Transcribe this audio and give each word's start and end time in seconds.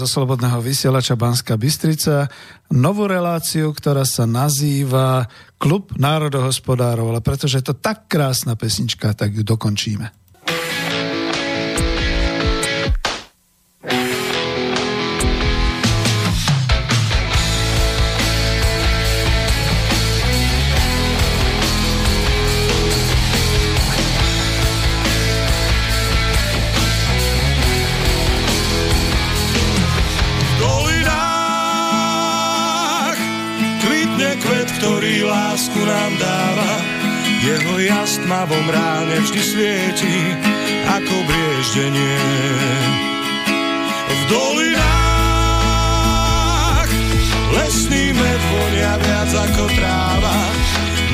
zo 0.00 0.08
Slobodného 0.08 0.64
vysielača 0.64 1.12
Banska 1.12 1.60
Bystrica 1.60 2.32
novú 2.72 3.04
reláciu, 3.04 3.68
ktorá 3.76 4.08
sa 4.08 4.24
nazýva 4.24 5.28
Klub 5.60 5.92
národohospodárov, 6.00 7.12
ale 7.12 7.20
pretože 7.20 7.60
je 7.60 7.68
to 7.68 7.76
tak 7.76 8.08
krásna 8.08 8.56
pesnička, 8.56 9.12
tak 9.12 9.36
ju 9.36 9.44
dokončíme. 9.44 10.08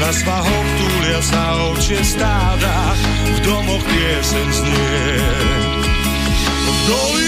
Na 0.06 0.14
svahoch 0.14 0.70
túlia 0.78 1.18
sa 1.18 1.66
ovčie 1.66 1.98
stáda, 1.98 2.94
v 3.26 3.38
domoch 3.42 3.82
piesen 3.82 4.48
znie. 4.54 5.18
V 6.62 6.78
dolinách 6.86 7.25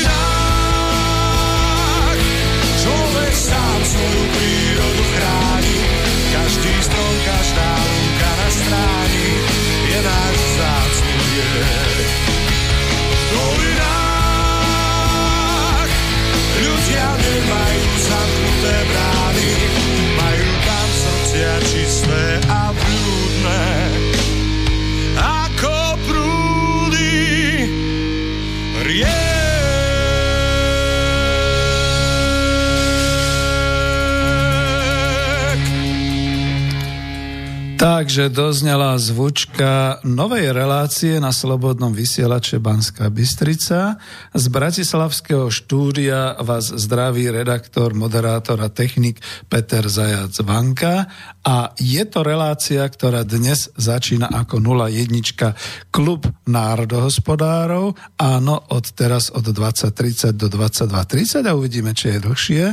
Takže 37.79 38.27
doznala 38.35 38.99
zvučka 38.99 40.03
novej 40.03 40.51
relácie 40.51 41.23
na 41.23 41.31
Slobodnom 41.31 41.95
vysielače 41.95 42.59
Banská 42.59 43.07
Bystrica. 43.07 44.03
Z 44.35 44.45
Bratislavského 44.51 45.47
štúdia 45.47 46.35
vás 46.43 46.75
zdraví 46.75 47.31
redaktor, 47.31 47.95
moderátor 47.95 48.59
a 48.67 48.67
technik 48.67 49.23
Peter 49.47 49.87
Zajac 49.87 50.35
Vanka 50.43 51.07
a 51.47 51.71
je 51.79 52.03
to 52.03 52.27
relácia, 52.27 52.83
ktorá 52.83 53.23
dnes 53.23 53.71
začína 53.79 54.27
ako 54.27 54.59
01 54.59 55.95
Klub 55.95 56.27
národohospodárov. 56.51 57.95
Áno, 58.19 58.59
od 58.75 58.91
teraz 58.91 59.31
od 59.31 59.47
20.30 59.55 60.35
do 60.35 60.51
22.30 60.51 61.47
a 61.47 61.55
uvidíme, 61.55 61.95
či 61.95 62.19
je 62.19 62.27
dlhšie. 62.27 62.65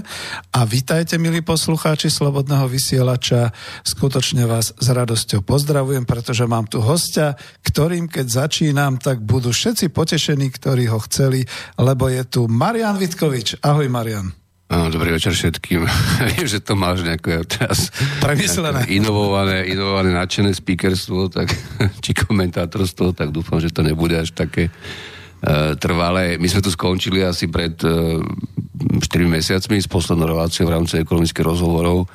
A 0.50 0.60
vítajte, 0.66 1.22
milí 1.22 1.46
poslucháči 1.46 2.10
Slobodného 2.10 2.66
vysielača. 2.66 3.54
Skutočne 3.86 4.50
vás 4.50 4.74
z 4.74 4.95
radosťou 4.96 5.44
pozdravujem, 5.44 6.08
pretože 6.08 6.48
mám 6.48 6.66
tu 6.72 6.80
hostia, 6.80 7.36
ktorým 7.68 8.08
keď 8.08 8.48
začínam, 8.48 8.96
tak 8.96 9.20
budú 9.20 9.52
všetci 9.52 9.92
potešení, 9.92 10.48
ktorí 10.56 10.88
ho 10.88 11.04
chceli, 11.04 11.44
lebo 11.76 12.08
je 12.08 12.24
tu 12.24 12.48
Marian 12.48 12.96
Vitkovič. 12.96 13.60
Ahoj 13.60 13.92
Marian. 13.92 14.32
Áno, 14.66 14.90
dobrý 14.90 15.14
večer 15.14 15.38
všetkým. 15.38 15.86
Viem, 16.34 16.48
že 16.50 16.58
to 16.58 16.74
máš 16.74 17.06
nejaké 17.06 17.46
teraz 17.46 17.94
Premyslené. 18.18 18.90
inovované, 18.90 19.70
inovované 19.70 20.10
nadšené 20.10 20.58
speakerstvo, 20.58 21.30
tak, 21.30 21.54
či 22.04 22.18
komentátorstvo, 22.18 23.14
tak 23.14 23.30
dúfam, 23.30 23.62
že 23.62 23.70
to 23.70 23.86
nebude 23.86 24.18
až 24.18 24.34
také 24.34 24.74
uh, 24.74 25.78
trvalé. 25.78 26.41
My 26.41 26.50
sme 26.50 26.66
tu 26.66 26.74
skončili 26.74 27.22
asi 27.22 27.46
pred 27.46 27.78
uh, 27.86 28.26
4 28.98 29.06
mesiacmi 29.30 29.78
s 29.78 29.86
poslednou 29.86 30.34
reláciou 30.34 30.66
v 30.66 30.82
rámci 30.82 30.98
ekonomických 30.98 31.46
rozhovorov 31.46 32.09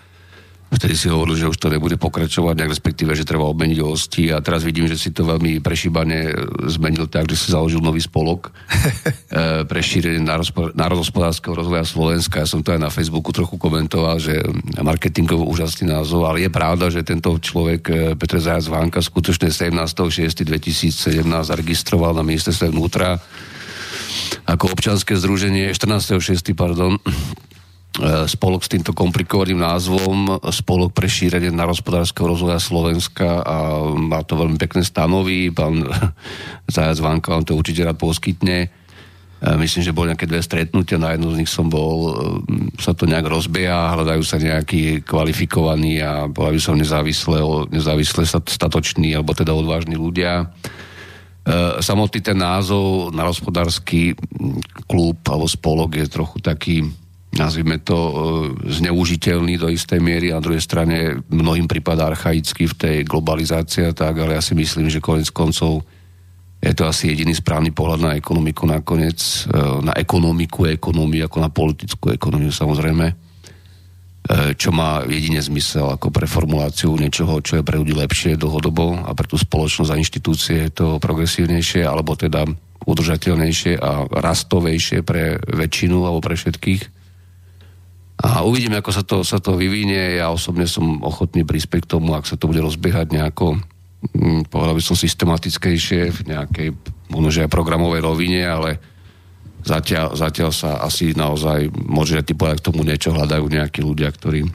Vtedy 0.71 0.95
si 0.95 1.11
hovoril, 1.11 1.35
že 1.35 1.51
už 1.51 1.59
to 1.59 1.67
nebude 1.67 1.99
pokračovať, 1.99 2.55
nejak 2.55 2.71
respektíve, 2.79 3.11
že 3.19 3.27
treba 3.27 3.43
obmeniť 3.51 3.79
hosti 3.83 4.31
a 4.31 4.39
teraz 4.39 4.63
vidím, 4.63 4.87
že 4.87 4.95
si 4.95 5.11
to 5.11 5.27
veľmi 5.27 5.59
prešíbane 5.59 6.31
zmenil 6.71 7.11
tak, 7.11 7.27
že 7.27 7.35
si 7.35 7.47
založil 7.51 7.83
nový 7.83 7.99
spolok 7.99 8.49
e, 8.55 9.67
pre 9.67 9.81
šírenie 9.83 10.23
národospodárskeho 10.79 11.59
rozvoja 11.59 11.83
Slovenska. 11.83 12.47
Ja 12.47 12.49
som 12.49 12.63
to 12.63 12.71
aj 12.71 12.87
na 12.87 12.91
Facebooku 12.95 13.35
trochu 13.35 13.59
komentoval, 13.59 14.23
že 14.23 14.47
marketingovo 14.79 15.51
úžasný 15.51 15.91
názov, 15.91 16.31
ale 16.31 16.47
je 16.47 16.51
pravda, 16.55 16.87
že 16.87 17.03
tento 17.03 17.35
človek, 17.35 17.83
e, 17.91 18.15
Petr 18.15 18.39
Zajac 18.39 18.71
Vánka, 18.71 19.03
skutočne 19.03 19.51
17.6.2017 19.51 21.27
zaregistroval 21.27 22.15
na 22.15 22.23
ministerstve 22.23 22.71
vnútra 22.71 23.19
ako 24.47 24.71
občanské 24.71 25.19
združenie 25.19 25.75
14.6. 25.75 26.55
pardon 26.55 26.95
E, 27.03 27.50
spolok 28.31 28.63
s 28.63 28.71
týmto 28.71 28.95
komplikovaným 28.95 29.59
názvom 29.59 30.39
Spolok 30.55 30.95
pre 30.95 31.11
šírenie 31.11 31.51
nárospodárskeho 31.51 32.31
rozvoja 32.31 32.63
Slovenska 32.63 33.43
a 33.43 33.83
má 33.99 34.23
to 34.23 34.39
veľmi 34.39 34.55
pekné 34.63 34.87
stanovy. 34.87 35.51
Pán 35.51 35.83
Zajac 36.75 37.03
Vanka 37.03 37.35
vám 37.35 37.43
to 37.43 37.59
určite 37.59 37.83
rád 37.83 37.99
poskytne. 37.99 38.71
E, 39.43 39.49
myslím, 39.59 39.83
že 39.83 39.91
boli 39.91 40.15
nejaké 40.15 40.31
dve 40.31 40.39
stretnutia, 40.39 41.03
na 41.03 41.19
jednu 41.19 41.35
z 41.35 41.39
nich 41.43 41.51
som 41.51 41.67
bol, 41.67 41.99
e, 41.99 42.13
sa 42.79 42.95
to 42.95 43.11
nejak 43.11 43.27
rozbieha, 43.27 43.99
hľadajú 43.99 44.23
sa 44.23 44.39
nejakí 44.39 45.03
kvalifikovaní 45.03 45.99
a 45.99 46.31
by 46.31 46.63
som 46.63 46.79
nezávisle, 46.79 47.43
nezávisle 47.75 48.23
statoční, 48.47 49.19
alebo 49.19 49.35
teda 49.35 49.51
odvážni 49.51 49.99
ľudia. 49.99 50.47
Samotný 51.81 52.21
ten 52.21 52.37
názov 52.37 53.11
na 53.17 53.27
hospodársky 53.27 54.13
klub 54.87 55.25
alebo 55.25 55.49
spolok 55.49 55.97
je 55.99 56.07
trochu 56.07 56.39
taký 56.39 56.85
nazvime 57.31 57.79
to, 57.79 57.99
e, 57.99 58.13
zneužiteľný 58.67 59.55
do 59.55 59.71
istej 59.71 60.03
miery 60.03 60.35
a 60.35 60.39
na 60.39 60.45
druhej 60.45 60.63
strane 60.63 61.23
mnohým 61.31 61.71
prípada 61.71 62.11
archaicky 62.11 62.67
v 62.67 62.75
tej 62.75 62.97
globalizácii 63.07 63.95
tak, 63.95 64.19
ale 64.19 64.35
ja 64.35 64.43
si 64.43 64.59
myslím, 64.59 64.91
že 64.91 65.03
konec 65.03 65.31
koncov 65.31 65.87
je 66.61 66.77
to 66.77 66.85
asi 66.85 67.09
jediný 67.09 67.33
správny 67.33 67.73
pohľad 67.73 68.01
na 68.05 68.13
ekonomiku 68.19 68.67
nakoniec, 68.67 69.47
e, 69.47 69.57
na 69.81 69.95
ekonomiku, 69.95 70.69
ekonomiu 70.69 71.31
ako 71.31 71.39
na 71.39 71.51
politickú 71.55 72.11
ekonomiu 72.11 72.51
samozrejme, 72.51 73.07
e, 73.09 73.15
čo 74.59 74.75
má 74.75 75.07
jedine 75.07 75.39
zmysel 75.39 75.87
ako 75.87 76.11
pre 76.11 76.27
formuláciu 76.27 76.99
niečoho, 76.99 77.39
čo 77.41 77.63
je 77.63 77.67
pre 77.67 77.79
ľudí 77.79 77.95
lepšie 77.95 78.35
dlhodobo 78.35 79.07
a 79.07 79.11
pre 79.15 79.31
tú 79.31 79.39
spoločnosť 79.39 79.91
a 79.95 80.01
inštitúcie 80.03 80.67
je 80.67 80.71
to 80.75 80.87
progresívnejšie 80.99 81.87
alebo 81.87 82.19
teda 82.19 82.43
udržateľnejšie 82.91 83.79
a 83.79 84.09
rastovejšie 84.09 85.07
pre 85.07 85.39
väčšinu 85.47 86.11
alebo 86.11 86.21
pre 86.21 86.35
všetkých. 86.35 87.00
A 88.21 88.45
uvidíme, 88.45 88.77
ako 88.77 88.93
sa 88.93 89.03
to, 89.03 89.25
sa 89.25 89.41
to 89.41 89.57
vyvinie. 89.57 90.21
Ja 90.21 90.29
osobne 90.29 90.69
som 90.69 91.01
ochotný 91.01 91.49
prispieť 91.49 91.89
k 91.89 91.93
tomu, 91.97 92.13
ak 92.13 92.29
sa 92.29 92.37
to 92.37 92.53
bude 92.53 92.61
rozbiehať 92.61 93.17
nejako 93.17 93.61
Mm, 94.01 94.49
povedal 94.49 94.73
by 94.73 94.81
som 94.81 94.97
systematickejšie 94.97 96.09
v 96.09 96.21
nejakej 96.33 96.69
možno 97.13 97.45
aj 97.45 97.53
programovej 97.53 98.01
rovine, 98.01 98.41
ale 98.49 98.81
zatiaľ, 99.61 100.17
zatiaľ 100.17 100.51
sa 100.57 100.81
asi 100.81 101.13
naozaj 101.13 101.69
môže 101.85 102.17
ty 102.25 102.33
povedať 102.33 102.65
k 102.65 102.67
tomu 102.73 102.81
niečo 102.81 103.13
hľadajú 103.13 103.45
nejakí 103.45 103.85
ľudia, 103.85 104.09
ktorí 104.09 104.49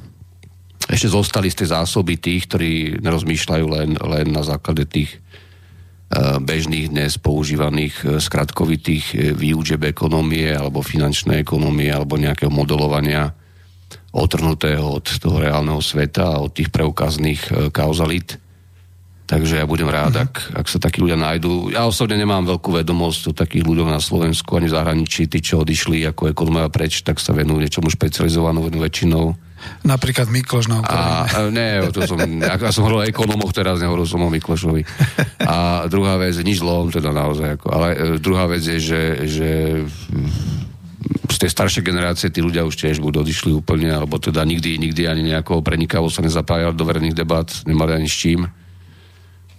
ešte 0.89 1.13
zostali 1.13 1.53
z 1.53 1.61
tej 1.61 1.77
zásoby 1.77 2.17
tých, 2.17 2.49
ktorí 2.49 2.71
nerozmýšľajú 3.05 3.65
len, 3.69 3.89
len 4.01 4.25
na 4.33 4.41
základe 4.41 4.89
tých 4.89 5.13
e, 5.13 5.17
bežných 6.41 6.89
dnes 6.89 7.21
používaných 7.21 7.95
e, 8.01 8.03
skratkovitých 8.17 9.05
e, 9.13 9.17
výučeb 9.37 9.81
ekonomie 9.85 10.49
alebo 10.57 10.81
finančnej 10.81 11.37
ekonomie 11.37 11.89
alebo 11.93 12.17
nejakého 12.17 12.49
modelovania 12.49 13.33
otrhnutého 14.15 14.87
od 14.95 15.05
toho 15.19 15.43
reálneho 15.43 15.83
sveta 15.83 16.39
a 16.39 16.41
od 16.41 16.55
tých 16.55 16.71
preukazných 16.71 17.71
kauzalit 17.75 18.39
Takže 19.25 19.57
ja 19.57 19.65
budem 19.65 19.89
rád, 19.89 20.21
mm-hmm. 20.21 20.25
ak, 20.29 20.33
ak 20.53 20.67
sa 20.69 20.77
takí 20.77 21.01
ľudia 21.01 21.17
nájdú. 21.17 21.73
Ja 21.73 21.89
osobne 21.89 22.13
nemám 22.13 22.45
veľkú 22.45 22.69
vedomosť 22.69 23.21
o 23.25 23.33
takých 23.33 23.65
ľuďoch 23.65 23.89
na 23.89 23.97
Slovensku 23.97 24.53
ani 24.53 24.69
v 24.69 24.77
zahraničí. 24.77 25.25
Tí, 25.25 25.41
čo 25.41 25.65
odišli 25.65 26.05
ako 26.05 26.29
ekonomia 26.29 26.69
preč, 26.69 27.01
tak 27.01 27.17
sa 27.17 27.33
venujú 27.33 27.57
niečomu 27.57 27.89
špecializovanú 27.89 28.69
väčšinou. 28.69 29.33
Napríklad 29.81 30.29
Mikloš 30.29 30.69
na 30.69 30.77
Ukrajine. 30.85 31.25
A, 31.25 31.37
nie, 31.49 31.69
to 31.89 32.05
som, 32.05 32.21
ja, 32.21 32.53
ja 32.53 32.69
som 32.69 32.85
hovoril 32.85 33.01
o 33.01 33.09
ekonomoch 33.09 33.49
teraz, 33.49 33.81
nehovoril 33.81 34.05
som 34.05 34.21
o 34.21 34.29
Miklošovi. 34.29 34.85
A 35.41 35.89
druhá 35.89 36.21
vec, 36.21 36.37
nič 36.45 36.61
zlom 36.61 36.93
teda 36.93 37.09
naozaj. 37.09 37.57
Ako, 37.57 37.73
ale 37.73 37.87
e, 37.97 38.21
druhá 38.21 38.45
vec 38.45 38.61
je, 38.61 38.77
že, 38.77 39.01
že 39.25 39.49
z 41.29 41.37
tej 41.41 41.49
staršej 41.51 41.83
generácie 41.83 42.27
tí 42.31 42.39
ľudia 42.39 42.65
už 42.65 42.75
tiež 42.79 43.01
budú 43.03 43.21
odišli 43.21 43.51
úplne, 43.53 43.91
alebo 43.91 44.17
teda 44.17 44.41
nikdy, 44.45 44.77
nikdy 44.77 45.05
ani 45.05 45.35
nejakou 45.35 45.61
prenikavo 45.61 46.09
sa 46.09 46.25
nezapájali 46.25 46.73
do 46.73 46.87
verejných 46.87 47.17
debat, 47.17 47.47
nemali 47.67 47.97
ani 47.97 48.09
s 48.09 48.15
čím 48.15 48.47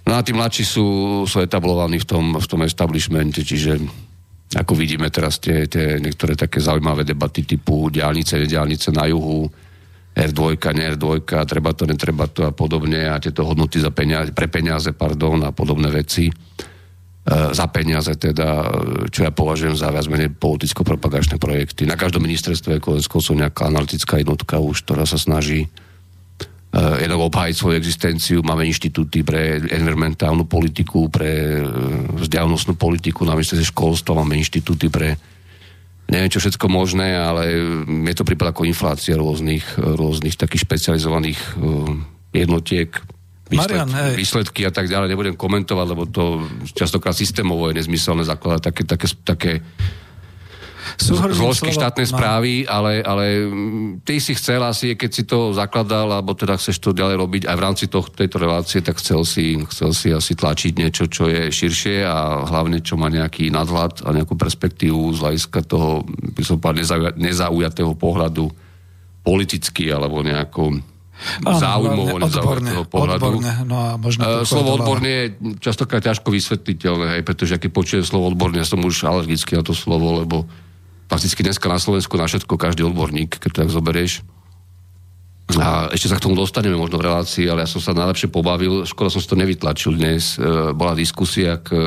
No 0.07 0.15
a 0.15 0.23
tí 0.23 0.31
mladší 0.31 0.63
sú, 0.63 0.87
sú 1.27 1.43
etablovaní 1.43 1.99
v 1.99 2.07
tom, 2.07 2.25
v 2.39 2.47
tom 2.47 2.63
establishmente, 2.63 3.43
čiže 3.43 3.83
ako 4.55 4.79
vidíme 4.79 5.11
teraz 5.11 5.43
tie, 5.43 5.67
tie 5.67 5.99
niektoré 5.99 6.39
také 6.39 6.63
zaujímavé 6.63 7.03
debaty 7.03 7.43
typu 7.43 7.91
diálnice, 7.91 8.39
nediálnice 8.39 8.95
na 8.95 9.11
juhu, 9.11 9.51
R2, 10.15 10.41
ne 10.79 10.95
R2, 10.95 11.27
treba 11.27 11.75
to, 11.75 11.91
netreba 11.91 12.31
to 12.31 12.47
a 12.47 12.55
podobne 12.55 13.11
a 13.11 13.19
tieto 13.19 13.43
hodnoty 13.43 13.83
za 13.83 13.91
peniaze, 13.91 14.31
pre 14.31 14.47
peniaze 14.47 14.95
pardon, 14.95 15.43
a 15.43 15.51
podobné 15.51 15.91
veci. 15.91 16.31
E, 17.26 17.50
za 17.50 17.67
peniaze 17.67 18.14
teda, 18.14 18.70
čo 19.11 19.26
ja 19.26 19.34
považujem 19.34 19.75
za 19.75 19.90
viac 19.90 20.06
menej 20.06 20.31
politicko-propagačné 20.38 21.43
projekty. 21.43 21.82
Na 21.82 21.99
každom 21.99 22.23
ministerstve 22.23 22.78
sú 23.02 23.32
nejaká 23.34 23.67
analytická 23.67 24.23
jednotka 24.23 24.62
už, 24.62 24.87
ktorá 24.87 25.02
sa 25.02 25.19
snaží 25.19 25.67
uh, 25.67 26.94
jednak 27.02 27.19
obhájiť 27.26 27.55
svoju 27.58 27.75
existenciu. 27.75 28.46
Máme 28.46 28.62
inštitúty 28.70 29.26
pre 29.26 29.58
environmentálnu 29.58 30.46
politiku, 30.46 31.11
pre 31.11 31.67
vzdialenostnú 32.14 32.78
politiku, 32.78 33.26
na 33.26 33.34
ministerstve 33.34 33.75
školstva 33.75 34.23
máme 34.23 34.38
inštitúty 34.38 34.87
pre 34.87 35.19
neviem 36.06 36.31
čo 36.31 36.38
všetko 36.38 36.70
možné, 36.70 37.19
ale 37.19 37.50
je 37.82 38.14
to 38.14 38.23
prípad 38.23 38.55
ako 38.55 38.70
inflácia 38.70 39.19
rôznych, 39.19 39.75
rôznych 39.75 40.38
takých 40.38 40.62
špecializovaných 40.62 41.58
jednotiek, 42.31 42.94
výsled, 43.47 43.79
Marian, 43.79 43.91
hej. 43.91 44.15
výsledky 44.19 44.67
a 44.67 44.73
tak 44.75 44.91
ďalej. 44.91 45.11
Nebudem 45.13 45.37
komentovať, 45.39 45.87
lebo 45.87 46.05
to 46.11 46.47
častokrát 46.75 47.15
systémovo 47.15 47.71
je 47.71 47.79
nezmyselné 47.83 48.27
zakladať 48.27 48.61
také, 48.63 48.83
také, 48.83 49.07
také 49.23 49.53
zložky 50.99 51.75
štátnej 51.75 52.07
správy, 52.09 52.53
ale, 52.65 53.03
ale 53.03 53.45
mm, 53.47 54.07
ty 54.07 54.23
si 54.23 54.33
chcel 54.39 54.63
asi, 54.63 54.95
keď 54.95 55.11
si 55.11 55.23
to 55.27 55.53
zakladal, 55.53 56.09
alebo 56.09 56.33
teda 56.33 56.57
chceš 56.57 56.79
to 56.79 56.97
ďalej 56.97 57.17
robiť 57.19 57.43
aj 57.51 57.57
v 57.57 57.65
rámci 57.65 57.85
toh, 57.91 58.07
tejto 58.07 58.39
relácie, 58.39 58.81
tak 58.81 59.03
chcel 59.03 59.27
si, 59.27 59.59
chcel 59.67 59.91
si 59.93 60.09
asi 60.15 60.33
tlačiť 60.39 60.73
niečo, 60.79 61.11
čo 61.11 61.27
je 61.29 61.51
širšie 61.51 62.07
a 62.07 62.47
hlavne, 62.47 62.81
čo 62.81 62.95
má 62.97 63.11
nejaký 63.11 63.51
nadhľad 63.51 64.07
a 64.07 64.15
nejakú 64.15 64.39
perspektívu 64.39 65.13
z 65.13 65.19
hľadiska 65.21 65.61
toho, 65.67 66.07
by 66.07 66.43
som 66.47 66.63
povedal, 66.63 67.13
nezaujatého 67.19 67.93
pohľadu 67.99 68.49
politicky 69.27 69.91
alebo 69.91 70.23
nejako 70.23 70.81
záujmovo 71.43 72.17
nezaujatého 72.21 72.85
pohľadu. 72.87 73.41
Odborne, 73.41 73.53
no 73.65 73.77
a 73.77 73.89
možno 73.97 74.23
uh, 74.23 74.45
slovo 74.45 74.77
odborne 74.77 75.09
je 75.09 75.25
častokrát 75.59 76.05
ťažko 76.05 76.29
vysvetliteľné, 76.29 77.19
hej, 77.19 77.23
pretože 77.25 77.57
keď 77.57 77.71
počujem 77.73 78.05
slovo 78.05 78.29
odborne, 78.29 78.61
som 78.63 78.81
už 78.85 79.05
alergický 79.09 79.57
na 79.57 79.65
to 79.65 79.73
slovo, 79.73 80.23
lebo 80.23 80.45
prakticky 81.07 81.41
dneska 81.43 81.67
na 81.71 81.81
Slovensku 81.81 82.15
na 82.19 82.27
všetko 82.29 82.55
každý 82.59 82.85
odborník, 82.85 83.39
keď 83.39 83.49
to 83.51 83.59
tak 83.65 83.71
zoberieš. 83.73 84.27
A 85.55 85.95
ešte 85.95 86.11
sa 86.11 86.19
k 86.19 86.27
tomu 86.27 86.35
dostaneme 86.35 86.75
možno 86.75 86.99
v 86.99 87.07
relácii, 87.07 87.47
ale 87.47 87.62
ja 87.62 87.71
som 87.71 87.79
sa 87.79 87.95
najlepšie 87.95 88.35
pobavil, 88.35 88.83
škoda 88.83 89.15
som 89.15 89.23
si 89.23 89.31
to 89.31 89.39
nevytlačil 89.39 89.95
dnes. 89.95 90.35
E, 90.35 90.75
bola 90.75 90.99
diskusia 90.99 91.62
k, 91.62 91.71
e, 91.71 91.87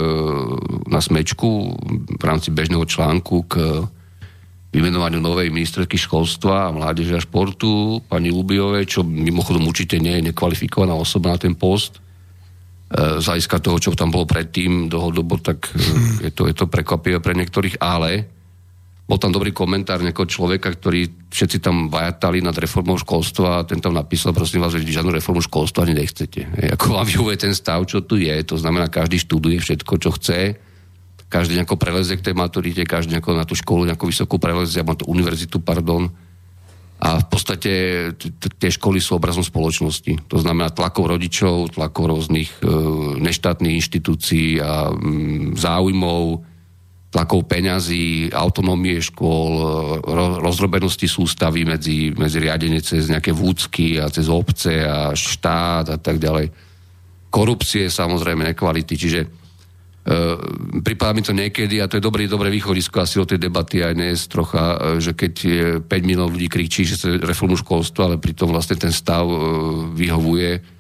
na 0.88 1.04
smečku 1.04 1.76
v 2.16 2.24
rámci 2.24 2.56
bežného 2.56 2.88
článku 2.88 3.52
k 3.52 3.84
vymenovaniu 4.70 5.18
novej 5.18 5.50
ministerky 5.50 5.98
školstva 5.98 6.70
a 6.70 6.74
mládeže 6.74 7.18
a 7.18 7.22
športu, 7.22 8.06
pani 8.06 8.30
Lubiovej, 8.30 8.86
čo 8.86 9.02
mimochodom 9.02 9.66
určite 9.66 9.98
nie 9.98 10.22
je 10.22 10.30
nekvalifikovaná 10.30 10.94
osoba 10.94 11.34
na 11.34 11.42
ten 11.42 11.58
post. 11.58 11.98
E, 11.98 13.18
z 13.18 13.26
hľadiska 13.26 13.58
toho, 13.66 13.82
čo 13.82 13.98
tam 13.98 14.14
bolo 14.14 14.30
predtým 14.30 14.86
dlhodobo, 14.86 15.42
tak 15.42 15.74
e, 15.74 16.30
je 16.30 16.32
to, 16.34 16.46
je 16.46 16.54
to 16.54 16.70
prekvapivé 16.70 17.18
pre 17.18 17.34
niektorých, 17.34 17.82
ale 17.82 18.30
bol 19.10 19.18
tam 19.18 19.34
dobrý 19.34 19.50
komentár 19.50 20.06
nejakého 20.06 20.30
človeka, 20.30 20.70
ktorý 20.70 21.34
všetci 21.34 21.66
tam 21.66 21.90
vajatali 21.90 22.46
nad 22.46 22.54
reformou 22.54 22.94
školstva 23.02 23.48
a 23.58 23.66
ten 23.66 23.82
tam 23.82 23.98
napísal, 23.98 24.38
prosím 24.38 24.62
vás, 24.62 24.78
že 24.78 24.86
žiadnu 24.86 25.10
reformu 25.10 25.42
školstva 25.42 25.90
ani 25.90 25.98
nechcete. 25.98 26.46
E, 26.46 26.78
ako 26.78 26.94
vám 26.94 27.10
vyhovuje 27.10 27.42
ten 27.42 27.58
stav, 27.58 27.82
čo 27.90 28.06
tu 28.06 28.22
je, 28.22 28.38
to 28.46 28.54
znamená, 28.54 28.86
každý 28.86 29.18
študuje 29.18 29.58
všetko, 29.58 29.94
čo 29.98 30.14
chce, 30.14 30.69
každý 31.30 31.62
nejako 31.62 31.78
prelezie 31.78 32.18
k 32.18 32.26
tej 32.26 32.36
maturite, 32.36 32.82
každý 32.90 33.16
nejako 33.16 33.38
na 33.38 33.46
tú 33.46 33.54
školu 33.54 33.86
nejakú 33.86 34.10
vysokú 34.10 34.42
prelezie, 34.42 34.82
alebo 34.82 34.98
tú 34.98 35.06
univerzitu, 35.06 35.62
pardon. 35.62 36.10
A 37.00 37.24
v 37.24 37.28
podstate 37.32 37.72
tie 38.60 38.72
školy 38.74 39.00
sú 39.00 39.16
obrazom 39.16 39.46
spoločnosti. 39.46 40.28
To 40.28 40.38
znamená 40.42 40.68
tlakov 40.74 41.08
rodičov, 41.08 41.80
tlakov 41.80 42.12
rôznych 42.12 42.60
e, 42.60 42.68
neštátnych 43.24 43.78
inštitúcií 43.80 44.60
a 44.60 44.92
mm, 44.92 45.56
záujmov, 45.56 46.44
tlakov 47.10 47.48
peňazí, 47.48 48.30
autonómie 48.36 49.02
škôl, 49.02 49.54
rozrobenosti 50.44 51.10
sústavy 51.10 51.66
medzi, 51.66 52.14
medzi 52.14 52.38
riadenie 52.38 52.84
cez 52.84 53.10
nejaké 53.10 53.34
vúcky 53.34 53.98
a 53.98 54.12
cez 54.14 54.30
obce 54.30 54.84
a 54.86 55.16
štát 55.16 55.96
a 55.96 55.98
tak 55.98 56.20
ďalej. 56.22 56.52
Korupcie, 57.32 57.88
samozrejme, 57.90 58.44
nekvality. 58.44 58.94
Čiže 59.00 59.20
e, 59.24 59.28
pripadá 60.82 61.14
mi 61.14 61.22
to 61.22 61.38
niekedy, 61.38 61.78
a 61.78 61.86
to 61.86 62.02
je 62.02 62.04
dobrý, 62.04 62.26
dobré 62.26 62.50
východisko 62.50 63.06
asi 63.06 63.22
do 63.22 63.30
tej 63.30 63.46
debaty 63.46 63.86
aj 63.86 63.94
dnes 63.94 64.26
trocha, 64.26 64.98
e, 64.98 65.04
že 65.04 65.14
keď 65.14 65.34
je 65.38 65.66
5 65.86 66.08
miliónov 66.08 66.34
ľudí 66.34 66.50
kričí, 66.50 66.82
že 66.88 66.98
sa 66.98 67.14
reformu 67.14 67.54
školstva, 67.60 68.10
ale 68.10 68.16
pritom 68.18 68.50
vlastne 68.50 68.74
ten 68.74 68.90
stav 68.90 69.30
e, 69.30 69.38
vyhovuje 69.94 70.80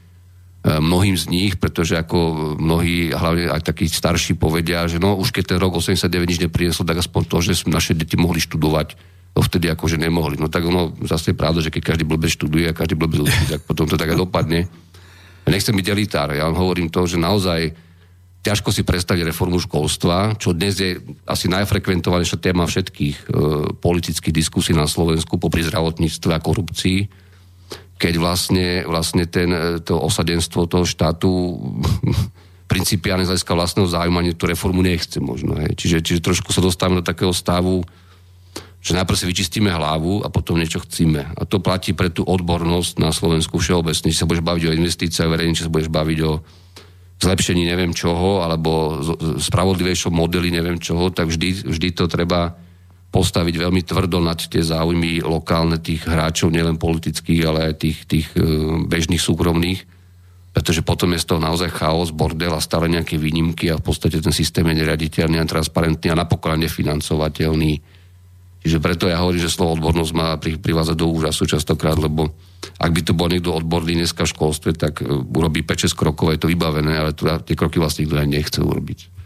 E, 0.59 0.75
mnohým 0.75 1.15
z 1.15 1.31
nich, 1.31 1.55
pretože 1.55 1.95
ako 1.95 2.51
mnohí, 2.59 3.15
hlavne 3.15 3.47
aj 3.47 3.63
takí 3.63 3.87
starší 3.87 4.35
povedia, 4.35 4.91
že 4.91 4.99
no 4.99 5.15
už 5.15 5.31
keď 5.31 5.55
ten 5.55 5.59
rok 5.59 5.79
89 5.79 6.11
nič 6.27 6.39
neprinesol, 6.43 6.83
tak 6.83 6.99
aspoň 6.99 7.21
to, 7.31 7.37
že 7.39 7.63
naše 7.71 7.95
deti 7.95 8.19
mohli 8.19 8.43
študovať, 8.43 8.99
to 9.31 9.39
vtedy 9.39 9.71
akože 9.71 9.95
nemohli. 9.95 10.35
No 10.35 10.51
tak 10.51 10.67
ono 10.67 10.91
zase 11.07 11.31
je 11.31 11.39
pravda, 11.39 11.63
že 11.63 11.71
keď 11.71 11.95
každý 11.95 12.03
blbec 12.03 12.35
študuje 12.35 12.67
a 12.67 12.75
každý 12.75 12.99
blbec 12.99 13.23
učí, 13.23 13.55
tak 13.55 13.63
potom 13.63 13.87
to 13.87 13.95
tak 13.95 14.11
aj 14.11 14.19
dopadne. 14.19 14.67
Nechcem 15.47 15.71
byť 15.71 15.87
elitár, 15.95 16.35
ja 16.35 16.43
vám 16.51 16.59
hovorím 16.59 16.91
to, 16.91 17.07
že 17.07 17.15
naozaj 17.15 17.71
ťažko 18.39 18.71
si 18.71 18.87
predstaviť 18.87 19.29
reformu 19.29 19.59
školstva, 19.59 20.39
čo 20.39 20.55
dnes 20.55 20.79
je 20.79 20.99
asi 21.27 21.51
najfrekventovanejšia 21.51 22.39
téma 22.39 22.63
všetkých 22.63 23.17
e, 23.17 23.25
politických 23.77 24.35
diskusí 24.35 24.71
na 24.71 24.87
Slovensku 24.87 25.35
popri 25.35 25.63
zdravotníctve 25.67 26.31
a 26.31 26.39
korupcii 26.39 27.27
keď 27.99 28.13
vlastne, 28.15 28.67
vlastne 28.87 29.27
ten, 29.27 29.51
e, 29.51 29.83
to 29.83 29.99
osadenstvo 29.99 30.71
toho 30.71 30.87
štátu 30.87 31.59
principiálne 32.71 33.27
z 33.27 33.35
hľadiska 33.35 33.53
vlastného 33.53 33.89
zájmania 33.91 34.31
tú 34.31 34.47
reformu 34.47 34.79
nechce 34.79 35.19
možno. 35.19 35.59
Hej. 35.59 35.75
Čiže, 35.75 35.97
čiže 35.99 36.23
trošku 36.23 36.55
sa 36.55 36.63
dostávame 36.63 37.03
do 37.03 37.05
takého 37.05 37.35
stavu, 37.35 37.83
že 38.79 38.95
najprv 38.95 39.19
si 39.19 39.27
vyčistíme 39.27 39.67
hlavu 39.67 40.23
a 40.23 40.31
potom 40.31 40.55
niečo 40.55 40.79
chcíme. 40.79 41.35
A 41.35 41.41
to 41.43 41.59
platí 41.59 41.91
pre 41.91 42.07
tú 42.07 42.23
odbornosť 42.23 43.03
na 43.03 43.11
Slovensku 43.11 43.59
všeobecne. 43.59 44.07
Či 44.07 44.23
sa 44.23 44.29
budeš 44.29 44.47
baviť 44.47 44.63
o 44.71 44.75
investíciách 44.79 45.27
verejne, 45.27 45.57
či 45.59 45.67
sa 45.67 45.73
budeš 45.73 45.91
baviť 45.91 46.19
o 46.23 46.39
zlepšení 47.19 47.67
neviem 47.67 47.91
čoho, 47.91 48.41
alebo 48.41 49.03
spravodlivejšom 49.37 50.15
modeli 50.15 50.49
neviem 50.55 50.79
čoho, 50.79 51.11
tak 51.11 51.27
vždy, 51.27 51.67
vždy 51.67 51.89
to 51.91 52.07
treba 52.07 52.55
postaviť 53.09 53.55
veľmi 53.57 53.81
tvrdo 53.83 54.21
nad 54.21 54.37
tie 54.37 54.61
záujmy 54.61 55.25
lokálne 55.25 55.81
tých 55.81 56.05
hráčov, 56.05 56.53
nielen 56.53 56.77
politických, 56.77 57.41
ale 57.43 57.73
aj 57.73 57.73
tých, 57.81 57.97
tých 58.05 58.27
e, 58.37 58.41
bežných 58.85 59.19
súkromných, 59.19 59.81
pretože 60.53 60.85
potom 60.85 61.11
je 61.17 61.21
z 61.21 61.27
toho 61.33 61.41
naozaj 61.41 61.73
chaos, 61.73 62.13
bordel 62.13 62.53
a 62.53 62.61
stále 62.61 62.85
nejaké 62.85 63.17
výnimky 63.17 63.73
a 63.73 63.81
v 63.81 63.83
podstate 63.83 64.21
ten 64.21 64.33
systém 64.33 64.63
je 64.69 64.85
neraditeľný 64.85 65.41
a 65.41 65.49
transparentný 65.49 66.13
a 66.13 66.19
napokon 66.21 66.61
nefinancovateľný. 66.61 67.98
Čiže 68.59 68.83
preto 68.83 69.07
ja 69.07 69.23
hovorím, 69.23 69.43
že 69.43 69.51
slovo 69.51 69.79
odbornosť 69.79 70.11
má 70.11 70.35
privázať 70.39 70.95
do 70.99 71.07
úžasu 71.07 71.47
častokrát, 71.47 71.95
lebo 71.95 72.35
ak 72.75 72.91
by 72.91 73.01
to 73.07 73.13
bol 73.15 73.31
niekto 73.31 73.55
odborný 73.55 73.95
dneska 73.95 74.27
v 74.27 74.33
školstve, 74.35 74.75
tak 74.75 74.99
e, 74.99 75.07
urobí 75.07 75.63
5-6 75.63 75.95
krokov, 75.95 76.35
je 76.35 76.43
to 76.43 76.51
vybavené, 76.51 76.91
ale 76.91 77.15
tie 77.15 77.55
kroky 77.55 77.79
vlastne 77.79 78.03
nikto 78.03 78.19
aj 78.19 78.27
nechce 78.27 78.59
urobiť. 78.59 79.18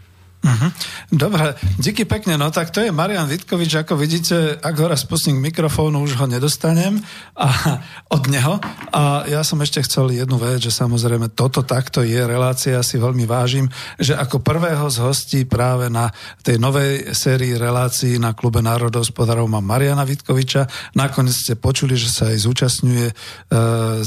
Uh-huh. 0.44 0.68
Dobre, 1.08 1.56
díky 1.80 2.04
pekne. 2.04 2.36
No 2.36 2.52
tak 2.52 2.68
to 2.68 2.84
je 2.84 2.92
Marian 2.92 3.24
Vitkovič, 3.24 3.80
ako 3.80 3.96
vidíte, 3.96 4.60
ak 4.60 4.76
ho 4.76 4.92
raz 4.92 5.08
pustím 5.08 5.40
mikrofónu, 5.40 6.04
už 6.04 6.20
ho 6.20 6.28
nedostanem 6.28 7.00
a, 7.32 7.80
od 8.16 8.28
neho. 8.28 8.60
A 8.92 9.24
ja 9.24 9.40
som 9.40 9.56
ešte 9.64 9.80
chcel 9.88 10.12
jednu 10.12 10.36
vec, 10.36 10.60
že 10.60 10.68
samozrejme 10.68 11.32
toto 11.32 11.64
takto 11.64 12.04
je 12.04 12.20
relácia, 12.20 12.76
si 12.84 13.00
veľmi 13.00 13.24
vážim, 13.24 13.72
že 13.96 14.12
ako 14.12 14.44
prvého 14.44 14.84
z 14.92 15.00
hostí 15.00 15.40
práve 15.48 15.88
na 15.88 16.12
tej 16.44 16.60
novej 16.60 17.16
sérii 17.16 17.56
relácií 17.56 18.20
na 18.20 18.36
klube 18.36 18.60
národohospodárov 18.60 19.48
mám 19.48 19.64
Mariana 19.64 20.04
Vitkoviča. 20.04 20.92
Nakoniec 20.92 21.40
ste 21.40 21.56
počuli, 21.56 21.96
že 21.96 22.12
sa 22.12 22.28
aj 22.28 22.44
zúčastňuje 22.44 23.06
e, 23.08 23.14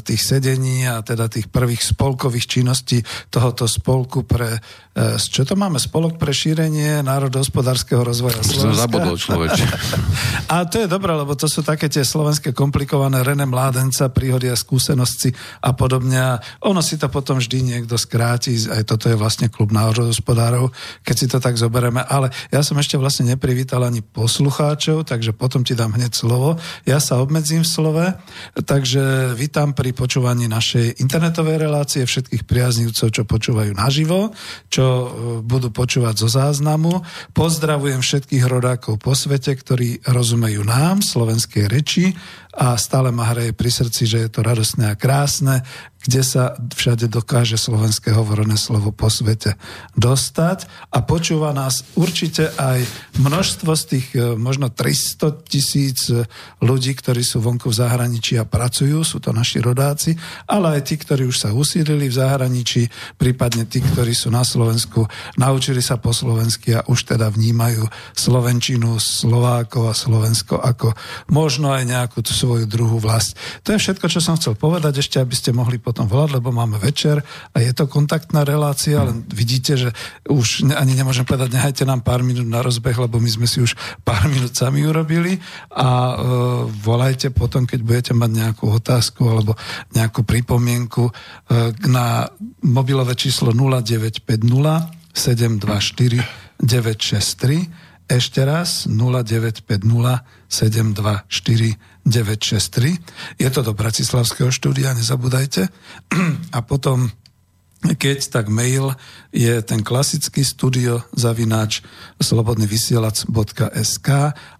tých 0.05 0.21
sedení 0.21 0.85
a 0.85 1.01
teda 1.01 1.25
tých 1.33 1.49
prvých 1.49 1.81
spolkových 1.81 2.45
činností 2.45 3.01
tohoto 3.33 3.65
spolku 3.65 4.21
pre 4.21 4.61
E, 4.97 5.21
čo 5.21 5.45
to 5.45 5.53
máme? 5.53 5.77
Spolok 5.77 6.17
pre 6.17 6.26
šírenie 6.35 7.01
národohospodárskeho 7.01 8.03
rozvoja 8.03 8.39
Slovenska. 8.43 8.69
Som 8.69 8.77
zabudol 8.77 9.15
človeč. 9.17 9.65
a 10.53 10.67
to 10.69 10.83
je 10.83 10.87
dobré, 10.87 11.15
lebo 11.15 11.33
to 11.33 11.49
sú 11.49 11.65
také 11.65 11.89
tie 11.89 12.05
slovenské 12.05 12.53
komplikované 12.53 13.25
René 13.25 13.49
Mládenca, 13.49 14.13
príhody 14.13 14.51
a 14.51 14.55
skúsenosti 14.59 15.33
a 15.63 15.73
podobne. 15.73 16.19
A 16.19 16.33
ono 16.63 16.85
si 16.85 16.99
to 16.99 17.09
potom 17.09 17.41
vždy 17.41 17.63
niekto 17.63 17.97
skráti, 17.97 18.55
aj 18.69 18.85
toto 18.85 19.09
je 19.09 19.17
vlastne 19.17 19.49
klub 19.49 19.73
národohospodárov, 19.73 20.69
keď 21.01 21.15
si 21.15 21.27
to 21.27 21.37
tak 21.41 21.57
zoberieme. 21.57 22.03
Ale 22.05 22.29
ja 22.53 22.61
som 22.61 22.77
ešte 22.77 22.99
vlastne 22.99 23.33
neprivítal 23.33 23.81
ani 23.81 24.05
poslucháčov, 24.05 25.07
takže 25.07 25.33
potom 25.33 25.65
ti 25.65 25.73
dám 25.73 25.97
hneď 25.97 26.13
slovo. 26.13 26.61
Ja 26.85 27.01
sa 27.01 27.17
obmedzím 27.19 27.65
v 27.65 27.71
slove, 27.73 28.05
takže 28.67 29.33
vítam 29.33 29.73
pri 29.73 29.91
počúvaní 29.97 30.45
našej 30.45 31.01
internetovej 31.01 31.57
relácie 31.57 32.03
všetkých 32.05 32.45
priaznivcov, 32.47 33.07
čo 33.11 33.23
počúvajú 33.27 33.73
naživo, 33.73 34.31
čo 34.67 35.07
E, 35.17 35.43
budú 35.43 35.69
počúvať 35.73 36.06
zo 36.15 36.31
záznamu. 36.31 37.03
Pozdravujem 37.35 37.99
všetkých 37.99 38.47
rodákov 38.47 39.03
po 39.03 39.11
svete, 39.11 39.51
ktorí 39.51 40.07
rozumejú 40.07 40.63
nám, 40.63 41.03
slovenskej 41.03 41.67
reči 41.67 42.15
a 42.57 42.73
stále 42.81 43.13
ma 43.13 43.29
hraje 43.29 43.53
pri 43.53 43.69
srdci, 43.69 44.09
že 44.09 44.17
je 44.25 44.29
to 44.33 44.41
radostné 44.41 44.89
a 44.89 44.97
krásne, 44.97 45.61
kde 46.07 46.23
sa 46.23 46.55
všade 46.55 47.11
dokáže 47.11 47.59
slovenské 47.59 48.15
hovorené 48.15 48.55
slovo 48.55 48.95
po 48.95 49.11
svete 49.11 49.59
dostať. 49.99 50.63
A 50.95 51.03
počúva 51.03 51.51
nás 51.51 51.83
určite 51.99 52.47
aj 52.55 52.87
množstvo 53.19 53.71
z 53.75 53.83
tých 53.83 54.07
e, 54.15 54.39
možno 54.39 54.71
300 54.71 55.43
tisíc 55.51 56.07
ľudí, 56.63 56.95
ktorí 56.95 57.27
sú 57.27 57.43
vonku 57.43 57.67
v 57.67 57.79
zahraničí 57.83 58.39
a 58.39 58.47
pracujú, 58.47 59.03
sú 59.03 59.19
to 59.19 59.35
naši 59.35 59.59
rodáci, 59.59 60.15
ale 60.47 60.79
aj 60.79 60.81
tí, 60.87 60.95
ktorí 60.95 61.27
už 61.27 61.43
sa 61.43 61.49
usídlili 61.51 62.07
v 62.07 62.15
zahraničí, 62.15 62.87
prípadne 63.19 63.67
tí, 63.67 63.83
ktorí 63.83 64.15
sú 64.15 64.31
na 64.31 64.47
Slovensku, 64.47 65.11
naučili 65.35 65.83
sa 65.83 65.99
po 65.99 66.15
slovensky 66.15 66.71
a 66.71 66.87
už 66.87 67.03
teda 67.03 67.27
vnímajú 67.27 67.83
Slovenčinu, 68.15 68.95
Slovákov 68.95 69.91
a 69.91 69.97
Slovensko 69.97 70.55
ako 70.63 70.95
možno 71.27 71.75
aj 71.75 71.83
nejakú 71.83 72.23
svoju 72.23 72.46
druhú 72.69 73.01
vlast. 73.03 73.35
To 73.67 73.75
je 73.75 73.81
všetko, 73.81 74.07
čo 74.07 74.23
som 74.23 74.39
chcel 74.39 74.55
povedať, 74.55 75.03
ešte 75.03 75.19
aby 75.19 75.35
ste 75.35 75.51
mohli 75.51 75.81
potom 75.81 76.07
volať, 76.07 76.39
lebo 76.39 76.55
máme 76.55 76.79
večer 76.79 77.19
a 77.51 77.57
je 77.59 77.71
to 77.75 77.91
kontaktná 77.91 78.47
relácia, 78.47 79.03
ale 79.03 79.11
vidíte, 79.27 79.75
že 79.75 79.89
už 80.31 80.69
ani 80.71 80.95
nemôžem 80.95 81.27
povedať, 81.27 81.51
nehajte 81.51 81.83
nám 81.83 82.05
pár 82.05 82.23
minút 82.23 82.47
na 82.47 82.63
rozbeh, 82.63 82.95
lebo 82.95 83.19
my 83.19 83.27
sme 83.27 83.47
si 83.49 83.59
už 83.59 83.75
pár 84.07 84.29
minút 84.31 84.55
sami 84.55 84.87
urobili. 84.87 85.35
A 85.75 85.87
e, 85.87 86.15
volajte 86.79 87.35
potom, 87.35 87.67
keď 87.67 87.79
budete 87.83 88.11
mať 88.15 88.31
nejakú 88.31 88.65
otázku 88.71 89.27
alebo 89.27 89.51
nejakú 89.91 90.23
pripomienku 90.23 91.09
e, 91.09 91.13
na 91.91 92.31
mobilové 92.63 93.19
číslo 93.19 93.51
0950 93.51 95.11
724 95.11 96.47
963 96.61 97.87
ešte 98.07 98.39
raz 98.47 98.87
0950 98.87 99.67
724 100.47 101.96
963. 102.07 102.95
Je 103.35 103.49
to 103.51 103.61
do 103.61 103.75
Bratislavského 103.75 104.47
štúdia, 104.47 104.95
nezabúdajte. 104.95 105.67
A 106.55 106.59
potom 106.63 107.11
keď 107.77 108.33
tak 108.33 108.49
mail 108.49 108.97
je 109.29 109.61
ten 109.61 109.85
klasický 109.85 110.41
studio 110.41 111.05
zavináč 111.13 111.85
slobodnyvysielac.sk 112.17 114.09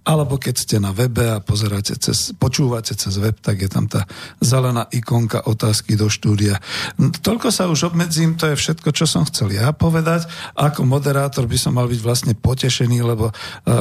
alebo 0.07 0.39
keď 0.39 0.55
ste 0.55 0.77
na 0.79 0.95
webe 0.95 1.27
a 1.27 1.43
pozeráte 1.43 1.99
cez, 1.99 2.31
počúvate 2.39 2.95
cez 2.95 3.19
web, 3.19 3.35
tak 3.43 3.59
je 3.59 3.67
tam 3.67 3.91
tá 3.91 4.07
zelená 4.39 4.87
ikonka 4.87 5.43
otázky 5.43 5.99
do 5.99 6.07
štúdia. 6.07 6.63
Toľko 6.95 7.51
sa 7.51 7.67
už 7.67 7.91
obmedzím, 7.91 8.39
to 8.39 8.47
je 8.47 8.55
všetko, 8.55 8.95
čo 8.95 9.03
som 9.03 9.27
chcel 9.27 9.51
ja 9.51 9.75
povedať. 9.75 10.23
Ako 10.55 10.87
moderátor 10.87 11.43
by 11.43 11.59
som 11.59 11.75
mal 11.75 11.91
byť 11.91 11.99
vlastne 11.99 12.33
potešený, 12.39 13.03
lebo 13.03 13.27
e, 13.27 13.33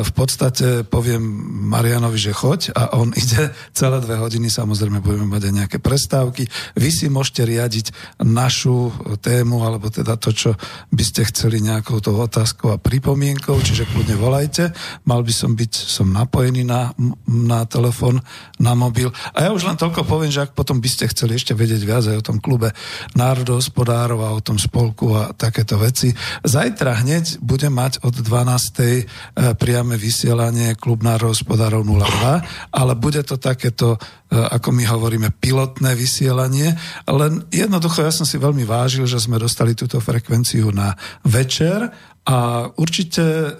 v 0.02 0.10
podstate 0.10 0.82
poviem 0.82 1.22
Marianovi, 1.70 2.18
že 2.18 2.34
choď 2.34 2.74
a 2.74 2.98
on 2.98 3.14
ide 3.22 3.54
celé 3.70 4.02
dve 4.02 4.18
hodiny, 4.18 4.50
samozrejme 4.50 4.98
budeme 4.98 5.30
mať 5.30 5.42
aj 5.46 5.54
nejaké 5.54 5.78
prestávky. 5.78 6.50
Vy 6.74 6.90
si 6.90 7.06
môžete 7.06 7.46
riadiť 7.46 8.18
našu 8.26 8.90
tému, 9.22 9.62
alebo 9.62 9.94
teda 9.94 10.18
to, 10.18 10.34
čo 10.34 10.50
by 10.90 11.04
ste 11.06 11.22
chceli 11.30 11.62
nejakou 11.62 12.02
tou 12.02 12.18
otázkou 12.18 12.74
a 12.74 12.82
pripomienkou, 12.82 13.54
čiže 13.62 13.86
kľudne 13.94 14.18
volajte. 14.18 14.74
Mal 15.06 15.22
by 15.22 15.30
som 15.30 15.54
byť, 15.54 15.70
som 15.70 16.15
napojený 16.16 16.64
na, 16.64 16.96
na 17.28 17.68
telefon, 17.68 18.24
na 18.56 18.72
mobil. 18.72 19.12
A 19.36 19.48
ja 19.48 19.50
už 19.52 19.68
len 19.68 19.76
toľko 19.76 20.08
poviem, 20.08 20.32
že 20.32 20.48
ak 20.48 20.56
potom 20.56 20.80
by 20.80 20.88
ste 20.88 21.10
chceli 21.12 21.36
ešte 21.36 21.52
vedieť 21.52 21.82
viac 21.84 22.04
aj 22.08 22.16
o 22.20 22.26
tom 22.32 22.38
klube 22.40 22.72
národohospodárov 23.12 24.20
a 24.24 24.34
o 24.36 24.40
tom 24.40 24.56
spolku 24.56 25.12
a 25.12 25.36
takéto 25.36 25.76
veci. 25.76 26.16
Zajtra 26.42 27.04
hneď 27.04 27.44
budem 27.44 27.76
mať 27.76 28.00
od 28.02 28.16
12. 28.16 28.26
E, 28.82 29.02
priame 29.60 30.00
vysielanie 30.00 30.72
klub 30.78 31.04
národohospodárov 31.04 31.84
02, 31.84 32.72
ale 32.72 32.92
bude 32.96 33.20
to 33.22 33.36
takéto 33.36 33.96
e, 33.96 34.36
ako 34.36 34.72
my 34.72 34.84
hovoríme, 34.88 35.28
pilotné 35.36 35.92
vysielanie, 35.92 36.72
len 37.06 37.44
jednoducho 37.52 38.02
ja 38.02 38.12
som 38.14 38.24
si 38.24 38.40
veľmi 38.40 38.64
vážil, 38.64 39.04
že 39.04 39.20
sme 39.20 39.36
dostali 39.36 39.76
túto 39.76 40.00
frekvenciu 40.00 40.72
na 40.72 40.96
večer 41.26 41.90
a 42.26 42.66
určite 42.74 43.22
e, 43.22 43.50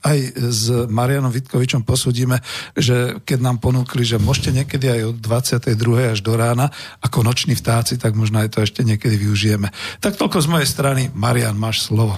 aj 0.00 0.18
s 0.36 0.62
Marianom 0.88 1.28
Vitkovičom 1.28 1.84
posúdime, 1.84 2.40
že 2.72 3.20
keď 3.20 3.38
nám 3.40 3.56
ponúkli, 3.60 4.00
že 4.04 4.16
môžete 4.16 4.56
niekedy 4.56 4.88
aj 4.88 5.00
od 5.12 5.16
22. 5.20 5.76
až 6.16 6.20
do 6.24 6.32
rána 6.36 6.72
ako 7.04 7.20
noční 7.20 7.52
vtáci, 7.52 8.00
tak 8.00 8.16
možno 8.16 8.40
aj 8.40 8.56
to 8.56 8.64
ešte 8.64 8.80
niekedy 8.80 9.20
využijeme. 9.20 9.68
Tak 10.00 10.16
toľko 10.16 10.40
z 10.40 10.48
mojej 10.48 10.68
strany. 10.68 11.02
Marian, 11.12 11.56
máš 11.56 11.84
slovo. 11.84 12.16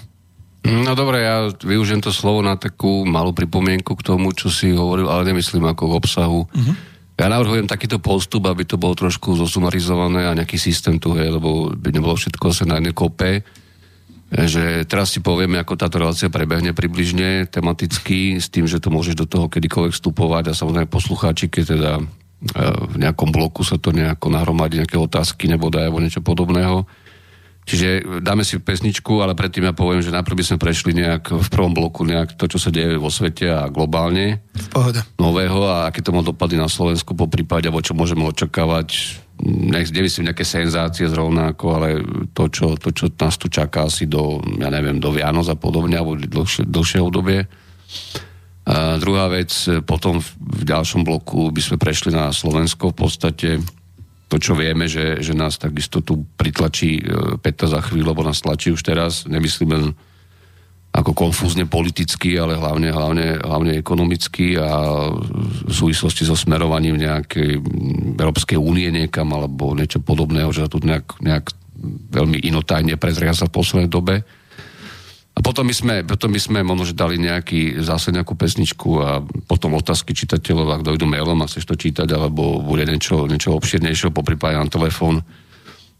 No 0.62 0.94
dobre, 0.94 1.26
ja 1.26 1.50
využijem 1.50 1.98
to 1.98 2.14
slovo 2.14 2.38
na 2.38 2.54
takú 2.54 3.02
malú 3.02 3.34
pripomienku 3.34 3.98
k 3.98 4.06
tomu, 4.06 4.30
čo 4.30 4.46
si 4.46 4.70
hovoril, 4.70 5.10
ale 5.10 5.26
nemyslím 5.26 5.66
ako 5.66 5.90
k 5.90 5.96
obsahu. 5.98 6.40
Uh-huh. 6.46 6.74
Ja 7.18 7.26
navrhujem 7.26 7.66
takýto 7.66 7.98
postup, 7.98 8.46
aby 8.46 8.62
to 8.62 8.78
bolo 8.78 8.94
trošku 8.94 9.34
zosumarizované 9.34 10.30
a 10.30 10.38
nejaký 10.38 10.54
systém 10.56 11.02
tu 11.02 11.18
je, 11.18 11.26
lebo 11.26 11.74
by 11.74 11.90
nebolo 11.90 12.14
všetko 12.14 12.54
sa 12.54 12.62
na 12.62 12.78
jednej 12.78 12.94
kope 12.94 13.42
že 14.32 14.88
teraz 14.88 15.12
si 15.12 15.20
povieme, 15.20 15.60
ako 15.60 15.76
táto 15.76 16.00
relácia 16.00 16.32
prebehne 16.32 16.72
približne 16.72 17.44
tematicky, 17.52 18.40
s 18.40 18.48
tým, 18.48 18.64
že 18.64 18.80
to 18.80 18.88
môžeš 18.88 19.12
do 19.12 19.26
toho 19.28 19.52
kedykoľvek 19.52 19.92
vstupovať 19.92 20.48
a 20.48 20.56
samozrejme 20.56 20.88
poslucháči, 20.88 21.52
keď 21.52 21.64
teda 21.76 21.92
e, 22.00 22.04
v 22.64 22.94
nejakom 22.96 23.28
bloku 23.28 23.60
sa 23.60 23.76
to 23.76 23.92
nejako 23.92 24.32
nahromadí, 24.32 24.80
nejaké 24.80 24.96
otázky 24.96 25.52
nebo 25.52 25.68
dajú 25.68 26.00
niečo 26.00 26.24
podobného. 26.24 26.88
Čiže 27.62 28.18
dáme 28.24 28.42
si 28.42 28.58
pesničku, 28.58 29.22
ale 29.22 29.38
predtým 29.38 29.70
ja 29.70 29.76
poviem, 29.76 30.02
že 30.02 30.10
najprv 30.10 30.34
by 30.34 30.44
sme 30.48 30.58
prešli 30.58 30.98
nejak 30.98 31.30
v 31.30 31.48
prvom 31.52 31.70
bloku 31.70 32.02
nejak 32.02 32.34
to, 32.34 32.50
čo 32.50 32.58
sa 32.58 32.74
deje 32.74 32.98
vo 32.98 33.06
svete 33.06 33.46
a 33.46 33.70
globálne. 33.70 34.42
V 34.50 34.68
pohode. 34.72 35.00
Nového 35.20 35.62
a 35.70 35.86
aké 35.86 36.02
to 36.02 36.10
má 36.10 36.26
dopady 36.26 36.58
na 36.58 36.66
Slovensku 36.66 37.14
po 37.14 37.30
prípade, 37.30 37.70
alebo 37.70 37.84
čo 37.84 37.94
môžeme 37.94 38.26
očakávať 38.26 39.22
nemyslím 39.42 40.30
nejaké 40.30 40.46
senzácie 40.46 41.10
zrovna 41.10 41.50
ako, 41.50 41.66
ale 41.74 41.88
to 42.30 42.46
čo, 42.46 42.78
to, 42.78 42.94
čo 42.94 43.10
nás 43.18 43.34
tu 43.34 43.50
čaká 43.50 43.90
asi 43.90 44.06
do, 44.06 44.38
ja 44.62 44.70
neviem, 44.70 45.02
do 45.02 45.10
Vianoc 45.10 45.50
a 45.50 45.58
podobne, 45.58 45.98
alebo 45.98 46.14
dlhšie, 46.14 46.66
dlhšie 46.66 46.98
obdobie. 47.02 47.44
A 48.62 49.02
druhá 49.02 49.26
vec, 49.26 49.50
potom 49.82 50.22
v 50.22 50.62
ďalšom 50.62 51.02
bloku 51.02 51.50
by 51.50 51.58
sme 51.58 51.76
prešli 51.82 52.14
na 52.14 52.30
Slovensko 52.30 52.94
v 52.94 52.98
podstate 52.98 53.48
to, 54.30 54.36
čo 54.38 54.54
vieme, 54.54 54.86
že, 54.86 55.18
že 55.18 55.34
nás 55.34 55.58
takisto 55.58 56.00
tu 56.00 56.24
pritlačí 56.38 57.02
Peta 57.42 57.66
za 57.66 57.82
chvíľu, 57.84 58.14
lebo 58.14 58.24
nás 58.24 58.40
tlačí 58.40 58.72
už 58.72 58.80
teraz, 58.80 59.26
nemyslím 59.26 59.70
len 59.74 59.84
ako 60.92 61.16
konfúzne 61.16 61.64
politicky, 61.64 62.36
ale 62.36 62.60
hlavne, 62.60 62.92
hlavne, 62.92 63.40
hlavne 63.40 63.72
ekonomicky 63.80 64.60
a 64.60 65.08
v 65.64 65.72
súvislosti 65.72 66.28
so 66.28 66.36
smerovaním 66.36 67.00
nejakej 67.00 67.64
Európskej 68.20 68.60
únie 68.60 68.92
niekam 68.92 69.32
alebo 69.32 69.72
niečo 69.72 70.04
podobného, 70.04 70.52
že 70.52 70.68
tu 70.68 70.84
nejak, 70.84 71.16
nejak 71.24 71.48
veľmi 72.12 72.44
inotajne 72.44 73.00
prezria 73.00 73.32
sa 73.32 73.48
v 73.48 73.56
poslednej 73.56 73.88
dobe. 73.88 74.20
A 75.32 75.40
potom 75.40 75.64
my 75.64 75.72
sme, 75.72 75.94
potom 76.04 76.28
my 76.28 76.36
sme 76.36 76.60
možno, 76.60 76.84
že 76.84 76.92
dali 76.92 77.16
nejaký, 77.16 77.80
zase 77.80 78.12
nejakú 78.12 78.36
pesničku 78.36 78.90
a 79.00 79.24
potom 79.48 79.72
otázky 79.80 80.12
čitateľov, 80.12 80.76
ak 80.76 80.86
dojdu 80.92 81.08
mailom 81.08 81.40
a 81.40 81.48
chceš 81.48 81.72
to 81.72 81.72
čítať, 81.72 82.04
alebo 82.12 82.60
bude 82.60 82.84
niečo, 82.84 83.24
niečo 83.24 83.56
obširnejšieho, 83.56 84.12
poprípade 84.12 84.60
na 84.60 84.68
telefón. 84.68 85.24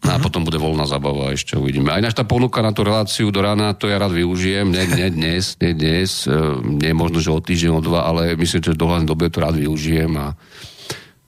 No 0.03 0.09
a 0.11 0.17
potom 0.19 0.43
bude 0.43 0.59
voľná 0.59 0.83
zabava, 0.83 1.31
ešte 1.31 1.55
uvidíme. 1.55 1.87
Aj 1.95 2.03
naša 2.03 2.27
ponuka 2.27 2.59
na 2.59 2.75
tú 2.75 2.83
reláciu 2.83 3.31
do 3.31 3.39
rána, 3.39 3.71
to 3.71 3.87
ja 3.87 3.95
rád 3.95 4.11
využijem, 4.11 4.67
nie, 4.67 4.83
nie 4.91 5.07
dnes, 5.07 5.55
nie 5.63 5.71
dnes, 5.71 6.27
e, 6.27 6.35
nie 6.59 6.91
možno, 6.91 7.23
že 7.23 7.31
o 7.31 7.39
týždeň, 7.39 7.71
o 7.71 7.81
dva, 7.81 8.03
ale 8.03 8.35
myslím, 8.35 8.59
že 8.59 8.75
do 8.75 8.83
hlavnej 8.91 9.07
dobe 9.07 9.31
to 9.31 9.39
rád 9.39 9.55
využijem 9.55 10.11
a, 10.19 10.27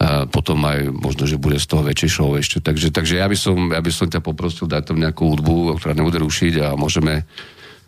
a 0.04 0.28
potom 0.28 0.60
aj 0.68 0.92
možno, 0.92 1.24
že 1.24 1.40
bude 1.40 1.56
z 1.56 1.72
toho 1.72 1.88
väčšie 1.88 2.10
show 2.12 2.36
ešte. 2.36 2.60
Takže, 2.60 2.92
takže 2.92 3.16
ja, 3.24 3.32
by 3.32 3.38
som, 3.40 3.56
ja 3.72 3.80
by 3.80 3.92
som 3.96 4.12
ťa 4.12 4.20
poprosil 4.20 4.68
dať 4.68 4.92
tam 4.92 5.00
nejakú 5.00 5.24
hudbu, 5.24 5.80
ktorá 5.80 5.96
nebude 5.96 6.20
rušiť 6.20 6.54
a 6.60 6.68
môžeme 6.76 7.24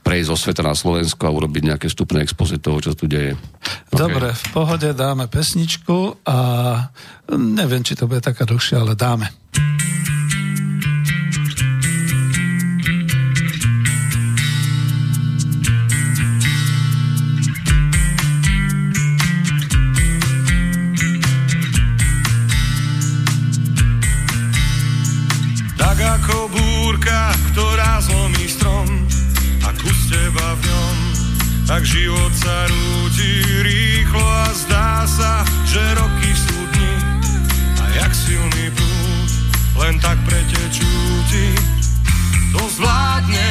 prejsť 0.07 0.29
zo 0.31 0.37
sveta 0.39 0.63
na 0.63 0.71
Slovensko 0.71 1.27
a 1.27 1.35
urobiť 1.35 1.63
nejaké 1.67 1.91
vstupné 1.91 2.23
expozy 2.23 2.63
toho, 2.63 2.79
čo 2.79 2.95
tu 2.95 3.11
deje. 3.11 3.35
Dobre, 3.91 4.31
okay. 4.31 4.39
v 4.39 4.45
pohode 4.55 4.89
dáme 4.95 5.27
pesničku 5.27 6.23
a 6.23 6.37
neviem, 7.35 7.83
či 7.83 7.99
to 7.99 8.07
bude 8.07 8.23
taká 8.23 8.47
dlhšia, 8.47 8.87
ale 8.87 8.95
dáme. 8.95 9.27
Život 31.87 32.33
sa 32.35 32.67
rúti 32.67 33.39
rýchlo 33.63 34.19
a 34.19 34.51
zdá 34.51 35.07
sa, 35.07 35.47
že 35.63 35.79
roky 35.95 36.31
sú 36.35 36.59
dni 36.75 36.95
a 37.79 37.85
jak 38.03 38.11
silný 38.11 38.67
prúd, 38.75 39.29
len 39.79 39.95
tak 40.03 40.19
pretečú 40.27 40.91
ti. 41.31 41.47
To 42.51 42.67
zvládnem, 42.75 43.46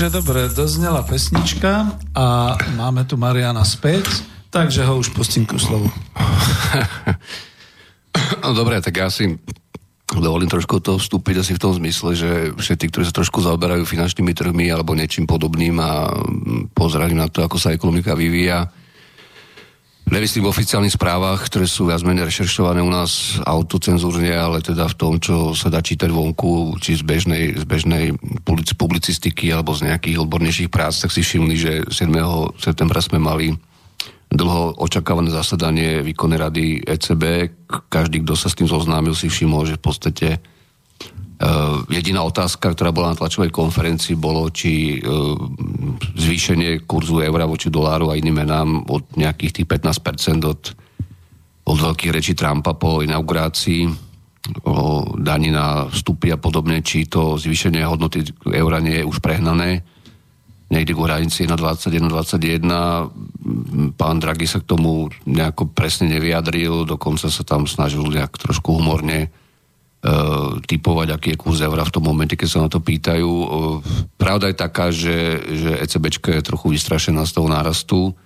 Takže 0.00 0.16
dobre, 0.16 0.48
doznela 0.48 1.04
pesnička 1.04 1.92
a 2.16 2.56
máme 2.72 3.04
tu 3.04 3.20
Mariana 3.20 3.60
späť, 3.68 4.08
takže 4.48 4.88
ho 4.88 4.96
už 4.96 5.12
pustím 5.12 5.44
ku 5.44 5.60
slovu. 5.60 5.92
No 8.40 8.56
dobre, 8.56 8.80
tak 8.80 8.96
ja 8.96 9.12
si 9.12 9.36
dovolím 10.08 10.48
trošku 10.48 10.80
to 10.80 10.96
vstúpiť 10.96 11.44
asi 11.44 11.52
v 11.52 11.60
tom 11.60 11.76
zmysle, 11.76 12.16
že 12.16 12.30
všetci, 12.56 12.88
ktorí 12.88 13.04
sa 13.04 13.12
trošku 13.12 13.44
zaoberajú 13.44 13.84
finančnými 13.84 14.32
trhmi 14.32 14.72
alebo 14.72 14.96
niečím 14.96 15.28
podobným 15.28 15.76
a 15.76 16.08
pozerajú 16.72 17.12
na 17.12 17.28
to, 17.28 17.44
ako 17.44 17.60
sa 17.60 17.76
ekonomika 17.76 18.16
vyvíja, 18.16 18.72
Nemyslím 20.10 20.42
v 20.42 20.50
oficiálnych 20.50 20.98
správach, 20.98 21.46
ktoré 21.46 21.70
sú 21.70 21.86
viac 21.86 22.02
menej 22.02 22.26
rešeršované 22.26 22.82
u 22.82 22.90
nás 22.90 23.38
autocenzúrne, 23.46 24.34
ale 24.34 24.58
teda 24.58 24.90
v 24.90 24.98
tom, 24.98 25.12
čo 25.22 25.54
sa 25.54 25.70
dá 25.70 25.78
čítať 25.78 26.10
vonku, 26.10 26.74
či 26.82 26.98
z 26.98 27.06
bežnej, 27.06 27.54
z 27.54 27.62
bežnej 27.62 28.18
publicistiky 28.74 29.54
alebo 29.54 29.70
z 29.70 29.86
nejakých 29.86 30.18
odbornejších 30.26 30.66
prác, 30.66 30.98
tak 30.98 31.14
si 31.14 31.22
všimli, 31.22 31.54
že 31.54 31.72
7. 31.94 32.10
septembra 32.58 32.98
sme 32.98 33.22
mali 33.22 33.54
dlho 34.34 34.82
očakávané 34.82 35.30
zasadanie 35.30 36.02
výkonnej 36.02 36.38
rady 36.42 36.66
ECB. 36.90 37.54
Každý, 37.86 38.26
kto 38.26 38.34
sa 38.34 38.50
s 38.50 38.58
tým 38.58 38.66
zoznámil, 38.66 39.14
si 39.14 39.30
všimol, 39.30 39.62
že 39.62 39.78
v 39.78 39.84
podstate 39.86 40.28
jediná 41.88 42.20
otázka, 42.20 42.76
ktorá 42.76 42.92
bola 42.92 43.12
na 43.12 43.18
tlačovej 43.18 43.48
konferencii, 43.48 44.12
bolo, 44.20 44.52
či 44.52 45.00
uh, 45.00 45.32
zvýšenie 46.12 46.84
kurzu 46.84 47.24
eura 47.24 47.48
voči 47.48 47.72
doláru 47.72 48.12
a 48.12 48.18
iným 48.20 48.44
menám 48.44 48.84
od 48.84 49.08
nejakých 49.16 49.62
tých 49.62 49.66
15% 49.68 50.44
od, 50.44 50.62
od 51.64 51.76
veľkých 51.80 52.12
rečí 52.12 52.32
Trumpa 52.36 52.76
po 52.76 53.00
inaugurácii 53.00 54.10
o 54.68 55.04
daní 55.16 55.52
na 55.52 55.88
vstupy 55.88 56.32
a 56.32 56.38
podobne, 56.40 56.84
či 56.84 57.08
to 57.08 57.40
zvýšenie 57.40 57.84
hodnoty 57.88 58.24
eura 58.52 58.80
nie 58.80 59.00
je 59.00 59.08
už 59.08 59.20
prehnané. 59.20 59.84
Niekde 60.70 60.92
k 60.94 61.02
hranici 61.02 61.38
1,21, 61.50 62.08
21. 62.08 63.96
Pán 63.98 64.16
Draghi 64.22 64.46
sa 64.46 64.62
k 64.62 64.68
tomu 64.70 65.10
nejako 65.26 65.72
presne 65.72 66.14
nevyjadril, 66.14 66.86
dokonca 66.86 67.26
sa 67.26 67.42
tam 67.42 67.66
snažil 67.66 68.06
nejak 68.06 68.38
trošku 68.38 68.76
humorne 68.76 69.34
typovať, 70.64 71.08
aký 71.12 71.28
je 71.36 71.40
kurz 71.40 71.60
eura 71.60 71.84
v 71.84 71.92
tom 71.92 72.08
momente, 72.08 72.32
keď 72.32 72.48
sa 72.48 72.64
na 72.64 72.72
to 72.72 72.80
pýtajú. 72.80 73.28
E, 73.28 73.46
pravda 74.16 74.48
je 74.48 74.56
taká, 74.56 74.88
že, 74.88 75.44
že 75.44 75.76
ECB 75.76 76.08
je 76.40 76.40
trochu 76.40 76.72
vystrašená 76.72 77.20
z 77.28 77.32
toho 77.36 77.48
nárastu. 77.52 78.16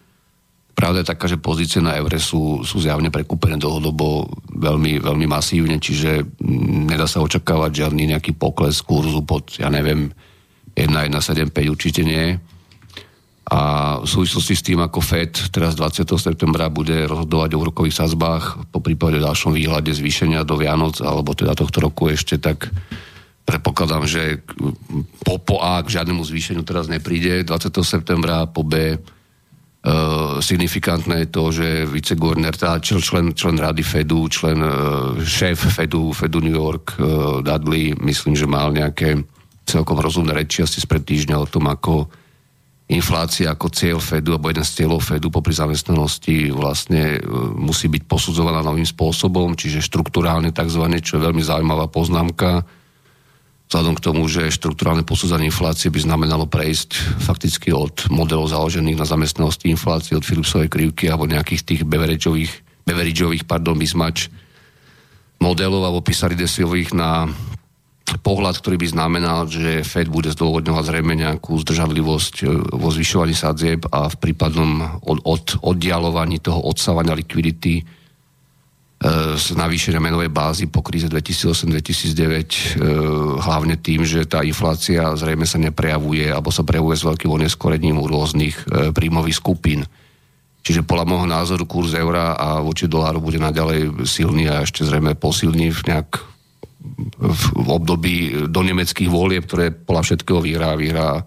Pravda 0.78 1.02
je 1.02 1.10
taká, 1.10 1.26
že 1.26 1.38
pozície 1.38 1.82
na 1.82 1.98
eure 1.98 2.18
sú, 2.22 2.62
sú 2.62 2.78
zjavne 2.78 3.10
prekúpené 3.10 3.58
dlhodobo 3.58 4.26
veľmi, 4.54 5.02
veľmi 5.02 5.26
masívne, 5.26 5.82
čiže 5.82 6.22
nedá 6.86 7.10
sa 7.10 7.22
očakávať 7.22 7.86
žiadny 7.86 8.14
nejaký 8.14 8.38
pokles 8.38 8.78
kurzu 8.78 9.26
pod, 9.26 9.58
ja 9.58 9.66
neviem, 9.66 10.14
1,175 10.78 11.74
určite 11.74 12.02
nie. 12.06 12.38
A 13.44 13.60
v 14.00 14.08
súvislosti 14.08 14.54
s 14.56 14.64
tým, 14.64 14.80
ako 14.80 15.04
FED 15.04 15.52
teraz 15.52 15.76
20. 15.76 16.08
septembra 16.16 16.72
bude 16.72 17.04
rozhodovať 17.04 17.50
o 17.52 17.60
úrokových 17.60 18.00
sazbách, 18.00 18.72
po 18.72 18.80
prípade 18.80 19.20
ďalšom 19.20 19.52
výhľade 19.52 19.92
zvýšenia 19.92 20.48
do 20.48 20.56
Vianoc, 20.56 21.04
alebo 21.04 21.36
teda 21.36 21.52
tohto 21.52 21.84
roku 21.84 22.08
ešte, 22.08 22.40
tak 22.40 22.72
predpokladám, 23.44 24.08
že 24.08 24.40
po, 25.20 25.36
po 25.36 25.60
A 25.60 25.84
k 25.84 26.00
žiadnemu 26.00 26.24
zvýšeniu 26.24 26.64
teraz 26.64 26.88
nepríde 26.88 27.44
20. 27.44 27.68
septembra, 27.84 28.48
po 28.48 28.64
B 28.64 28.96
Uh, 29.84 30.40
signifikantné 30.40 31.28
je 31.28 31.28
to, 31.28 31.44
že 31.52 31.84
viceguvernér, 31.84 32.56
teda 32.56 32.80
člen, 32.80 33.36
člen 33.36 33.60
rady 33.60 33.84
Fedu, 33.84 34.32
člen 34.32 34.56
uh, 34.56 35.20
šéf 35.20 35.60
Fedu, 35.60 36.08
Fedu 36.16 36.40
New 36.40 36.56
York, 36.56 36.96
uh, 36.96 37.44
Dudley, 37.44 37.92
myslím, 38.00 38.32
že 38.32 38.48
mal 38.48 38.72
nejaké 38.72 39.20
celkom 39.68 40.00
rozumné 40.00 40.32
reči 40.32 40.64
asi 40.64 40.80
spred 40.80 41.04
týždňa 41.04 41.36
o 41.36 41.44
tom, 41.44 41.68
ako 41.68 42.08
inflácia 42.84 43.48
ako 43.48 43.72
cieľ 43.72 43.96
Fedu, 43.96 44.36
alebo 44.36 44.52
jeden 44.52 44.66
z 44.66 44.84
cieľov 44.84 45.00
Fedu 45.00 45.32
popri 45.32 45.56
zamestnanosti 45.56 46.52
vlastne 46.52 47.16
e, 47.16 47.20
musí 47.56 47.88
byť 47.88 48.04
posudzovaná 48.04 48.60
novým 48.60 48.84
spôsobom, 48.84 49.56
čiže 49.56 49.80
štruktúrálne 49.80 50.52
tzv., 50.52 50.84
čo 51.00 51.16
je 51.16 51.24
veľmi 51.24 51.40
zaujímavá 51.40 51.88
poznámka, 51.88 52.60
vzhľadom 53.72 53.94
k 53.96 54.04
tomu, 54.04 54.22
že 54.28 54.52
štruktúrálne 54.52 55.00
posudzanie 55.00 55.48
inflácie 55.48 55.88
by 55.88 56.04
znamenalo 56.04 56.44
prejsť 56.44 57.24
fakticky 57.24 57.72
od 57.72 58.12
modelov 58.12 58.52
založených 58.52 59.00
na 59.00 59.08
zamestnanosti 59.08 59.72
inflácie, 59.72 60.12
od 60.12 60.22
Philipsovej 60.22 60.68
krivky 60.68 61.08
alebo 61.08 61.24
nejakých 61.24 61.62
tých 61.64 61.80
beverageových, 61.88 62.52
beverageových 62.84 63.48
pardon, 63.48 63.80
mismač 63.80 64.28
modelov 65.40 65.88
alebo 65.88 66.04
Pisaridesiových 66.04 66.92
na 66.92 67.32
pohľad, 68.04 68.60
ktorý 68.60 68.76
by 68.76 68.88
znamenal, 68.92 69.48
že 69.48 69.80
Fed 69.80 70.12
bude 70.12 70.28
zdôvodňovať 70.28 70.84
zrejme 70.84 71.16
nejakú 71.16 71.56
zdržanlivosť 71.56 72.34
e, 72.44 72.46
vo 72.76 72.88
zvyšovaní 72.92 73.32
sadzieb 73.32 73.88
a 73.88 74.12
v 74.12 74.16
prípadnom 74.20 75.00
od, 75.00 75.24
od, 75.24 75.44
oddialovaní 75.64 76.36
toho 76.40 76.60
odsávania 76.68 77.16
likvidity 77.16 77.80
e, 77.80 77.82
z 79.40 79.46
navýšenia 79.56 80.04
menovej 80.04 80.28
bázy 80.28 80.68
po 80.68 80.84
kríze 80.84 81.08
2008-2009 81.08 81.64
e, 81.64 82.84
hlavne 83.40 83.80
tým, 83.80 84.04
že 84.04 84.28
tá 84.28 84.44
inflácia 84.44 85.16
zrejme 85.16 85.48
sa 85.48 85.56
neprejavuje 85.56 86.28
alebo 86.28 86.52
sa 86.52 86.60
prejavuje 86.60 87.00
s 87.00 87.08
veľkým 87.08 87.32
oneskorením 87.32 87.96
u 87.96 88.04
rôznych 88.04 88.68
príjmových 88.92 89.40
skupín. 89.40 89.80
Čiže 90.64 90.84
podľa 90.84 91.04
môjho 91.08 91.28
názoru 91.28 91.64
kurz 91.68 91.92
eura 91.92 92.36
a 92.40 92.60
voči 92.64 92.88
doláru 92.88 93.20
bude 93.20 93.36
naďalej 93.36 94.08
silný 94.08 94.48
a 94.48 94.64
ešte 94.64 94.84
zrejme 94.84 95.12
posilný 95.12 95.68
v 95.72 95.80
nejak 95.92 96.33
v 97.18 97.68
období 97.68 98.46
do 98.52 98.60
nemeckých 98.60 99.08
volieb, 99.08 99.48
ktoré 99.48 99.72
podľa 99.72 100.02
všetkého 100.04 100.40
vyhrá, 100.44 100.76
vyhrá 100.76 101.24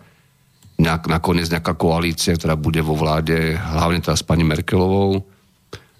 nejak, 0.77 1.09
nakoniec 1.09 1.49
nejaká 1.49 1.73
koalícia, 1.73 2.37
ktorá 2.37 2.53
bude 2.53 2.79
vo 2.85 2.93
vláde, 2.93 3.57
hlavne 3.57 3.99
teda 4.01 4.13
s 4.13 4.21
pani 4.21 4.45
Merkelovou. 4.45 5.25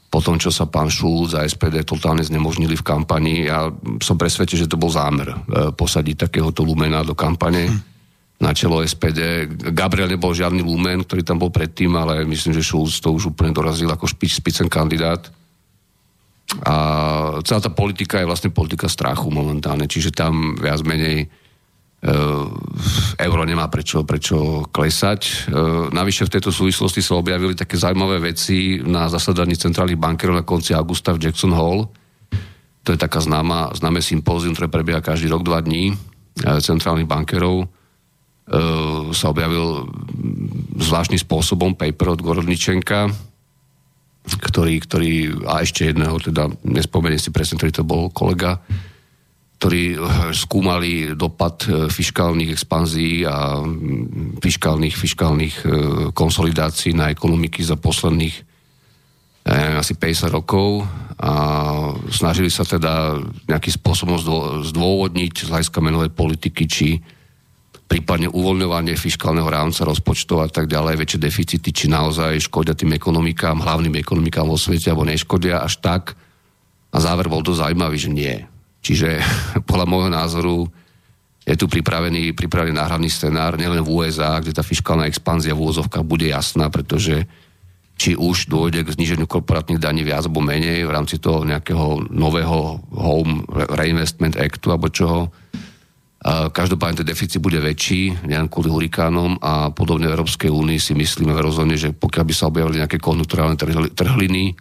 Po 0.08 0.20
tom, 0.24 0.40
čo 0.40 0.54
sa 0.54 0.70
pán 0.70 0.88
Šulc 0.88 1.36
a 1.36 1.44
SPD 1.44 1.84
totálne 1.84 2.24
znemožnili 2.24 2.80
v 2.80 2.86
kampani, 2.86 3.50
ja 3.50 3.68
som 4.00 4.16
presvedčený, 4.16 4.66
že 4.66 4.72
to 4.72 4.80
bol 4.80 4.88
zámer 4.88 5.34
e, 5.34 5.36
posadiť 5.76 6.30
takéhoto 6.30 6.64
Lumena 6.64 7.04
do 7.04 7.12
kampane 7.12 7.68
hm. 7.68 7.78
na 8.40 8.56
čelo 8.56 8.80
SPD. 8.80 9.50
Gabriel 9.76 10.08
nebol 10.08 10.32
žiadny 10.32 10.64
Lumen, 10.64 11.04
ktorý 11.04 11.28
tam 11.28 11.42
bol 11.42 11.52
predtým, 11.52 11.92
ale 11.98 12.24
myslím, 12.24 12.56
že 12.56 12.64
Šulc 12.64 12.94
to 13.04 13.12
už 13.12 13.36
úplne 13.36 13.52
dorazil 13.52 13.92
ako 13.92 14.08
špič, 14.08 14.40
špicen 14.40 14.72
kandidát. 14.72 15.28
A 16.64 16.76
celá 17.44 17.60
tá 17.60 17.68
politika 17.68 18.24
je 18.24 18.30
vlastne 18.30 18.56
politika 18.56 18.88
strachu 18.88 19.28
momentálne, 19.28 19.84
čiže 19.84 20.16
tam 20.16 20.56
viac 20.56 20.80
menej 20.88 21.28
uh, 21.28 22.48
euro 23.20 23.44
nemá 23.44 23.68
prečo, 23.68 24.08
prečo 24.08 24.64
klesať. 24.72 25.52
Uh, 25.52 25.92
navyše 25.92 26.24
v 26.24 26.40
tejto 26.40 26.56
súvislosti 26.56 27.04
sa 27.04 27.20
objavili 27.20 27.52
také 27.52 27.76
zaujímavé 27.76 28.32
veci 28.32 28.80
na 28.80 29.12
zasadaní 29.12 29.60
centrálnych 29.60 30.00
bankerov 30.00 30.40
na 30.40 30.48
konci 30.48 30.72
augusta 30.72 31.12
v 31.12 31.28
Jackson 31.28 31.52
Hall. 31.52 31.92
To 32.88 32.96
je 32.96 33.00
taká 33.00 33.20
známa, 33.20 33.76
známe 33.76 34.00
sympózium, 34.00 34.56
ktoré 34.56 34.72
prebieha 34.72 35.04
každý 35.04 35.28
rok, 35.28 35.44
dva 35.44 35.60
dní 35.60 35.92
uh, 35.92 36.64
centrálnych 36.64 37.12
bankerov. 37.12 37.68
Sa 39.12 39.28
objavil 39.28 39.92
zvláštnym 40.80 41.20
spôsobom 41.20 41.76
paper 41.76 42.16
od 42.16 42.24
Gorodničenka, 42.24 43.12
ktorý, 44.28 44.84
ktorý, 44.84 45.12
a 45.48 45.64
ešte 45.64 45.88
jedného, 45.88 46.20
teda 46.20 46.52
nespomeniem 46.68 47.20
si 47.20 47.32
presne, 47.32 47.56
ktorý 47.56 47.72
to 47.72 47.88
bol 47.88 48.12
kolega, 48.12 48.60
ktorí 49.58 49.84
eh, 49.94 50.00
skúmali 50.38 51.18
dopad 51.18 51.66
eh, 51.66 51.90
fiskálnych 51.90 52.54
expanzií 52.54 53.26
a 53.26 53.58
mm, 53.58 54.38
fiskálnych, 54.44 54.96
fiskálnych 54.96 55.56
eh, 55.64 55.70
konsolidácií 56.14 56.94
na 56.94 57.10
ekonomiky 57.10 57.66
za 57.66 57.76
posledných 57.76 58.46
asi 59.48 59.96
50 59.96 60.28
rokov. 60.28 60.84
A 61.24 61.32
snažili 62.12 62.52
sa 62.52 62.68
teda 62.68 63.16
nejakým 63.48 63.80
spôsobom 63.80 64.20
zdôvodniť 64.60 65.48
z 65.48 65.48
hľadiska 65.48 65.80
menovej 65.80 66.12
politiky, 66.12 66.68
či 66.68 67.00
prípadne 67.88 68.28
uvoľňovanie 68.28 69.00
fiskálneho 69.00 69.48
rámca 69.48 69.88
rozpočtov 69.88 70.44
a 70.44 70.48
tak 70.52 70.68
ďalej, 70.68 71.00
väčšie 71.00 71.20
deficity, 71.24 71.70
či 71.72 71.88
naozaj 71.88 72.44
škodia 72.52 72.76
tým 72.76 72.92
ekonomikám, 72.94 73.64
hlavným 73.64 73.96
ekonomikám 74.04 74.44
vo 74.44 74.60
svete, 74.60 74.92
alebo 74.92 75.08
neškodia 75.08 75.64
až 75.64 75.80
tak. 75.80 76.20
A 76.92 76.98
záver 77.00 77.32
bol 77.32 77.40
dosť 77.40 77.64
zaujímavý, 77.64 77.98
že 77.98 78.12
nie. 78.12 78.36
Čiže 78.84 79.24
podľa 79.70 79.88
môjho 79.88 80.12
názoru 80.12 80.56
je 81.48 81.56
tu 81.56 81.72
pripravený, 81.72 82.36
pripravený 82.36 82.76
náhradný 82.76 83.08
scenár, 83.08 83.56
nielen 83.56 83.80
v 83.80 84.04
USA, 84.04 84.44
kde 84.44 84.52
tá 84.52 84.68
fiskálna 84.68 85.08
expanzia 85.08 85.56
v 85.56 85.64
úvozovkách 85.64 86.04
bude 86.04 86.28
jasná, 86.28 86.68
pretože 86.68 87.24
či 87.98 88.14
už 88.14 88.52
dôjde 88.52 88.84
k 88.84 88.94
zniženiu 88.94 89.26
korporátnych 89.26 89.82
daní 89.82 90.06
viac 90.06 90.28
alebo 90.28 90.44
menej 90.44 90.86
v 90.86 90.94
rámci 90.94 91.18
toho 91.18 91.42
nejakého 91.48 92.14
nového 92.14 92.84
Home 92.94 93.42
Reinvestment 93.50 94.38
Actu 94.38 94.70
alebo 94.70 94.92
čoho, 94.92 95.34
Každopádne 96.28 97.06
ten 97.06 97.08
deficit 97.14 97.38
bude 97.38 97.62
väčší, 97.62 98.26
nielen 98.26 98.50
kvôli 98.50 98.74
hurikánom 98.74 99.38
a 99.38 99.70
podobne 99.70 100.10
v 100.10 100.18
Európskej 100.18 100.50
únii 100.50 100.82
si 100.82 100.98
myslíme 100.98 101.30
v 101.30 101.44
rozhodne, 101.46 101.78
že 101.78 101.94
pokiaľ 101.94 102.24
by 102.26 102.34
sa 102.34 102.50
objavili 102.50 102.82
nejaké 102.82 102.98
konjunkturálne 102.98 103.54
trhliny 103.94 104.58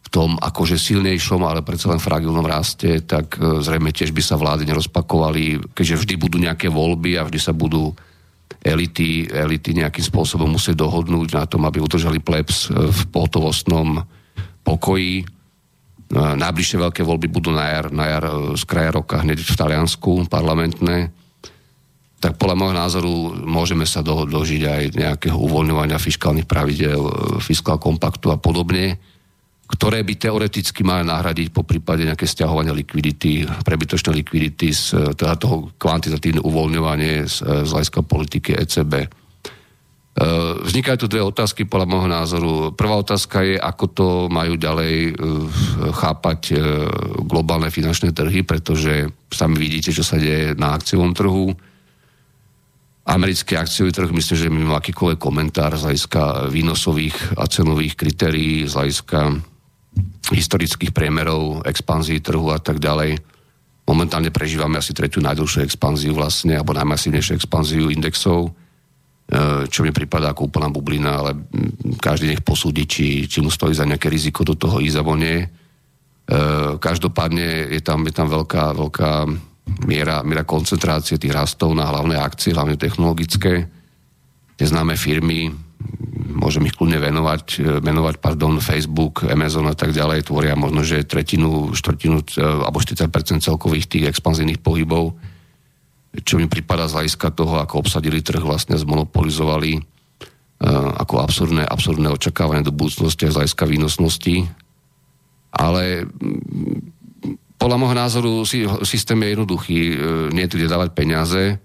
v 0.00 0.08
tom 0.10 0.34
akože 0.34 0.74
silnejšom, 0.74 1.46
ale 1.46 1.62
predsa 1.62 1.94
len 1.94 2.02
fragilnom 2.02 2.42
raste, 2.42 3.06
tak 3.06 3.38
e, 3.38 3.62
zrejme 3.62 3.94
tiež 3.94 4.10
by 4.10 4.18
sa 4.18 4.34
vlády 4.34 4.66
nerozpakovali, 4.66 5.70
keďže 5.70 6.00
vždy 6.02 6.14
budú 6.18 6.36
nejaké 6.42 6.66
voľby 6.66 7.14
a 7.14 7.22
vždy 7.22 7.38
sa 7.38 7.54
budú 7.54 7.94
elity, 8.58 9.30
elity 9.30 9.78
nejakým 9.78 10.02
spôsobom 10.02 10.50
musieť 10.50 10.82
dohodnúť 10.82 11.28
na 11.38 11.46
tom, 11.46 11.62
aby 11.70 11.78
udržali 11.78 12.18
plebs 12.18 12.66
e, 12.66 12.90
v 12.90 13.00
pohotovostnom 13.14 14.02
pokoji 14.66 15.22
Najbližšie 16.10 16.82
veľké 16.82 17.06
voľby 17.06 17.30
budú 17.30 17.54
na 17.54 17.70
jar, 17.70 17.86
na 17.94 18.04
jar 18.10 18.24
e, 18.26 18.58
z 18.58 18.62
kraja 18.66 18.90
roka 18.98 19.22
hneď 19.22 19.46
v 19.46 19.54
Taliansku, 19.54 20.26
parlamentné. 20.26 21.14
Tak 22.18 22.34
podľa 22.34 22.58
môjho 22.58 22.76
názoru 22.76 23.12
môžeme 23.46 23.86
sa 23.86 24.02
do, 24.02 24.26
dožiť 24.26 24.62
aj 24.66 24.82
nejakého 24.98 25.38
uvoľňovania 25.38 26.02
fiskálnych 26.02 26.50
pravidel, 26.50 26.98
e, 26.98 27.12
fiskál 27.38 27.78
kompaktu 27.78 28.34
a 28.34 28.36
podobne. 28.36 28.98
ktoré 29.70 30.02
by 30.02 30.18
teoreticky 30.18 30.82
mali 30.82 31.06
nahradiť 31.06 31.54
po 31.54 31.62
prípade 31.62 32.02
nejaké 32.02 32.26
stiahovanie 32.26 32.74
likvidity, 32.74 33.46
prebytočné 33.46 34.10
likvidity, 34.18 34.74
z, 34.74 35.14
teda 35.14 35.38
toho 35.38 35.70
kvantitatívne 35.78 36.42
uvoľňovanie 36.42 37.22
z, 37.30 37.36
z 37.38 37.70
hľadiska 37.70 38.02
politiky 38.02 38.58
ECB. 38.58 39.06
Vznikajú 40.60 40.96
tu 41.00 41.06
dve 41.08 41.24
otázky 41.24 41.64
podľa 41.64 41.88
môjho 41.88 42.08
názoru. 42.12 42.52
Prvá 42.76 43.00
otázka 43.00 43.40
je, 43.40 43.56
ako 43.56 43.84
to 43.88 44.06
majú 44.28 44.60
ďalej 44.60 45.16
chápať 45.96 46.60
globálne 47.24 47.72
finančné 47.72 48.12
trhy, 48.12 48.44
pretože 48.44 49.08
sami 49.32 49.56
vidíte, 49.56 49.96
čo 49.96 50.04
sa 50.04 50.20
deje 50.20 50.52
na 50.60 50.76
akciovom 50.76 51.16
trhu 51.16 51.56
americký 53.10 53.58
akciový 53.58 53.90
trh, 53.90 54.12
myslím, 54.12 54.36
že 54.38 54.52
mimo 54.52 54.76
akýkoľvek 54.78 55.18
komentár 55.18 55.74
z 55.74 55.82
hľadiska 55.82 56.46
výnosových 56.52 57.40
a 57.40 57.48
cenových 57.50 57.98
kritérií, 57.98 58.70
z 58.70 58.76
hľadiska 58.76 59.34
historických 60.30 60.94
priemerov, 60.94 61.66
expanzií 61.66 62.22
trhu 62.22 62.54
a 62.54 62.62
tak 62.62 62.78
ďalej. 62.78 63.18
Momentálne 63.90 64.30
prežívame 64.30 64.78
asi 64.78 64.94
tretiu 64.94 65.18
najdlhšiu 65.26 65.66
expanziu 65.66 66.14
vlastne, 66.14 66.54
alebo 66.54 66.70
najmasívnejšiu 66.76 67.34
expanziu 67.34 67.90
indexov, 67.90 68.54
čo 69.70 69.86
mi 69.86 69.94
prípada 69.94 70.34
ako 70.34 70.50
úplná 70.50 70.66
bublina, 70.66 71.22
ale 71.22 71.30
každý 72.02 72.34
nech 72.34 72.42
posúdi, 72.42 72.90
či, 72.90 73.30
či 73.30 73.38
mu 73.38 73.46
stojí 73.46 73.70
za 73.70 73.86
nejaké 73.86 74.10
riziko 74.10 74.42
do 74.42 74.58
toho 74.58 74.82
ísť 74.82 74.96
alebo 74.98 75.14
nie. 75.14 75.38
E, 75.38 75.48
každopádne 76.82 77.70
je 77.70 77.78
tam, 77.78 78.02
je 78.10 78.14
tam 78.14 78.26
veľká, 78.26 78.74
veľká 78.74 79.12
miera, 79.86 80.26
miera 80.26 80.42
koncentrácie 80.42 81.14
tých 81.14 81.30
rastov 81.30 81.78
na 81.78 81.86
hlavné 81.86 82.18
akcie, 82.18 82.50
hlavne 82.50 82.74
technologické. 82.74 83.70
Tie 84.58 84.66
známe 84.66 84.98
firmy, 84.98 85.54
môžem 86.34 86.66
ich 86.66 86.74
kľudne 86.74 86.98
venovať, 86.98 87.78
venovať 87.80 88.14
pardon, 88.18 88.58
Facebook, 88.58 89.30
Amazon 89.30 89.70
a 89.70 89.78
tak 89.78 89.94
ďalej, 89.94 90.26
tvoria 90.26 90.58
možno, 90.58 90.82
že 90.82 91.06
tretinu, 91.06 91.70
štvrtinu 91.70 92.34
alebo 92.66 92.82
40% 92.82 93.46
celkových 93.46 93.86
tých 93.86 94.04
expanzívnych 94.10 94.58
pohybov, 94.58 95.14
čo 96.10 96.42
mi 96.42 96.50
prípada 96.50 96.90
z 96.90 96.96
hľadiska 96.98 97.30
toho, 97.30 97.62
ako 97.62 97.86
obsadili 97.86 98.18
trh, 98.18 98.42
vlastne 98.42 98.74
zmonopolizovali 98.74 99.78
uh, 99.78 100.90
ako 100.98 101.22
absurdné, 101.22 101.62
absurdné 101.62 102.10
očakávanie 102.10 102.66
do 102.66 102.74
budúcnosti 102.74 103.26
a 103.26 103.32
z 103.32 103.38
hľadiska 103.38 103.64
výnosnosti. 103.70 104.50
Ale 105.50 106.06
podľa 107.60 107.76
môjho 107.76 107.96
názoru 107.96 108.32
systém 108.88 109.20
je 109.20 109.28
jednoduchý. 109.36 109.78
E, 109.92 109.94
nie 110.32 110.48
je 110.48 110.50
tu 110.50 110.56
kde 110.56 110.72
dávať 110.72 110.96
peniaze. 110.96 111.42
E, 111.52 111.56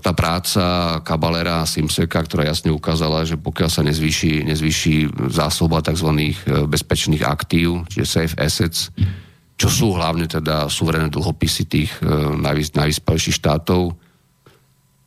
tá 0.00 0.12
práca 0.16 0.64
Kabalera 1.04 1.60
a 1.60 1.68
Simseka, 1.68 2.24
ktorá 2.24 2.48
jasne 2.48 2.72
ukázala, 2.72 3.28
že 3.28 3.36
pokiaľ 3.36 3.68
sa 3.68 3.84
nezvýši, 3.84 4.48
nezvýši 4.48 5.28
zásoba 5.28 5.84
tzv. 5.84 6.08
Bezpečných 6.64 7.28
aktív, 7.28 7.84
čiže 7.92 8.08
safe 8.08 8.34
assets, 8.40 8.88
čo 9.54 9.68
sú 9.70 9.86
hlavne 9.94 10.26
teda 10.26 10.66
suverené 10.66 11.06
dlhopisy 11.14 11.62
tých 11.70 11.90
najvyspelejších 12.74 13.38
štátov, 13.38 13.94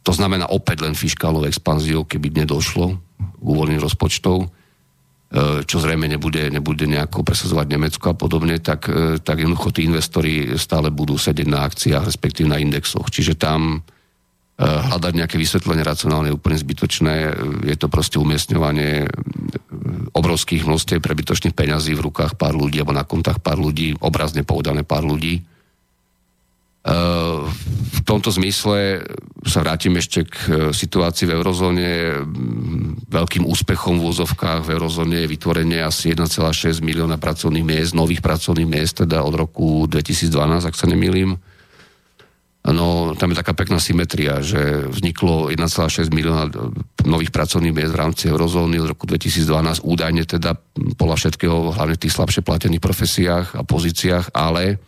to 0.01 0.11
znamená 0.15 0.47
opäť 0.47 0.87
len 0.87 0.95
fiskálnou 0.95 1.43
expanziou, 1.43 2.07
keby 2.07 2.31
nedošlo 2.31 2.95
k 2.95 3.43
uvoľneniu 3.43 3.83
rozpočtov, 3.83 4.47
E, 5.27 5.67
čo 5.67 5.83
zrejme 5.83 6.07
nebude, 6.07 6.47
nebude 6.47 6.87
nejako 6.87 7.19
presadzovať 7.19 7.67
Nemecko 7.67 8.05
a 8.07 8.15
podobne, 8.15 8.63
tak, 8.63 8.87
e, 8.87 9.19
tak 9.19 9.43
jednoducho 9.43 9.75
tí 9.75 9.83
investori 9.83 10.55
stále 10.55 10.87
budú 10.87 11.19
sedieť 11.19 11.47
na 11.51 11.67
akciách, 11.67 12.07
respektíve 12.07 12.47
na 12.47 12.63
indexoch. 12.63 13.11
Čiže 13.11 13.35
tam 13.35 13.83
e, 13.83 13.96
hľadať 14.57 15.13
nejaké 15.13 15.37
vysvetlenie 15.37 15.85
racionálne 15.85 16.33
je 16.33 16.37
úplne 16.37 16.57
zbytočné. 16.57 17.13
Je 17.69 17.77
to 17.77 17.87
proste 17.87 18.17
umiestňovanie 18.17 19.05
obrovských 20.17 20.65
množstiev 20.65 20.97
prebytočných 20.97 21.53
peňazí 21.53 21.93
v 21.93 22.09
rukách 22.09 22.41
pár 22.41 22.57
ľudí 22.57 22.81
alebo 22.81 22.97
na 22.97 23.05
kontách 23.05 23.37
pár 23.37 23.61
ľudí, 23.61 23.93
obrazne 24.01 24.41
povedané 24.41 24.81
pár 24.81 25.05
ľudí 25.05 25.45
v 26.87 27.99
tomto 28.07 28.31
zmysle 28.31 29.03
sa 29.43 29.59
vrátim 29.59 29.91
ešte 29.99 30.23
k 30.23 30.71
situácii 30.71 31.27
v 31.27 31.35
eurozóne. 31.35 31.87
Veľkým 33.11 33.43
úspechom 33.43 33.99
v 33.99 34.07
úzovkách 34.07 34.63
v 34.63 34.79
eurozóne 34.79 35.23
je 35.23 35.31
vytvorenie 35.31 35.83
asi 35.83 36.15
1,6 36.15 36.79
milióna 36.79 37.19
pracovných 37.19 37.65
miest, 37.67 37.91
nových 37.91 38.23
pracovných 38.23 38.69
miest, 38.69 39.03
teda 39.03 39.19
od 39.23 39.35
roku 39.35 39.83
2012, 39.91 40.63
ak 40.63 40.75
sa 40.79 40.87
nemýlim. 40.87 41.35
No, 42.67 43.15
tam 43.15 43.31
je 43.31 43.39
taká 43.39 43.55
pekná 43.55 43.79
symetria, 43.79 44.43
že 44.43 44.91
vzniklo 44.91 45.47
1,6 45.55 46.11
milióna 46.11 46.51
nových 47.07 47.31
pracovných 47.31 47.71
miest 47.71 47.95
v 47.95 48.01
rámci 48.03 48.23
eurozóny 48.27 48.83
od 48.83 48.91
roku 48.91 49.07
2012, 49.07 49.87
údajne 49.87 50.27
teda 50.27 50.59
podľa 50.99 51.15
všetkého, 51.15 51.71
hlavne 51.71 51.95
v 51.95 52.03
tých 52.03 52.15
slabšie 52.19 52.43
platených 52.43 52.83
profesiách 52.83 53.55
a 53.55 53.63
pozíciách, 53.63 54.35
ale 54.35 54.83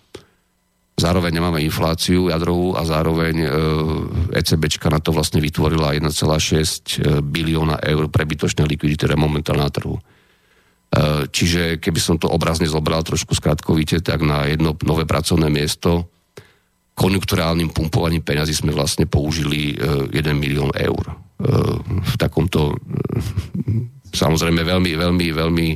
Zároveň 1.00 1.32
nemáme 1.32 1.64
infláciu 1.64 2.28
jadrovú 2.28 2.76
a 2.76 2.84
zároveň 2.84 3.48
ECBčka 4.36 4.92
na 4.92 5.00
to 5.00 5.16
vlastne 5.16 5.40
vytvorila 5.40 5.96
1,6 5.96 6.12
e, 6.12 7.24
bilióna 7.24 7.80
eur 7.80 8.12
prebytočnej 8.12 8.68
likvidity, 8.68 9.08
ktoré 9.08 9.16
momentálne 9.16 9.64
na 9.64 9.72
trhu. 9.72 9.96
E, 9.96 10.02
čiže 11.32 11.80
keby 11.80 12.00
som 12.04 12.20
to 12.20 12.28
obrazne 12.28 12.68
zobral 12.68 13.00
trošku 13.00 13.32
skratkovite, 13.32 14.04
tak 14.04 14.20
na 14.28 14.44
jedno 14.52 14.76
nové 14.84 15.08
pracovné 15.08 15.48
miesto 15.48 16.12
konjunkturálnym 17.00 17.72
pumpovaním 17.72 18.20
peňazí 18.20 18.52
sme 18.52 18.76
vlastne 18.76 19.08
použili 19.08 19.80
1 19.80 20.12
e, 20.12 20.32
milión 20.36 20.76
eur. 20.76 21.16
V 22.04 22.16
takomto 22.20 22.76
samozrejme 24.12 24.60
veľmi, 24.60 24.92
veľmi, 25.00 25.28
veľmi 25.32 25.70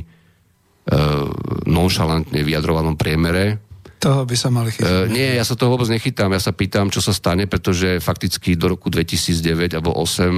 nonšalantne 1.64 2.44
vyjadrovanom 2.44 3.00
priemere 3.00 3.64
toho 4.04 4.28
by 4.28 4.36
sa 4.36 4.52
mali 4.52 4.68
chytať. 4.68 5.08
Nie, 5.08 5.40
ja 5.40 5.48
sa 5.48 5.56
toho 5.56 5.72
vôbec 5.72 5.88
nechytám. 5.88 6.28
Ja 6.36 6.42
sa 6.42 6.52
pýtam, 6.52 6.92
čo 6.92 7.00
sa 7.00 7.16
stane, 7.16 7.48
pretože 7.48 8.04
fakticky 8.04 8.52
do 8.52 8.76
roku 8.76 8.92
2009 8.92 9.80
alebo 9.80 9.96
2008 9.96 10.04
uh, 10.04 10.28
e, 10.28 10.32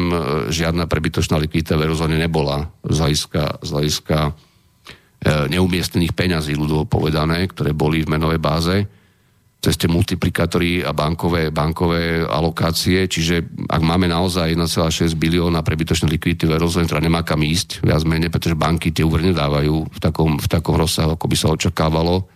žiadna 0.55 0.87
prebytočná 0.87 1.35
likvidita 1.43 1.75
v 1.75 1.91
eurozóne 1.91 2.15
nebola 2.15 2.71
z 2.87 2.95
hľadiska, 3.03 3.67
z 3.67 3.69
hľadiska 3.75 4.19
neumiestnených 5.27 6.15
peňazí, 6.15 6.55
ľudovo 6.55 6.87
povedané, 6.87 7.51
ktoré 7.51 7.75
boli 7.75 8.05
v 8.05 8.15
menovej 8.15 8.39
báze 8.39 8.77
cez 9.61 9.75
tie 9.75 9.91
multiplikátory 9.91 10.87
a 10.87 10.95
bankové, 10.95 11.51
bankové 11.51 12.23
alokácie, 12.23 13.11
čiže 13.11 13.67
ak 13.67 13.83
máme 13.83 14.07
naozaj 14.07 14.55
1,6 14.55 15.19
bilióna 15.19 15.65
prebytočnej 15.67 16.13
likvidity 16.13 16.47
v 16.47 16.55
eurozóne, 16.55 16.87
ktorá 16.87 17.03
nemá 17.03 17.27
kam 17.27 17.43
ísť, 17.43 17.83
viac 17.83 18.07
menej, 18.07 18.31
pretože 18.31 18.55
banky 18.55 18.95
tie 18.95 19.03
úver 19.03 19.27
nedávajú 19.27 19.91
v 19.91 19.99
takom, 19.99 20.39
v 20.39 20.47
takom 20.47 20.79
rozsahu, 20.79 21.19
ako 21.19 21.27
by 21.27 21.37
sa 21.37 21.51
očakávalo, 21.51 22.36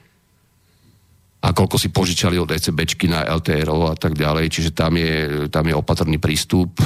a 1.41 1.57
koľko 1.57 1.81
si 1.81 1.89
požičali 1.89 2.37
od 2.37 2.53
ECBčky 2.53 3.09
na 3.09 3.25
LTRO 3.25 3.89
a 3.89 3.97
tak 3.97 4.13
ďalej. 4.13 4.53
Čiže 4.53 4.71
tam 4.77 4.93
je, 5.01 5.49
tam 5.49 5.65
je 5.65 5.73
opatrný 5.73 6.21
prístup. 6.21 6.77
E, 6.77 6.85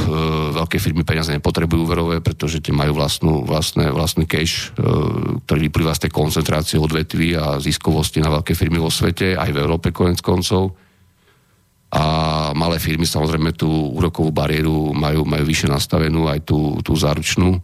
veľké 0.54 0.78
firmy 0.78 1.02
peniaze 1.02 1.34
nepotrebujú 1.34 1.82
úverové, 1.82 2.22
pretože 2.22 2.62
tie 2.62 2.70
majú 2.70 2.94
vlastnú, 2.94 3.42
vlastné, 3.42 3.90
vlastný 3.90 4.30
cash, 4.30 4.70
e, 4.78 4.86
ktorý 5.42 5.58
vyplýva 5.66 5.98
z 5.98 6.06
tej 6.06 6.12
koncentrácie 6.14 6.78
odvetví 6.78 7.34
a 7.34 7.58
ziskovosti 7.58 8.22
na 8.22 8.30
veľké 8.30 8.54
firmy 8.54 8.78
vo 8.78 8.94
svete, 8.94 9.34
aj 9.34 9.50
v 9.50 9.58
Európe 9.58 9.90
konec 9.90 10.22
koncov. 10.22 10.78
A 11.90 12.04
malé 12.54 12.78
firmy 12.78 13.10
samozrejme 13.10 13.58
tú 13.58 13.66
úrokovú 13.90 14.30
bariéru 14.30 14.94
majú, 14.94 15.26
majú 15.26 15.42
vyššie 15.50 15.66
nastavenú, 15.66 16.30
aj 16.30 16.46
tú, 16.46 16.78
tú 16.86 16.94
záručnú 16.94 17.58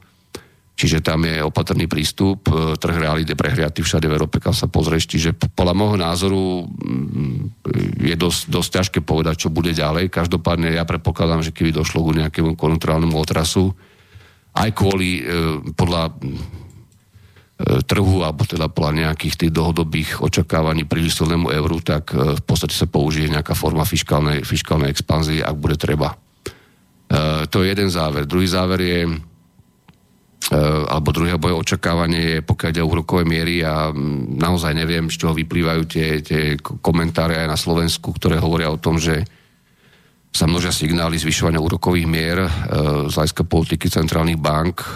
Čiže 0.81 1.05
tam 1.05 1.29
je 1.29 1.45
opatrný 1.45 1.85
prístup, 1.85 2.49
e, 2.49 2.73
trh 2.81 2.97
reality 2.97 3.37
prehriatý 3.37 3.85
všade 3.85 4.09
v 4.09 4.17
Európe, 4.17 4.41
kam 4.41 4.57
sa 4.57 4.65
pozrieš. 4.65 5.13
Čiže 5.13 5.37
podľa 5.53 5.77
môjho 5.77 5.99
názoru 6.01 6.65
mm, 6.65 7.69
je 8.01 8.17
dosť, 8.17 8.49
dosť 8.49 8.71
ťažké 8.81 8.99
povedať, 9.05 9.45
čo 9.45 9.53
bude 9.53 9.77
ďalej. 9.77 10.09
Každopádne 10.09 10.73
ja 10.73 10.89
predpokladám, 10.89 11.45
že 11.45 11.53
keby 11.53 11.77
došlo 11.77 12.01
k 12.09 12.25
nejakému 12.25 12.57
konjunkturálnemu 12.57 13.13
otrasu, 13.13 13.77
aj 14.57 14.73
kvôli 14.73 15.21
e, 15.21 15.23
podľa 15.77 16.03
e, 16.09 16.13
trhu 17.85 18.25
alebo 18.25 18.49
teda 18.49 18.73
podľa 18.73 19.05
nejakých 19.05 19.37
tých 19.37 19.53
dlhodobých 19.53 20.25
očakávaní 20.25 20.89
príliš 20.89 21.21
silnému 21.21 21.53
euru, 21.53 21.85
tak 21.85 22.17
v 22.17 22.41
podstate 22.41 22.73
sa 22.73 22.89
použije 22.89 23.29
nejaká 23.29 23.53
forma 23.53 23.85
fiskálnej, 23.85 24.49
fiskálnej 24.49 24.89
expanzie, 24.89 25.45
ak 25.45 25.61
bude 25.61 25.77
treba. 25.77 26.17
To 27.51 27.57
je 27.61 27.67
jeden 27.69 27.91
záver. 27.91 28.23
Druhý 28.23 28.47
záver 28.47 28.81
je, 28.81 29.01
alebo 30.91 31.15
druhé 31.15 31.39
moje 31.39 31.55
očakávanie 31.55 32.21
je, 32.27 32.39
pokiaľ 32.43 32.71
ide 32.75 32.83
o 32.83 32.91
úrokové 32.91 33.23
miery 33.23 33.63
a 33.63 33.95
naozaj 34.35 34.75
neviem, 34.75 35.07
z 35.07 35.21
čoho 35.21 35.37
vyplývajú 35.37 35.83
tie, 35.87 36.25
tie 36.25 36.59
komentáre 36.59 37.39
aj 37.39 37.49
na 37.55 37.59
Slovensku, 37.61 38.11
ktoré 38.11 38.41
hovoria 38.41 38.73
o 38.73 38.81
tom, 38.81 38.99
že 38.99 39.23
sa 40.31 40.47
množia 40.47 40.71
signály 40.71 41.19
zvyšovania 41.19 41.59
úrokových 41.59 42.07
mier 42.07 42.39
e, 42.47 42.51
z 43.11 43.15
hľadiska 43.19 43.43
politiky 43.51 43.91
centrálnych 43.91 44.39
bank, 44.39 44.79
e, 44.79 44.87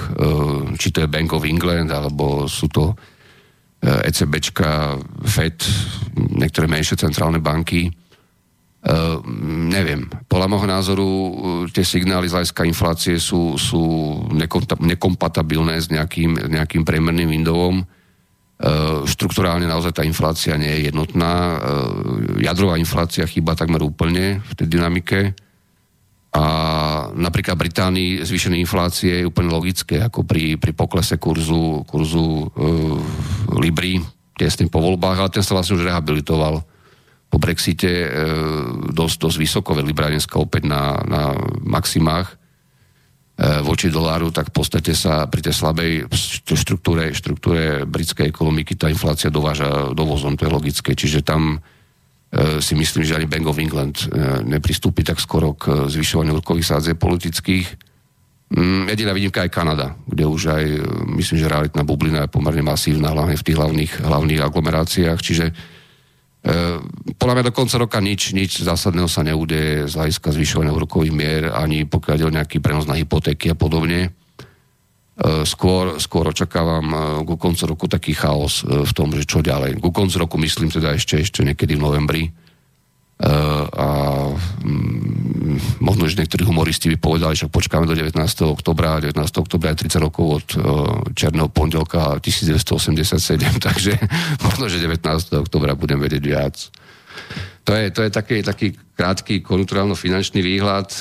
či 0.79 0.95
to 0.95 1.03
je 1.03 1.11
Bank 1.11 1.35
of 1.35 1.43
England, 1.43 1.91
alebo 1.91 2.47
sú 2.47 2.71
to 2.71 2.95
e, 2.95 2.95
ECBčka, 4.07 4.95
FED, 5.27 5.59
niektoré 6.39 6.71
menšie 6.71 6.95
centrálne 6.95 7.43
banky. 7.43 7.91
Uh, 8.85 9.17
neviem. 9.73 10.05
Podľa 10.29 10.45
môjho 10.45 10.69
názoru 10.69 11.09
uh, 11.09 11.33
tie 11.73 11.81
signály 11.81 12.29
z 12.29 12.37
hľadiska 12.37 12.69
inflácie 12.69 13.17
sú, 13.17 13.57
sú 13.57 13.81
nekom, 14.29 14.61
nekompatibilné 14.61 15.81
s 15.81 15.89
nejakým, 15.89 16.53
nejakým 16.53 16.85
priemerným 16.85 17.33
Windowom. 17.33 17.81
štruktúrálne 19.09 19.65
naozaj 19.65 19.97
tá 19.97 20.03
inflácia 20.05 20.61
nie 20.61 20.69
je 20.69 20.93
jednotná. 20.93 21.59
Jadrová 22.45 22.77
inflácia 22.77 23.25
chýba 23.25 23.57
takmer 23.57 23.81
úplne 23.81 24.45
v 24.45 24.53
tej 24.53 24.69
dynamike. 24.69 25.33
A 26.35 26.45
napríklad 27.15 27.57
Británii 27.57 28.21
zvýšené 28.21 28.61
inflácie 28.61 29.23
je 29.23 29.29
úplne 29.29 29.49
logické, 29.49 30.03
ako 30.03 30.29
pri, 30.29 30.61
pri 30.61 30.77
poklese 30.77 31.17
kurzu, 31.17 31.89
kurzu 31.89 32.53
uh, 32.53 33.01
Libry, 33.57 34.03
tesne 34.37 34.69
po 34.69 34.83
voľbách, 34.83 35.19
ale 35.25 35.31
ten 35.31 35.47
sa 35.47 35.57
vlastne 35.57 35.79
už 35.79 35.87
rehabilitoval 35.87 36.74
po 37.35 37.43
Brexite 37.43 37.91
uh, 37.91 38.11
dosť, 38.95 39.17
dosť 39.19 39.39
vysoko, 39.43 39.75
Libra 39.83 40.07
dneska 40.07 40.39
opäť 40.39 40.71
na, 40.71 41.03
na 41.03 41.35
maximách 41.67 42.39
uh, 42.39 43.59
voči 43.67 43.91
doláru, 43.91 44.31
tak 44.31 44.55
v 44.55 44.63
podstate 44.63 44.95
sa 44.95 45.27
pri 45.27 45.51
tej 45.51 45.55
slabej 45.59 45.93
štruktúre, 46.47 47.11
štruktúre 47.11 47.83
britskej 47.83 48.31
ekonomiky 48.31 48.79
tá 48.79 48.87
inflácia 48.87 49.35
dováža 49.35 49.91
dovozom, 49.91 50.39
to 50.39 50.47
je 50.47 50.55
logické, 50.55 50.95
čiže 50.95 51.27
tam 51.27 51.59
E, 52.35 52.59
si 52.59 52.75
myslím, 52.75 53.07
že 53.07 53.15
ani 53.15 53.31
Bank 53.31 53.47
of 53.47 53.63
England 53.63 54.11
e, 54.11 54.43
nepristúpi 54.43 55.07
tak 55.07 55.23
skoro 55.23 55.55
k 55.55 55.71
e, 55.71 55.73
zvyšovaniu 55.87 56.35
úrokových 56.35 56.67
sádzie 56.67 56.99
politických. 56.99 57.79
Mm, 58.51 58.91
jediná 58.91 59.15
výnimka 59.15 59.47
je 59.47 59.55
Kanada, 59.55 59.95
kde 60.11 60.27
už 60.27 60.43
aj, 60.51 60.65
myslím, 61.15 61.39
že 61.39 61.47
realitná 61.47 61.87
bublina 61.87 62.27
je 62.27 62.35
pomerne 62.35 62.67
masívna, 62.67 63.15
hlavne 63.15 63.39
v 63.39 63.47
tých 63.47 63.55
hlavných, 63.55 63.93
hlavných 64.03 64.43
aglomeráciách, 64.43 65.19
čiže 65.23 65.47
podľa 67.17 67.35
mňa 67.41 67.49
do 67.49 67.57
konca 67.57 67.81
roka 67.81 67.99
nič, 68.05 68.37
nič 68.37 68.61
zásadného 68.61 69.09
sa 69.09 69.25
neudeje 69.25 69.89
z 69.89 69.97
hľadiska 69.97 70.29
zvyšovania 70.29 70.77
úrokových 70.77 71.17
mier, 71.17 71.49
ani 71.49 71.89
pokiaľ 71.89 72.15
ide 72.21 72.37
nejaký 72.37 72.61
prenos 72.61 72.85
na 72.85 73.01
hypotéky 73.01 73.49
a 73.49 73.57
podobne. 73.57 74.13
E, 75.15 75.47
skôr, 75.47 75.97
skôr 76.03 76.27
očakávam 76.29 76.87
e, 76.91 76.97
ku 77.23 77.39
koncu 77.39 77.71
roku 77.71 77.87
taký 77.87 78.19
chaos 78.19 78.67
e, 78.67 78.83
v 78.83 78.93
tom, 78.93 79.15
že 79.15 79.25
čo 79.25 79.41
ďalej. 79.41 79.79
Ku 79.79 79.95
koncu 79.95 80.21
roku 80.21 80.37
myslím 80.43 80.75
teda 80.75 80.93
ešte, 80.93 81.23
ešte 81.23 81.47
niekedy 81.47 81.79
v 81.79 81.85
novembri 81.87 82.23
a 83.15 83.87
mm, 84.67 85.79
možno, 85.79 86.11
že 86.11 86.19
niektorí 86.19 86.43
humoristi 86.43 86.91
by 86.91 86.99
povedali, 86.99 87.35
že 87.39 87.47
počkáme 87.47 87.87
do 87.87 87.95
19. 87.95 88.11
oktobra, 88.51 88.99
19. 88.99 89.15
oktobra 89.39 89.71
je 89.71 89.87
30 89.87 90.03
rokov 90.03 90.27
od 90.43 90.47
Černého 91.15 91.47
pondelka 91.47 92.19
1987, 92.19 93.39
takže 93.71 93.95
možno, 94.43 94.67
že 94.67 94.83
19. 94.83 94.99
oktobra 95.47 95.79
budem 95.79 96.03
vedieť 96.03 96.25
viac. 96.27 96.57
To 97.65 97.73
je, 97.73 97.89
to 97.95 98.05
je 98.05 98.11
taký, 98.13 98.45
taký 98.45 98.77
krátky 98.93 99.41
konjunkturálno-finančný 99.41 100.45
výhľad. 100.45 100.93
E, 100.93 101.01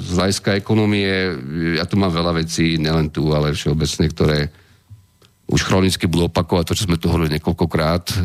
z 0.00 0.08
hľadiska 0.16 0.56
ekonomie, 0.56 1.36
ja 1.76 1.84
tu 1.84 2.00
mám 2.00 2.08
veľa 2.16 2.40
vecí, 2.40 2.80
nielen 2.80 3.12
tu, 3.12 3.28
ale 3.36 3.52
všeobecne, 3.52 4.08
ktoré 4.08 4.48
už 5.46 5.62
chronicky 5.62 6.10
budú 6.10 6.26
opakovať 6.26 6.64
to, 6.66 6.74
čo 6.74 6.86
sme 6.90 6.98
tu 6.98 7.06
hovorili 7.06 7.38
niekoľkokrát. 7.38 8.04
E, 8.10 8.16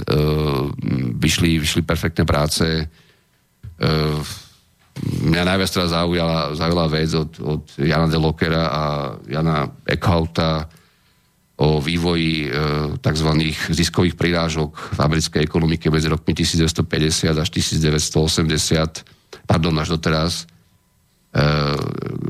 vyšli, 1.21 1.61
vyšli 1.61 1.85
perfektné 1.85 2.25
práce. 2.25 2.65
E, 2.65 2.85
mňa 5.29 5.43
najviac 5.45 5.69
teda 5.69 5.87
zaujala, 5.87 6.57
zaujala 6.57 6.85
vec 6.89 7.13
od, 7.13 7.31
od 7.37 7.63
Jana 7.77 8.09
Delokera 8.09 8.63
a 8.67 8.83
Jana 9.29 9.69
Eckhouta, 9.85 10.65
o 11.61 11.77
vývoji 11.77 12.49
e, 12.49 12.57
tzv. 12.97 13.29
ziskových 13.69 14.17
prirážok 14.17 14.97
v 14.97 14.99
americkej 15.05 15.45
ekonomike 15.45 15.93
medzi 15.93 16.09
rokmi 16.09 16.33
1950 16.33 17.37
až 17.37 17.49
1980, 17.53 19.45
pardon, 19.45 19.77
až 19.77 19.93
doteraz. 19.93 20.49
E, 21.31 21.43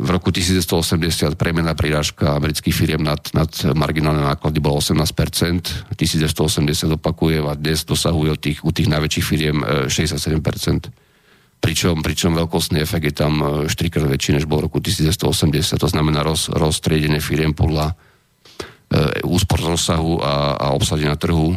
v 0.01 0.09
roku 0.09 0.29
1980 0.29 1.33
premena 1.35 1.73
prirážka 1.73 2.37
amerických 2.37 2.75
firiem 2.75 3.01
nad, 3.01 3.19
nad 3.33 3.49
marginálne 3.73 4.21
náklady 4.21 4.61
bola 4.61 4.81
18%, 4.81 5.93
1980 5.97 6.97
opakuje 6.97 7.41
a 7.41 7.53
dnes 7.57 7.85
dosahuje 7.85 8.37
tých, 8.37 8.59
u 8.61 8.69
tých 8.69 8.87
najväčších 8.89 9.25
firiem 9.25 9.57
67%. 9.89 10.93
Pričom, 11.61 12.01
pričom 12.01 12.33
veľkostný 12.33 12.81
efekt 12.81 13.05
je 13.05 13.15
tam 13.21 13.65
4 13.69 13.69
krát 13.93 14.09
väčší, 14.09 14.33
než 14.33 14.49
bol 14.49 14.65
v 14.65 14.69
roku 14.69 14.81
1980. 14.81 15.77
To 15.77 15.85
znamená 15.85 16.25
roz, 16.25 16.49
roztriedenie 16.49 17.21
firiem 17.21 17.53
podľa, 17.53 17.93
E, 18.91 19.23
úspor 19.23 19.63
rozsahu 19.63 20.19
a, 20.19 20.59
a 20.59 20.67
obsadenia 20.75 21.15
trhu. 21.15 21.55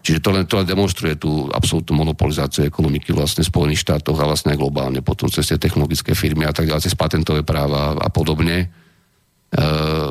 Čiže 0.00 0.18
to 0.24 0.30
len, 0.32 0.48
to 0.48 0.56
len 0.56 0.64
demonstruje 0.68 1.20
tú 1.20 1.52
absolútnu 1.52 1.92
monopolizáciu 1.92 2.64
ekonomiky 2.64 3.12
vlastne 3.12 3.44
v 3.44 3.52
Spojených 3.52 3.84
štátoch 3.84 4.16
a 4.16 4.28
vlastne 4.28 4.56
globálne, 4.56 5.04
potom 5.04 5.28
cez 5.28 5.44
tie 5.52 5.60
technologické 5.60 6.16
firmy 6.16 6.48
a 6.48 6.56
tak 6.56 6.72
ďalej, 6.72 6.88
cez 6.88 6.96
patentové 6.96 7.44
práva 7.44 7.92
a 8.00 8.08
podobne. 8.08 8.64
E, 8.64 8.66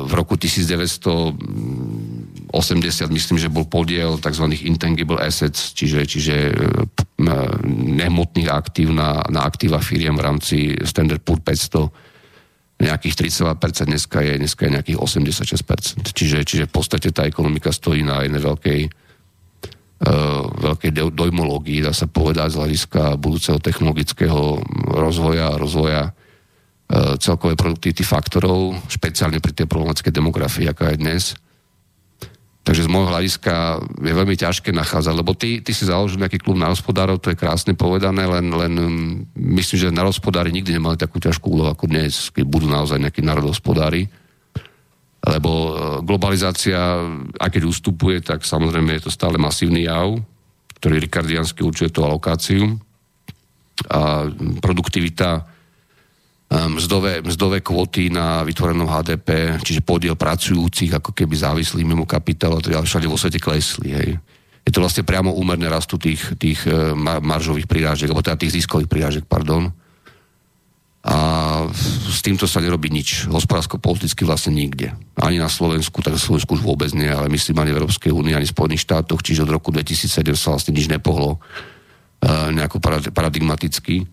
v 0.06 0.12
roku 0.14 0.38
1980 0.38 1.34
myslím, 3.10 3.38
že 3.42 3.50
bol 3.50 3.66
podiel 3.66 4.14
tzv. 4.22 4.46
intangible 4.62 5.18
assets, 5.18 5.74
čiže, 5.74 6.06
čiže 6.06 6.54
e, 6.54 6.54
nehmotných 7.98 8.46
aktív 8.46 8.94
na, 8.94 9.26
na 9.26 9.42
aktíva 9.42 9.82
firiem 9.82 10.14
v 10.14 10.22
rámci 10.22 10.56
Standard 10.86 11.26
Poor 11.26 11.42
500 11.42 12.10
nejakých 12.80 13.28
30%, 13.28 13.92
dneska 13.92 14.24
je, 14.24 14.32
dneska 14.40 14.64
je 14.64 14.70
nejakých 14.80 14.98
86%. 15.04 16.16
Čiže, 16.16 16.38
čiže 16.48 16.64
v 16.64 16.72
podstate 16.72 17.12
tá 17.12 17.28
ekonomika 17.28 17.68
stojí 17.76 18.00
na 18.00 18.24
jednej 18.24 18.40
veľkej, 18.40 18.80
veľkej 20.00 21.12
dojmológii, 21.12 21.84
dá 21.84 21.92
sa 21.92 22.08
povedať, 22.08 22.56
z 22.56 22.58
hľadiska 22.64 23.20
budúceho 23.20 23.60
technologického 23.60 24.56
rozvoja 24.96 25.52
a 25.52 25.60
rozvoja 25.60 26.02
uh, 26.08 27.20
celkovej 27.20 27.60
produktivity 27.60 28.00
faktorov, 28.00 28.80
špeciálne 28.88 29.44
pri 29.44 29.52
tej 29.52 29.68
problematickej 29.68 30.16
demografii, 30.16 30.66
aká 30.72 30.96
je 30.96 31.04
dnes. 31.04 31.24
Takže 32.60 32.86
z 32.86 32.92
môjho 32.92 33.08
hľadiska 33.08 33.80
je 34.04 34.12
veľmi 34.12 34.36
ťažké 34.36 34.72
nachádzať, 34.72 35.14
lebo 35.16 35.32
ty, 35.32 35.64
ty 35.64 35.72
si 35.72 35.88
založil 35.88 36.20
nejaký 36.20 36.44
klub 36.44 36.60
na 36.60 36.68
hospodárov, 36.68 37.16
to 37.16 37.32
je 37.32 37.40
krásne 37.40 37.72
povedané, 37.72 38.28
len, 38.28 38.52
len 38.52 38.72
myslím, 39.32 39.78
že 39.80 39.88
na 39.92 40.04
hospodári 40.04 40.52
nikdy 40.52 40.76
nemali 40.76 41.00
takú 41.00 41.16
ťažkú 41.16 41.44
úlohu 41.48 41.72
ako 41.72 41.88
dnes, 41.88 42.28
keď 42.28 42.44
budú 42.44 42.68
naozaj 42.68 43.00
nejakí 43.00 43.24
národohospodári. 43.24 44.12
Lebo 45.20 45.50
e, 45.50 45.70
globalizácia, 46.04 46.78
aj 47.36 47.50
keď 47.52 47.62
ustupuje, 47.68 48.24
tak 48.24 48.44
samozrejme 48.44 48.96
je 48.96 49.04
to 49.08 49.12
stále 49.12 49.36
masívny 49.36 49.84
jav, 49.84 50.16
ktorý 50.80 50.96
Ricardiansky 50.96 51.60
určuje 51.60 51.92
tú 51.92 52.04
alokáciu. 52.04 52.80
A 53.88 54.28
produktivita 54.60 55.44
mzdové, 56.50 57.22
mzdové 57.22 57.62
kvoty 57.62 58.10
na 58.10 58.42
vytvorenom 58.42 58.90
HDP, 58.90 59.60
čiže 59.62 59.86
podiel 59.86 60.18
pracujúcich 60.18 60.90
ako 60.98 61.14
keby 61.14 61.34
závislí 61.38 61.86
mimo 61.86 62.02
kapitálu, 62.02 62.58
teda 62.58 62.82
všade 62.82 63.06
vo 63.06 63.14
svete 63.14 63.38
klesli. 63.38 63.94
Hej. 63.94 64.10
Je 64.66 64.72
to 64.74 64.82
vlastne 64.82 65.06
priamo 65.06 65.30
úmerné 65.30 65.70
rastu 65.70 65.96
tých, 65.96 66.34
tých 66.36 66.66
e, 66.66 66.92
maržových 67.22 67.70
prirážek, 67.70 68.10
alebo 68.10 68.24
teda 68.26 68.40
tých 68.40 68.60
ziskových 68.60 68.90
prirážek, 68.90 69.24
pardon. 69.30 69.70
A 71.00 71.16
s 72.12 72.20
týmto 72.20 72.44
sa 72.44 72.60
nerobí 72.60 72.92
nič. 72.92 73.24
Hospodársko-politicky 73.32 74.28
vlastne 74.28 74.52
nikde. 74.52 74.92
Ani 75.16 75.40
na 75.40 75.48
Slovensku, 75.48 76.04
tak 76.04 76.16
na 76.16 76.20
Slovensku 76.20 76.60
už 76.60 76.62
vôbec 76.62 76.92
nie, 76.92 77.08
ale 77.08 77.32
myslím 77.32 77.56
ani 77.56 77.72
v 77.72 77.80
Európskej 77.80 78.12
únii, 78.12 78.36
ani 78.36 78.44
v 78.44 78.52
Spojených 78.52 78.84
štátoch, 78.84 79.24
čiže 79.24 79.48
od 79.48 79.54
roku 79.56 79.72
2007 79.72 80.36
sa 80.36 80.52
vlastne 80.52 80.76
nič 80.76 80.92
nepohlo 80.92 81.40
uh, 81.40 82.52
nejako 82.52 82.84
paradigmaticky. 83.16 84.04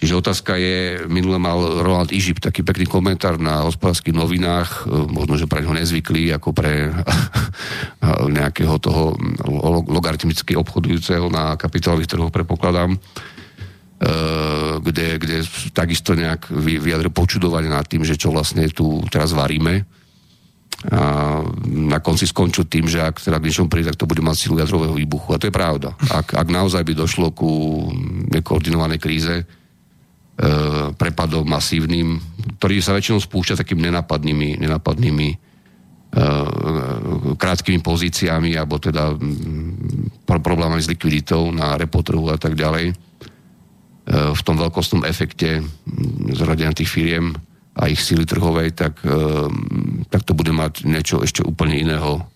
Čiže 0.00 0.18
otázka 0.18 0.56
je, 0.56 1.04
minule 1.12 1.36
mal 1.36 1.84
Roland 1.84 2.10
Ižip 2.10 2.40
taký 2.40 2.64
pekný 2.64 2.88
komentár 2.88 3.36
na 3.36 3.68
hospodárských 3.68 4.16
novinách, 4.16 4.88
e, 4.88 4.96
možno, 5.12 5.36
že 5.36 5.44
pre 5.44 5.60
neho 5.60 5.76
nezvyklý, 5.76 6.32
ako 6.40 6.56
pre 6.56 6.88
nejakého 8.40 8.80
toho 8.80 9.12
logaritmicky 9.92 10.56
obchodujúceho 10.56 11.28
na 11.28 11.52
kapitálových 11.60 12.16
trhoch, 12.16 12.32
prepokladám, 12.32 12.96
e, 12.96 12.98
kde, 14.80 15.20
kde 15.20 15.36
takisto 15.76 16.16
nejak 16.16 16.48
vyjadril 16.56 17.12
počudovanie 17.12 17.68
nad 17.68 17.84
tým, 17.84 18.00
že 18.00 18.16
čo 18.16 18.32
vlastne 18.32 18.64
tu 18.72 19.04
teraz 19.12 19.36
varíme. 19.36 19.84
A 20.88 21.44
na 21.68 22.00
konci 22.00 22.24
skončil 22.24 22.64
tým, 22.64 22.88
že 22.88 23.04
ak 23.04 23.20
teda 23.20 23.36
k 23.36 23.52
niečomu 23.52 23.68
príde, 23.68 23.92
tak 23.92 24.00
to 24.00 24.08
bude 24.08 24.24
mať 24.24 24.48
silu 24.48 24.56
jadrového 24.56 24.96
výbuchu. 24.96 25.36
A 25.36 25.40
to 25.40 25.52
je 25.52 25.54
pravda. 25.54 25.92
Ak, 26.08 26.32
ak 26.32 26.48
naozaj 26.48 26.80
by 26.80 26.96
došlo 26.96 27.36
ku 27.36 27.84
nekoordinovanej 28.32 28.96
kríze, 28.96 29.44
E, 30.40 30.48
prepadom 30.96 31.44
masívnym, 31.44 32.16
ktorý 32.56 32.80
sa 32.80 32.96
väčšinou 32.96 33.20
spúšťa 33.20 33.60
takými 33.60 33.92
nenapadnými, 33.92 34.56
nenapadnými 34.64 35.28
e, 35.28 35.36
krátkými 37.36 37.84
pozíciami 37.84 38.56
alebo 38.56 38.80
teda 38.80 39.20
problémami 40.24 40.80
s 40.80 40.88
likviditou 40.88 41.52
na 41.52 41.76
repotrhu 41.76 42.32
a 42.32 42.40
tak 42.40 42.56
ďalej. 42.56 42.96
E, 44.10 44.34
v 44.34 44.42
tom 44.42 44.58
veľkostnom 44.58 45.06
efekte 45.06 45.62
zradenia 46.34 46.74
tých 46.74 46.90
firiem 46.90 47.38
a 47.78 47.86
ich 47.86 48.02
síly 48.02 48.26
trhovej, 48.26 48.74
tak, 48.74 48.98
tak 50.10 50.22
to 50.26 50.34
bude 50.34 50.50
mať 50.50 50.84
niečo 50.90 51.22
ešte 51.22 51.46
úplne 51.46 51.78
iného 51.78 52.26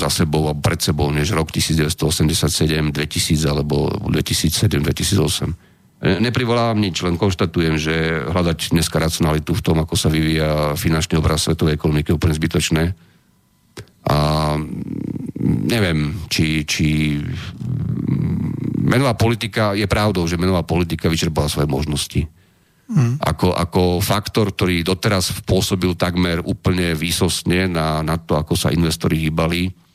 za 0.00 0.08
sebou 0.08 0.48
a 0.48 0.56
pred 0.56 0.80
sebou, 0.80 1.12
než 1.12 1.36
rok 1.36 1.52
1987, 1.52 2.88
2000 2.88 3.52
alebo 3.52 3.92
2007, 4.08 4.80
2008 4.80 5.68
Neprivolávam 5.98 6.78
nič, 6.78 7.02
len 7.02 7.18
konštatujem, 7.18 7.74
že 7.74 8.22
hľadať 8.30 8.70
dneska 8.70 9.02
racionalitu 9.02 9.50
v 9.50 9.64
tom, 9.66 9.82
ako 9.82 9.98
sa 9.98 10.06
vyvíja 10.06 10.78
finančný 10.78 11.18
obraz 11.18 11.42
svetovej 11.42 11.74
ekonomiky, 11.74 12.14
je 12.14 12.18
úplne 12.22 12.38
zbytočné. 12.38 12.82
A 14.06 14.16
neviem, 15.48 16.28
či, 16.28 16.62
či 16.68 17.18
menová 18.78 19.16
politika, 19.16 19.72
je 19.72 19.88
pravdou, 19.88 20.28
že 20.28 20.40
menová 20.40 20.62
politika 20.62 21.08
vyčerpala 21.08 21.48
svoje 21.48 21.68
možnosti. 21.68 22.22
Mm. 22.88 23.20
Ako, 23.20 23.52
ako 23.52 23.82
faktor, 24.00 24.48
ktorý 24.52 24.80
doteraz 24.80 25.44
pôsobil 25.44 25.92
takmer 25.92 26.40
úplne 26.40 26.96
výsostne 26.96 27.68
na, 27.68 28.00
na 28.00 28.16
to, 28.16 28.40
ako 28.40 28.56
sa 28.56 28.72
investori 28.72 29.28
hýbali 29.28 29.87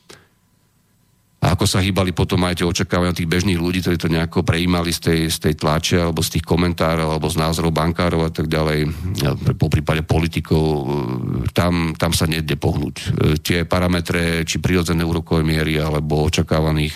a 1.43 1.59
ako 1.59 1.67
sa 1.67 1.83
hýbali 1.83 2.15
potom 2.15 2.39
aj 2.47 2.63
tie 2.63 2.69
očakávania 2.69 3.11
tých 3.11 3.27
bežných 3.27 3.59
ľudí, 3.59 3.83
ktorí 3.83 3.99
to 3.99 4.07
nejako 4.07 4.47
prejímali 4.47 4.95
z 4.95 4.99
tej, 5.03 5.19
z 5.27 5.37
tej 5.43 5.53
tlače 5.59 5.99
alebo 5.99 6.23
z 6.23 6.39
tých 6.39 6.47
komentárov 6.47 7.11
alebo 7.11 7.27
z 7.27 7.35
názorov 7.35 7.75
bankárov 7.75 8.23
a 8.23 8.31
tak 8.31 8.47
ďalej, 8.47 8.87
po 9.59 9.67
prípade 9.67 10.07
politikov, 10.07 10.63
e, 10.63 10.83
tam, 11.51 11.99
tam 11.99 12.15
sa 12.15 12.31
nejde 12.31 12.55
pohnúť. 12.55 12.95
E, 12.95 13.05
tie 13.43 13.67
parametre, 13.67 14.47
či 14.47 14.63
prirodzené 14.63 15.03
úrokové 15.03 15.43
miery 15.43 15.75
alebo 15.83 16.23
očakávaných, 16.23 16.95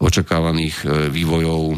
očakávaných 0.00 0.88
vývojov 1.12 1.76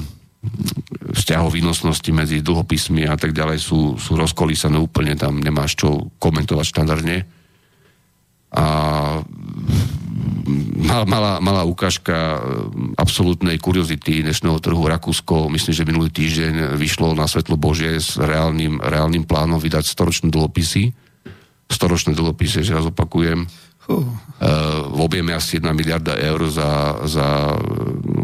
vzťahov 1.19 1.51
výnosnosti 1.51 2.11
medzi 2.15 2.39
dlhopismi 2.39 3.11
a 3.11 3.19
tak 3.19 3.35
ďalej 3.35 3.59
sú, 3.59 3.99
sú 3.99 4.15
rozkolísané 4.15 4.79
úplne, 4.79 5.19
tam 5.19 5.43
nemáš 5.43 5.75
čo 5.75 6.15
komentovať 6.23 6.67
štandardne. 6.71 7.27
A 8.55 8.67
malá, 10.87 11.43
malá 11.43 11.63
ukážka 11.67 12.15
eh, 12.15 12.41
absolútnej 12.97 13.59
kuriozity 13.59 14.23
dnešného 14.23 14.59
trhu 14.63 14.83
Rakúsko, 14.87 15.51
myslím, 15.51 15.75
že 15.75 15.89
minulý 15.89 16.11
týždeň 16.15 16.79
vyšlo 16.79 17.13
na 17.19 17.27
svetlo 17.27 17.59
Bože 17.59 17.99
s 17.99 18.17
reálnym, 18.17 18.79
reálnym 18.79 19.27
plánom 19.27 19.59
vydať 19.59 19.85
storočné 19.85 20.31
dlhopisy. 20.31 20.95
Storočné 21.69 22.17
dlhopisy, 22.17 22.65
že 22.65 22.73
raz 22.73 22.89
opakujem. 22.89 23.45
Uh. 23.89 24.05
V 24.93 25.01
objeme 25.01 25.33
asi 25.33 25.61
1 25.61 25.69
miliarda 25.73 26.17
eur 26.17 26.45
za, 26.53 27.01
za 27.09 27.57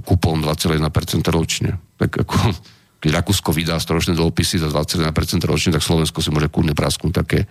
kupón 0.05 0.45
2,1% 0.45 1.25
ročne. 1.33 1.81
Tak 1.97 2.25
ako, 2.25 2.37
keď 3.05 3.11
Rakúsko 3.21 3.53
vydá 3.53 3.77
storočné 3.81 4.17
dlhopisy 4.17 4.61
za 4.61 4.69
2,1% 4.73 5.45
ročne, 5.45 5.73
tak 5.73 5.85
Slovensko 5.85 6.21
si 6.25 6.33
môže 6.33 6.53
kľudne 6.53 6.77
prasknúť 6.77 7.13
také 7.13 7.49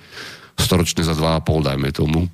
storočné 0.57 1.01
za 1.01 1.17
2,5, 1.17 1.69
dajme 1.69 1.89
tomu 1.89 2.29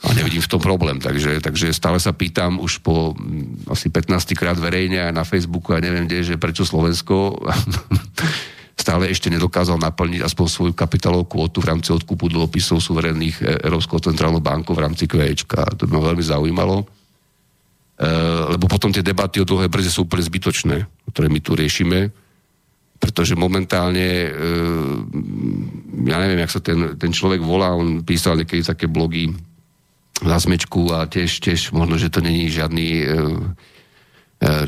a 0.00 0.16
nevidím 0.16 0.40
v 0.40 0.48
tom 0.48 0.60
problém. 0.64 0.96
Takže, 0.96 1.44
takže 1.44 1.76
stále 1.76 2.00
sa 2.00 2.16
pýtam 2.16 2.56
už 2.56 2.80
po 2.80 3.12
mm, 3.12 3.68
asi 3.68 3.92
15 3.92 4.32
krát 4.32 4.56
verejne 4.56 4.96
aj 4.96 5.12
na 5.12 5.24
Facebooku 5.28 5.76
a 5.76 5.82
neviem 5.84 6.08
kde, 6.08 6.34
že 6.34 6.40
prečo 6.40 6.64
Slovensko 6.64 7.36
stále 8.80 9.12
ešte 9.12 9.28
nedokázal 9.28 9.76
naplniť 9.76 10.24
aspoň 10.24 10.46
svoju 10.48 10.72
kapitálovú 10.72 11.28
kvotu 11.28 11.60
v 11.60 11.68
rámci 11.68 11.92
odkupu 11.92 12.32
dlhopisov 12.32 12.80
suverénnych 12.80 13.44
e, 13.44 13.60
Európskou 13.60 14.00
centrálnou 14.00 14.40
bankou 14.40 14.72
v 14.72 14.88
rámci 14.88 15.04
QEčka. 15.04 15.68
To 15.76 15.84
by 15.84 15.92
ma 15.92 16.02
veľmi 16.08 16.24
zaujímalo. 16.24 16.80
E, 16.80 16.84
lebo 18.56 18.64
potom 18.72 18.88
tie 18.88 19.04
debaty 19.04 19.44
o 19.44 19.48
dlhé 19.48 19.68
brze 19.68 19.92
sú 19.92 20.08
úplne 20.08 20.24
zbytočné, 20.24 20.76
ktoré 21.12 21.28
my 21.28 21.40
tu 21.44 21.52
riešime, 21.52 22.08
pretože 22.96 23.36
momentálne, 23.36 24.08
e, 24.08 24.28
ja 26.08 26.16
neviem, 26.16 26.40
jak 26.40 26.56
sa 26.56 26.64
ten, 26.64 26.96
ten 26.96 27.12
človek 27.12 27.44
volá, 27.44 27.76
on 27.76 28.00
písal 28.00 28.40
niekedy 28.40 28.64
také 28.64 28.88
blogy, 28.88 29.28
na 30.24 30.36
smečku 30.36 30.92
a 30.92 31.08
tiež, 31.08 31.40
tiež 31.40 31.72
možno, 31.72 31.96
že 31.96 32.12
to 32.12 32.20
není 32.20 32.52
žiadny 32.52 32.86
e, 32.86 33.04
e, 33.04 33.06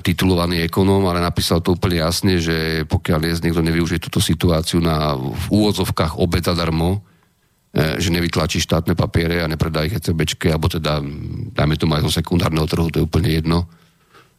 titulovaný 0.00 0.64
ekonóm, 0.64 1.05
ale 1.09 1.20
napísal 1.20 1.61
to 1.61 1.76
úplne 1.76 2.00
jasne, 2.00 2.40
že 2.40 2.88
pokiaľ 2.88 3.18
dnes 3.20 3.42
niekto 3.44 3.61
nevyužije 3.61 4.00
túto 4.00 4.20
situáciu 4.22 4.80
na 4.80 5.16
v 5.16 5.46
úvodzovkách 5.53 6.16
obec 6.16 6.46
darmo, 6.48 7.05
e, 7.72 8.00
že 8.00 8.14
nevytlačí 8.14 8.64
štátne 8.64 8.96
papiere 8.96 9.44
a 9.44 9.50
nepredá 9.50 9.84
ich 9.84 9.96
ECBčke, 9.96 10.48
alebo 10.48 10.72
teda, 10.72 11.05
dajme 11.53 11.74
to 11.76 11.84
aj 11.90 12.05
zo 12.09 12.12
sekundárneho 12.22 12.64
trhu, 12.64 12.88
to 12.88 13.00
je 13.03 13.09
úplne 13.09 13.28
jedno, 13.28 13.68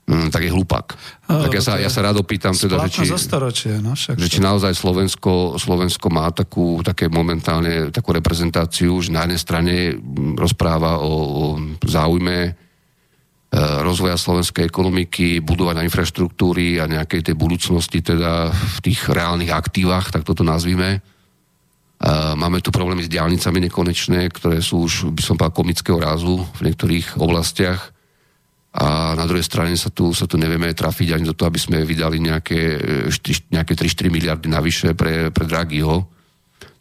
mm, 0.08 0.28
tak 0.30 0.44
je 0.44 0.52
hlupák. 0.52 0.88
Tak 1.24 1.52
ja 1.52 1.64
sa, 1.64 1.74
ja 1.80 1.88
sa 1.88 2.04
rád 2.04 2.20
opýtam 2.20 2.52
teda, 2.52 2.84
že 2.88 3.04
či, 3.04 3.08
storočie, 3.16 3.80
no, 3.80 3.96
však 3.96 4.20
že 4.20 4.28
či 4.28 4.40
naozaj 4.44 4.76
Slovensko, 4.76 5.56
Slovensko 5.56 6.12
má 6.12 6.30
takú, 6.36 6.84
také 6.84 7.08
momentálne 7.08 7.90
takú 7.90 8.12
reprezentáciu, 8.12 9.00
že 9.00 9.16
na 9.16 9.24
jednej 9.26 9.40
strane 9.40 9.76
rozpráva 10.36 11.00
o, 11.00 11.14
o 11.16 11.46
záujme 11.88 12.38
e, 12.44 12.52
rozvoja 13.82 14.20
slovenskej 14.20 14.68
ekonomiky, 14.68 15.40
budovania 15.40 15.88
infraštruktúry 15.88 16.84
a 16.84 16.92
nejakej 16.92 17.32
tej 17.32 17.36
budúcnosti 17.40 18.04
teda 18.04 18.52
v 18.52 18.80
tých 18.84 19.08
reálnych 19.08 19.56
aktívach, 19.56 20.12
tak 20.12 20.28
toto 20.28 20.44
nazvime. 20.44 21.00
E, 21.00 22.10
máme 22.36 22.60
tu 22.60 22.76
problémy 22.76 23.08
s 23.08 23.14
diálnicami 23.14 23.72
nekonečné, 23.72 24.28
ktoré 24.36 24.60
sú 24.60 24.84
už, 24.84 25.16
by 25.16 25.22
som 25.24 25.40
povedal, 25.40 25.56
komického 25.56 25.98
rázu 26.04 26.44
v 26.60 26.68
niektorých 26.68 27.16
oblastiach 27.24 27.94
a 28.74 29.14
na 29.14 29.30
druhej 29.30 29.46
strane 29.46 29.78
sa 29.78 29.94
tu, 29.94 30.10
sa 30.18 30.26
tu 30.26 30.34
nevieme 30.42 30.74
trafiť 30.74 31.14
ani 31.14 31.30
do 31.30 31.38
toho, 31.38 31.54
aby 31.54 31.62
sme 31.62 31.86
vydali 31.86 32.18
nejaké, 32.18 32.60
e, 33.06 33.54
nejaké 33.54 33.74
3-4 33.78 34.10
miliardy 34.10 34.50
navyše 34.50 34.98
pre, 34.98 35.30
pre 35.30 35.46
Draghiho, 35.46 36.02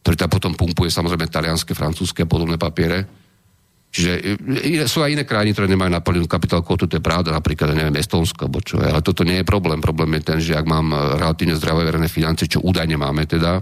ktorý 0.00 0.16
tam 0.16 0.30
potom 0.32 0.52
pumpuje 0.56 0.88
samozrejme 0.88 1.28
talianské, 1.28 1.76
francúzske 1.76 2.24
a 2.24 2.30
podobné 2.30 2.56
papiere. 2.56 3.04
Čiže 3.92 4.40
e, 4.40 4.88
sú 4.88 5.04
aj 5.04 5.12
iné 5.12 5.28
krajiny, 5.28 5.52
ktoré 5.52 5.68
nemajú 5.68 5.92
naplnenú 5.92 6.24
kapitál 6.24 6.64
kvotu, 6.64 6.88
to 6.88 6.96
je 6.96 7.04
pravda, 7.04 7.28
napríklad, 7.28 7.76
neviem, 7.76 8.00
Estonsko, 8.00 8.48
alebo 8.48 8.64
čo 8.64 8.80
ale 8.80 9.04
toto 9.04 9.20
nie 9.20 9.44
je 9.44 9.44
problém. 9.44 9.76
Problém 9.84 10.16
je 10.16 10.22
ten, 10.24 10.38
že 10.40 10.56
ak 10.56 10.64
mám 10.64 10.96
e, 10.96 11.20
relatívne 11.20 11.60
zdravé 11.60 11.84
verejné 11.84 12.08
financie, 12.08 12.48
čo 12.48 12.64
údajne 12.64 12.96
máme 12.96 13.28
teda, 13.28 13.60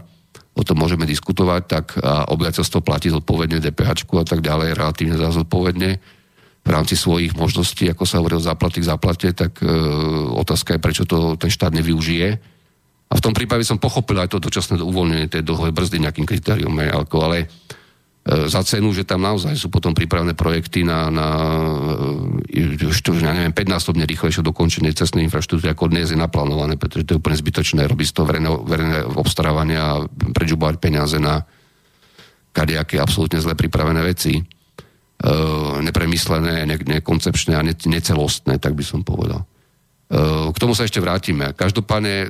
o 0.55 0.63
tom 0.63 0.79
môžeme 0.79 1.03
diskutovať, 1.07 1.63
tak 1.67 1.87
obyvateľstvo 2.03 2.83
platí 2.83 3.07
zodpovedne 3.09 3.63
DPH 3.63 4.07
a 4.07 4.27
tak 4.27 4.43
ďalej, 4.43 4.77
relatívne 4.79 5.17
zodpovedne 5.17 6.20
v 6.61 6.69
rámci 6.69 6.95
svojich 6.95 7.33
možností, 7.35 7.89
ako 7.89 8.05
sa 8.05 8.21
hovorí 8.21 8.37
o 8.37 8.43
záplaty 8.43 8.85
k 8.85 8.89
záplate, 8.89 9.29
tak 9.33 9.65
e, 9.65 9.67
otázka 10.37 10.77
je, 10.77 10.81
prečo 10.83 11.05
to 11.09 11.41
ten 11.41 11.49
štát 11.49 11.73
nevyužije. 11.73 12.29
A 13.11 13.13
v 13.19 13.25
tom 13.25 13.35
prípade 13.35 13.67
som 13.67 13.81
pochopil 13.81 14.15
aj 14.21 14.31
to 14.31 14.39
dočasné 14.39 14.79
uvoľnenie 14.79 15.27
tej 15.27 15.43
dlhovej 15.43 15.75
brzdy 15.75 15.97
nejakým 16.05 16.29
kritériom, 16.29 16.77
ale 16.77 17.39
e, 17.43 17.47
za 18.47 18.61
cenu, 18.61 18.93
že 18.93 19.09
tam 19.09 19.25
naozaj 19.25 19.57
sú 19.57 19.73
potom 19.73 19.97
pripravené 19.97 20.37
projekty 20.37 20.85
na, 20.85 21.09
na 21.09 21.29
e, 22.47 22.93
to, 23.03 23.17
ja 23.17 23.33
neviem, 23.33 23.57
5-násobne 23.57 24.05
rýchlejšie 24.05 24.45
dokončenie 24.45 24.93
cestnej 24.93 25.27
infraštruktúry, 25.27 25.73
ako 25.73 25.89
dnes 25.89 26.13
je 26.13 26.19
naplánované, 26.21 26.77
pretože 26.77 27.09
to 27.09 27.17
je 27.17 27.21
úplne 27.25 27.41
zbytočné 27.41 27.89
robiť 27.89 28.07
z 28.13 28.15
toho 28.15 28.29
verejné, 28.29 28.49
verejné 28.69 28.99
obstarávania 29.17 29.81
a 29.81 30.05
prežubovať 30.37 30.77
peniaze 30.77 31.17
na 31.17 31.41
kadejaké 32.53 33.01
absolútne 33.01 33.41
zle 33.41 33.57
pripravené 33.57 34.05
veci. 34.05 34.60
Eh, 35.21 35.83
nepremyslené, 35.85 36.65
ne, 36.65 36.81
nekoncepčné 36.81 37.53
a 37.53 37.61
ne, 37.61 37.77
necelostné, 37.77 38.57
tak 38.57 38.73
by 38.73 38.81
som 38.81 39.05
povedal. 39.05 39.45
Eh, 39.45 40.49
k 40.49 40.57
tomu 40.57 40.73
sa 40.73 40.89
ešte 40.89 40.97
vrátime. 40.97 41.53
Každopádne 41.53 42.15
eh, 42.25 42.29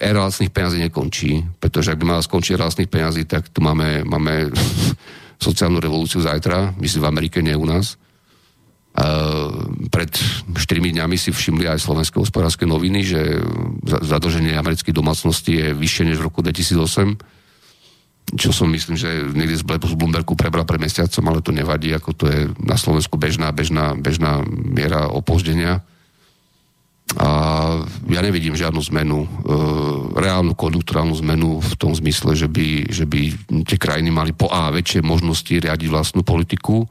éra 0.00 0.24
lacných 0.24 0.48
peniazí 0.48 0.80
nekončí, 0.80 1.44
pretože 1.60 1.92
ak 1.92 2.00
by 2.00 2.08
mala 2.08 2.24
skončiť 2.24 2.56
éra 2.56 2.72
lacných 2.72 2.88
peniazí, 2.88 3.28
tak 3.28 3.52
tu 3.52 3.60
máme, 3.60 4.08
máme 4.08 4.48
sociálnu 5.46 5.76
revolúciu 5.76 6.24
zajtra, 6.24 6.72
myslím 6.80 7.04
v 7.04 7.10
Amerike, 7.12 7.44
nie 7.44 7.52
u 7.52 7.68
nás. 7.68 8.00
Pred 9.88 10.12
4 10.52 10.60
dňami 10.68 11.16
si 11.16 11.32
všimli 11.32 11.64
aj 11.64 11.80
slovenské 11.80 12.20
hospodárske 12.20 12.68
noviny, 12.68 13.00
že 13.00 13.40
zadlženie 13.88 14.52
amerických 14.52 14.92
domácností 14.92 15.56
je 15.56 15.68
vyššie 15.72 16.12
než 16.12 16.20
v 16.20 16.28
roku 16.28 16.44
2008 16.44 17.16
čo 18.32 18.48
som 18.54 18.72
myslím, 18.72 18.96
že 18.96 19.28
niekde 19.36 19.60
z 19.60 19.66
Bloombergu 19.68 20.32
prebral 20.32 20.64
pred 20.64 20.80
mesiacom, 20.80 21.24
ale 21.28 21.44
to 21.44 21.52
nevadí, 21.52 21.92
ako 21.92 22.10
to 22.16 22.24
je 22.30 22.40
na 22.64 22.80
Slovensku 22.80 23.20
bežná, 23.20 23.52
bežná, 23.52 23.92
bežná 23.92 24.40
miera 24.48 25.10
opoždenia. 25.12 25.84
A 27.20 27.28
ja 28.08 28.20
nevidím 28.24 28.56
žiadnu 28.56 28.80
zmenu, 28.88 29.18
e, 29.24 29.28
reálnu 30.16 30.56
konjunkturálnu 30.56 31.12
zmenu 31.20 31.60
v 31.60 31.74
tom 31.76 31.92
zmysle, 31.92 32.32
že 32.32 32.48
by, 32.48 32.88
že 32.88 33.04
by 33.04 33.20
tie 33.68 33.76
krajiny 33.76 34.08
mali 34.08 34.32
po 34.32 34.48
A 34.48 34.72
väčšie 34.72 35.04
možnosti 35.04 35.52
riadiť 35.52 35.92
vlastnú 35.92 36.24
politiku, 36.24 36.88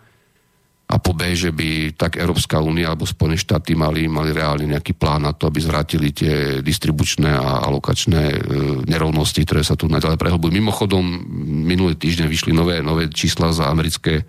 a 0.91 0.99
po 0.99 1.15
B, 1.15 1.31
že 1.31 1.55
by 1.55 1.95
tak 1.95 2.19
Európska 2.19 2.59
únia 2.59 2.91
alebo 2.91 3.07
Spojené 3.07 3.39
štáty 3.39 3.79
mali, 3.79 4.11
mali 4.11 4.35
reálne 4.35 4.75
nejaký 4.75 4.91
plán 4.91 5.23
na 5.23 5.31
to, 5.31 5.47
aby 5.47 5.63
zvrátili 5.63 6.11
tie 6.11 6.59
distribučné 6.59 7.31
a 7.31 7.63
alokačné 7.63 8.23
e, 8.27 8.37
nerovnosti, 8.91 9.39
ktoré 9.47 9.63
sa 9.63 9.79
tu 9.79 9.87
naďalej 9.87 10.19
prehlbujú. 10.19 10.51
Mimochodom, 10.51 11.03
minulý 11.63 11.95
týždeň 11.95 12.27
vyšli 12.27 12.51
nové, 12.51 12.83
nové 12.83 13.07
čísla 13.07 13.55
za 13.55 13.71
americké 13.71 14.27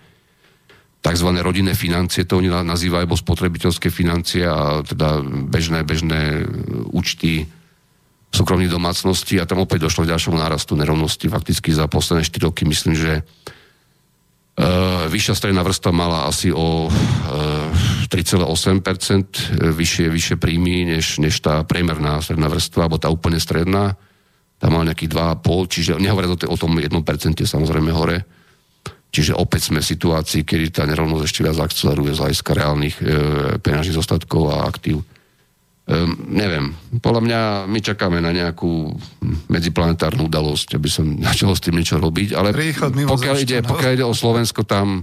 tzv. 1.03 1.29
rodinné 1.43 1.75
financie, 1.75 2.23
to 2.23 2.39
oni 2.39 2.47
nazývajú, 2.47 3.11
alebo 3.11 3.19
spotrebiteľské 3.19 3.91
financie 3.91 4.47
a 4.47 4.87
teda 4.87 5.19
bežné, 5.51 5.83
bežné 5.83 6.21
e, 6.39 6.43
účty 6.95 7.51
súkromných 8.31 8.71
domácností 8.71 9.37
a 9.43 9.51
tam 9.51 9.67
opäť 9.67 9.91
došlo 9.91 10.07
k 10.07 10.15
ďalšomu 10.15 10.39
nárastu 10.39 10.79
nerovnosti. 10.79 11.27
Fakticky 11.27 11.75
za 11.75 11.91
posledné 11.91 12.23
4 12.23 12.47
roky 12.47 12.63
myslím, 12.65 12.95
že 12.95 13.27
vyššia 15.09 15.35
stredná 15.35 15.65
vrstva 15.65 15.91
mala 15.97 16.29
asi 16.29 16.53
o 16.53 16.87
uh, 16.87 16.93
3,8% 18.13 18.85
vyššie, 19.73 20.07
vyššie 20.13 20.37
príjmy 20.37 20.85
než, 20.93 21.17
než 21.17 21.41
tá 21.41 21.65
priemerná 21.65 22.21
stredná 22.21 22.53
vrstva, 22.53 22.85
alebo 22.85 23.01
tá 23.01 23.09
úplne 23.09 23.41
stredná. 23.41 23.97
Tam 24.61 24.77
mala 24.77 24.93
nejakých 24.93 25.41
2,5, 25.41 25.73
čiže 25.73 25.91
nehovoria 25.97 26.29
o, 26.29 26.37
o 26.37 26.57
tom 26.61 26.77
1% 26.77 26.93
samozrejme 27.41 27.91
hore. 27.97 28.29
Čiže 29.13 29.37
opäť 29.37 29.73
sme 29.73 29.85
v 29.85 29.91
situácii, 29.93 30.45
kedy 30.45 30.73
tá 30.73 30.89
nerovnosť 30.89 31.25
ešte 31.25 31.45
viac 31.45 31.59
akceleruje 31.61 32.17
z 32.17 32.21
hľadiska 32.21 32.51
reálnych 32.57 32.97
e, 32.97 33.05
peňažných 33.61 33.99
zostatkov 34.01 34.53
a 34.53 34.65
aktív. 34.65 35.05
Um, 35.83 36.15
neviem, 36.31 36.79
podľa 37.03 37.23
mňa 37.27 37.41
my 37.67 37.79
čakáme 37.83 38.23
na 38.23 38.31
nejakú 38.31 38.95
medziplanetárnu 39.51 40.31
udalosť, 40.31 40.79
aby 40.79 40.87
som 40.87 41.19
začal 41.35 41.59
s 41.59 41.65
tým 41.67 41.75
niečo 41.75 41.99
robiť, 41.99 42.39
ale 42.39 42.55
pokiaľ 43.03 43.37
ide, 43.43 43.67
pokiaľ 43.67 43.91
ide 43.99 44.07
o 44.07 44.15
Slovensko, 44.15 44.63
tam 44.63 45.03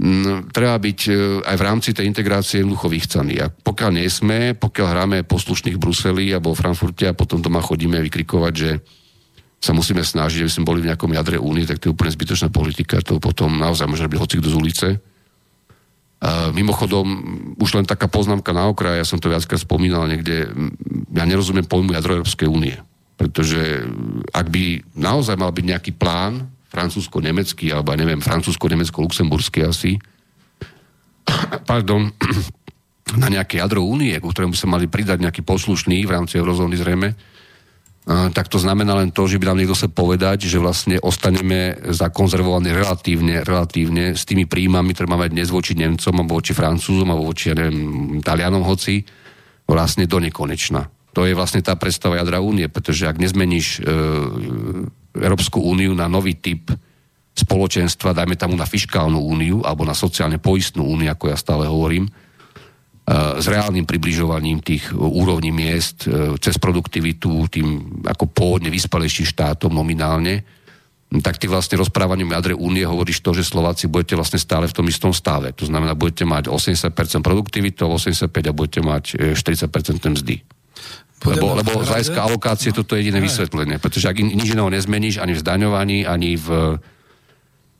m, 0.00 0.48
treba 0.48 0.80
byť 0.80 1.00
e, 1.06 1.12
aj 1.44 1.56
v 1.60 1.66
rámci 1.68 1.92
tej 1.92 2.08
integrácie 2.08 2.64
jednoducho 2.64 2.88
vychcaní. 2.88 3.36
A 3.36 3.52
pokiaľ 3.52 4.00
nie 4.00 4.08
sme, 4.08 4.56
pokiaľ 4.56 4.86
hráme 4.96 5.28
poslušných 5.28 5.76
Bruseli 5.76 6.32
alebo 6.32 6.56
Frankfurte 6.56 7.12
a 7.12 7.12
potom 7.12 7.44
doma 7.44 7.60
chodíme 7.60 8.00
vykrikovať, 8.00 8.54
že 8.56 8.80
sa 9.60 9.76
musíme 9.76 10.00
snažiť, 10.00 10.40
aby 10.40 10.52
sme 10.56 10.68
boli 10.72 10.80
v 10.80 10.88
nejakom 10.88 11.12
jadre 11.12 11.36
únie, 11.36 11.68
tak 11.68 11.84
to 11.84 11.88
je 11.88 11.92
úplne 11.92 12.16
zbytočná 12.16 12.48
politika, 12.48 13.04
to 13.04 13.20
potom 13.20 13.60
naozaj 13.60 13.84
môže 13.84 14.08
byť 14.08 14.20
hocik 14.24 14.40
z 14.40 14.56
ulice 14.56 14.88
mimochodom, 16.50 17.06
už 17.60 17.78
len 17.78 17.86
taká 17.86 18.10
poznámka 18.10 18.50
na 18.50 18.66
okraj, 18.66 18.98
ja 18.98 19.06
som 19.06 19.20
to 19.20 19.30
viackrát 19.30 19.60
spomínal 19.62 20.08
niekde, 20.10 20.50
ja 21.14 21.24
nerozumiem 21.24 21.66
pojmu 21.66 21.94
jadro 21.94 22.18
Európskej 22.18 22.48
únie. 22.50 22.76
Pretože 23.16 23.86
ak 24.34 24.46
by 24.52 24.84
naozaj 24.92 25.38
mal 25.40 25.54
byť 25.54 25.64
nejaký 25.64 25.92
plán, 25.96 26.50
francúzsko-nemecký, 26.68 27.72
alebo 27.72 27.96
neviem, 27.96 28.20
francúzsko-nemecko-luxemburský 28.20 29.64
asi, 29.64 29.96
pardon, 31.70 32.12
na 33.22 33.28
nejaké 33.30 33.62
jadro 33.62 33.86
únie, 33.86 34.18
ku 34.18 34.34
ktorému 34.34 34.52
sa 34.52 34.66
mali 34.68 34.90
pridať 34.90 35.22
nejaký 35.22 35.46
poslušný 35.46 36.04
v 36.04 36.14
rámci 36.14 36.36
eurozóny 36.36 36.76
zrejme, 36.76 37.14
tak 38.06 38.46
to 38.46 38.62
znamená 38.62 38.94
len 39.02 39.10
to, 39.10 39.26
že 39.26 39.42
by 39.42 39.50
nám 39.50 39.58
niekto 39.58 39.74
sa 39.74 39.90
povedať, 39.90 40.46
že 40.46 40.62
vlastne 40.62 40.94
ostaneme 41.02 41.74
zakonzervovaní 41.90 42.70
relatívne, 42.70 43.42
relatívne 43.42 44.14
s 44.14 44.22
tými 44.22 44.46
príjmami, 44.46 44.94
ktoré 44.94 45.10
máme 45.10 45.26
dnes 45.26 45.50
voči 45.50 45.74
Nemcom, 45.74 46.14
alebo 46.14 46.38
voči 46.38 46.54
Francúzom, 46.54 47.10
alebo 47.10 47.34
voči, 47.34 47.50
ja 47.50 47.58
neviem, 47.58 48.22
Talianom 48.22 48.62
hoci, 48.62 49.02
vlastne 49.66 50.06
do 50.06 50.22
nekonečna. 50.22 50.86
To 51.18 51.26
je 51.26 51.34
vlastne 51.34 51.66
tá 51.66 51.74
predstava 51.74 52.22
jadra 52.22 52.38
únie, 52.38 52.70
pretože 52.70 53.10
ak 53.10 53.18
nezmeníš 53.18 53.82
e, 53.82 53.90
Európsku 55.18 55.58
úniu 55.58 55.90
na 55.90 56.06
nový 56.06 56.38
typ 56.38 56.70
spoločenstva, 57.34 58.14
dajme 58.14 58.38
tam 58.38 58.54
na 58.54 58.70
fiskálnu 58.70 59.18
úniu, 59.18 59.66
alebo 59.66 59.82
na 59.82 59.98
sociálne 59.98 60.38
poistnú 60.38 60.86
úniu, 60.86 61.10
ako 61.10 61.34
ja 61.34 61.36
stále 61.36 61.66
hovorím, 61.66 62.06
s 63.38 63.46
reálnym 63.46 63.86
približovaním 63.86 64.58
tých 64.66 64.90
úrovní 64.90 65.54
miest 65.54 66.10
e, 66.10 66.34
cez 66.42 66.58
produktivitu 66.58 67.46
tým 67.46 68.02
ako 68.02 68.26
pôvodne 68.26 68.66
vyspalejším 68.66 69.30
štátom 69.30 69.70
nominálne, 69.70 70.42
tak 71.22 71.38
ty 71.38 71.46
vlastne 71.46 71.78
rozprávaním 71.78 72.34
jadre 72.34 72.58
únie 72.58 72.82
hovoríš 72.82 73.22
to, 73.22 73.30
že 73.30 73.46
Slováci 73.46 73.86
budete 73.86 74.18
vlastne 74.18 74.42
stále 74.42 74.66
v 74.66 74.74
tom 74.74 74.90
istom 74.90 75.14
stave. 75.14 75.54
To 75.54 75.70
znamená, 75.70 75.94
budete 75.94 76.26
mať 76.26 76.50
80% 76.50 77.22
produktivitu, 77.22 77.86
85% 77.86 78.26
a 78.26 78.50
budete 78.50 78.82
mať 78.82 79.04
40% 79.38 80.02
e, 80.02 80.10
mzdy. 80.10 80.36
Lebo, 81.30 81.54
lebo 81.56 81.86
z 81.86 81.88
hľadiska 81.88 82.20
alokácie 82.20 82.74
no. 82.74 82.82
toto 82.82 82.98
je 82.98 83.06
jediné 83.06 83.22
vysvetlenie, 83.22 83.78
pretože 83.78 84.10
ak 84.10 84.18
nič 84.18 84.50
iného 84.50 84.68
nezmeníš 84.68 85.22
ani 85.22 85.32
v 85.32 85.40
zdaňovaní, 85.40 85.98
ani 86.04 86.34
v 86.34 86.76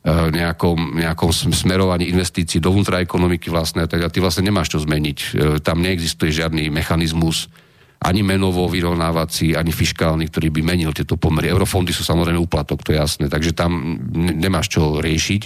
nejakom, 0.07 0.95
nejakom 1.03 1.31
smerovaní 1.51 2.07
investícií 2.07 2.63
dovnútra 2.63 3.03
ekonomiky 3.03 3.51
vlastne, 3.51 3.83
tak 3.91 4.07
ty 4.07 4.23
vlastne 4.23 4.47
nemáš 4.47 4.71
čo 4.71 4.79
zmeniť. 4.79 5.17
Eh, 5.19 5.31
tam 5.59 5.83
neexistuje 5.83 6.31
žiadny 6.31 6.71
mechanizmus 6.71 7.51
ani 7.97 8.21
menovo 8.21 8.69
vyrovnávací, 8.69 9.57
ani 9.57 9.73
fiskálny, 9.73 10.29
ktorý 10.29 10.53
by 10.53 10.61
menil 10.61 10.93
tieto 10.93 11.17
pomery. 11.17 11.49
Eurofondy 11.49 11.89
sú 11.89 12.05
samozrejme 12.05 12.37
úplatok, 12.37 12.85
to 12.85 12.93
je 12.93 13.01
jasné, 13.01 13.25
takže 13.25 13.57
tam 13.57 13.97
nemáš 14.13 14.69
čo 14.69 15.01
riešiť. 15.01 15.43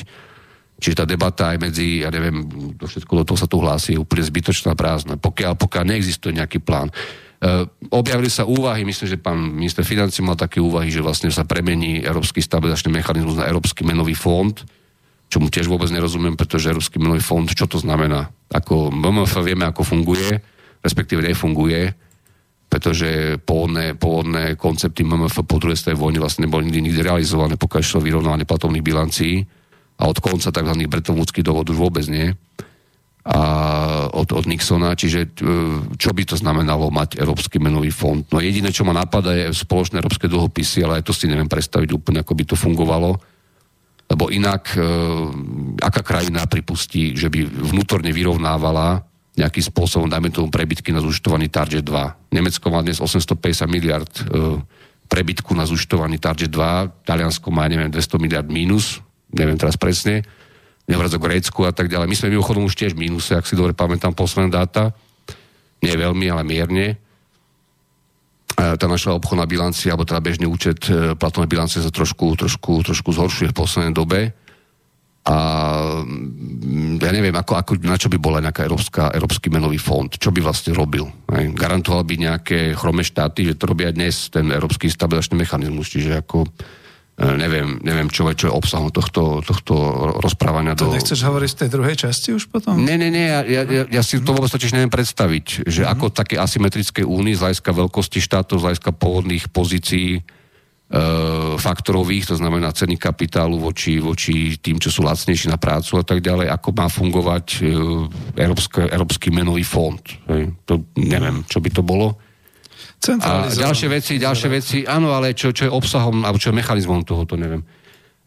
Čiže 0.81 0.97
tá 0.97 1.05
debata 1.05 1.55
aj 1.55 1.57
medzi, 1.61 2.01
ja 2.03 2.09
neviem, 2.09 2.43
to 2.75 2.89
všetko 2.89 3.13
do 3.21 3.23
toho 3.23 3.37
sa 3.39 3.47
tu 3.47 3.61
hlási, 3.61 3.95
je 3.95 4.01
úplne 4.01 4.25
zbytočná 4.25 4.73
prázdna. 4.73 5.15
Pokiaľ, 5.15 5.53
pokiaľ 5.55 5.83
neexistuje 5.93 6.41
nejaký 6.41 6.59
plán. 6.59 6.89
Uh, 7.41 7.65
objavili 7.89 8.29
sa 8.29 8.45
úvahy, 8.45 8.85
myslím, 8.85 9.07
že 9.09 9.17
pán 9.17 9.41
minister 9.41 9.81
financí 9.81 10.21
mal 10.21 10.37
také 10.37 10.61
úvahy, 10.61 10.93
že 10.93 11.01
vlastne 11.01 11.33
sa 11.33 11.41
premení 11.41 11.97
Európsky 12.05 12.37
stabilizačný 12.37 12.93
mechanizmus 12.93 13.41
na 13.41 13.49
Európsky 13.49 13.81
menový 13.81 14.13
fond, 14.13 14.53
čo 15.25 15.41
mu 15.41 15.49
tiež 15.49 15.65
vôbec 15.65 15.89
nerozumiem, 15.89 16.37
pretože 16.37 16.69
Európsky 16.69 17.01
menový 17.01 17.25
fond, 17.25 17.49
čo 17.49 17.65
to 17.65 17.81
znamená? 17.81 18.29
Ako 18.53 18.93
MMF 18.93 19.41
vieme, 19.41 19.65
ako 19.65 19.81
funguje, 19.81 20.37
respektíve 20.85 21.25
nefunguje, 21.25 21.89
pretože 22.69 23.41
pôvodné, 23.41 23.97
pôvodné 23.97 24.53
koncepty 24.53 25.01
MMF 25.01 25.41
po 25.41 25.57
druhej 25.57 25.81
strane 25.81 25.97
vojny 25.97 26.21
vlastne 26.21 26.45
neboli 26.45 26.69
nikdy, 26.69 26.93
nikdy 26.93 27.01
realizované, 27.01 27.57
pokiaľ 27.57 27.81
šlo 27.81 28.05
vyrovnávanie 28.05 28.45
platovných 28.45 28.85
bilancií 28.85 29.41
a 29.97 30.05
od 30.05 30.21
konca 30.21 30.53
tzv. 30.53 30.73
bretovúckých 30.85 31.41
dôvod 31.41 31.73
už 31.73 31.77
vôbec 31.89 32.05
nie 32.05 32.37
a 33.21 33.39
od, 34.17 34.33
od 34.33 34.45
Nixona, 34.49 34.97
čiže 34.97 35.19
e, 35.21 35.29
čo 35.93 36.09
by 36.09 36.23
to 36.25 36.33
znamenalo 36.33 36.89
mať 36.89 37.21
Európsky 37.21 37.61
menový 37.61 37.93
fond. 37.93 38.25
No 38.33 38.41
jediné, 38.41 38.73
čo 38.73 38.81
ma 38.81 38.97
napadá, 38.97 39.37
je 39.37 39.53
spoločné 39.53 40.01
európske 40.01 40.25
dlhopisy, 40.25 40.81
ale 40.81 40.99
aj 40.99 41.05
to 41.05 41.13
si 41.13 41.29
neviem 41.29 41.45
predstaviť 41.45 41.93
úplne, 41.93 42.25
ako 42.25 42.33
by 42.33 42.43
to 42.49 42.57
fungovalo. 42.57 43.21
Lebo 44.09 44.33
inak, 44.33 44.73
e, 44.73 44.81
aká 45.77 46.01
krajina 46.01 46.49
pripustí, 46.49 47.13
že 47.13 47.29
by 47.29 47.45
vnútorne 47.45 48.09
vyrovnávala 48.09 49.05
nejakým 49.37 49.63
spôsobom, 49.69 50.09
dajme 50.09 50.33
tomu 50.33 50.49
prebytky 50.49 50.89
na 50.89 50.99
zúčtovaný 50.99 51.47
Target 51.53 51.85
2. 51.85 52.33
Nemecko 52.33 52.67
má 52.73 52.81
dnes 52.81 52.97
850 52.97 53.69
miliard 53.69 54.11
e, 54.17 54.59
prebytku 55.05 55.53
na 55.53 55.69
zúčtovaný 55.69 56.17
Target 56.17 56.49
2, 56.49 57.05
Taliansko 57.05 57.53
má, 57.53 57.69
neviem, 57.69 57.93
200 57.93 58.17
miliard 58.17 58.49
mínus, 58.49 58.97
neviem 59.29 59.61
teraz 59.61 59.77
presne 59.77 60.25
nevrať 60.91 61.15
o 61.15 61.23
Grécku 61.23 61.63
a 61.63 61.71
tak 61.71 61.87
ďalej. 61.87 62.11
My 62.11 62.15
sme 62.19 62.35
mimochodom 62.35 62.67
už 62.67 62.75
tiež 62.75 62.93
mínuse, 62.99 63.31
ak 63.39 63.47
si 63.47 63.55
dobre 63.55 63.71
pamätám 63.71 64.11
posledné 64.11 64.51
dáta. 64.51 64.91
Nie 65.79 65.95
veľmi, 65.95 66.27
ale 66.27 66.43
mierne. 66.43 66.99
Tá 68.51 68.85
naša 68.85 69.15
obchodná 69.15 69.47
bilancia, 69.47 69.95
alebo 69.95 70.05
teda 70.05 70.21
bežný 70.21 70.45
účet 70.45 70.85
e, 70.85 71.17
platovnej 71.17 71.49
bilancie 71.49 71.81
sa 71.81 71.89
trošku, 71.89 72.37
trošku, 72.37 72.85
trošku 72.85 73.09
zhoršuje 73.09 73.49
v 73.49 73.57
poslednej 73.57 73.95
dobe. 73.95 74.37
A 75.25 75.37
mm, 76.05 77.01
ja 77.01 77.09
neviem, 77.09 77.33
ako, 77.33 77.57
ako, 77.57 77.71
na 77.81 77.97
čo 77.97 78.11
by 78.11 78.21
bola 78.21 78.43
nejaká 78.43 78.67
Európska, 78.67 79.09
Európsky 79.17 79.49
menový 79.49 79.81
fond, 79.81 80.11
čo 80.13 80.29
by 80.29 80.45
vlastne 80.45 80.77
robil. 80.77 81.09
Aj, 81.31 81.45
garantoval 81.57 82.05
by 82.05 82.15
nejaké 82.21 82.77
chrome 82.77 83.01
štáty, 83.01 83.49
že 83.49 83.57
to 83.57 83.71
robia 83.71 83.89
dnes 83.89 84.29
ten 84.29 84.45
Európsky 84.51 84.91
stabilizačný 84.91 85.41
mechanizmus, 85.41 85.89
čiže 85.89 86.21
ako 86.21 86.45
neviem, 87.21 87.77
neviem 87.85 88.09
čo, 88.09 88.25
čo 88.33 88.49
je 88.49 88.53
obsahom 88.53 88.89
tohto, 88.89 89.45
tohto 89.45 89.73
rozprávania. 90.17 90.73
To 90.73 90.89
do... 90.89 90.97
nechceš 90.97 91.21
hovoriť 91.21 91.49
z 91.53 91.57
tej 91.61 91.69
druhej 91.69 91.95
časti 91.95 92.29
už 92.33 92.49
potom? 92.49 92.81
Nie, 92.81 92.97
nie, 92.97 93.13
nie, 93.13 93.29
ja, 93.29 93.45
ja, 93.45 93.83
ja 93.85 94.01
si 94.01 94.17
to 94.25 94.33
vôbec 94.33 94.49
totiž 94.49 94.73
neviem 94.73 94.89
predstaviť, 94.89 95.69
že 95.69 95.85
mm-hmm. 95.85 95.93
ako 95.93 96.05
také 96.09 96.41
asymetrické 96.41 97.05
únie 97.05 97.37
z 97.37 97.45
hľadiska 97.45 97.71
veľkosti 97.77 98.19
štátov, 98.25 98.57
z 98.57 98.65
hľadiska 98.65 98.91
pôvodných 98.97 99.53
pozícií 99.53 100.17
e, 100.17 100.21
faktorových, 101.61 102.33
to 102.33 102.35
znamená 102.41 102.73
ceny 102.73 102.97
kapitálu 102.97 103.61
voči, 103.61 104.01
voči 104.01 104.57
tým, 104.57 104.81
čo 104.81 104.89
sú 104.89 105.05
lacnejší 105.05 105.53
na 105.53 105.61
prácu 105.61 106.01
a 106.01 106.03
tak 106.07 106.25
ďalej, 106.25 106.49
ako 106.49 106.69
má 106.73 106.89
fungovať 106.89 107.45
e, 107.53 107.57
Európske, 108.33 108.81
Európsky 108.89 109.29
menový 109.29 109.61
fond. 109.61 110.01
Hej. 110.25 110.57
To 110.65 110.89
neviem, 110.97 111.45
čo 111.45 111.61
by 111.61 111.69
to 111.69 111.85
bolo. 111.85 112.30
A 113.01 113.49
ďalšie 113.49 113.87
veci, 113.89 114.13
ďalšie 114.21 114.49
veci, 114.53 114.77
áno, 114.85 115.09
ale 115.17 115.33
čo, 115.33 115.49
čo 115.49 115.65
je 115.65 115.73
obsahom, 115.73 116.21
alebo 116.21 116.37
čo 116.37 116.53
je 116.53 116.59
mechanizmom 116.61 117.01
toho, 117.01 117.25
to 117.25 117.33
neviem. 117.33 117.65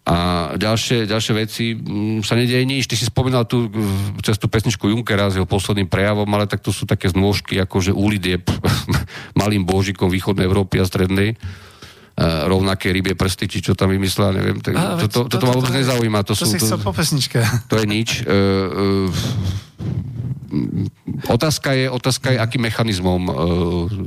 A 0.04 0.52
ďalšie, 0.60 1.08
ďalšie 1.08 1.32
veci 1.32 1.72
m, 1.72 2.20
mm, 2.20 2.28
sa 2.28 2.36
nedieje 2.36 2.60
nič. 2.68 2.84
Ty 2.84 2.98
si 3.00 3.08
spomínal 3.08 3.48
tú 3.48 3.72
cez 4.20 4.36
tú 4.36 4.52
pesničku 4.52 4.92
Junkera 4.92 5.32
s 5.32 5.40
jeho 5.40 5.48
posledným 5.48 5.88
prejavom, 5.88 6.28
ale 6.36 6.44
tak 6.44 6.60
to 6.60 6.76
sú 6.76 6.84
také 6.84 7.08
znôžky, 7.08 7.56
ako 7.56 7.80
že 7.80 7.96
úlid 7.96 8.20
je 8.20 8.36
malým 9.40 9.64
božikom 9.64 10.12
východnej 10.12 10.44
Európy 10.44 10.82
a 10.82 10.84
strednej. 10.84 11.40
Uh, 12.14 12.46
rovnaké 12.46 12.94
rybie 12.94 13.18
prsty, 13.18 13.50
či 13.50 13.58
čo 13.58 13.74
tam 13.74 13.90
vymyslela, 13.90 14.38
neviem. 14.38 14.62
Tak, 14.62 14.70
a, 14.78 14.94
to, 15.02 15.10
to, 15.10 15.26
to, 15.26 15.34
to 15.34 15.50
ma 15.50 15.58
vôbec 15.58 15.74
nezaujíma. 15.74 16.22
To, 16.22 16.38
to 16.38 16.46
sú, 16.46 16.54
si 16.54 16.62
chcel 16.62 16.78
po 16.78 16.94
pesničke. 16.94 17.42
To 17.66 17.74
je 17.74 17.90
nič. 17.90 18.22
Uh, 18.22 19.10
uh, 19.10 21.26
otázka 21.26 21.74
je, 21.74 21.90
otázka 21.90 22.30
je, 22.30 22.38
akým 22.38 22.70
mechanizmom 22.70 23.22
uh, 23.26 23.34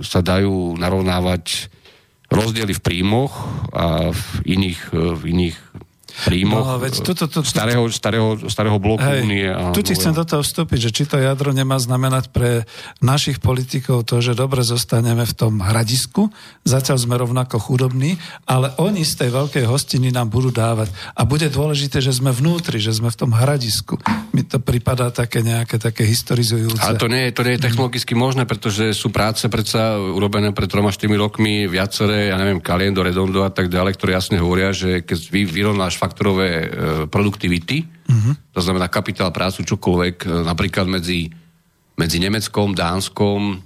sa 0.07 0.23
dajú 0.23 0.79
narovnávať 0.79 1.67
rozdiely 2.31 2.79
v 2.79 2.81
príjmoch 2.83 3.43
a 3.75 4.15
v 4.15 4.55
iných, 4.55 4.95
v 4.95 5.21
iných 5.27 5.66
príjmoch 6.25 6.65
no, 6.65 6.81
veď 6.81 6.93
to, 7.05 7.11
to, 7.13 7.25
to, 7.29 7.39
starého, 7.45 7.85
starého, 7.93 8.49
starého 8.49 8.77
bloku 8.81 9.05
hej, 9.05 9.21
únie. 9.21 9.45
A 9.45 9.69
tu 9.69 9.85
ti 9.85 9.93
chcem 9.93 10.15
do 10.15 10.25
toho 10.25 10.41
vstúpiť, 10.41 10.89
že 10.89 10.91
či 10.93 11.03
to 11.05 11.21
jadro 11.21 11.53
nemá 11.53 11.77
znamenať 11.77 12.33
pre 12.33 12.65
našich 13.03 13.37
politikov 13.37 14.07
to, 14.09 14.17
že 14.17 14.33
dobre 14.33 14.65
zostaneme 14.65 15.27
v 15.27 15.33
tom 15.37 15.61
hradisku, 15.61 16.33
zatiaľ 16.65 16.97
sme 16.97 17.15
rovnako 17.21 17.61
chudobní, 17.61 18.17
ale 18.49 18.73
oni 18.81 19.05
z 19.05 19.25
tej 19.25 19.29
veľkej 19.35 19.65
hostiny 19.69 20.09
nám 20.09 20.33
budú 20.33 20.49
dávať. 20.49 20.89
A 21.13 21.27
bude 21.27 21.51
dôležité, 21.51 22.01
že 22.01 22.15
sme 22.15 22.33
vnútri, 22.33 22.81
že 22.81 22.95
sme 22.95 23.13
v 23.13 23.17
tom 23.17 23.31
hradisku. 23.35 23.99
Mi 24.33 24.41
to 24.41 24.57
pripadá 24.57 25.13
také 25.13 25.45
nejaké 25.45 25.77
také 25.77 26.07
historizujúce. 26.07 26.81
Ale 26.81 26.97
to 26.97 27.11
nie, 27.11 27.29
to 27.29 27.45
nie 27.45 27.59
je 27.59 27.65
technologicky 27.67 28.17
možné, 28.17 28.49
pretože 28.49 28.95
sú 28.97 29.13
práce 29.13 29.45
predsa 29.51 29.99
urobené 29.99 30.53
pred 30.55 30.69
troma, 30.69 30.89
4 30.89 31.09
rokmi 31.17 31.67
viaceré, 31.69 32.33
ja 32.33 32.37
neviem, 32.39 32.63
Kaliendo, 32.63 33.03
Redondo 33.05 33.43
a 33.43 33.51
tak 33.51 33.67
ďalej, 33.67 33.97
ktoré 33.99 34.17
jasne 34.17 34.37
hovoria, 34.41 34.73
že 34.73 35.03
keď 35.03 35.19
vy 35.29 35.41
vyrovnáš 35.45 35.99
faktorové 36.07 36.49
e, 36.49 36.67
produktivity, 37.11 37.83
to 38.55 38.59
znamená 38.63 38.87
kapitál, 38.87 39.35
prácu, 39.35 39.67
čokoľvek, 39.67 40.15
e, 40.23 40.27
napríklad 40.47 40.87
medzi, 40.87 41.27
medzi 41.99 42.17
Nemeckom, 42.23 42.71
Dánskom, 42.71 43.59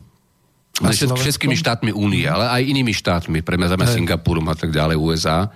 ale 0.82 0.98
všetkými 0.98 1.54
štátmi 1.54 1.92
únie, 1.94 2.26
ale 2.26 2.50
aj 2.50 2.62
inými 2.66 2.90
štátmi, 2.90 3.46
pre 3.46 3.62
mňa 3.62 3.78
Hej. 3.78 4.02
Singapurom 4.02 4.50
a 4.50 4.56
tak 4.58 4.74
ďalej, 4.74 4.98
USA, 4.98 5.54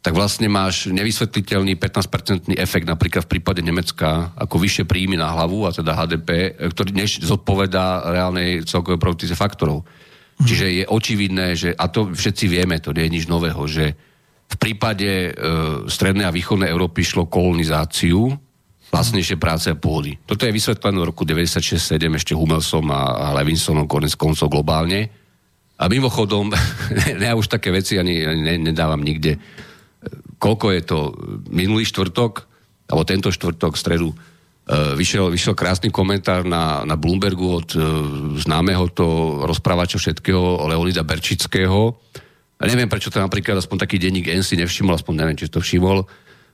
tak 0.00 0.16
vlastne 0.16 0.48
máš 0.48 0.88
nevysvetliteľný 0.88 1.76
15-percentný 1.76 2.56
efekt 2.56 2.88
napríklad 2.88 3.28
v 3.28 3.36
prípade 3.36 3.60
Nemecka 3.60 4.32
ako 4.32 4.56
vyššie 4.56 4.84
príjmy 4.88 5.16
na 5.16 5.28
hlavu, 5.32 5.64
a 5.64 5.72
teda 5.72 5.96
HDP, 5.96 6.28
e, 6.28 6.68
ktorý 6.68 6.90
než 6.92 7.24
zodpovedá 7.24 8.04
reálnej 8.04 8.68
celkovej 8.68 9.00
produktice 9.00 9.32
faktorov. 9.32 9.88
Čiže 10.40 10.66
je 10.72 10.84
očividné, 10.88 11.52
že, 11.52 11.76
a 11.76 11.84
to 11.92 12.16
všetci 12.16 12.48
vieme, 12.48 12.80
to 12.80 12.96
nie 12.96 13.04
je 13.08 13.14
nič 13.20 13.24
nového, 13.28 13.60
že 13.68 13.92
v 14.50 14.56
prípade 14.58 15.30
e, 15.30 15.30
strednej 15.86 16.26
a 16.26 16.34
východnej 16.34 16.70
Európy 16.74 17.06
šlo 17.06 17.30
kolonizáciu, 17.30 18.34
vlastnejšie 18.90 19.38
práce 19.38 19.70
a 19.70 19.78
pôdy. 19.78 20.18
Toto 20.26 20.42
je 20.42 20.50
vysvetlené 20.50 20.98
v 20.98 21.08
roku 21.14 21.22
96-7 21.22 22.10
ešte 22.18 22.34
Humelsom 22.34 22.90
a, 22.90 23.30
a 23.30 23.38
Levinsonom 23.38 23.86
konec 23.86 24.18
koncov 24.18 24.50
globálne. 24.50 25.06
A 25.78 25.86
mimochodom, 25.86 26.50
ja 27.24 27.32
už 27.38 27.46
také 27.46 27.70
veci 27.70 27.96
ani, 27.96 28.26
ne, 28.26 28.58
nedávam 28.58 29.00
nikde. 29.00 29.38
Koľko 30.42 30.66
je 30.74 30.82
to? 30.82 30.98
Minulý 31.54 31.86
štvrtok, 31.86 32.32
alebo 32.90 33.06
tento 33.06 33.30
štvrtok, 33.30 33.78
stredu, 33.78 34.10
e, 34.10 34.16
vyšiel, 34.98 35.30
vyšiel 35.30 35.54
krásny 35.54 35.94
komentár 35.94 36.42
na, 36.42 36.82
na 36.82 36.98
Bloombergu 36.98 37.46
od 37.46 37.68
e, 37.72 37.80
známeho 38.42 38.90
to 38.90 39.40
rozprávača 39.46 40.02
všetkého 40.02 40.66
Leonida 40.66 41.06
Berčického. 41.06 42.02
A 42.60 42.68
neviem, 42.68 42.92
prečo 42.92 43.08
to 43.08 43.16
napríklad 43.16 43.56
aspoň 43.56 43.88
taký 43.88 43.96
denník 43.96 44.28
N 44.28 44.44
si 44.44 44.52
nevšimol, 44.60 45.00
aspoň 45.00 45.14
neviem, 45.16 45.36
či 45.40 45.48
to 45.48 45.64
všimol. 45.64 46.04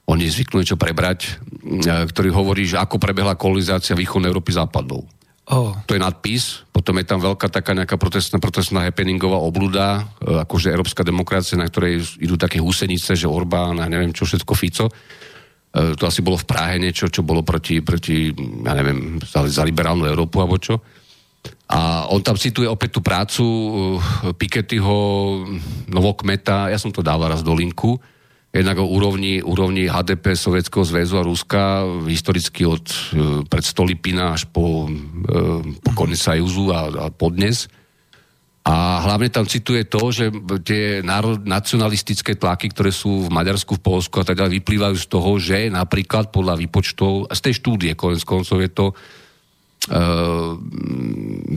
On 0.06 0.14
je 0.14 0.30
zvyknú 0.30 0.62
niečo 0.62 0.78
prebrať, 0.78 1.26
e, 1.26 2.06
ktorý 2.06 2.30
hovorí, 2.30 2.62
že 2.62 2.78
ako 2.78 3.02
prebehla 3.02 3.34
kolonizácia 3.34 3.98
východnej 3.98 4.30
Európy 4.30 4.54
západnou. 4.54 5.02
Oh, 5.46 5.74
To 5.86 5.94
je 5.94 6.02
nadpis, 6.02 6.66
potom 6.74 6.98
je 6.98 7.06
tam 7.06 7.22
veľká 7.22 7.46
taká 7.50 7.70
nejaká 7.70 7.98
protestná, 7.98 8.42
protestná 8.42 8.82
happeningová 8.86 9.38
obluda, 9.38 10.06
e, 10.22 10.42
akože 10.46 10.70
európska 10.70 11.02
demokracia, 11.02 11.58
na 11.58 11.66
ktorej 11.66 12.02
idú 12.22 12.38
také 12.38 12.62
húsenice, 12.62 13.18
že 13.18 13.26
Orbán 13.26 13.82
a 13.82 13.90
neviem 13.90 14.14
čo 14.14 14.26
všetko 14.26 14.52
Fico. 14.54 14.86
E, 14.90 15.94
To 15.98 16.06
asi 16.06 16.22
bolo 16.22 16.38
v 16.38 16.46
Prahe 16.46 16.78
niečo, 16.78 17.10
čo 17.10 17.26
bolo 17.26 17.42
proti, 17.42 17.82
proti 17.82 18.30
ja 18.62 18.72
neviem, 18.78 19.18
za, 19.26 19.42
za 19.50 19.66
liberálnu 19.66 20.06
Európu 20.06 20.38
alebo 20.38 20.58
čo. 20.62 20.78
A 21.66 22.06
on 22.14 22.22
tam 22.22 22.38
cituje 22.38 22.70
opäť 22.70 22.98
tú 22.98 23.00
prácu 23.02 23.42
uh, 23.42 23.70
Pikettyho, 24.38 24.96
Novokmeta, 25.90 26.70
ja 26.70 26.78
som 26.78 26.94
to 26.94 27.02
dával 27.02 27.34
raz 27.34 27.42
do 27.42 27.50
linku, 27.58 27.98
jednak 28.54 28.78
o 28.78 28.86
úrovni, 28.86 29.42
úrovni 29.42 29.90
HDP 29.90 30.38
Sovietskeho 30.38 30.86
zväzu 30.86 31.18
a 31.18 31.26
Ruska, 31.26 31.82
historicky 32.06 32.62
od 32.62 32.86
uh, 32.86 33.42
pred 33.50 33.64
Stolipina 33.66 34.38
až 34.38 34.46
po, 34.46 34.86
uh, 34.86 35.60
po 35.82 35.90
konec 35.98 36.22
Sajúzu 36.22 36.70
a, 36.70 36.86
a 36.86 37.06
podnes. 37.10 37.66
A 38.66 38.98
hlavne 39.06 39.30
tam 39.30 39.46
cituje 39.46 39.86
to, 39.86 40.10
že 40.10 40.26
tie 40.66 40.98
národ, 40.98 41.38
nacionalistické 41.46 42.34
tlaky, 42.34 42.74
ktoré 42.74 42.90
sú 42.90 43.26
v 43.26 43.30
Maďarsku, 43.30 43.78
v 43.78 43.84
Polsku 43.94 44.18
a 44.18 44.26
tak 44.26 44.42
ďalej, 44.42 44.58
vyplývajú 44.58 44.96
z 44.98 45.06
toho, 45.06 45.30
že 45.38 45.70
napríklad 45.70 46.34
podľa 46.34 46.58
výpočtov, 46.58 47.30
z 47.30 47.40
tej 47.46 47.54
štúdie, 47.62 47.94
konec 47.94 48.26
koncov 48.26 48.58
je 48.58 48.70
to 48.74 48.90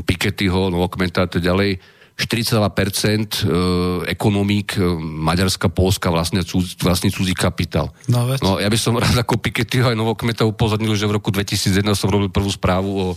Pikettyho, 0.06 0.70
Novokmenta 0.70 1.26
a 1.26 1.30
tak 1.30 1.42
ďalej, 1.42 1.82
42% 2.20 3.48
uh, 3.48 4.04
ekonomík 4.04 4.76
uh, 4.76 5.00
Maďarska, 5.00 5.72
Polska 5.72 6.12
vlastne, 6.12 6.44
cudz, 6.44 6.76
vlastne 6.84 7.08
cudzí 7.08 7.32
kapitál. 7.32 7.96
No 8.12 8.28
veď. 8.28 8.44
no 8.44 8.60
ja 8.60 8.68
by 8.68 8.76
som 8.76 9.00
rád 9.04 9.24
ako 9.24 9.40
Pikettyho 9.40 9.88
aj 9.88 9.96
Novokmeta 9.96 10.44
upozornil, 10.44 10.92
že 11.00 11.08
v 11.08 11.16
roku 11.16 11.32
2001 11.32 11.80
som 11.96 12.12
robil 12.12 12.28
prvú 12.28 12.52
správu 12.52 12.92
o 12.92 13.08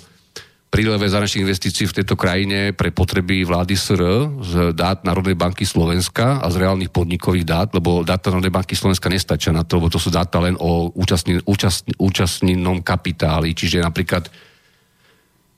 príleve 0.72 1.04
zahraničných 1.04 1.44
investícií 1.44 1.84
v 1.84 2.00
tejto 2.00 2.16
krajine 2.16 2.72
pre 2.72 2.88
potreby 2.88 3.44
vlády 3.44 3.76
SR 3.76 4.02
z 4.40 4.52
dát 4.72 5.04
Národnej 5.04 5.36
banky 5.36 5.68
Slovenska 5.68 6.40
a 6.40 6.48
z 6.48 6.64
reálnych 6.64 6.88
podnikových 6.88 7.44
dát, 7.44 7.68
lebo 7.76 8.00
dáta 8.00 8.32
Národnej 8.32 8.56
banky 8.56 8.72
Slovenska 8.72 9.12
nestačia 9.12 9.52
na 9.52 9.68
to, 9.68 9.76
lebo 9.76 9.92
to 9.92 10.00
sú 10.00 10.08
dáta 10.08 10.40
len 10.40 10.56
o 10.56 10.88
účastni, 10.96 11.36
účast, 11.44 11.84
účastninom 12.00 12.80
kapitáli. 12.80 13.52
Čiže 13.52 13.84
napríklad 13.84 14.32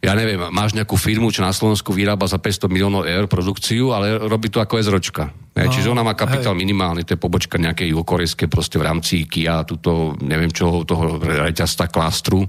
ja 0.05 0.13
neviem, 0.13 0.37
máš 0.53 0.77
nejakú 0.77 1.01
firmu, 1.01 1.33
čo 1.33 1.41
na 1.41 1.57
Slovensku 1.57 1.97
vyrába 1.97 2.29
za 2.29 2.37
500 2.37 2.69
miliónov 2.69 3.09
eur 3.09 3.25
produkciu, 3.25 3.97
ale 3.97 4.21
robí 4.21 4.53
to 4.53 4.61
ako 4.61 4.77
SROčka. 4.77 5.33
Ne? 5.57 5.65
No, 5.65 5.73
Čiže 5.73 5.89
ona 5.89 6.05
má 6.05 6.13
kapitál 6.13 6.53
hej. 6.53 6.61
minimálny, 6.61 7.09
to 7.09 7.17
je 7.17 7.21
pobočka 7.25 7.57
nejakej 7.57 7.97
juhokorejskej 7.97 8.49
proste 8.53 8.77
v 8.77 8.85
rámci 8.85 9.25
Kia, 9.25 9.65
tuto, 9.65 10.13
neviem 10.21 10.53
čo, 10.53 10.85
toho 10.85 11.17
reťazta 11.17 11.89
klastru. 11.89 12.45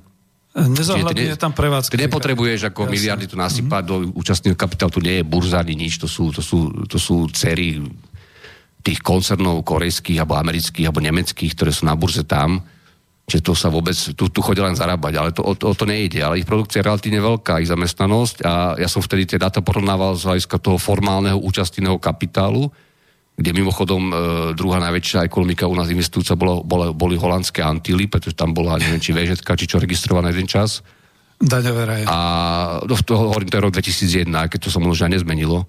Nezohľadňuje 0.56 1.36
tam 1.40 1.52
prevádzky. 1.52 1.96
Ty 1.96 2.08
nepotrebuješ 2.08 2.72
ako 2.72 2.88
Jasne. 2.88 2.94
Miliardy 2.96 3.26
tu 3.28 3.36
nasypať 3.40 3.84
do 3.88 3.96
účastného 4.16 4.56
kapitálu, 4.56 4.92
tu 4.92 5.04
nie 5.04 5.20
je 5.20 5.28
burza 5.28 5.60
ani 5.60 5.76
nič, 5.80 6.00
to 6.00 6.08
sú, 6.08 6.36
to 6.36 6.44
sú, 6.44 6.88
to 6.88 7.00
sú 7.00 7.28
cery 7.32 7.80
tých 8.84 9.00
koncernov 9.00 9.64
korejských, 9.64 10.20
alebo 10.20 10.40
amerických, 10.40 10.86
alebo 10.88 11.04
nemeckých, 11.04 11.52
ktoré 11.56 11.72
sú 11.72 11.88
na 11.88 11.96
burze 11.96 12.24
tam. 12.28 12.64
Čiže 13.26 13.42
to 13.42 13.54
sa 13.58 13.74
vôbec, 13.74 13.98
tu, 13.98 14.30
tu 14.30 14.40
chodia 14.46 14.70
len 14.70 14.78
zarábať, 14.78 15.14
ale 15.18 15.30
to, 15.34 15.42
o, 15.42 15.58
o 15.58 15.74
to 15.74 15.86
nejde. 15.90 16.22
Ale 16.22 16.38
ich 16.38 16.46
produkcia 16.46 16.86
je 16.86 16.86
relatívne 16.86 17.18
veľká, 17.26 17.58
ich 17.58 17.74
zamestnanosť 17.74 18.46
a 18.46 18.78
ja 18.78 18.86
som 18.86 19.02
vtedy 19.02 19.26
tie 19.26 19.42
dáta 19.42 19.66
porovnával 19.66 20.14
z 20.14 20.30
hľadiska 20.30 20.62
toho 20.62 20.78
formálneho 20.78 21.42
účastného 21.42 21.98
kapitálu, 21.98 22.70
kde 23.34 23.50
mimochodom 23.58 24.04
e, 24.08 24.14
druhá 24.54 24.78
najväčšia 24.78 25.26
ekonomika 25.26 25.66
u 25.66 25.74
nás 25.74 25.90
investujúca 25.90 26.38
bola, 26.38 26.62
bola, 26.62 26.88
boli 26.94 27.18
holandské 27.18 27.66
Antily, 27.66 28.06
pretože 28.06 28.38
tam 28.38 28.54
bola, 28.54 28.78
neviem, 28.78 29.02
či 29.02 29.10
VŽ, 29.10 29.42
či 29.42 29.66
čo 29.66 29.82
registrovaná 29.82 30.30
jeden 30.30 30.46
čas. 30.46 30.86
Daňové 31.42 31.84
raje. 31.84 32.06
A 32.08 32.18
no, 32.86 32.94
to 32.94 33.18
hovorím, 33.18 33.50
to 33.50 33.58
je 33.58 33.66
rok 33.66 33.74
2001, 33.74 34.30
aj 34.32 34.48
keď 34.54 34.60
to 34.62 34.70
sa 34.70 34.80
možno 34.80 35.10
nezmenilo. 35.12 35.66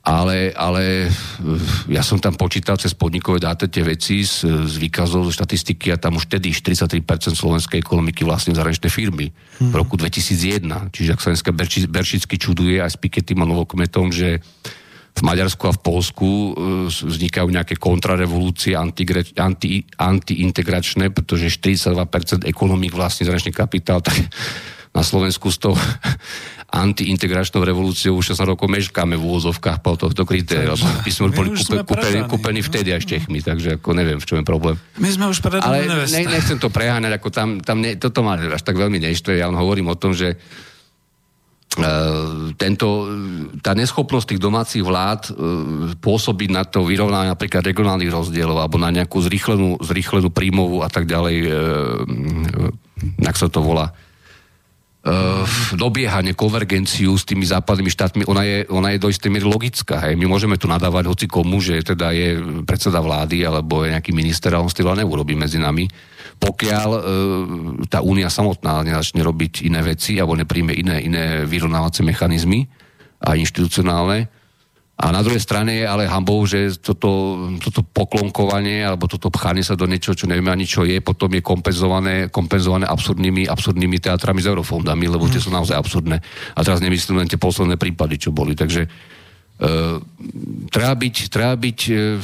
Ale, 0.00 0.48
ale 0.56 1.12
eh, 1.12 1.92
ja 1.92 2.00
som 2.00 2.16
tam 2.16 2.32
počítal 2.32 2.80
cez 2.80 2.96
podnikové 2.96 3.36
dáta 3.36 3.68
tie 3.68 3.84
veci 3.84 4.24
z, 4.24 4.48
z 4.64 4.74
výkazov, 4.80 5.28
zo 5.28 5.32
štatistiky 5.36 5.92
a 5.92 6.00
tam 6.00 6.16
už 6.16 6.24
vtedy 6.24 6.56
43% 6.56 7.04
slovenskej 7.36 7.76
ekonomiky 7.84 8.24
vlastne 8.24 8.56
zahraničné 8.56 8.88
firmy 8.88 9.28
v 9.60 9.74
roku 9.76 10.00
2001. 10.00 10.64
Čiže 10.88 11.10
ak 11.12 11.20
sa 11.20 11.28
dneska 11.36 11.52
Berči, 11.52 11.84
Beršický 11.84 12.40
čuduje 12.40 12.80
aj 12.80 12.96
s 12.96 13.00
Pikettym 13.00 13.44
a 13.44 13.46
Novokmetom, 13.46 14.08
že 14.08 14.40
v 15.10 15.22
Maďarsku 15.26 15.68
a 15.68 15.76
v 15.76 15.80
Polsku 15.84 16.28
eh, 16.28 16.50
vznikajú 16.88 17.52
nejaké 17.52 17.76
kontrarevolúcie 17.76 18.72
antigre- 18.80 19.36
anti, 19.36 19.84
antiintegračné, 20.00 21.12
pretože 21.12 21.52
42% 21.60 22.48
ekonomík 22.48 22.96
vlastne 22.96 23.28
zahraničný 23.28 23.52
kapitál, 23.52 24.00
tak 24.00 24.16
na 24.90 25.02
Slovensku 25.06 25.50
s 25.50 25.58
tou 25.58 25.74
antiintegračnou 26.70 27.66
revolúciou 27.66 28.18
už 28.18 28.34
16 28.34 28.54
rokov 28.54 28.70
meškáme 28.70 29.18
v 29.18 29.22
úvozovkách 29.26 29.82
po 29.82 29.98
tohto 29.98 30.22
kritéria, 30.22 30.78
my 30.78 31.10
sme 31.10 31.34
boli 31.34 31.50
kúpe, 31.50 31.82
kúpení, 31.82 32.20
kúpení 32.30 32.60
vtedy 32.62 32.94
až 32.94 33.10
Čechmi, 33.10 33.42
takže 33.42 33.82
ako 33.82 33.90
neviem, 33.90 34.22
v 34.22 34.26
čom 34.26 34.38
je 34.38 34.46
problém. 34.46 34.78
My 35.02 35.10
sme 35.10 35.26
už 35.26 35.42
predali 35.42 35.66
Ale 35.66 36.06
ne, 36.06 36.22
nechcem 36.30 36.62
to 36.62 36.70
preháňať, 36.70 37.12
ako 37.18 37.28
tam, 37.34 37.48
tam 37.58 37.82
ne, 37.82 37.98
toto 37.98 38.22
ma 38.22 38.38
až 38.38 38.62
tak 38.62 38.78
veľmi 38.78 39.02
neštve. 39.02 39.34
Ja 39.34 39.50
len 39.50 39.58
hovorím 39.58 39.90
o 39.90 39.98
tom, 39.98 40.14
že 40.14 40.38
Uh, 41.70 42.50
tento, 42.58 43.06
tá 43.62 43.78
neschopnosť 43.78 44.34
tých 44.34 44.42
domácich 44.42 44.82
vlád 44.82 45.30
uh, 45.30 45.94
pôsobiť 46.02 46.50
na 46.50 46.66
to 46.66 46.82
vyrovnanie 46.82 47.30
napríklad 47.30 47.62
regionálnych 47.62 48.10
rozdielov 48.10 48.58
alebo 48.58 48.74
na 48.74 48.90
nejakú 48.90 49.22
zrýchlenú, 49.22 49.78
zrýchlenú 49.78 50.34
príjmovú 50.34 50.82
a 50.82 50.90
tak 50.90 51.06
ďalej, 51.06 51.36
uh, 51.46 52.74
jak 53.22 53.36
sa 53.38 53.46
to 53.46 53.62
volá, 53.62 53.94
dobiehanie, 55.80 56.36
konvergenciu 56.36 57.16
s 57.16 57.24
tými 57.24 57.48
západnými 57.48 57.88
štátmi, 57.88 58.22
ona 58.28 58.44
je, 58.44 58.58
ona 58.68 58.92
je 58.92 59.00
do 59.00 59.08
istej 59.08 59.32
miery 59.32 59.48
logická. 59.48 59.96
Hej. 60.04 60.20
My 60.20 60.28
môžeme 60.28 60.60
tu 60.60 60.68
nadávať 60.68 61.08
hoci 61.08 61.24
komu, 61.24 61.56
že 61.64 61.80
teda 61.80 62.12
je 62.12 62.36
predseda 62.68 63.00
vlády 63.00 63.40
alebo 63.40 63.80
je 63.88 63.96
nejaký 63.96 64.12
minister 64.12 64.52
a 64.52 64.60
on 64.60 64.68
s 64.68 64.76
tým 64.76 64.92
ale 64.92 65.00
neurobí 65.00 65.32
medzi 65.32 65.56
nami 65.56 65.88
pokiaľ 66.40 66.88
e, 66.96 67.00
tá 67.92 68.00
únia 68.00 68.32
samotná 68.32 68.80
nezačne 68.80 69.20
robiť 69.20 69.68
iné 69.68 69.84
veci 69.84 70.16
alebo 70.16 70.32
nepríjme 70.40 70.72
iné, 70.72 71.04
iné 71.04 71.24
vyrovnávacie 71.44 72.00
mechanizmy 72.00 72.64
a 73.20 73.36
inštitucionálne. 73.36 74.39
A 75.00 75.08
na 75.08 75.24
druhej 75.24 75.40
strane 75.40 75.80
je 75.80 75.88
ale 75.88 76.04
hambou, 76.04 76.44
že 76.44 76.76
toto, 76.76 77.40
toto 77.56 77.80
poklonkovanie 77.80 78.84
alebo 78.84 79.08
toto 79.08 79.32
pchanie 79.32 79.64
sa 79.64 79.72
do 79.72 79.88
niečoho, 79.88 80.12
čo 80.12 80.28
nevieme 80.28 80.52
ani 80.52 80.68
čo 80.68 80.84
je, 80.84 81.00
potom 81.00 81.32
je 81.32 81.40
kompenzované, 81.40 82.28
kompenzované 82.28 82.84
absurdnými, 82.84 83.48
absurdnými 83.48 83.96
teatrami 83.96 84.44
s 84.44 84.50
eurofondami, 84.52 85.08
lebo 85.08 85.24
tie 85.32 85.40
sú 85.40 85.48
naozaj 85.48 85.72
absurdné. 85.72 86.20
A 86.52 86.60
teraz 86.60 86.84
nemyslím 86.84 87.24
len 87.24 87.30
tie 87.32 87.40
posledné 87.40 87.80
prípady, 87.80 88.20
čo 88.20 88.30
boli. 88.30 88.52
Takže 88.52 89.16
Uh, 89.60 90.00
treba 90.72 90.96
byť, 90.96 91.28
treba 91.28 91.52
byť 91.52 91.80
uh, 91.92 92.16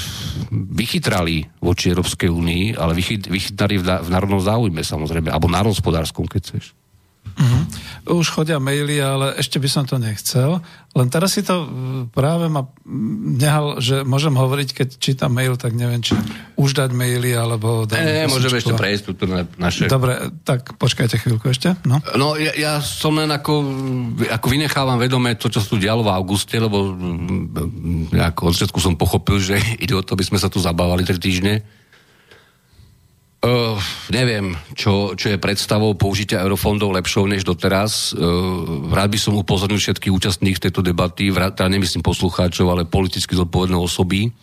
vychytralý 0.72 1.44
voči 1.60 1.92
Európskej 1.92 2.32
únii, 2.32 2.80
ale 2.80 2.96
vychyt, 2.96 3.28
vychytralý 3.28 3.76
v, 3.76 3.84
v 3.84 4.08
národnom 4.08 4.40
záujme 4.40 4.80
samozrejme, 4.80 5.28
alebo 5.28 5.44
národnospodárskom, 5.52 6.24
keď 6.32 6.40
chceš. 6.40 6.72
Mhm. 7.36 7.60
už 8.16 8.32
chodia 8.32 8.56
maily, 8.56 8.96
ale 8.96 9.36
ešte 9.36 9.60
by 9.60 9.68
som 9.68 9.84
to 9.84 10.00
nechcel. 10.00 10.64
Len 10.96 11.12
teraz 11.12 11.36
si 11.36 11.44
to 11.44 11.68
práve 12.08 12.48
ma 12.48 12.64
nehal, 13.36 13.76
že 13.84 14.00
môžem 14.08 14.32
hovoriť, 14.32 14.68
keď 14.72 14.88
čítam 14.96 15.36
mail, 15.36 15.60
tak 15.60 15.76
neviem, 15.76 16.00
či 16.00 16.16
už 16.56 16.72
dať 16.72 16.96
maily, 16.96 17.36
alebo... 17.36 17.84
dať 17.84 18.00
Ne, 18.00 18.24
pesničku. 18.24 18.32
môžeme 18.32 18.56
ešte 18.56 18.72
prejsť 18.72 19.02
tu 19.12 19.24
na 19.28 19.44
naše... 19.60 19.84
Dobre, 19.84 20.32
tak 20.48 20.80
počkajte 20.80 21.20
chvíľku 21.20 21.52
ešte. 21.52 21.76
No. 21.84 22.00
No, 22.16 22.40
ja, 22.40 22.56
ja 22.56 22.72
som 22.80 23.12
len 23.20 23.28
ako, 23.28 23.52
ako 24.32 24.46
vynechávam 24.48 24.96
vedome 24.96 25.36
to, 25.36 25.52
čo 25.52 25.60
sa 25.60 25.68
tu 25.68 25.76
dialo 25.76 26.00
v 26.00 26.14
auguste, 26.16 26.56
lebo 26.56 26.96
ako 28.16 28.40
od 28.48 28.56
som 28.56 28.96
pochopil, 28.96 29.36
že 29.36 29.60
ide 29.84 29.92
o 29.92 30.00
to, 30.00 30.16
aby 30.16 30.24
sme 30.24 30.40
sa 30.40 30.48
tu 30.48 30.56
zabávali 30.56 31.04
tri 31.04 31.20
týždne. 31.20 31.60
Uh, 33.46 33.78
neviem, 34.10 34.58
čo, 34.74 35.14
čo 35.14 35.30
je 35.30 35.38
predstavou 35.38 35.94
použitia 35.94 36.42
eurofondov 36.42 36.90
lepšou 36.90 37.30
než 37.30 37.46
doteraz. 37.46 38.10
Uh, 38.10 38.90
rád 38.90 39.14
by 39.14 39.18
som 39.22 39.38
upozornil 39.38 39.78
všetkých 39.78 40.10
účastných 40.10 40.58
tejto 40.58 40.82
debaty, 40.82 41.30
vrát, 41.30 41.54
teda 41.54 41.70
nemyslím 41.70 42.02
poslucháčov, 42.02 42.66
ale 42.66 42.90
politicky 42.90 43.38
zodpovedné 43.38 43.78
osoby, 43.78 44.34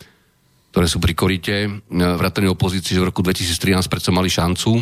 ktoré 0.71 0.87
sú 0.87 1.03
pri 1.03 1.19
korite, 1.19 1.67
uh, 1.67 2.15
vrátane 2.15 2.47
opozície, 2.47 2.95
že 2.95 3.03
v 3.03 3.11
roku 3.11 3.19
2013 3.19 3.91
predsa 3.91 4.15
mali 4.15 4.31
šancu 4.31 4.79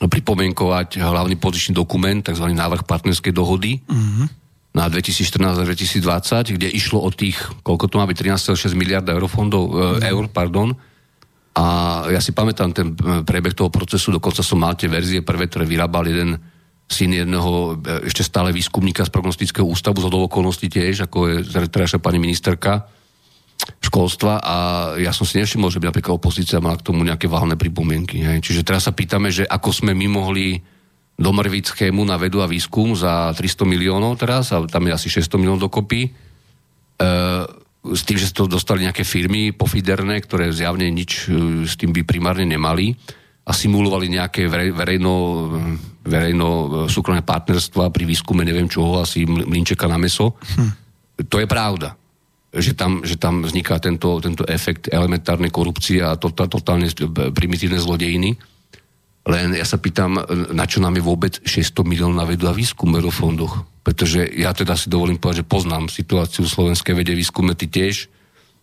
pripomienkovať 0.00 1.04
hlavný 1.04 1.36
pozičný 1.36 1.76
dokument, 1.76 2.24
tzv. 2.24 2.46
návrh 2.48 2.88
partnerskej 2.88 3.36
dohody 3.36 3.84
mm-hmm. 3.84 4.26
na 4.72 4.88
2014 4.88 5.60
a 5.60 5.64
2020, 5.68 6.56
kde 6.56 6.72
išlo 6.72 7.04
o 7.04 7.10
tých, 7.12 7.36
koľko 7.60 7.84
to 7.84 8.00
má 8.00 8.08
byť, 8.08 8.16
13,6 8.48 8.72
miliard 8.72 9.04
eurofondov, 9.04 9.62
mm-hmm. 9.68 10.08
eur, 10.08 10.24
pardon. 10.32 10.72
A 11.50 11.64
ja 12.06 12.22
si 12.22 12.30
pamätám 12.30 12.70
ten 12.70 12.94
e, 12.94 13.26
priebeh 13.26 13.58
toho 13.58 13.74
procesu, 13.74 14.14
dokonca 14.14 14.40
som 14.46 14.62
mal 14.62 14.78
tie 14.78 14.86
verzie 14.86 15.26
prvé, 15.26 15.50
ktoré 15.50 15.66
vyrábal 15.66 16.06
jeden 16.06 16.38
syn 16.86 17.10
jedného 17.10 17.74
e, 17.78 18.06
ešte 18.06 18.22
stále 18.22 18.54
výskumníka 18.54 19.02
z 19.02 19.10
prognostického 19.10 19.66
ústavu, 19.66 19.98
z 19.98 20.10
okolností 20.10 20.70
tiež, 20.70 21.10
ako 21.10 21.18
je 21.26 21.66
terajšia 21.66 21.98
pani 21.98 22.22
ministerka 22.22 22.86
školstva 23.80 24.40
a 24.40 24.56
ja 24.96 25.12
som 25.12 25.28
si 25.28 25.36
nevšimol, 25.36 25.68
že 25.68 25.80
by 25.80 25.92
napríklad 25.92 26.16
opozícia 26.16 26.62
mala 26.62 26.80
k 26.80 26.86
tomu 26.86 27.04
nejaké 27.04 27.28
váhne 27.28 27.60
pripomienky. 27.60 28.22
Hej. 28.24 28.38
Čiže 28.40 28.64
teraz 28.64 28.88
sa 28.88 28.96
pýtame, 28.96 29.28
že 29.28 29.44
ako 29.44 29.68
sme 29.68 29.92
my 29.92 30.06
mohli 30.08 30.60
domrviť 31.20 31.64
schému 31.76 32.00
na 32.08 32.16
vedu 32.16 32.40
a 32.40 32.48
výskum 32.48 32.96
za 32.96 33.28
300 33.36 33.68
miliónov 33.68 34.16
teraz, 34.16 34.56
a 34.56 34.64
tam 34.64 34.88
je 34.88 34.96
asi 34.96 35.08
600 35.12 35.36
miliónov 35.36 35.68
dokopy, 35.68 36.08
e, 36.08 36.10
s 37.80 38.02
tým, 38.04 38.20
že 38.20 38.36
to 38.36 38.44
dostali 38.44 38.84
nejaké 38.84 39.08
firmy 39.08 39.56
pofiderné, 39.56 40.20
ktoré 40.20 40.52
zjavne 40.52 40.84
nič 40.92 41.32
e, 41.32 41.64
s 41.64 41.80
tým 41.80 41.96
by 41.96 42.04
primárne 42.04 42.44
nemali 42.44 42.92
a 43.48 43.56
simulovali 43.56 44.12
nejaké 44.12 44.46
verej, 44.52 44.76
verejno, 44.76 45.14
verejno 46.04 46.48
e, 46.48 46.66
súkromné 46.92 47.24
partnerstva 47.24 47.88
pri 47.88 48.04
výskume 48.04 48.44
neviem 48.44 48.68
čoho, 48.68 49.00
asi 49.00 49.24
mlinčeka 49.24 49.88
na 49.88 49.96
meso. 49.96 50.36
Hm. 50.56 50.72
To 51.28 51.36
je 51.40 51.48
pravda 51.48 51.96
že 52.50 52.74
tam, 52.74 53.06
že 53.06 53.14
tam 53.14 53.46
vzniká 53.46 53.78
tento, 53.78 54.18
tento 54.18 54.42
efekt 54.50 54.90
elementárnej 54.90 55.54
korupcie 55.54 56.02
a 56.02 56.18
to, 56.18 56.34
to, 56.34 56.50
totálne 56.50 56.90
primitívne 57.30 57.78
zlodejiny. 57.78 58.34
Len 59.30 59.54
ja 59.54 59.62
sa 59.62 59.78
pýtam, 59.78 60.18
na 60.50 60.66
čo 60.66 60.82
nám 60.82 60.98
je 60.98 61.06
vôbec 61.06 61.38
600 61.46 61.86
miliónov 61.86 62.18
na 62.18 62.26
vedu 62.26 62.50
a 62.50 62.56
výskum 62.56 62.90
eurofondoch. 62.98 63.62
Pretože 63.86 64.26
ja 64.34 64.50
teda 64.50 64.74
si 64.74 64.90
dovolím 64.90 65.22
povedať, 65.22 65.46
že 65.46 65.50
poznám 65.50 65.86
situáciu 65.86 66.42
v 66.42 66.50
slovenskej 66.50 66.94
vede 66.98 67.14
výskume, 67.14 67.54
ty 67.54 67.70
tiež, 67.70 68.10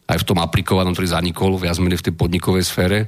aj 0.07 0.17
v 0.23 0.27
tom 0.27 0.43
aplikovanom, 0.43 0.91
ktorý 0.91 1.07
zanikol, 1.07 1.55
viac 1.55 1.79
menej 1.79 2.03
v 2.03 2.11
tej 2.11 2.15
podnikovej 2.19 2.63
sfére, 2.67 3.07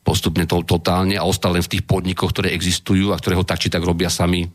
postupne 0.00 0.48
to 0.48 0.64
totálne 0.64 1.20
a 1.20 1.28
ostal 1.28 1.52
len 1.52 1.64
v 1.64 1.76
tých 1.76 1.84
podnikoch, 1.84 2.32
ktoré 2.32 2.56
existujú 2.56 3.12
a 3.12 3.20
ktoré 3.20 3.36
ho 3.36 3.44
tak 3.44 3.60
či 3.60 3.68
tak 3.68 3.84
robia 3.84 4.08
sami 4.08 4.48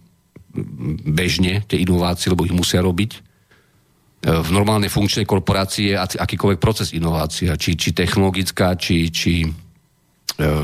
bežne, 1.05 1.61
tie 1.69 1.81
inovácie, 1.81 2.33
lebo 2.33 2.45
ich 2.45 2.53
musia 2.53 2.81
robiť 2.81 3.33
v 4.23 4.49
normálnej 4.55 4.87
funkčnej 4.87 5.27
korporácii 5.27 5.91
je 5.91 5.99
akýkoľvek 5.99 6.59
proces 6.63 6.95
inovácia, 6.95 7.59
či, 7.59 7.75
či 7.75 7.91
technologická, 7.91 8.79
či, 8.79 9.11
či 9.11 9.43
e, 9.43 9.47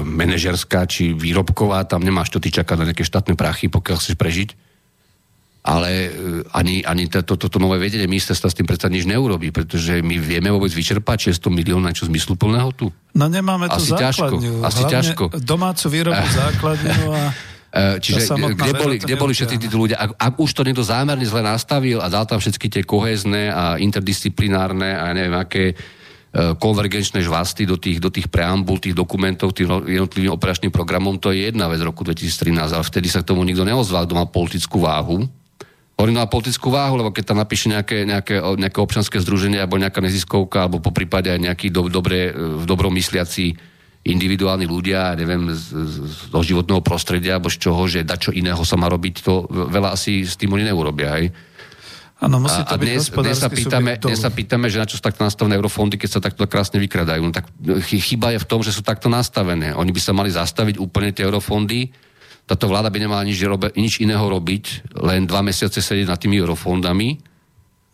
manažerská, 0.04 0.90
či 0.90 1.14
výrobková, 1.14 1.86
tam 1.86 2.02
nemáš 2.02 2.34
to 2.34 2.42
ty 2.42 2.50
čakať 2.50 2.76
na 2.78 2.86
nejaké 2.90 3.06
štátne 3.06 3.38
prachy, 3.38 3.70
pokiaľ 3.70 3.98
chceš 4.02 4.18
prežiť. 4.18 4.50
Ale 5.60 5.90
e, 5.92 6.10
ani, 6.56 6.82
ani 6.88 7.12
toto 7.12 7.36
to, 7.36 7.52
to 7.52 7.60
nové 7.60 7.78
vedenie 7.78 8.08
ministerstva 8.08 8.48
s 8.48 8.58
tým 8.58 8.66
predsa 8.66 8.88
nič 8.88 9.04
neurobí, 9.06 9.52
pretože 9.52 10.00
my 10.00 10.16
vieme 10.18 10.50
vôbec 10.50 10.72
vyčerpať 10.72 11.36
600 11.36 11.52
miliónov 11.52 11.86
na 11.86 11.94
čo 11.94 12.08
zmysluplného 12.08 12.70
tu. 12.74 12.88
No 13.12 13.28
nemáme 13.28 13.68
tu 13.68 13.78
asi 13.78 13.92
základňu. 13.92 14.40
Ťažko, 14.40 14.66
asi 14.66 14.84
ťažko. 14.88 15.24
domácu 15.44 15.86
výrobu 15.92 16.26
základňu 16.48 17.06
a 17.12 17.24
E, 17.70 18.02
Čiže 18.02 18.34
kde 18.58 18.74
boli, 18.74 18.96
kde 18.98 19.14
boli 19.14 19.34
všetci 19.38 19.62
tí 19.62 19.68
ľudia? 19.70 20.02
Ak, 20.02 20.18
ak 20.18 20.34
už 20.42 20.50
to 20.58 20.66
niekto 20.66 20.82
zámerne 20.82 21.22
zle 21.22 21.46
nastavil 21.46 22.02
a 22.02 22.10
dal 22.10 22.26
tam 22.26 22.42
všetky 22.42 22.66
tie 22.66 22.82
kohezné 22.82 23.54
a 23.54 23.78
interdisciplinárne 23.78 24.98
a 24.98 25.14
neviem 25.14 25.38
aké 25.38 25.64
e, 25.70 25.76
konvergenčné 26.34 27.26
žvasty 27.26 27.66
do 27.66 27.74
tých, 27.74 27.98
do 27.98 28.14
tých 28.14 28.30
preambul, 28.30 28.78
tých 28.78 28.94
dokumentov, 28.94 29.58
tých 29.58 29.66
jednotlivým 29.66 30.30
operačným 30.30 30.70
programom, 30.70 31.18
to 31.18 31.34
je 31.34 31.50
jedna 31.50 31.66
vec 31.66 31.82
roku 31.82 32.06
2013, 32.06 32.70
ale 32.70 32.86
vtedy 32.86 33.10
sa 33.10 33.26
k 33.26 33.34
tomu 33.34 33.42
nikto 33.42 33.66
neozval, 33.66 34.06
kto 34.06 34.14
má 34.14 34.30
politickú 34.30 34.78
váhu. 34.78 35.26
Hovorím 35.98 36.22
na 36.22 36.30
politickú 36.30 36.70
váhu, 36.70 37.02
lebo 37.02 37.10
keď 37.10 37.34
tam 37.34 37.42
napíše 37.42 37.68
nejaké, 37.68 38.06
nejaké, 38.06 38.40
nejaké 38.40 38.80
občanské 38.80 39.18
združenie 39.20 39.58
alebo 39.58 39.82
nejaká 39.82 40.00
neziskovka, 40.06 40.70
alebo 40.70 40.78
po 40.80 40.94
prípade 40.94 41.34
aj 41.34 41.42
nejaký 41.42 41.74
do, 41.74 41.90
dobre, 41.90 42.32
v 42.32 42.64
dobrom 42.64 42.94
mysliaci 42.94 43.58
individuálni 44.06 44.64
ľudia, 44.64 45.18
neviem, 45.20 45.52
z, 45.52 45.76
životného 46.32 46.80
prostredia, 46.80 47.36
alebo 47.36 47.52
z 47.52 47.58
čoho, 47.60 47.84
že 47.90 48.06
čo 48.06 48.32
iného 48.32 48.62
sa 48.64 48.80
má 48.80 48.88
robiť, 48.88 49.14
to 49.20 49.44
veľa 49.50 49.98
asi 49.98 50.24
s 50.24 50.40
tým 50.40 50.56
oni 50.56 50.72
neurobia, 50.72 51.20
hej. 51.20 51.36
Áno, 52.20 52.44
musí 52.44 52.60
a, 52.60 52.68
to 52.68 52.76
a 52.76 52.80
dnes, 52.80 53.08
byť 53.08 53.16
dnes, 53.16 53.40
sa 53.40 53.48
pýtame, 53.48 53.92
dnes 53.96 54.20
sa 54.20 54.28
pýtame, 54.28 54.68
že 54.68 54.76
na 54.76 54.84
čo 54.84 55.00
sú 55.00 55.04
takto 55.04 55.24
nastavené 55.24 55.56
eurofondy, 55.56 55.96
keď 55.96 56.10
sa 56.10 56.20
takto 56.20 56.44
krásne 56.52 56.76
vykradajú. 56.84 57.24
No 57.24 57.32
tak 57.32 57.48
chyba 57.88 58.36
je 58.36 58.44
v 58.44 58.48
tom, 58.48 58.60
že 58.60 58.76
sú 58.76 58.84
takto 58.84 59.08
nastavené. 59.08 59.72
Oni 59.72 59.96
by 59.96 60.02
sa 60.04 60.12
mali 60.12 60.28
zastaviť 60.28 60.84
úplne 60.84 61.16
tie 61.16 61.24
eurofondy. 61.24 61.96
Táto 62.44 62.68
vláda 62.68 62.92
by 62.92 63.00
nemala 63.00 63.24
nič, 63.24 63.40
robe, 63.48 63.72
nič 63.80 64.04
iného 64.04 64.24
robiť, 64.24 64.96
len 65.00 65.24
dva 65.24 65.40
mesiace 65.40 65.80
sedieť 65.80 66.12
nad 66.12 66.20
tými 66.20 66.36
eurofondami 66.44 67.30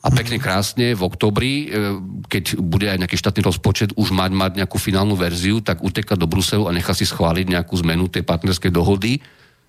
a 0.06 0.14
pekne 0.14 0.38
krásne 0.38 0.94
v 0.94 1.02
oktobri, 1.02 1.54
e, 1.66 1.98
keď 2.30 2.62
bude 2.62 2.86
aj 2.86 3.02
nejaký 3.02 3.18
štátny 3.18 3.42
rozpočet, 3.42 3.90
už 3.98 4.14
mať, 4.14 4.32
mať 4.38 4.52
nejakú 4.62 4.78
finálnu 4.78 5.18
verziu, 5.18 5.66
tak 5.66 5.82
uteká 5.82 6.14
do 6.14 6.30
Bruselu 6.30 6.70
a 6.70 6.76
nechá 6.78 6.94
si 6.94 7.10
schváliť 7.10 7.50
nejakú 7.50 7.74
zmenu 7.82 8.06
tej 8.06 8.22
partnerskej 8.22 8.70
dohody 8.70 9.18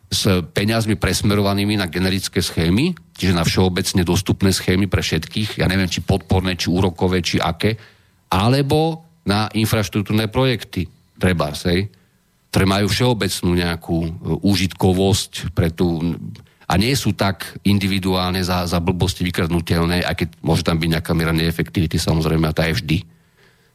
s 0.06 0.22
peniazmi 0.54 0.94
presmerovanými 0.94 1.74
na 1.74 1.90
generické 1.90 2.38
schémy, 2.38 2.94
čiže 3.18 3.34
na 3.34 3.42
všeobecne 3.42 4.06
dostupné 4.06 4.54
schémy 4.54 4.86
pre 4.86 5.02
všetkých, 5.02 5.58
ja 5.58 5.66
neviem, 5.66 5.90
či 5.90 6.06
podporné, 6.06 6.54
či 6.54 6.70
úrokové, 6.70 7.22
či 7.26 7.42
aké, 7.42 7.74
alebo 8.30 9.02
na 9.26 9.50
infraštruktúrne 9.50 10.30
projekty, 10.30 10.86
treba, 11.18 11.50
sej, 11.58 11.90
ktoré 12.54 12.64
majú 12.64 12.86
všeobecnú 12.86 13.50
nejakú 13.58 13.98
e, 14.06 14.10
užitkovosť 14.46 15.52
pre 15.52 15.74
tú 15.74 16.00
a 16.66 16.74
nie 16.74 16.90
sú 16.98 17.14
tak 17.14 17.62
individuálne 17.62 18.42
za, 18.42 18.66
za 18.66 18.82
blbosti 18.82 19.22
vykradnutelné, 19.22 20.02
aj 20.02 20.14
keď 20.18 20.28
môže 20.42 20.66
tam 20.66 20.82
byť 20.82 20.88
nejaká 20.98 21.12
miera 21.14 21.30
neefektivity, 21.30 21.94
samozrejme, 21.94 22.42
a 22.42 22.56
tá 22.56 22.66
je 22.66 22.82
vždy. 22.82 22.98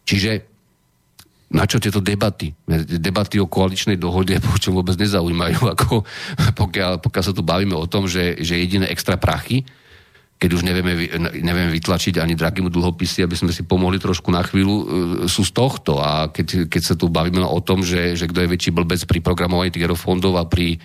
Čiže 0.03 0.50
na 1.51 1.67
čo 1.67 1.83
tieto 1.83 1.99
debaty? 1.99 2.55
Debaty 2.87 3.37
o 3.37 3.47
koaličnej 3.47 3.99
dohode 3.99 4.39
čo 4.63 4.71
vôbec 4.71 4.95
nezaujímajú, 4.95 5.59
ako 5.75 6.07
pokiaľ, 6.55 7.03
pokiaľ 7.03 7.23
sa 7.23 7.35
tu 7.35 7.43
bavíme 7.43 7.75
o 7.75 7.85
tom, 7.85 8.07
že, 8.07 8.39
že 8.39 8.57
jediné 8.57 8.87
extra 8.87 9.19
prachy, 9.19 9.67
keď 10.41 10.49
už 10.57 10.65
nevieme, 10.65 10.97
nevieme 11.37 11.69
vytlačiť 11.69 12.17
ani 12.17 12.33
dragimu 12.33 12.73
dlhopisy, 12.73 13.21
aby 13.21 13.37
sme 13.37 13.53
si 13.53 13.61
pomohli 13.61 14.01
trošku 14.01 14.33
na 14.33 14.41
chvíľu, 14.41 14.75
e, 14.81 14.85
sú 15.29 15.45
z 15.45 15.53
tohto. 15.53 16.01
A 16.01 16.33
keď, 16.33 16.65
keď 16.65 16.81
sa 16.81 16.95
tu 16.97 17.13
bavíme 17.13 17.45
o 17.45 17.61
tom, 17.61 17.85
že, 17.85 18.17
že 18.17 18.25
kto 18.25 18.41
je 18.41 18.51
väčší 18.57 18.73
blbec 18.73 18.97
pri 19.05 19.21
programovaní 19.21 19.69
tých 19.69 19.85
eurofondov 19.85 20.41
a 20.41 20.49
pri, 20.49 20.81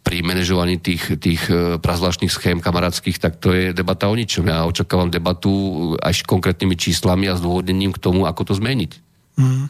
pri 0.00 0.24
manažovaní 0.24 0.80
tých, 0.80 1.20
tých 1.20 1.44
e, 1.52 1.76
prazvláštnych 1.76 2.32
schém 2.32 2.56
kamarátskych, 2.56 3.20
tak 3.20 3.36
to 3.36 3.52
je 3.52 3.76
debata 3.76 4.08
o 4.08 4.16
ničom. 4.16 4.48
Ja 4.48 4.64
očakávam 4.64 5.12
debatu 5.12 5.52
až 6.00 6.24
konkrétnymi 6.24 6.72
číslami 6.72 7.28
a 7.28 7.36
zdôvodnením 7.36 7.92
k 7.92 8.00
tomu, 8.00 8.24
ako 8.24 8.48
to 8.48 8.54
zmeniť. 8.56 8.96
Mm. 9.36 9.68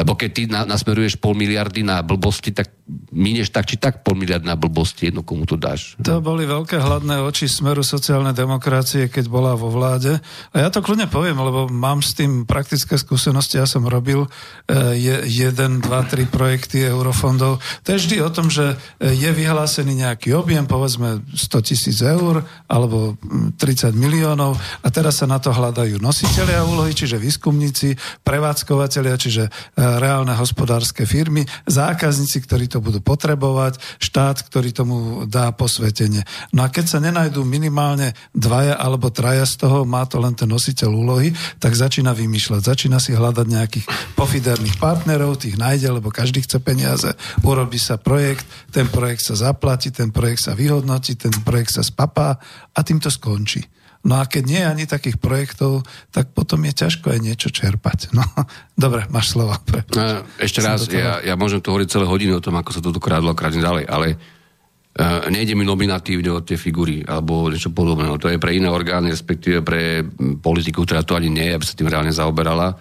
Lebo 0.00 0.16
keď 0.16 0.30
ty 0.32 0.42
na, 0.48 0.64
nasmeruješ 0.64 1.20
pol 1.20 1.36
miliardy 1.36 1.84
na 1.84 2.00
blbosti, 2.00 2.56
tak 2.56 2.72
minieš 3.12 3.52
tak 3.52 3.68
či 3.68 3.76
tak 3.76 4.00
pol 4.00 4.16
miliardy 4.16 4.48
na 4.48 4.56
blbosti, 4.56 5.12
jedno 5.12 5.20
komu 5.20 5.44
to 5.44 5.60
dáš. 5.60 5.94
To 6.00 6.24
boli 6.24 6.48
veľké 6.48 6.80
hladné 6.80 7.20
oči 7.20 7.52
smeru 7.52 7.84
sociálnej 7.84 8.32
demokracie, 8.32 9.12
keď 9.12 9.28
bola 9.28 9.52
vo 9.52 9.68
vláde. 9.68 10.16
A 10.56 10.56
ja 10.56 10.72
to 10.72 10.80
kľudne 10.80 11.04
poviem, 11.10 11.36
lebo 11.36 11.68
mám 11.68 12.00
s 12.00 12.16
tým 12.16 12.48
praktické 12.48 12.96
skúsenosti. 12.96 13.60
Ja 13.60 13.68
som 13.68 13.84
robil 13.84 14.24
e, 14.24 14.28
jeden, 15.28 15.84
dva, 15.84 16.00
tri 16.08 16.24
projekty 16.24 16.88
eurofondov. 16.88 17.60
To 17.60 17.88
je 17.92 18.00
vždy 18.00 18.16
o 18.24 18.30
tom, 18.32 18.48
že 18.48 18.80
e, 18.96 19.12
je 19.12 19.30
vyhlásený 19.30 20.00
nejaký 20.00 20.32
objem, 20.32 20.64
povedzme 20.64 21.20
100 21.36 21.68
tisíc 21.68 22.00
eur 22.00 22.40
alebo 22.72 23.20
30 23.60 23.92
miliónov 23.92 24.56
a 24.80 24.88
teraz 24.88 25.20
sa 25.20 25.28
na 25.28 25.36
to 25.36 25.52
hľadajú 25.52 26.00
nositeľia 26.00 26.64
úlohy, 26.64 26.96
čiže 26.96 27.20
výskumníci, 27.20 27.98
prevádzkovateľia, 28.24 29.14
čiže 29.20 29.44
e, 29.46 29.50
reálne 29.98 30.36
hospodárske 30.36 31.08
firmy, 31.08 31.48
zákazníci, 31.66 32.44
ktorí 32.44 32.68
to 32.68 32.78
budú 32.78 33.00
potrebovať, 33.00 33.80
štát, 33.98 34.44
ktorý 34.46 34.70
tomu 34.70 34.96
dá 35.26 35.50
posvetenie. 35.56 36.22
No 36.52 36.62
a 36.62 36.68
keď 36.68 36.84
sa 36.86 36.98
nenajdú 37.00 37.42
minimálne 37.42 38.12
dvaja 38.36 38.76
alebo 38.76 39.08
traja 39.08 39.48
z 39.48 39.66
toho, 39.66 39.88
má 39.88 40.04
to 40.04 40.20
len 40.20 40.36
ten 40.36 40.46
nositeľ 40.46 40.90
úlohy, 40.92 41.32
tak 41.58 41.72
začína 41.72 42.12
vymýšľať, 42.12 42.60
začína 42.60 43.00
si 43.00 43.16
hľadať 43.16 43.46
nejakých 43.48 43.86
pofiderných 44.14 44.76
partnerov, 44.76 45.40
tých 45.40 45.56
nájde, 45.56 45.88
lebo 45.98 46.12
každý 46.12 46.44
chce 46.44 46.60
peniaze, 46.60 47.10
urobí 47.42 47.80
sa 47.80 47.96
projekt, 47.96 48.44
ten 48.70 48.86
projekt 48.86 49.24
sa 49.24 49.34
zaplatí, 49.34 49.88
ten 49.88 50.12
projekt 50.12 50.44
sa 50.44 50.52
vyhodnotí, 50.52 51.16
ten 51.16 51.32
projekt 51.40 51.74
sa 51.74 51.82
spapá 51.82 52.36
a 52.76 52.78
tým 52.84 53.00
to 53.00 53.08
skončí. 53.08 53.79
No 54.00 54.16
a 54.16 54.24
keď 54.24 54.42
nie 54.48 54.60
je 54.64 54.70
ani 54.70 54.84
takých 54.88 55.20
projektov, 55.20 55.84
tak 56.08 56.32
potom 56.32 56.64
je 56.64 56.72
ťažko 56.72 57.12
aj 57.12 57.20
niečo 57.20 57.52
čerpať. 57.52 58.16
No, 58.16 58.24
dobre, 58.84 59.04
máš 59.12 59.36
slovo. 59.36 59.52
Pre... 59.60 59.84
No, 59.92 60.24
ešte 60.40 60.64
raz, 60.64 60.88
ja, 60.88 61.20
ja 61.20 61.34
môžem 61.36 61.60
tu 61.60 61.68
hovoriť 61.68 61.88
celé 61.88 62.06
hodiny 62.08 62.32
o 62.32 62.44
tom, 62.44 62.56
ako 62.56 62.70
sa 62.72 62.80
to 62.80 62.96
krádlo 62.96 63.36
a 63.36 63.38
krádne 63.38 63.60
ďalej, 63.60 63.84
ale 63.84 64.16
uh, 64.16 65.28
nejde 65.28 65.52
mi 65.52 65.68
nominatívne 65.68 66.32
o 66.32 66.40
tie 66.40 66.56
figúry 66.56 67.04
alebo 67.04 67.52
niečo 67.52 67.76
podobného. 67.76 68.16
To 68.16 68.32
je 68.32 68.40
pre 68.40 68.56
iné 68.56 68.72
orgány, 68.72 69.12
respektíve 69.12 69.60
pre 69.60 70.00
politiku, 70.40 70.88
ktorá 70.88 71.04
to 71.04 71.12
ani 71.12 71.28
nie 71.28 71.52
je, 71.52 71.56
aby 71.60 71.64
sa 71.68 71.76
tým 71.76 71.92
reálne 71.92 72.12
zaoberala. 72.12 72.80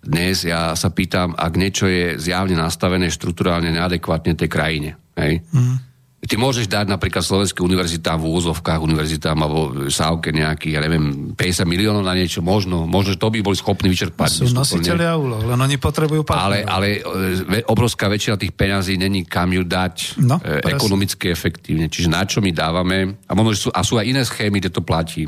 Dnes 0.00 0.44
ja 0.44 0.76
sa 0.76 0.92
pýtam, 0.92 1.36
ak 1.36 1.56
niečo 1.56 1.88
je 1.88 2.20
zjavne 2.20 2.56
nastavené 2.56 3.08
štruktúrálne 3.08 3.72
neadekvátne 3.72 4.36
tej 4.36 4.48
krajine. 4.48 4.90
Hej? 5.16 5.40
Mm 5.56 5.89
Ty 6.20 6.36
môžeš 6.36 6.68
dať 6.68 6.84
napríklad 6.92 7.24
slovenským 7.24 7.64
univerzitám 7.64 8.20
v 8.20 8.28
úzovkách, 8.28 8.84
univerzitám 8.84 9.40
alebo 9.40 9.88
sávke 9.88 10.28
nejakých, 10.36 10.76
ja 10.76 10.80
neviem, 10.84 11.32
50 11.32 11.64
miliónov 11.64 12.04
na 12.04 12.12
niečo, 12.12 12.44
možno, 12.44 12.84
možno 12.84 13.16
to 13.16 13.32
by 13.32 13.40
boli 13.40 13.56
schopní 13.56 13.88
vyčerpať. 13.88 14.44
Sú 14.44 14.52
nositeľia 14.52 15.16
úloh, 15.16 15.40
len 15.40 15.56
oni 15.56 15.80
potrebujú 15.80 16.20
partnerov. 16.28 16.68
Ale, 16.68 17.00
ale 17.00 17.56
e, 17.56 17.64
obrovská 17.64 18.12
väčšina 18.12 18.36
tých 18.36 18.52
peňazí 18.52 19.00
není 19.00 19.24
kam 19.24 19.48
ju 19.48 19.64
dať 19.64 20.20
no, 20.20 20.36
e, 20.44 20.60
ekonomicky 20.76 21.32
efektívne. 21.32 21.88
Čiže 21.88 22.12
na 22.12 22.28
čo 22.28 22.44
my 22.44 22.52
dávame, 22.52 23.16
a, 23.24 23.32
možno, 23.32 23.56
sú, 23.56 23.68
a 23.72 23.80
sú 23.80 23.96
aj 23.96 24.04
iné 24.04 24.20
schémy, 24.20 24.60
kde 24.60 24.76
to 24.76 24.84
platí, 24.84 25.24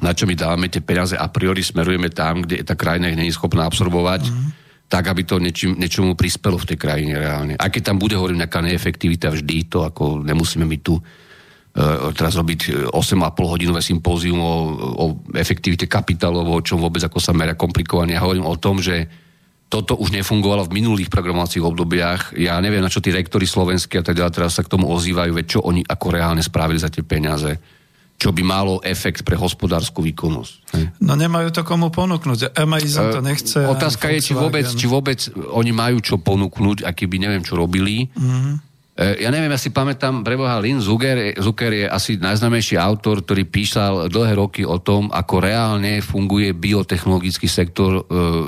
na 0.00 0.16
čo 0.16 0.24
my 0.24 0.32
dávame 0.32 0.72
tie 0.72 0.80
peniaze 0.80 1.12
a 1.12 1.28
priori 1.28 1.60
smerujeme 1.60 2.08
tam, 2.08 2.40
kde 2.40 2.64
tá 2.64 2.72
krajina 2.72 3.12
ich 3.12 3.20
není 3.20 3.36
schopná 3.36 3.68
absorbovať. 3.68 4.32
Mm 4.32 4.59
tak, 4.90 5.06
aby 5.06 5.22
to 5.22 5.38
niečím, 5.38 5.78
niečomu 5.78 6.18
prispelo 6.18 6.58
v 6.58 6.74
tej 6.74 6.78
krajine 6.82 7.14
reálne. 7.14 7.54
Aj 7.54 7.70
keď 7.70 7.94
tam 7.94 7.96
bude, 8.02 8.18
hovorím, 8.18 8.42
nejaká 8.42 8.58
neefektivita 8.58 9.30
vždy, 9.30 9.70
to 9.70 9.86
ako 9.86 10.26
nemusíme 10.26 10.66
my 10.66 10.78
tu 10.82 10.98
uh, 10.98 12.10
teraz 12.10 12.34
robiť 12.34 12.90
8,5 12.90 13.22
hodinové 13.46 13.86
sympózium 13.86 14.42
o, 14.42 14.54
o 14.98 15.06
efektivite 15.38 15.86
kapitálov, 15.86 16.42
o 16.42 16.66
čom 16.66 16.82
vôbec 16.82 17.06
ako 17.06 17.22
sa 17.22 17.30
meria 17.30 17.54
komplikovanie. 17.54 18.18
Ja 18.18 18.26
hovorím 18.26 18.50
o 18.50 18.58
tom, 18.58 18.82
že 18.82 19.06
toto 19.70 19.94
už 19.94 20.10
nefungovalo 20.10 20.66
v 20.66 20.82
minulých 20.82 21.06
programovacích 21.06 21.62
obdobiach. 21.62 22.34
Ja 22.34 22.58
neviem, 22.58 22.82
na 22.82 22.90
čo 22.90 22.98
tí 22.98 23.14
rektory 23.14 23.46
slovenskí 23.46 23.94
a 23.94 24.02
teda 24.02 24.26
teraz 24.34 24.58
sa 24.58 24.66
k 24.66 24.74
tomu 24.74 24.90
ozývajú, 24.90 25.30
veď 25.30 25.46
čo 25.46 25.60
oni 25.62 25.86
ako 25.86 26.06
reálne 26.10 26.42
spravili 26.42 26.82
za 26.82 26.90
tie 26.90 27.06
peniaze 27.06 27.54
čo 28.20 28.36
by 28.36 28.44
malo 28.44 28.84
efekt 28.84 29.24
pre 29.24 29.32
hospodárskú 29.32 30.04
výkonnosť. 30.04 30.52
No 31.00 31.16
nemajú 31.16 31.56
to 31.56 31.64
komu 31.64 31.88
ponúknuť. 31.88 32.52
Amazon 32.52 33.16
to 33.16 33.24
nechce. 33.24 33.56
Otázka 33.64 34.12
je, 34.12 34.20
či 34.20 34.32
vôbec, 34.36 34.68
či 34.68 34.84
vôbec 34.84 35.24
oni 35.56 35.72
majú 35.72 36.04
čo 36.04 36.20
ponúknuť, 36.20 36.84
aký 36.84 37.08
by 37.08 37.16
neviem, 37.16 37.40
čo 37.40 37.56
robili. 37.56 38.12
Mm-hmm. 38.12 38.68
Ja 39.00 39.32
neviem, 39.32 39.48
ja 39.48 39.56
si 39.56 39.72
pamätám, 39.72 40.20
preboha, 40.20 40.60
Lin 40.60 40.76
Zucker, 40.76 41.32
Zucker 41.40 41.72
je 41.72 41.88
asi 41.88 42.20
najznamejší 42.20 42.76
autor, 42.76 43.24
ktorý 43.24 43.48
písal 43.48 44.12
dlhé 44.12 44.36
roky 44.36 44.60
o 44.68 44.76
tom, 44.76 45.08
ako 45.08 45.40
reálne 45.40 46.04
funguje 46.04 46.52
biotechnologický 46.52 47.48
sektor 47.48 47.96
e, 47.96 48.02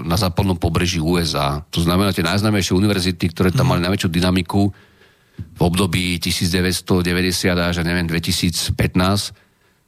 na 0.04 0.20
západnom 0.20 0.60
pobreží 0.60 1.00
USA. 1.00 1.64
To 1.72 1.80
znamená, 1.80 2.12
tie 2.12 2.20
najznamejšie 2.20 2.76
univerzity, 2.76 3.32
ktoré 3.32 3.48
tam 3.48 3.64
mm. 3.64 3.70
mali 3.72 3.80
najväčšiu 3.88 4.10
dynamiku 4.12 4.62
v 5.56 5.60
období 5.64 6.20
1990 6.20 7.00
až, 7.56 7.80
neviem, 7.80 8.04
2015, 8.04 8.76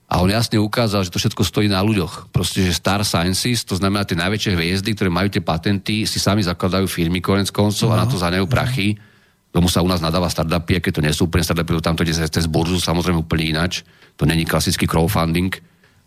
a 0.04 0.20
on 0.20 0.28
jasne 0.28 0.60
ukázal, 0.60 1.08
že 1.08 1.10
to 1.10 1.18
všetko 1.18 1.42
stojí 1.42 1.66
na 1.66 1.80
ľuďoch. 1.80 2.28
Proste, 2.28 2.60
že 2.60 2.76
Star 2.76 3.00
Sciences, 3.02 3.64
to 3.64 3.74
znamená 3.80 4.04
tie 4.04 4.14
najväčšie 4.14 4.52
hviezdy, 4.52 4.92
ktoré 4.92 5.08
majú 5.08 5.32
tie 5.32 5.40
patenty, 5.40 6.04
si 6.04 6.20
sami 6.20 6.44
zakladajú 6.44 6.84
firmy 6.84 7.24
konec 7.24 7.48
koncov 7.48 7.88
no, 7.88 7.94
a 7.96 8.04
na 8.04 8.06
to 8.06 8.20
zanejú 8.20 8.44
prachy. 8.44 9.00
Tomu 9.48 9.72
sa 9.72 9.80
u 9.80 9.88
nás 9.88 10.04
nadáva 10.04 10.28
startupy, 10.28 10.82
keď 10.82 10.92
to 10.92 11.04
nie 11.04 11.14
sú 11.14 11.26
úplne 11.26 11.46
startupy, 11.46 11.80
tam 11.80 11.96
to 11.96 12.04
ide 12.04 12.12
cez 12.14 12.44
burzu, 12.44 12.76
samozrejme 12.82 13.24
úplne 13.24 13.56
inač. 13.56 13.80
To 14.20 14.28
není 14.28 14.44
klasický 14.44 14.84
crowdfunding. 14.84 15.56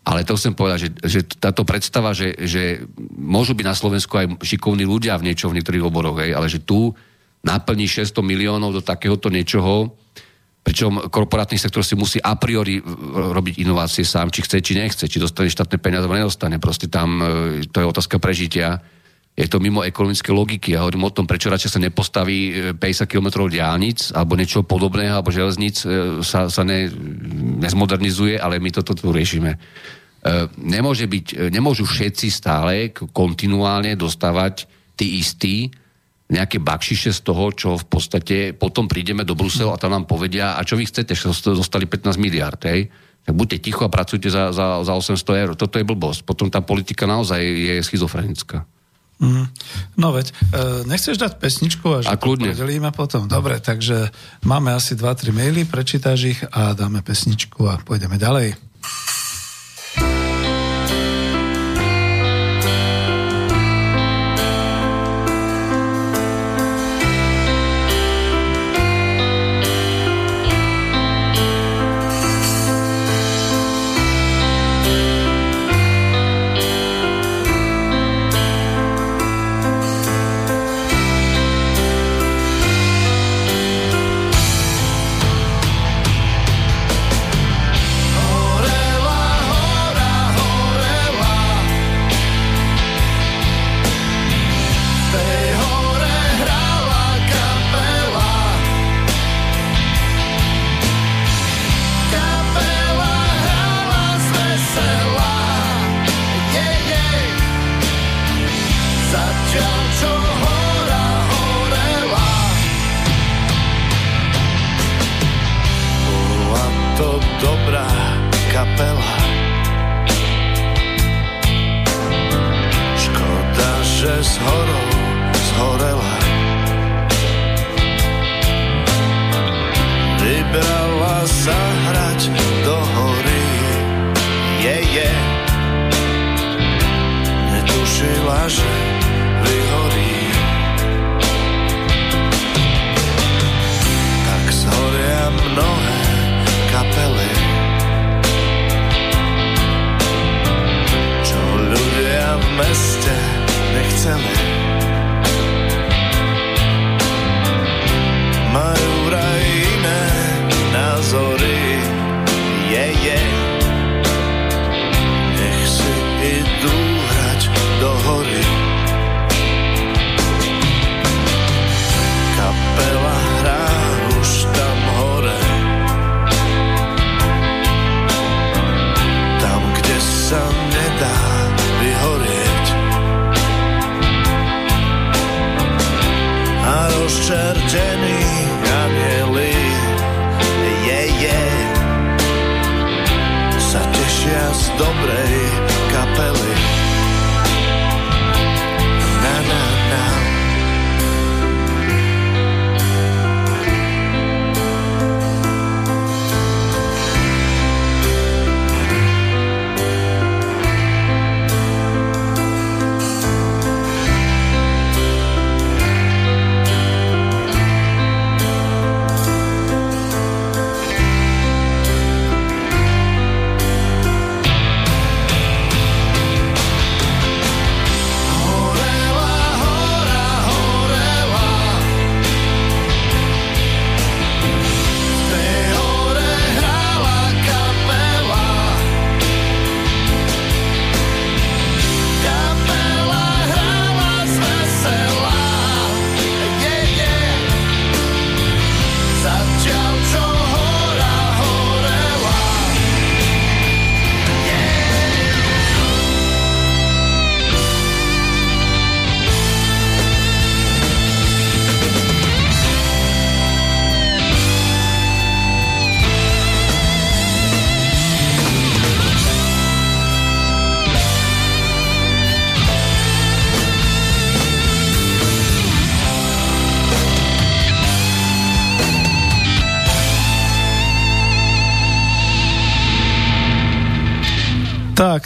Ale 0.06 0.24
to 0.24 0.38
chcem 0.38 0.54
povedať, 0.54 0.78
že, 0.78 0.90
že 1.04 1.20
táto 1.36 1.66
predstava, 1.68 2.14
že, 2.14 2.32
že 2.38 2.86
môžu 3.18 3.52
byť 3.52 3.66
na 3.66 3.76
Slovensku 3.76 4.14
aj 4.14 4.26
šikovní 4.40 4.86
ľudia 4.86 5.18
v 5.20 5.26
niečo 5.26 5.50
v 5.50 5.58
niektorých 5.58 5.84
oboroch, 5.84 6.22
hej, 6.22 6.32
ale 6.32 6.48
že 6.48 6.62
tu 6.62 6.94
naplní 7.44 7.84
600 7.84 8.16
miliónov 8.24 8.72
do 8.72 8.80
takéhoto 8.80 9.28
niečoho, 9.28 9.92
Pričom 10.68 11.08
korporátny 11.08 11.56
sektor 11.56 11.80
si 11.80 11.96
musí 11.96 12.20
a 12.20 12.36
priori 12.36 12.76
robiť 13.16 13.64
inovácie 13.64 14.04
sám, 14.04 14.28
či 14.28 14.44
chce, 14.44 14.60
či 14.60 14.76
nechce, 14.76 15.08
či 15.08 15.16
dostane 15.16 15.48
štátne 15.48 15.80
peniaze, 15.80 16.04
alebo 16.04 16.20
nedostane. 16.20 16.60
Proste 16.60 16.92
tam 16.92 17.24
e, 17.24 17.64
to 17.72 17.80
je 17.80 17.88
otázka 17.88 18.20
prežitia. 18.20 18.76
Je 19.32 19.48
to 19.48 19.64
mimo 19.64 19.80
ekonomické 19.80 20.28
logiky. 20.28 20.76
Ja 20.76 20.84
hovorím 20.84 21.08
o 21.08 21.14
tom, 21.16 21.24
prečo 21.24 21.48
radšej 21.48 21.72
sa 21.72 21.80
nepostaví 21.80 22.76
50 22.76 22.84
e, 22.84 23.08
km 23.08 23.48
diálnic 23.48 24.12
alebo 24.12 24.36
niečo 24.36 24.60
podobného, 24.60 25.24
alebo 25.24 25.32
železnic 25.32 25.88
e, 25.88 26.20
sa, 26.20 26.52
sa 26.52 26.62
ne, 26.68 26.92
nezmodernizuje, 27.64 28.36
ale 28.36 28.60
my 28.60 28.68
toto 28.68 28.92
tu 28.92 29.08
riešime. 29.08 29.56
Nemôže 30.60 31.08
byť, 31.08 31.48
nemôžu 31.48 31.88
všetci 31.88 32.28
stále 32.28 32.92
kontinuálne 32.92 33.96
dostávať 33.96 34.68
tí 34.98 35.16
istí, 35.16 35.72
nejaké 36.28 36.60
bakšiše 36.60 37.10
z 37.16 37.20
toho, 37.24 37.48
čo 37.56 37.68
v 37.80 37.86
podstate 37.88 38.36
potom 38.52 38.84
prídeme 38.84 39.24
do 39.24 39.32
Bruselu 39.32 39.72
a 39.72 39.80
tam 39.80 39.96
nám 39.96 40.04
povedia, 40.04 40.54
a 40.56 40.60
čo 40.60 40.76
vy 40.76 40.84
chcete, 40.84 41.16
že 41.16 41.32
ste 41.32 41.56
dostali 41.56 41.88
15 41.88 42.20
miliard, 42.20 42.60
hej? 42.68 42.92
Tak 43.24 43.32
buďte 43.36 43.58
ticho 43.64 43.84
a 43.84 43.92
pracujte 43.92 44.28
za, 44.32 44.52
za, 44.52 44.80
za 44.84 44.92
800 44.96 45.20
eur. 45.20 45.52
Toto 45.52 45.76
je 45.76 45.84
blbosť. 45.84 46.24
Potom 46.24 46.48
tá 46.48 46.64
politika 46.64 47.04
naozaj 47.04 47.40
je 47.40 47.74
schizofrenická. 47.84 48.64
Mm. 49.18 49.50
No 49.98 50.14
veď, 50.14 50.30
e, 50.30 50.34
nechceš 50.86 51.18
dať 51.18 51.42
pesničku 51.42 51.86
a 51.90 51.98
že 52.06 52.08
a 52.08 52.14
kľudne. 52.14 52.54
podelíme 52.54 52.94
potom. 52.94 53.26
Dobre, 53.26 53.58
takže 53.58 54.14
máme 54.46 54.72
asi 54.72 54.94
2-3 54.94 55.34
maily, 55.34 55.66
prečítaš 55.66 56.18
ich 56.24 56.40
a 56.54 56.72
dáme 56.72 57.02
pesničku 57.02 57.66
a 57.66 57.82
pôjdeme 57.82 58.14
ďalej. 58.14 58.54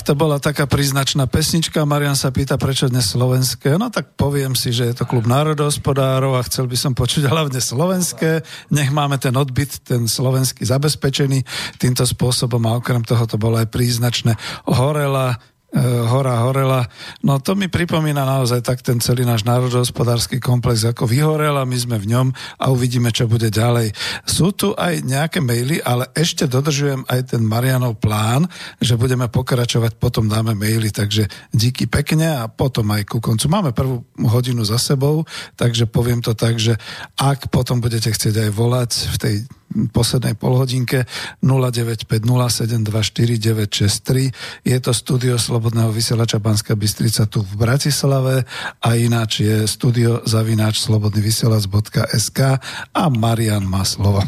To 0.02 0.18
bola 0.18 0.42
taká 0.42 0.66
príznačná 0.66 1.30
pesnička. 1.30 1.86
Marian 1.86 2.18
sa 2.18 2.34
pýta, 2.34 2.58
prečo 2.58 2.90
dnes 2.90 3.14
slovenské. 3.14 3.78
No 3.78 3.86
tak 3.86 4.18
poviem 4.18 4.58
si, 4.58 4.74
že 4.74 4.90
je 4.90 4.94
to 4.98 5.06
klub 5.06 5.30
národohospodárov 5.30 6.34
a 6.34 6.42
chcel 6.42 6.66
by 6.66 6.74
som 6.74 6.90
počuť 6.90 7.30
hlavne 7.30 7.62
slovenské. 7.62 8.42
Nech 8.74 8.90
máme 8.90 9.22
ten 9.22 9.30
odbyt, 9.38 9.78
ten 9.86 10.10
slovenský 10.10 10.66
zabezpečený 10.66 11.46
týmto 11.78 12.02
spôsobom 12.02 12.58
a 12.66 12.82
okrem 12.82 13.06
toho 13.06 13.30
to 13.30 13.38
bolo 13.38 13.62
aj 13.62 13.70
príznačné. 13.70 14.34
Horela, 14.66 15.38
hora 15.80 16.44
horela. 16.44 16.84
No 17.24 17.40
to 17.40 17.56
mi 17.56 17.66
pripomína 17.72 18.28
naozaj 18.28 18.60
tak 18.60 18.84
ten 18.84 19.00
celý 19.00 19.24
náš 19.24 19.48
národohospodársky 19.48 20.36
komplex, 20.36 20.84
ako 20.84 21.08
vyhorel 21.08 21.56
a 21.56 21.64
my 21.64 21.76
sme 21.80 21.96
v 21.96 22.12
ňom 22.12 22.28
a 22.60 22.64
uvidíme, 22.68 23.08
čo 23.08 23.24
bude 23.24 23.48
ďalej. 23.48 23.96
Sú 24.28 24.52
tu 24.52 24.76
aj 24.76 25.00
nejaké 25.00 25.40
maily, 25.40 25.80
ale 25.80 26.12
ešte 26.12 26.44
dodržujem 26.44 27.08
aj 27.08 27.32
ten 27.32 27.42
Marianov 27.42 27.96
plán, 27.96 28.44
že 28.84 29.00
budeme 29.00 29.32
pokračovať, 29.32 29.96
potom 29.96 30.28
dáme 30.28 30.52
maily, 30.52 30.92
takže 30.92 31.26
díky 31.56 31.88
pekne 31.88 32.44
a 32.44 32.52
potom 32.52 32.92
aj 32.92 33.08
ku 33.08 33.24
koncu. 33.24 33.48
Máme 33.48 33.72
prvú 33.72 34.04
hodinu 34.28 34.68
za 34.68 34.76
sebou, 34.76 35.24
takže 35.56 35.88
poviem 35.88 36.20
to 36.20 36.36
tak, 36.36 36.60
že 36.60 36.76
ak 37.16 37.48
potom 37.48 37.80
budete 37.80 38.12
chcieť 38.12 38.48
aj 38.48 38.50
volať 38.52 38.90
v 39.08 39.16
tej 39.16 39.34
poslednej 39.92 40.34
polhodinke 40.38 41.04
0950724963. 41.42 44.32
Je 44.66 44.80
to 44.80 44.94
studio 44.94 45.38
Slobodného 45.38 45.92
vysielača 45.92 46.38
Banská 46.38 46.76
Bystrica 46.76 47.26
tu 47.26 47.42
v 47.42 47.56
Bratislave 47.56 48.44
a 48.80 48.94
ináč 48.94 49.40
je 49.44 49.66
studio 49.66 50.20
zavináč 50.24 50.78
slobodnyvysielac.sk 50.84 52.38
a 52.92 53.08
Marian 53.10 53.66
má 53.66 53.84
slovo. 53.84 54.22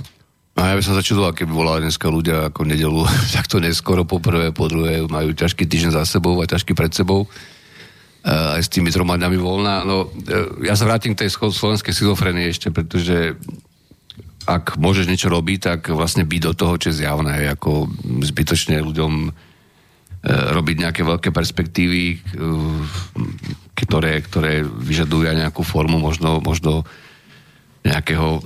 A 0.54 0.70
ja 0.70 0.78
by 0.78 0.86
som 0.86 0.94
začudoval, 0.94 1.34
keby 1.34 1.50
volali 1.50 1.90
dneska 1.90 2.06
ľudia 2.06 2.46
ako 2.50 2.62
nedelu 2.62 3.02
takto 3.36 3.58
neskoro, 3.58 4.06
po 4.06 4.22
prvé, 4.22 4.54
po 4.54 4.70
druhé, 4.70 5.02
majú 5.06 5.34
ťažký 5.34 5.66
týždeň 5.66 5.98
za 5.98 6.06
sebou 6.06 6.38
a 6.38 6.46
ťažký 6.46 6.78
pred 6.78 6.94
sebou 6.94 7.26
aj 8.24 8.64
s 8.64 8.72
tými 8.72 8.88
troma 8.88 9.20
dňami 9.20 9.36
voľná. 9.36 9.84
No, 9.84 10.08
e, 10.24 10.64
ja 10.64 10.72
sa 10.72 10.88
vrátim 10.88 11.12
k 11.12 11.28
tej 11.28 11.36
slovenskej 11.36 11.92
schizofrenie 11.92 12.48
ešte, 12.48 12.72
pretože 12.72 13.36
ak 14.44 14.76
môžeš 14.76 15.08
niečo 15.08 15.32
robiť, 15.32 15.58
tak 15.60 15.80
vlastne 15.92 16.28
byť 16.28 16.40
do 16.40 16.52
toho, 16.52 16.74
čo 16.76 16.92
je 16.92 17.00
zjavné, 17.04 17.48
ako 17.48 17.88
zbytočne 18.24 18.80
ľuďom 18.84 19.12
e, 19.24 19.30
robiť 20.28 20.76
nejaké 20.84 21.02
veľké 21.04 21.32
perspektívy, 21.32 22.04
e, 22.12 22.16
ktoré, 23.74 24.20
ktoré 24.20 24.62
vyžadujú 24.64 25.28
aj 25.28 25.48
nejakú 25.48 25.64
formu 25.64 25.96
možno, 25.96 26.44
možno 26.44 26.84
nejakého 27.84 28.40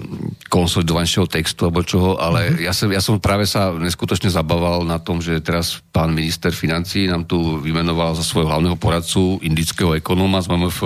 konsolidovanejšieho 0.51 1.31
textu 1.31 1.71
alebo 1.71 1.87
čoho, 1.87 2.19
ale 2.19 2.51
mm-hmm. 2.51 2.67
ja, 2.67 2.73
som, 2.75 2.89
ja 2.91 2.99
som 2.99 3.23
práve 3.23 3.47
sa 3.47 3.71
neskutočne 3.71 4.35
zabával 4.35 4.83
na 4.83 4.99
tom, 4.99 5.23
že 5.23 5.39
teraz 5.39 5.79
pán 5.95 6.11
minister 6.11 6.51
financí 6.51 7.07
nám 7.07 7.23
tu 7.23 7.63
vymenoval 7.63 8.19
za 8.19 8.27
svojho 8.27 8.51
hlavného 8.51 8.75
poradcu 8.75 9.39
indického 9.47 9.95
ekonóma 9.95 10.43
z 10.43 10.51
MMF. 10.51 10.81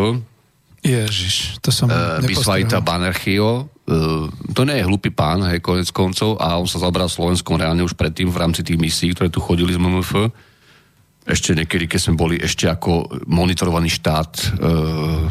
Ježiš, 0.83 1.63
to 1.63 1.71
som 1.71 1.87
uh, 1.87 2.19
Bisvaita 2.23 2.83
Banerchio, 2.83 3.73
Uh, 3.83 4.31
to 4.55 4.63
nie 4.63 4.79
je 4.79 4.87
hlupý 4.87 5.11
pán, 5.11 5.43
hej, 5.51 5.59
konec 5.59 5.91
koncov, 5.91 6.39
a 6.39 6.55
on 6.55 6.71
sa 6.71 6.79
zabral 6.79 7.11
Slovenskom 7.11 7.59
reálne 7.59 7.83
už 7.83 7.99
predtým 7.99 8.31
v 8.31 8.39
rámci 8.39 8.63
tých 8.63 8.79
misií, 8.79 9.11
ktoré 9.11 9.27
tu 9.27 9.43
chodili 9.43 9.75
z 9.75 9.83
MMF. 9.83 10.31
Ešte 11.27 11.51
niekedy, 11.51 11.91
keď 11.91 11.99
sme 11.99 12.15
boli 12.15 12.39
ešte 12.39 12.71
ako 12.71 13.11
monitorovaný 13.27 13.91
štát 13.91 14.31
uh, 14.63 15.27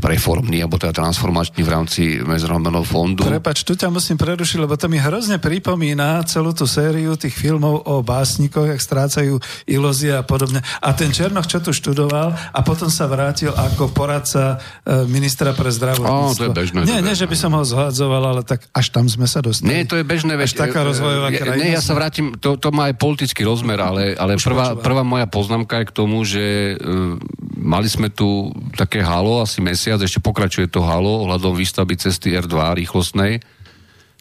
reformný, 0.00 0.64
alebo 0.64 0.80
teda 0.80 0.96
transformačný 0.96 1.60
v 1.60 1.70
rámci 1.70 2.02
Medzinárodného 2.24 2.82
fondu. 2.82 3.22
Prepač, 3.22 3.62
tu 3.62 3.76
ťa 3.76 3.92
musím 3.92 4.16
prerušiť, 4.16 4.58
lebo 4.58 4.74
to 4.74 4.88
mi 4.88 4.96
hrozne 4.96 5.36
pripomína 5.36 6.24
celú 6.24 6.56
tú 6.56 6.64
sériu 6.64 7.14
tých 7.20 7.36
filmov 7.36 7.84
o 7.84 8.00
básnikoch, 8.00 8.66
jak 8.66 8.80
strácajú 8.80 9.38
ilúzie 9.68 10.16
a 10.16 10.24
podobne. 10.24 10.64
A 10.80 10.96
ten 10.96 11.12
Černoch, 11.12 11.46
čo 11.46 11.60
tu 11.60 11.70
študoval 11.76 12.32
a 12.32 12.60
potom 12.64 12.88
sa 12.88 13.06
vrátil 13.06 13.52
ako 13.52 13.92
poradca 13.92 14.56
e, 14.82 15.04
ministra 15.06 15.52
pre 15.52 15.68
zdravotníctvo. 15.68 16.32
Ó, 16.32 16.38
to 16.38 16.44
je 16.48 16.56
bežné. 16.56 16.80
Nie, 16.88 17.04
nie, 17.04 17.14
že 17.14 17.28
by 17.28 17.36
som 17.36 17.52
ho 17.52 17.62
zhádzoval, 17.62 18.22
ale 18.36 18.42
tak 18.42 18.64
až 18.72 18.86
tam 18.90 19.04
sme 19.06 19.28
sa 19.28 19.44
dostali. 19.44 19.68
Nie, 19.68 19.84
to 19.84 20.00
je 20.00 20.04
bežné. 20.06 20.32
Až 20.40 20.56
taká 20.56 20.82
rozvojová 20.88 21.28
krajina. 21.36 21.60
Nie, 21.60 21.76
ja 21.76 21.84
sa 21.84 21.92
vrátim, 21.92 22.32
to, 22.40 22.56
to 22.56 22.72
má 22.72 22.88
aj 22.88 22.96
politický 22.96 23.44
rozmer, 23.44 23.76
ale, 23.76 24.16
ale 24.16 24.40
prvá, 24.40 24.72
prvá 24.80 25.04
moja 25.04 25.28
poznámka 25.28 25.84
je 25.84 25.88
k 25.90 25.92
tomu, 25.92 26.24
že 26.24 26.74
uh, 26.80 27.20
mali 27.60 27.86
sme 27.92 28.08
tu 28.08 28.48
také 28.72 29.04
halo 29.04 29.44
asi 29.44 29.59
mesiac, 29.60 30.00
ešte 30.00 30.24
pokračuje 30.24 30.66
to 30.66 30.80
halo 30.82 31.28
ohľadom 31.28 31.54
výstavby 31.54 31.94
cesty 32.00 32.32
R2 32.34 32.80
rýchlostnej 32.80 33.44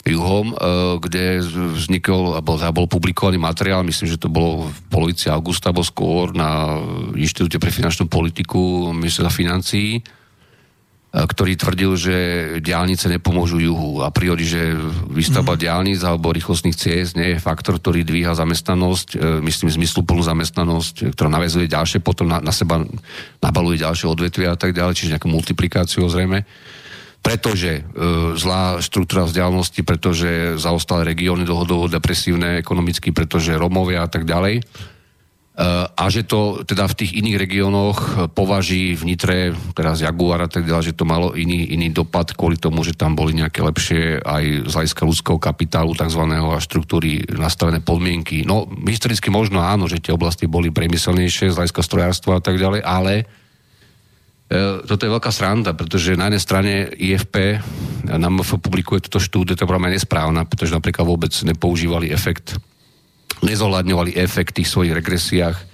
juhom, 0.08 0.52
e, 0.52 0.56
kde 1.04 1.44
vznikol, 1.76 2.40
alebo 2.40 2.56
bol 2.72 2.88
publikovaný 2.88 3.36
materiál, 3.36 3.84
myslím, 3.84 4.08
že 4.08 4.22
to 4.22 4.32
bolo 4.32 4.72
v 4.72 4.80
polovici 4.88 5.28
augusta, 5.28 5.72
alebo 5.72 5.84
skôr 5.84 6.32
na 6.32 6.80
Inštitúte 7.16 7.60
pre 7.60 7.74
finančnú 7.74 8.08
politiku 8.08 8.92
ministerstva 8.96 9.32
financií, 9.32 10.00
ktorý 11.10 11.58
tvrdil, 11.58 11.92
že 11.98 12.16
diálnice 12.62 13.10
nepomôžu 13.10 13.58
juhu. 13.58 14.06
A 14.06 14.14
priori, 14.14 14.46
že 14.46 14.78
výstavba 15.10 15.58
mm. 15.58 15.62
diálnic 15.66 16.00
alebo 16.06 16.30
rýchlostných 16.30 16.78
ciest 16.78 17.18
nie 17.18 17.34
je 17.34 17.42
faktor, 17.42 17.82
ktorý 17.82 18.06
dvíha 18.06 18.38
zamestnanosť, 18.38 19.08
e, 19.18 19.42
myslím 19.42 19.74
zmysluplnú 19.74 20.22
zamestnanosť, 20.22 21.18
ktorá 21.18 21.34
navezuje 21.34 21.66
ďalšie, 21.66 22.06
potom 22.06 22.30
na, 22.30 22.38
na 22.38 22.54
seba 22.54 22.86
nabaluje 23.42 23.82
ďalšie 23.82 24.06
odvetvia 24.06 24.54
a 24.54 24.60
tak 24.60 24.78
ďalej, 24.78 24.94
čiže 25.02 25.18
nejakú 25.18 25.34
multiplikáciu 25.34 26.06
zrejme. 26.06 26.46
Pretože 27.26 27.82
e, 27.82 27.82
zlá 28.38 28.78
štruktúra 28.78 29.26
vzdialenosti, 29.26 29.82
pretože 29.82 30.62
zaostalé 30.62 31.10
regióny 31.10 31.42
dlhodobo 31.42 31.90
depresívne 31.90 32.62
ekonomicky, 32.62 33.10
pretože 33.10 33.58
Romovia 33.58 34.06
a 34.06 34.10
tak 34.14 34.30
ďalej 34.30 34.62
a 35.60 36.08
že 36.08 36.24
to 36.24 36.64
teda 36.64 36.88
v 36.88 36.98
tých 37.04 37.20
iných 37.20 37.36
regiónoch 37.36 38.00
považí 38.32 38.96
v 38.96 39.12
Nitre, 39.12 39.52
teraz 39.76 40.00
Jaguar 40.00 40.40
a 40.40 40.48
tak 40.48 40.64
ďalej, 40.64 40.96
že 40.96 40.96
to 40.96 41.04
malo 41.04 41.36
iný, 41.36 41.76
iný 41.76 41.92
dopad 41.92 42.32
kvôli 42.32 42.56
tomu, 42.56 42.80
že 42.88 42.96
tam 42.96 43.12
boli 43.12 43.36
nejaké 43.36 43.60
lepšie 43.60 44.24
aj 44.24 44.72
z 44.72 44.72
hľadiska 44.72 45.04
ľudského 45.04 45.36
kapitálu 45.36 45.92
tzv. 46.00 46.24
a 46.24 46.64
štruktúry 46.64 47.28
nastavené 47.36 47.84
podmienky. 47.84 48.48
No, 48.48 48.72
historicky 48.88 49.28
možno 49.28 49.60
áno, 49.60 49.92
že 49.92 50.00
tie 50.00 50.16
oblasti 50.16 50.48
boli 50.48 50.72
priemyselnejšie 50.72 51.52
z 51.52 51.58
hľadiska 51.60 51.84
strojárstva 51.84 52.40
a 52.40 52.42
tak 52.42 52.56
ďalej, 52.56 52.80
ale 52.80 53.14
e, 53.20 54.88
toto 54.88 55.04
je 55.04 55.12
veľká 55.12 55.32
sranda, 55.36 55.76
pretože 55.76 56.16
na 56.16 56.32
jednej 56.32 56.40
strane 56.40 56.74
IFP 56.88 57.60
nám 58.08 58.48
publikuje 58.64 59.12
toto 59.12 59.20
štúdie, 59.20 59.60
to 59.60 59.68
je 59.68 59.92
nesprávna, 59.92 60.48
pretože 60.48 60.72
napríklad 60.72 61.04
vôbec 61.04 61.36
nepoužívali 61.44 62.16
efekt 62.16 62.56
nezohľadňovali 63.44 64.16
efekt 64.20 64.60
tých 64.60 64.70
svojich 64.72 64.96
regresiách 64.96 65.70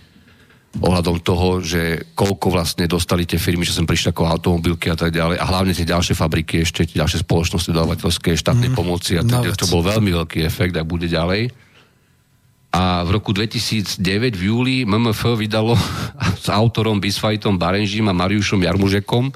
ohľadom 0.75 1.23
toho, 1.23 1.63
že 1.63 2.11
koľko 2.17 2.51
vlastne 2.51 2.83
dostali 2.89 3.23
tie 3.23 3.39
firmy, 3.39 3.63
že 3.63 3.75
sem 3.75 3.87
prišli 3.87 4.11
ako 4.11 4.27
automobilky 4.27 4.91
a 4.91 4.97
tak 4.99 5.15
ďalej. 5.15 5.39
A 5.39 5.45
hlavne 5.47 5.71
tie 5.71 5.87
ďalšie 5.87 6.17
fabriky, 6.17 6.67
ešte 6.67 6.83
tie 6.83 6.99
ďalšie 6.99 7.23
spoločnosti 7.23 7.71
dodávateľské, 7.71 8.35
štátnej 8.35 8.71
mm, 8.73 8.75
pomoci 8.75 9.15
a 9.15 9.23
tak 9.23 9.39
ďalej, 9.47 9.59
čo 9.59 9.71
bol 9.71 9.85
veľmi 9.85 10.11
veľký 10.11 10.43
efekt, 10.43 10.75
ak 10.75 10.87
bude 10.87 11.07
ďalej. 11.07 11.51
A 12.75 13.07
v 13.07 13.09
roku 13.15 13.31
2009 13.31 14.03
v 14.35 14.43
júli 14.51 14.75
MMF 14.83 15.39
vydalo 15.39 15.79
s 16.43 16.51
autorom 16.51 16.99
Bisfajtom 16.99 17.55
Barenžím 17.55 18.11
a 18.11 18.17
Mariušom 18.17 18.59
Jarmužekom 18.59 19.31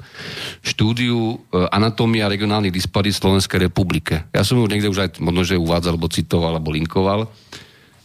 štúdiu 0.60 1.40
e, 1.40 1.64
Anatómia 1.72 2.28
regionálnych 2.28 2.76
disparít 2.76 3.16
v 3.16 3.24
Slovenskej 3.24 3.64
republike. 3.64 4.28
Ja 4.36 4.44
som 4.44 4.60
ju 4.60 4.68
niekde 4.68 4.92
už 4.92 5.00
aj 5.00 5.10
možno, 5.24 5.40
že 5.48 5.56
uvádzal, 5.56 5.96
alebo 5.96 6.12
citoval, 6.12 6.60
alebo 6.60 6.68
linkoval 6.68 7.32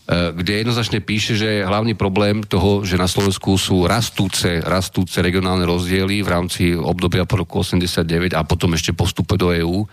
kde 0.05 0.61
jednoznačne 0.61 1.01
píše, 1.01 1.33
že 1.33 1.65
hlavný 1.65 1.97
problém 1.97 2.45
toho, 2.45 2.85
že 2.85 2.93
na 2.93 3.09
Slovensku 3.09 3.57
sú 3.57 3.89
rastúce, 3.89 4.61
rastúce 4.61 5.17
regionálne 5.17 5.65
rozdiely 5.65 6.21
v 6.21 6.29
rámci 6.29 6.63
obdobia 6.77 7.25
po 7.25 7.41
roku 7.41 7.65
89 7.65 8.37
a 8.37 8.45
potom 8.45 8.77
ešte 8.77 8.93
postupe 8.93 9.33
do 9.33 9.49
EÚ, 9.49 9.89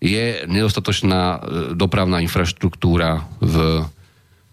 je 0.00 0.44
nedostatočná 0.44 1.20
eh, 1.20 1.38
dopravná 1.72 2.20
infraštruktúra 2.20 3.24
v, 3.40 3.84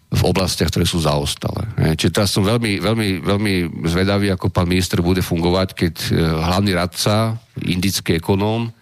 v 0.08 0.20
oblastiach, 0.24 0.72
ktoré 0.72 0.88
sú 0.88 1.04
zaostalé. 1.04 1.68
Čiže 1.92 2.12
teraz 2.12 2.32
som 2.32 2.48
veľmi, 2.48 2.80
veľmi, 2.80 3.08
veľmi 3.20 3.54
zvedavý, 3.92 4.32
ako 4.32 4.48
pán 4.48 4.72
minister 4.72 5.04
bude 5.04 5.20
fungovať, 5.20 5.68
keď 5.76 5.94
hlavný 6.16 6.72
radca, 6.72 7.36
indický 7.60 8.16
ekonóm, 8.16 8.72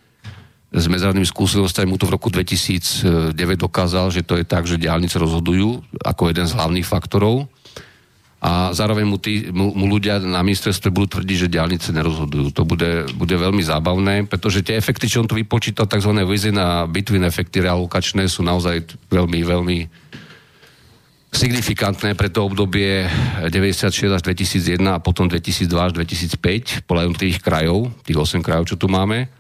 s 0.77 0.87
medzinárodnými 0.93 1.25
skúsenostiami 1.25 1.89
mu 1.89 1.97
to 1.97 2.05
v 2.05 2.15
roku 2.21 2.29
2009 2.29 3.33
dokázal, 3.57 4.13
že 4.13 4.21
to 4.21 4.37
je 4.37 4.45
tak, 4.45 4.69
že 4.69 4.77
diálnice 4.77 5.17
rozhodujú 5.17 5.81
ako 6.05 6.23
jeden 6.29 6.45
z 6.45 6.53
hlavných 6.53 6.85
faktorov 6.85 7.49
a 8.37 8.71
zároveň 8.77 9.05
mu, 9.09 9.17
tí, 9.17 9.49
mu, 9.49 9.73
mu 9.73 9.89
ľudia 9.89 10.21
na 10.21 10.45
ministerstve 10.45 10.93
budú 10.93 11.17
tvrdiť, 11.17 11.49
že 11.49 11.53
diálnice 11.57 11.89
nerozhodujú. 11.91 12.53
To 12.53 12.69
bude, 12.69 13.09
bude 13.17 13.33
veľmi 13.33 13.65
zábavné, 13.65 14.29
pretože 14.29 14.61
tie 14.61 14.77
efekty, 14.77 15.09
čo 15.09 15.25
on 15.25 15.29
tu 15.29 15.41
vypočítal, 15.41 15.89
tzv. 15.89 16.13
within 16.29 16.61
a 16.61 16.85
between 16.85 17.25
efekty 17.25 17.65
realokačné 17.65 18.29
sú 18.29 18.45
naozaj 18.45 19.01
veľmi, 19.09 19.41
veľmi 19.41 19.79
signifikantné 21.33 22.13
pre 22.13 22.29
to 22.29 22.45
obdobie 22.45 23.09
96 23.49 24.13
až 24.13 24.23
2001 24.23 24.85
a 24.85 25.01
potom 25.01 25.27
2002 25.27 25.73
až 25.73 25.93
2005 25.97 26.85
podľa 26.85 27.03
jednotlivých 27.09 27.41
krajov, 27.41 27.89
tých 28.05 28.21
8 28.21 28.45
krajov, 28.45 28.69
čo 28.69 28.77
tu 28.77 28.87
máme. 28.87 29.33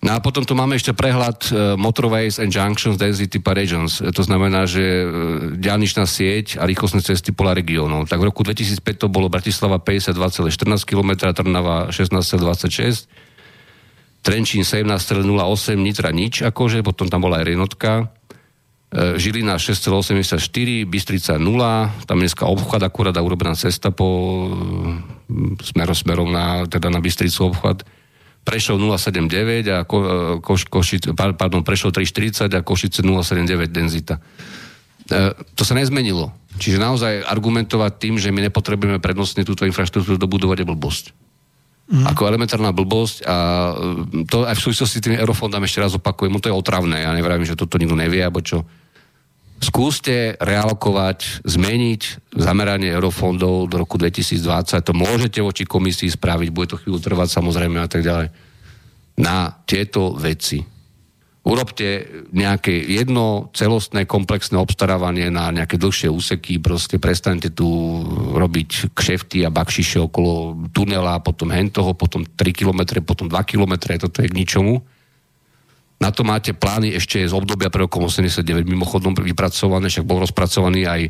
No 0.00 0.16
a 0.16 0.18
potom 0.24 0.48
tu 0.48 0.56
máme 0.56 0.80
ešte 0.80 0.96
prehľad 0.96 1.38
uh, 1.52 1.56
Motorways 1.76 2.40
and 2.40 2.48
Junctions 2.48 2.96
Density 2.96 3.36
per 3.36 3.60
Regions. 3.60 4.00
To 4.00 4.22
znamená, 4.24 4.64
že 4.64 4.80
uh, 4.80 5.06
diálničná 5.60 6.08
sieť 6.08 6.56
a 6.56 6.64
rýchlostné 6.64 7.04
cesty 7.04 7.36
podľa 7.36 7.60
regiónov. 7.60 8.08
Tak 8.08 8.16
v 8.16 8.32
roku 8.32 8.40
2005 8.40 8.80
to 8.96 9.06
bolo 9.12 9.28
Bratislava 9.28 9.76
52,14 9.76 10.88
km, 10.88 11.28
Trnava 11.36 11.92
16,26 11.92 13.28
Trenčín 14.20 14.68
17,08, 14.68 15.80
Nitra 15.80 16.12
nič, 16.12 16.44
akože, 16.44 16.84
potom 16.84 17.08
tam 17.08 17.24
bola 17.24 17.40
aj 17.40 17.44
Renotka. 17.56 17.92
E, 18.92 19.16
Žilina 19.16 19.56
6,84, 19.56 20.36
Bystrica 20.84 21.40
0, 21.40 22.04
tam 22.04 22.20
dneska 22.20 22.44
obchod 22.44 22.84
akurát 22.84 23.16
a 23.16 23.24
urobená 23.24 23.56
cesta 23.56 23.88
po 23.88 24.44
smerom, 25.64 25.96
smerom 25.96 26.28
na, 26.28 26.68
teda 26.68 26.92
na 26.92 27.00
Bystricu 27.00 27.48
obchod. 27.48 27.80
Prešov 28.40 28.80
0,79 28.80 29.68
a 29.68 29.84
ko, 29.84 29.96
e, 30.00 30.06
koš, 30.40 30.66
Košic, 30.66 31.12
pardon, 31.14 31.60
Prešov 31.60 31.92
3,40 31.92 32.50
a 32.56 32.60
Košice 32.64 33.04
0,79 33.04 33.68
denzita. 33.68 34.18
E, 35.10 35.36
to 35.54 35.62
sa 35.62 35.76
nezmenilo. 35.76 36.32
Čiže 36.60 36.82
naozaj 36.82 37.24
argumentovať 37.24 37.92
tým, 38.00 38.14
že 38.16 38.32
my 38.34 38.44
nepotrebujeme 38.50 38.98
prednostne 38.98 39.46
túto 39.46 39.64
infraštruktúru 39.64 40.18
dobudovať 40.18 40.64
je 40.64 40.66
blbosť. 40.66 41.04
Mm. 41.90 42.06
Ako 42.06 42.30
elementárna 42.30 42.70
blbosť 42.70 43.26
a 43.26 43.36
e, 43.74 44.24
to 44.30 44.46
aj 44.46 44.54
v 44.54 44.64
súvislosti 44.64 44.98
s 44.98 45.04
tými 45.04 45.18
eurofondami 45.18 45.66
ešte 45.66 45.82
raz 45.82 45.92
opakujem, 45.98 46.38
to 46.38 46.48
je 46.48 46.54
otravné, 46.54 47.02
ja 47.02 47.10
nevravím, 47.10 47.44
že 47.44 47.58
toto 47.58 47.76
nikto 47.76 47.98
nevie, 47.98 48.22
alebo 48.22 48.38
čo. 48.40 48.62
Skúste 49.60 50.40
realokovať, 50.40 51.44
zmeniť 51.44 52.32
zameranie 52.32 52.96
eurofondov 52.96 53.68
do 53.68 53.76
roku 53.76 54.00
2020. 54.00 54.40
To 54.80 54.96
môžete 54.96 55.44
voči 55.44 55.68
komisii 55.68 56.08
spraviť, 56.08 56.48
bude 56.48 56.72
to 56.72 56.80
chvíľu 56.80 56.96
trvať 56.96 57.28
samozrejme 57.28 57.76
a 57.76 57.84
tak 57.84 58.00
ďalej. 58.00 58.32
Na 59.20 59.52
tieto 59.68 60.16
veci. 60.16 60.64
Urobte 61.44 62.08
nejaké 62.32 62.72
jedno 62.72 63.52
celostné 63.52 64.08
komplexné 64.08 64.56
obstarávanie 64.56 65.28
na 65.28 65.52
nejaké 65.52 65.76
dlhšie 65.76 66.08
úseky, 66.08 66.56
proste 66.60 66.96
prestaňte 66.96 67.52
tu 67.52 67.68
robiť 68.36 68.96
kšefty 68.96 69.44
a 69.44 69.52
bakšiše 69.52 70.00
okolo 70.08 70.56
tunela, 70.72 71.20
potom 71.20 71.52
hentoho, 71.52 71.92
potom 71.92 72.24
3 72.24 72.56
km, 72.56 73.04
potom 73.04 73.28
2 73.28 73.36
km, 73.44 73.76
toto 74.00 74.24
je 74.24 74.28
k 74.28 74.36
ničomu 74.36 74.80
na 76.00 76.08
to 76.08 76.24
máte 76.24 76.56
plány 76.56 76.96
ešte 76.96 77.20
z 77.20 77.36
obdobia 77.36 77.68
pre 77.68 77.84
rokom 77.84 78.08
89 78.08 78.64
mimochodom 78.64 79.12
vypracované, 79.12 79.92
však 79.92 80.08
bol 80.08 80.24
rozpracovaný 80.24 80.88
aj 80.88 81.02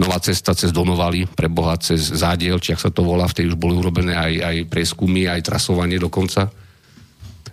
nová 0.00 0.16
cesta 0.24 0.56
cez 0.56 0.72
Donovali, 0.72 1.28
pre 1.28 1.52
Boha 1.52 1.76
cez 1.76 2.00
zádiel, 2.00 2.56
či 2.56 2.72
ak 2.72 2.80
sa 2.80 2.90
to 2.90 3.04
volá, 3.04 3.28
vtedy 3.28 3.52
už 3.52 3.60
boli 3.60 3.76
urobené 3.76 4.16
aj, 4.16 4.32
aj 4.40 4.56
prieskumy, 4.72 5.28
aj 5.28 5.44
trasovanie 5.44 6.00
dokonca 6.00 6.48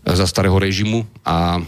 za 0.07 0.25
starého 0.25 0.55
režimu. 0.55 1.03
A 1.27 1.59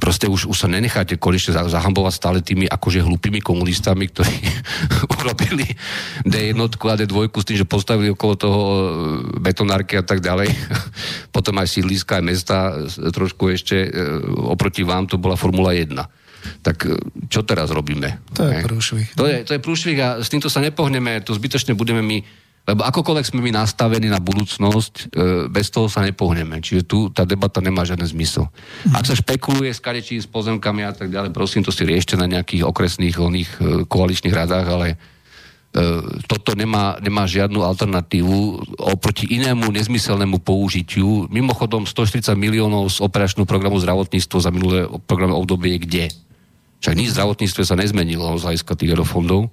proste 0.00 0.26
už, 0.26 0.50
už 0.50 0.56
sa 0.56 0.68
nenecháte 0.68 1.16
konečne 1.16 1.54
zahambovať 1.54 2.12
stále 2.14 2.38
tými 2.42 2.66
akože 2.66 3.00
hlupými 3.04 3.40
komunistami, 3.40 4.10
ktorí 4.10 4.34
urobili 5.20 5.66
D1 6.26 6.58
a 6.58 6.94
D2 6.98 7.16
s 7.30 7.46
tým, 7.46 7.58
že 7.60 7.66
postavili 7.68 8.12
okolo 8.12 8.34
toho 8.36 8.60
e, 8.60 8.76
betonárky 9.40 9.96
a 9.96 10.04
tak 10.04 10.20
ďalej. 10.20 10.50
Potom 11.34 11.56
aj 11.58 11.70
sídliska, 11.70 12.18
aj 12.20 12.24
mesta 12.24 12.56
trošku 13.14 13.50
ešte 13.50 13.76
e, 13.86 13.88
oproti 14.50 14.82
vám 14.82 15.06
to 15.06 15.16
bola 15.16 15.38
Formula 15.38 15.72
1 15.72 16.20
tak 16.64 16.88
e, 16.88 16.96
čo 17.28 17.44
teraz 17.44 17.68
robíme? 17.68 18.24
To 18.36 18.48
je 18.48 18.64
prúšvih. 18.64 19.08
To 19.16 19.24
je, 19.28 19.44
to 19.44 19.52
je 19.56 19.60
prúšvih 19.60 19.98
a 20.00 20.08
s 20.24 20.32
týmto 20.32 20.48
sa 20.48 20.64
nepohneme, 20.64 21.20
to 21.20 21.36
zbytočne 21.36 21.76
budeme 21.76 22.00
my 22.00 22.24
lebo 22.68 22.84
akokoľvek 22.84 23.26
sme 23.26 23.40
my 23.40 23.56
nastavení 23.56 24.12
na 24.12 24.20
budúcnosť, 24.20 24.94
e, 24.94 25.04
bez 25.48 25.72
toho 25.72 25.88
sa 25.88 26.04
nepohneme. 26.04 26.60
Čiže 26.60 26.82
tu 26.84 26.98
tá 27.08 27.24
debata 27.24 27.64
nemá 27.64 27.82
žiaden 27.88 28.04
zmysel. 28.04 28.46
Mm. 28.86 28.94
Ak 29.00 29.04
sa 29.08 29.16
špekuluje 29.16 29.72
s 29.72 29.80
kadečí, 29.80 30.20
s 30.20 30.28
pozemkami 30.28 30.84
a 30.84 30.92
tak 30.92 31.08
ďalej, 31.08 31.32
prosím, 31.32 31.64
to 31.64 31.72
si 31.72 31.88
riešte 31.88 32.20
na 32.20 32.28
nejakých 32.28 32.68
okresných 32.68 33.16
oných, 33.16 33.50
e, 33.58 33.60
koaličných 33.88 34.36
radách, 34.36 34.66
ale 34.68 34.86
e, 34.92 34.96
toto 36.28 36.52
nemá, 36.52 37.00
nemá 37.00 37.24
žiadnu 37.24 37.64
alternatívu 37.64 38.36
oproti 38.76 39.24
inému 39.40 39.64
nezmyselnému 39.72 40.44
použitiu. 40.44 41.26
Mimochodom 41.32 41.88
140 41.88 42.36
miliónov 42.36 42.92
z 42.92 43.00
operačného 43.00 43.48
programu 43.48 43.80
zdravotníctvo 43.80 44.36
za 44.36 44.52
minulé 44.52 44.84
programe 45.08 45.32
obdobie 45.32 45.80
kde? 45.80 46.12
Však 46.80 46.96
nič 46.96 47.12
v 47.12 47.16
zdravotníctve 47.16 47.62
sa 47.64 47.76
nezmenilo 47.76 48.36
z 48.40 48.44
hľadiska 48.44 48.72
tých 48.76 48.92
eurofondov. 48.96 49.52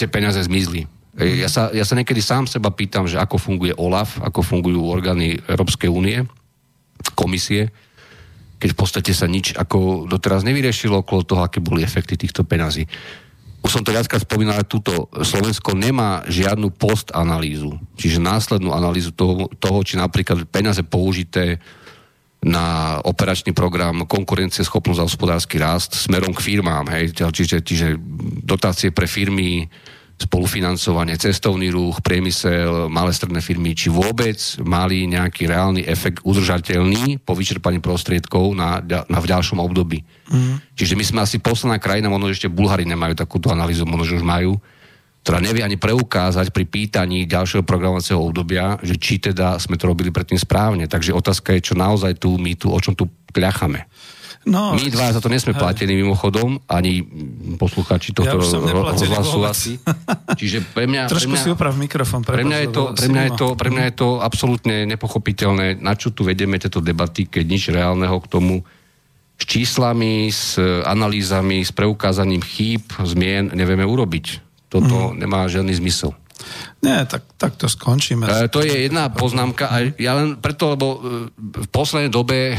Tie 0.00 0.08
peniaze 0.08 0.40
zmizli. 0.44 1.01
Ja 1.12 1.48
sa, 1.52 1.68
ja 1.76 1.84
sa 1.84 1.92
niekedy 1.92 2.24
sám 2.24 2.48
seba 2.48 2.72
pýtam, 2.72 3.04
že 3.04 3.20
ako 3.20 3.36
funguje 3.36 3.76
OLAF, 3.76 4.24
ako 4.24 4.40
fungujú 4.40 4.80
orgány 4.88 5.36
Európskej 5.44 5.92
únie, 5.92 6.24
komisie, 7.12 7.68
keď 8.56 8.68
v 8.72 8.78
podstate 8.78 9.12
sa 9.12 9.28
nič 9.28 9.52
ako 9.52 10.08
doteraz 10.08 10.40
nevyriešilo 10.46 11.04
okolo 11.04 11.26
toho, 11.26 11.42
aké 11.44 11.60
boli 11.60 11.84
efekty 11.84 12.16
týchto 12.16 12.48
peňazí. 12.48 12.88
Už 13.62 13.70
som 13.70 13.84
to 13.84 13.92
viackrát 13.92 14.24
spomínal, 14.24 14.58
ale 14.58 14.66
túto 14.66 15.12
Slovensko 15.12 15.76
nemá 15.76 16.24
žiadnu 16.26 16.72
postanalýzu, 16.74 17.76
čiže 17.94 18.18
následnú 18.18 18.72
analýzu 18.72 19.12
toho, 19.12 19.52
toho, 19.60 19.84
či 19.84 20.00
napríklad 20.00 20.48
peniaze 20.48 20.80
použité 20.80 21.60
na 22.42 22.98
operačný 23.06 23.54
program 23.54 24.02
konkurencieschopnosť 24.02 24.98
a 24.98 25.06
hospodársky 25.06 25.62
rast 25.62 25.94
smerom 25.94 26.34
k 26.34 26.42
firmám, 26.42 26.90
hej, 26.90 27.14
čiže, 27.14 27.62
čiže 27.62 27.94
dotácie 28.42 28.90
pre 28.90 29.06
firmy, 29.06 29.70
spolufinancovanie, 30.18 31.18
cestovný 31.18 31.72
ruch, 31.74 32.00
priemysel, 32.00 32.86
malé 32.88 33.10
stredné 33.10 33.42
firmy, 33.42 33.74
či 33.74 33.90
vôbec 33.90 34.38
mali 34.62 35.04
nejaký 35.10 35.50
reálny 35.50 35.82
efekt 35.84 36.22
udržateľný 36.22 37.20
po 37.26 37.34
vyčerpaní 37.34 37.82
prostriedkov 37.82 38.54
na, 38.54 38.78
na 38.84 39.18
v 39.18 39.26
ďalšom 39.30 39.58
období. 39.58 40.04
Mm. 40.30 40.62
Čiže 40.78 40.94
my 40.94 41.04
sme 41.04 41.18
asi 41.26 41.36
posledná 41.42 41.82
krajina, 41.82 42.12
možno 42.12 42.30
ešte 42.30 42.52
Bulhári 42.52 42.86
nemajú 42.86 43.18
takúto 43.18 43.50
analýzu, 43.50 43.82
možno 43.82 44.04
že 44.06 44.18
už 44.22 44.26
majú, 44.26 44.56
ktorá 45.22 45.38
nevie 45.38 45.62
ani 45.62 45.78
preukázať 45.78 46.50
pri 46.50 46.66
pýtaní 46.66 47.30
ďalšieho 47.30 47.62
programovacieho 47.62 48.18
obdobia, 48.18 48.74
že 48.82 48.98
či 48.98 49.22
teda 49.22 49.54
sme 49.62 49.78
to 49.78 49.86
robili 49.86 50.10
predtým 50.10 50.38
správne. 50.38 50.90
Takže 50.90 51.14
otázka 51.14 51.54
je, 51.54 51.72
čo 51.72 51.74
naozaj 51.78 52.18
tu, 52.18 52.34
my 52.42 52.58
tu, 52.58 52.74
o 52.74 52.78
čom 52.82 52.98
tu 52.98 53.06
kľachame. 53.30 53.86
No, 54.42 54.74
My 54.74 54.90
dva 54.90 55.14
za 55.14 55.22
to 55.22 55.30
nesme 55.30 55.54
platení 55.54 55.94
mimochodom, 55.94 56.58
ani 56.66 57.06
poslucháči 57.62 58.10
tohto 58.10 58.42
ja 58.42 58.74
rozhlasu 58.74 59.38
asi. 59.46 59.72
Čiže 60.34 60.66
pre 60.74 60.90
mňa... 60.90 61.06
Trošku 61.06 61.30
pre 61.30 61.38
mňa, 61.38 61.46
si 61.46 61.54
uprav 61.54 61.72
mikrofón. 61.78 62.26
Pre 62.26 62.42
mňa, 62.42 62.58
je 62.66 62.68
to, 62.74 62.82
pre, 62.90 63.06
mňa 63.06 63.22
je 63.22 63.32
to, 63.38 63.46
pre 63.54 63.68
mňa 63.70 63.84
je 63.86 63.94
to 63.94 64.08
absolútne 64.18 64.76
nepochopiteľné, 64.90 65.78
na 65.78 65.94
čo 65.94 66.10
tu 66.10 66.26
vedeme 66.26 66.58
tieto 66.58 66.82
debaty, 66.82 67.30
keď 67.30 67.44
nič 67.46 67.62
reálneho 67.70 68.18
k 68.18 68.26
tomu 68.26 68.54
s 69.38 69.44
číslami, 69.46 70.30
s 70.30 70.58
analýzami, 70.86 71.62
s 71.62 71.70
preukázaním 71.70 72.42
chýb, 72.42 72.82
zmien 72.98 73.54
nevieme 73.54 73.86
urobiť. 73.86 74.42
Toto 74.70 75.14
mm. 75.14 75.22
nemá 75.22 75.46
žiadny 75.46 75.70
zmysel. 75.76 76.14
Nie, 76.82 77.06
tak, 77.06 77.22
tak 77.38 77.54
to 77.54 77.70
skončíme. 77.70 78.26
E, 78.26 78.50
to 78.50 78.58
je 78.58 78.90
jedna 78.90 79.06
poznámka. 79.06 79.70
A 79.70 79.86
ja 80.02 80.18
len 80.18 80.34
preto, 80.34 80.74
lebo 80.74 80.86
e, 80.98 80.98
v 81.38 81.68
poslednej 81.70 82.10
dobe 82.10 82.52
e, 82.52 82.56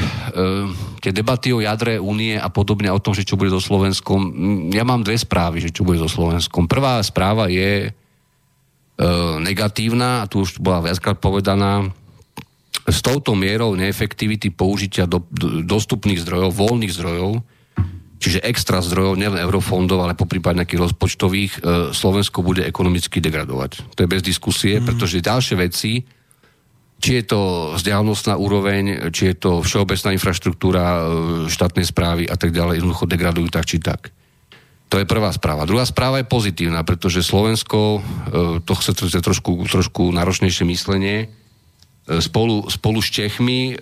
tie 1.03 1.11
debaty 1.11 1.51
o 1.51 1.59
jadre 1.59 1.99
únie 1.99 2.39
a 2.39 2.47
podobne 2.47 2.87
o 2.87 3.03
tom, 3.03 3.11
že 3.11 3.27
čo 3.27 3.35
bude 3.35 3.51
so 3.51 3.59
Slovenskom, 3.59 4.31
ja 4.71 4.87
mám 4.87 5.03
dve 5.03 5.19
správy, 5.19 5.59
že 5.59 5.75
čo 5.75 5.83
bude 5.83 5.99
so 5.99 6.07
Slovenskom. 6.07 6.71
Prvá 6.71 7.03
správa 7.03 7.51
je 7.51 7.91
e, 7.91 9.07
negatívna, 9.43 10.23
a 10.23 10.29
tu 10.31 10.47
už 10.47 10.63
bola 10.63 10.87
viackrát 10.87 11.19
povedaná, 11.19 11.91
s 12.87 13.03
touto 13.03 13.35
mierou 13.35 13.75
neefektivity 13.75 14.55
použitia 14.55 15.03
do, 15.03 15.19
do, 15.35 15.67
dostupných 15.67 16.23
zdrojov, 16.23 16.55
voľných 16.55 16.95
zdrojov, 16.95 17.43
čiže 18.23 18.39
extra 18.39 18.79
zdrojov, 18.79 19.19
nielen 19.19 19.43
eurofondov, 19.43 19.99
ale 19.99 20.15
po 20.15 20.23
prípade 20.23 20.63
nejakých 20.63 20.83
rozpočtových, 20.87 21.51
e, 21.59 21.59
Slovensko 21.91 22.39
bude 22.39 22.63
ekonomicky 22.63 23.19
degradovať. 23.19 23.99
To 23.99 23.99
je 23.99 24.07
bez 24.07 24.23
diskusie, 24.23 24.79
mm. 24.79 24.87
pretože 24.87 25.19
ďalšie 25.19 25.55
veci, 25.59 26.07
či 27.03 27.19
je 27.19 27.23
to 27.27 27.39
vzdialnostná 27.75 28.39
úroveň, 28.39 29.11
či 29.11 29.31
je 29.31 29.35
to 29.35 29.59
všeobecná 29.59 30.15
infraštruktúra 30.15 30.83
e, 30.87 31.01
štátnej 31.51 31.83
správy 31.83 32.23
a 32.31 32.39
tak 32.39 32.55
ďalej, 32.55 32.79
jednoducho 32.79 33.11
degradujú 33.11 33.51
tak 33.51 33.67
či 33.67 33.83
tak. 33.83 34.15
To 34.87 35.01
je 35.01 35.09
prvá 35.09 35.33
správa. 35.35 35.67
Druhá 35.67 35.83
správa 35.83 36.23
je 36.23 36.31
pozitívna, 36.31 36.87
pretože 36.87 37.27
Slovensko, 37.27 37.99
e, 37.99 38.01
to 38.63 38.73
chce 38.79 39.19
trošku, 39.19 39.67
trošku 39.67 40.15
náročnejšie 40.15 40.63
myslenie, 40.71 41.27
spolu, 42.03 42.67
spolu 42.67 42.99
s 42.99 43.07
Čechmi, 43.07 43.73
e, 43.73 43.75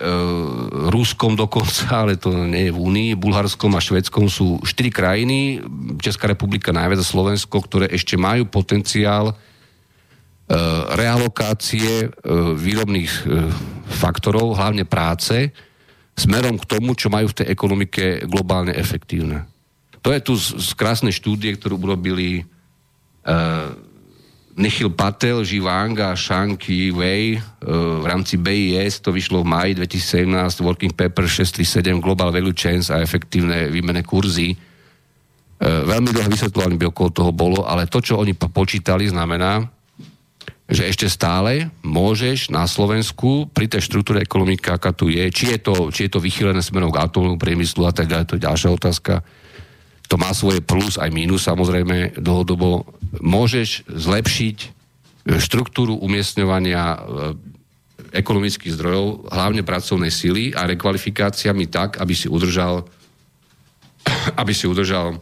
Ruskom 0.94 1.34
dokonca, 1.34 1.90
ale 2.06 2.14
to 2.14 2.30
nie 2.30 2.70
je 2.70 2.74
v 2.74 2.78
Únii, 2.78 3.10
Bulharskom 3.18 3.74
a 3.74 3.82
Švedskom 3.82 4.30
sú 4.30 4.62
štyri 4.62 4.94
krajiny, 4.94 5.58
Česká 5.98 6.30
republika 6.30 6.70
najviac 6.70 7.02
a 7.02 7.06
Slovensko, 7.06 7.58
ktoré 7.58 7.90
ešte 7.90 8.14
majú 8.14 8.46
potenciál 8.46 9.32
e, 9.32 9.34
realokácie 10.94 12.06
e, 12.06 12.08
výrobných 12.54 13.12
e, 13.26 13.50
faktorov, 13.90 14.54
hlavne 14.54 14.86
práce, 14.86 15.50
smerom 16.14 16.62
k 16.62 16.68
tomu, 16.78 16.94
čo 16.94 17.10
majú 17.10 17.32
v 17.34 17.42
tej 17.42 17.46
ekonomike 17.50 18.04
globálne 18.30 18.70
efektívne. 18.76 19.50
To 20.02 20.14
je 20.14 20.20
tu 20.22 20.38
z, 20.38 20.62
z 20.62 20.70
krásnej 20.78 21.14
štúdie, 21.14 21.58
ktorú 21.58 21.78
urobili 21.78 22.42
e, 22.42 22.44
Nikhil 24.62 24.94
Patel, 24.94 25.42
Jivang 25.42 25.98
a 25.98 26.14
Shang 26.14 26.54
Wei 26.94 27.34
e, 27.34 27.38
v 27.98 28.06
rámci 28.06 28.38
BIS, 28.38 29.02
to 29.02 29.10
vyšlo 29.10 29.42
v 29.42 29.50
maji 29.50 29.72
2017, 29.82 30.62
Working 30.62 30.94
Paper 30.94 31.26
637, 31.26 31.98
Global 31.98 32.30
Value 32.30 32.54
Chains 32.54 32.86
a 32.94 33.02
efektívne 33.02 33.66
výmené 33.66 34.06
kurzy. 34.06 34.54
E, 34.54 34.56
veľmi 35.66 36.14
dlho 36.14 36.30
vysvetľovanie 36.30 36.78
by 36.78 36.86
okolo 36.94 37.10
toho 37.10 37.32
bolo, 37.34 37.66
ale 37.66 37.90
to, 37.90 37.98
čo 37.98 38.22
oni 38.22 38.38
po- 38.38 38.54
počítali, 38.54 39.10
znamená, 39.10 39.66
že 40.70 40.86
ešte 40.86 41.10
stále 41.10 41.74
môžeš 41.82 42.54
na 42.54 42.62
Slovensku 42.70 43.50
pri 43.50 43.66
tej 43.66 43.82
štruktúre 43.82 44.22
ekonomiky, 44.22 44.70
aká 44.70 44.94
tu 44.94 45.10
je, 45.10 45.26
či 45.34 45.52
je 45.52 45.58
to, 45.58 45.90
či 45.90 46.06
je 46.06 46.14
to 46.14 46.22
vychylené 46.22 46.62
smerom 46.62 46.94
k 46.94 47.02
atomovému 47.02 47.36
priemyslu 47.36 47.82
a 47.82 47.92
tak 47.92 48.06
ďalej, 48.06 48.24
to 48.30 48.36
je 48.38 48.46
ďalšia 48.46 48.70
otázka. 48.70 49.26
To 50.06 50.14
má 50.20 50.30
svoje 50.30 50.62
plus 50.62 51.02
aj 51.02 51.10
mínus 51.10 51.50
samozrejme 51.50 52.14
dlhodobo. 52.20 52.86
Môžeš 53.20 53.84
zlepšiť 53.90 54.56
e, 54.62 54.68
štruktúru 55.36 56.00
umiestňovania 56.00 56.84
e, 56.84 56.98
ekonomických 58.12 58.76
zdrojov, 58.76 59.32
hlavne 59.32 59.64
pracovnej 59.64 60.12
sily 60.12 60.52
a 60.52 60.68
rekvalifikáciami 60.68 61.68
tak, 61.68 62.00
aby 62.00 62.14
si 62.16 62.28
udržal 62.28 62.88
aby 64.40 64.52
si 64.52 64.68
udržal 64.68 65.18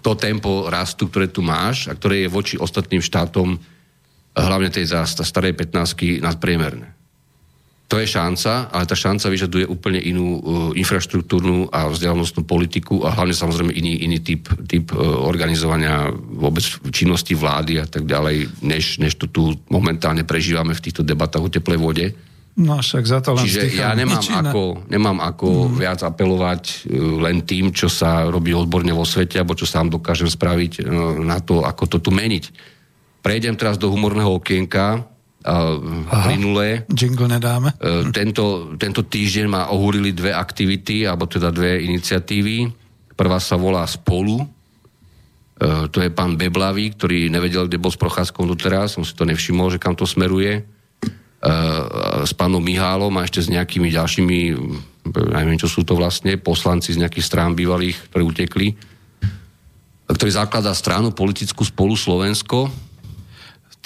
to 0.00 0.12
tempo 0.18 0.68
rastu, 0.68 1.08
ktoré 1.08 1.28
tu 1.32 1.40
máš 1.40 1.88
a 1.88 1.96
ktoré 1.96 2.26
je 2.26 2.32
voči 2.32 2.54
ostatným 2.60 3.00
štátom 3.00 3.56
hlavne 4.36 4.68
tej 4.68 4.92
za 4.92 5.08
starej 5.08 5.56
15 5.56 6.20
nadpriemerné. 6.20 6.95
To 7.86 8.02
je 8.02 8.06
šanca, 8.10 8.74
ale 8.74 8.82
tá 8.82 8.98
šanca 8.98 9.30
vyžaduje 9.30 9.62
úplne 9.62 10.02
inú 10.02 10.26
uh, 10.26 10.40
infraštruktúrnu 10.74 11.70
a 11.70 11.86
vzdelanostnú 11.86 12.42
politiku 12.42 13.06
a 13.06 13.14
hlavne 13.14 13.30
samozrejme 13.30 13.70
iný, 13.70 14.02
iný 14.02 14.18
typ, 14.18 14.50
typ 14.66 14.90
uh, 14.90 14.98
organizovania 15.22 16.10
vôbec 16.10 16.66
činnosti 16.90 17.38
vlády 17.38 17.78
a 17.78 17.86
tak 17.86 18.02
ďalej, 18.02 18.58
než, 18.66 18.98
než 18.98 19.14
to 19.14 19.30
tu 19.30 19.54
momentálne 19.70 20.26
prežívame 20.26 20.74
v 20.74 20.82
týchto 20.82 21.06
debatách 21.06 21.46
o 21.46 21.52
teplej 21.52 21.78
vode. 21.78 22.06
No 22.58 22.82
však 22.82 23.04
za 23.06 23.22
to 23.22 23.38
len 23.38 23.46
Čiže 23.46 23.78
ja 23.78 23.94
nemám 23.94 24.18
Nič 24.18 24.34
iné. 24.34 24.50
ako, 24.50 24.62
nemám 24.90 25.18
ako 25.22 25.46
mm. 25.46 25.72
viac 25.78 26.00
apelovať 26.02 26.90
uh, 26.90 27.22
len 27.22 27.46
tým, 27.46 27.70
čo 27.70 27.86
sa 27.86 28.26
robí 28.26 28.50
odborne 28.50 28.90
vo 28.90 29.06
svete, 29.06 29.38
alebo 29.38 29.54
čo 29.54 29.62
sám 29.62 29.94
dokážem 29.94 30.26
spraviť 30.26 30.90
na 31.22 31.38
to, 31.38 31.62
ako 31.62 31.86
to 31.86 31.98
tu 32.02 32.10
meniť. 32.10 32.74
Prejdem 33.22 33.54
teraz 33.54 33.78
do 33.78 33.94
humorného 33.94 34.42
okienka. 34.42 35.06
Minulé. 36.26 36.82
Jingle 36.90 37.30
nedáme. 37.30 37.72
E, 37.78 38.10
tento, 38.10 38.74
tento 38.74 39.06
týždeň 39.06 39.46
ma 39.46 39.62
ohúrili 39.70 40.10
dve 40.10 40.34
aktivity, 40.34 41.06
alebo 41.06 41.30
teda 41.30 41.54
dve 41.54 41.82
iniciatívy. 41.86 42.66
Prvá 43.14 43.38
sa 43.38 43.54
volá 43.54 43.86
Spolu. 43.86 44.42
E, 44.42 44.46
to 45.88 46.02
je 46.02 46.10
pán 46.10 46.34
Beblavý, 46.34 46.98
ktorý 46.98 47.30
nevedel, 47.30 47.70
kde 47.70 47.78
bol 47.78 47.94
s 47.94 48.00
Prochádzkou 48.00 48.42
doteraz. 48.42 48.98
Som 48.98 49.06
si 49.06 49.14
to 49.14 49.22
nevšimol, 49.22 49.70
že 49.70 49.78
kam 49.78 49.94
to 49.94 50.02
smeruje. 50.02 50.60
E, 50.60 50.62
s 52.26 52.34
pánom 52.34 52.60
Mihálom 52.60 53.14
a 53.14 53.24
ešte 53.24 53.46
s 53.46 53.48
nejakými 53.48 53.94
ďalšími, 53.94 54.38
neviem, 55.14 55.58
čo 55.62 55.70
sú 55.70 55.86
to 55.86 55.94
vlastne, 55.94 56.34
poslanci 56.42 56.90
z 56.90 57.06
nejakých 57.06 57.26
strán 57.26 57.54
bývalých, 57.54 58.10
ktorí 58.10 58.22
utekli 58.26 58.68
ktorý 60.06 60.30
zakladá 60.30 60.70
stranu 60.70 61.10
politickú 61.10 61.66
spolu 61.66 61.98
Slovensko, 61.98 62.70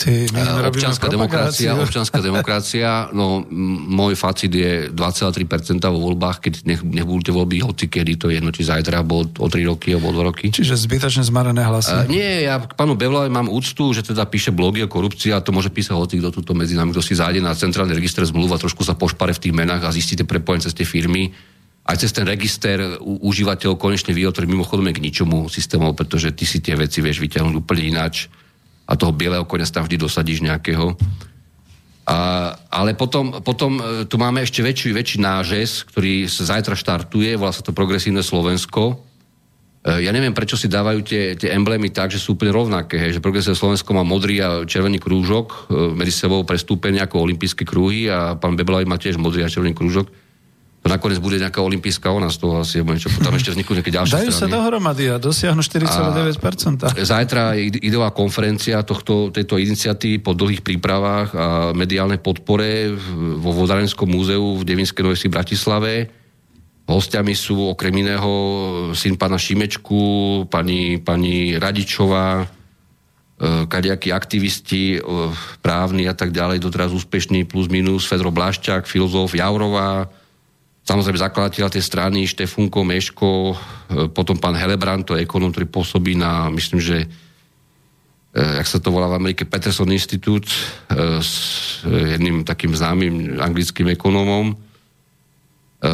Ty, 0.01 0.33
my 0.33 0.41
E, 0.41 0.49
robíme 0.49 0.73
občianská 0.73 1.07
demokracia, 1.13 1.77
občianská 1.85 2.19
demokracia, 2.25 2.91
no 3.13 3.45
môj 3.85 4.17
facit 4.17 4.49
je 4.49 4.89
2,3% 4.89 5.77
vo 5.93 6.01
voľbách, 6.09 6.41
keď 6.41 6.53
nech, 6.65 6.81
nech 6.81 7.05
budú 7.05 7.21
tie 7.29 7.35
voľby 7.37 7.61
hoci 7.61 7.93
kedy, 7.93 8.17
to 8.17 8.33
je 8.33 8.41
jedno, 8.41 8.49
či 8.49 8.65
zajtra, 8.65 9.05
alebo 9.05 9.29
o 9.29 9.47
3 9.47 9.61
roky, 9.69 9.93
alebo 9.93 10.09
o 10.09 10.15
2 10.17 10.29
roky. 10.33 10.49
Čiže 10.49 10.81
zbytočne 10.81 11.29
zmarené 11.29 11.61
hlasy. 11.61 11.93
Uh, 11.93 12.09
nie, 12.09 12.49
ja 12.49 12.65
k 12.65 12.73
pánu 12.73 12.97
Bevlovi 12.97 13.29
mám 13.29 13.53
úctu, 13.53 13.93
že 13.93 14.01
teda 14.01 14.25
píše 14.25 14.57
blogy 14.57 14.81
o 14.81 14.89
korupcii 14.89 15.37
a 15.37 15.45
to 15.45 15.53
môže 15.53 15.69
písať 15.69 15.93
hoci 15.93 16.17
kto 16.17 16.33
tuto 16.33 16.57
medzi 16.57 16.73
nami, 16.73 16.97
kto 16.97 17.05
si 17.05 17.13
zájde 17.13 17.45
na 17.45 17.53
centrálny 17.53 17.93
register 17.93 18.25
zmluv 18.25 18.57
a 18.57 18.63
trošku 18.63 18.81
sa 18.81 18.97
pošpare 18.97 19.37
v 19.37 19.43
tých 19.45 19.55
menách 19.55 19.85
a 19.85 19.93
zistíte 19.93 20.25
prepojenie 20.25 20.65
cez 20.65 20.73
tie 20.73 20.89
firmy. 20.89 21.37
Aj 21.85 21.97
cez 21.97 22.13
ten 22.13 22.25
register 22.25 23.01
užívateľ 23.01 23.77
konečne 23.77 24.17
vie, 24.17 24.25
ktorý 24.25 24.49
mimochodom 24.49 24.89
je 24.89 24.97
k 24.97 25.05
ničomu 25.05 25.49
systémov, 25.53 25.97
pretože 25.97 26.33
ty 26.33 26.49
si 26.49 26.61
tie 26.65 26.77
veci 26.77 27.05
vieš 27.05 27.21
vyťahnuť 27.21 27.55
úplne 27.57 27.83
ináč 27.85 28.31
a 28.91 28.99
toho 28.99 29.15
bieleho 29.15 29.47
konia 29.47 29.71
tam 29.71 29.87
vždy 29.87 29.97
dosadíš 30.03 30.43
nejakého. 30.43 30.99
A, 32.11 32.51
ale 32.75 32.99
potom, 32.99 33.39
potom 33.39 33.79
e, 33.79 33.83
tu 34.11 34.19
máme 34.19 34.43
ešte 34.43 34.67
väčší, 34.67 34.91
väčší 34.91 35.23
nážes, 35.23 35.87
ktorý 35.87 36.27
sa 36.27 36.59
zajtra 36.59 36.75
štartuje, 36.75 37.39
volá 37.39 37.55
sa 37.55 37.63
to 37.63 37.71
Progresívne 37.71 38.19
Slovensko. 38.27 38.99
E, 39.87 40.03
Ja 40.03 40.11
neviem, 40.11 40.35
prečo 40.35 40.59
si 40.59 40.67
dávajú 40.67 41.07
tie, 41.07 41.39
tie 41.39 41.55
emblémy 41.55 41.95
tak, 41.95 42.11
že 42.11 42.19
sú 42.19 42.35
úplne 42.35 42.51
rovnaké. 42.51 42.99
Hej, 42.99 43.21
že 43.21 43.23
Progresívne 43.23 43.55
Slovensko 43.55 43.95
má 43.95 44.03
modrý 44.03 44.43
a 44.43 44.67
červený 44.67 44.99
krúžok, 44.99 45.71
e, 45.71 45.95
medzi 45.95 46.11
sebou 46.11 46.43
prestúpenie 46.43 46.99
ako 46.99 47.31
olympijské 47.31 47.63
krúhy 47.63 48.11
a 48.11 48.35
pán 48.35 48.59
Beblavý 48.59 48.91
má 48.91 48.99
tiež 48.99 49.15
modrý 49.15 49.47
a 49.47 49.53
červený 49.53 49.79
krúžok. 49.79 50.11
To 50.81 50.89
nakoniec 50.89 51.21
bude 51.21 51.37
nejaká 51.37 51.61
olympijská 51.61 52.09
ona 52.09 52.27
z 52.27 52.41
toho 52.41 52.57
asi, 52.59 52.81
alebo 52.81 52.97
niečo. 52.97 53.13
Potom 53.13 53.37
ešte 53.37 53.53
vzniknú 53.53 53.73
nejaké 53.77 53.93
ďalšie 53.93 54.15
Dajú 54.17 54.31
sa 54.31 54.39
strany. 54.41 54.53
dohromady 54.55 55.05
a 55.07 55.17
dosiahnu 55.17 55.61
4,9%. 55.61 56.97
Zajtra 56.97 57.53
je 57.53 57.63
ide- 57.67 57.83
ideová 57.85 58.09
konferencia 58.11 58.81
tohto, 58.81 59.29
tejto 59.29 59.57
iniciatívy 59.57 60.19
po 60.19 60.33
dlhých 60.33 60.61
prípravách 60.61 61.29
a 61.33 61.47
mediálnej 61.73 62.17
podpore 62.17 62.91
v- 62.91 63.01
vo 63.37 63.53
Vodárenskom 63.53 64.09
múzeu 64.09 64.57
v 64.57 64.65
Devinskej 64.65 65.05
Novej 65.05 65.21
v 65.23 65.29
Bratislave. 65.31 65.93
Hostiami 66.87 67.35
sú 67.35 67.71
okrem 67.71 67.95
iného 67.95 68.33
syn 68.93 69.15
pána 69.15 69.37
Šimečku, 69.37 70.01
pani, 70.49 70.97
pani 70.97 71.55
Radičová, 71.55 72.43
e, 72.43 72.47
kadejakí 73.65 74.11
aktivisti, 74.11 74.97
e, 74.97 74.99
právni 75.61 76.09
a 76.09 76.17
tak 76.17 76.33
ďalej, 76.33 76.59
doteraz 76.59 76.91
úspešný 76.91 77.45
plus 77.45 77.69
minus, 77.69 78.09
Fedro 78.09 78.33
Blašťák, 78.33 78.85
filozof 78.85 79.31
Jaurová, 79.31 80.09
Samozrejme 80.91 81.23
zakladateľ 81.23 81.71
tej 81.71 81.87
strany 81.87 82.27
Štefunko, 82.27 82.83
Meško, 82.83 83.31
e, 83.31 83.57
potom 84.11 84.35
pán 84.35 84.59
Helebrant, 84.59 85.07
to 85.07 85.15
je 85.15 85.23
ekonom, 85.23 85.55
ktorý 85.55 85.71
pôsobí 85.71 86.19
na, 86.19 86.51
myslím, 86.51 86.83
že 86.83 87.07
e, 87.07 87.07
jak 88.35 88.67
sa 88.67 88.83
to 88.83 88.91
volá 88.91 89.07
v 89.07 89.23
Amerike, 89.23 89.47
Peterson 89.47 89.87
Institute 89.95 90.51
e, 90.51 91.23
s 91.23 91.31
jedným 91.87 92.43
takým 92.43 92.75
známym 92.75 93.39
anglickým 93.39 93.87
ekonómom. 93.95 94.51
E, 94.51 94.55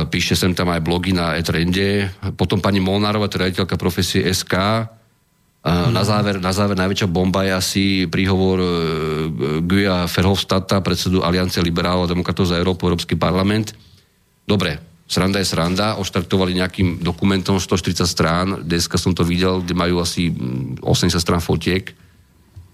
Píše 0.09 0.33
sem 0.33 0.57
tam 0.57 0.73
aj 0.73 0.81
blogy 0.81 1.13
na 1.13 1.37
e-trende. 1.37 2.09
Potom 2.33 2.65
pani 2.65 2.81
Molnárová, 2.81 3.29
to 3.29 3.37
je 3.37 3.43
riaditeľka 3.45 3.77
profesie 3.77 4.25
SK. 4.25 4.89
A 5.67 5.93
Na 5.93 6.09
záver, 6.09 6.41
na 6.41 6.57
záver 6.57 6.79
najväčšia 6.79 7.11
bomba 7.11 7.45
je 7.45 7.53
asi 7.53 7.85
príhovor 8.07 8.63
Guja 9.67 10.07
Ferhofstadta, 10.07 10.79
predsedu 10.79 11.27
Aliancie 11.27 11.59
liberálov 11.59 12.07
a 12.07 12.13
demokratov 12.15 12.49
za 12.49 12.55
Európu, 12.55 12.87
Európsky 12.87 13.19
parlament. 13.19 13.75
Dobre, 14.47 14.79
sranda 15.11 15.43
je 15.43 15.47
sranda, 15.51 15.99
oštartovali 15.99 16.55
nejakým 16.55 17.03
dokumentom 17.03 17.59
140 17.59 18.07
strán, 18.07 18.47
dneska 18.63 18.95
som 18.97 19.11
to 19.11 19.27
videl, 19.27 19.59
kde 19.63 19.75
majú 19.75 19.99
asi 19.99 20.31
mm, 20.31 20.87
80 20.87 21.19
strán 21.19 21.43
fotiek 21.43 21.95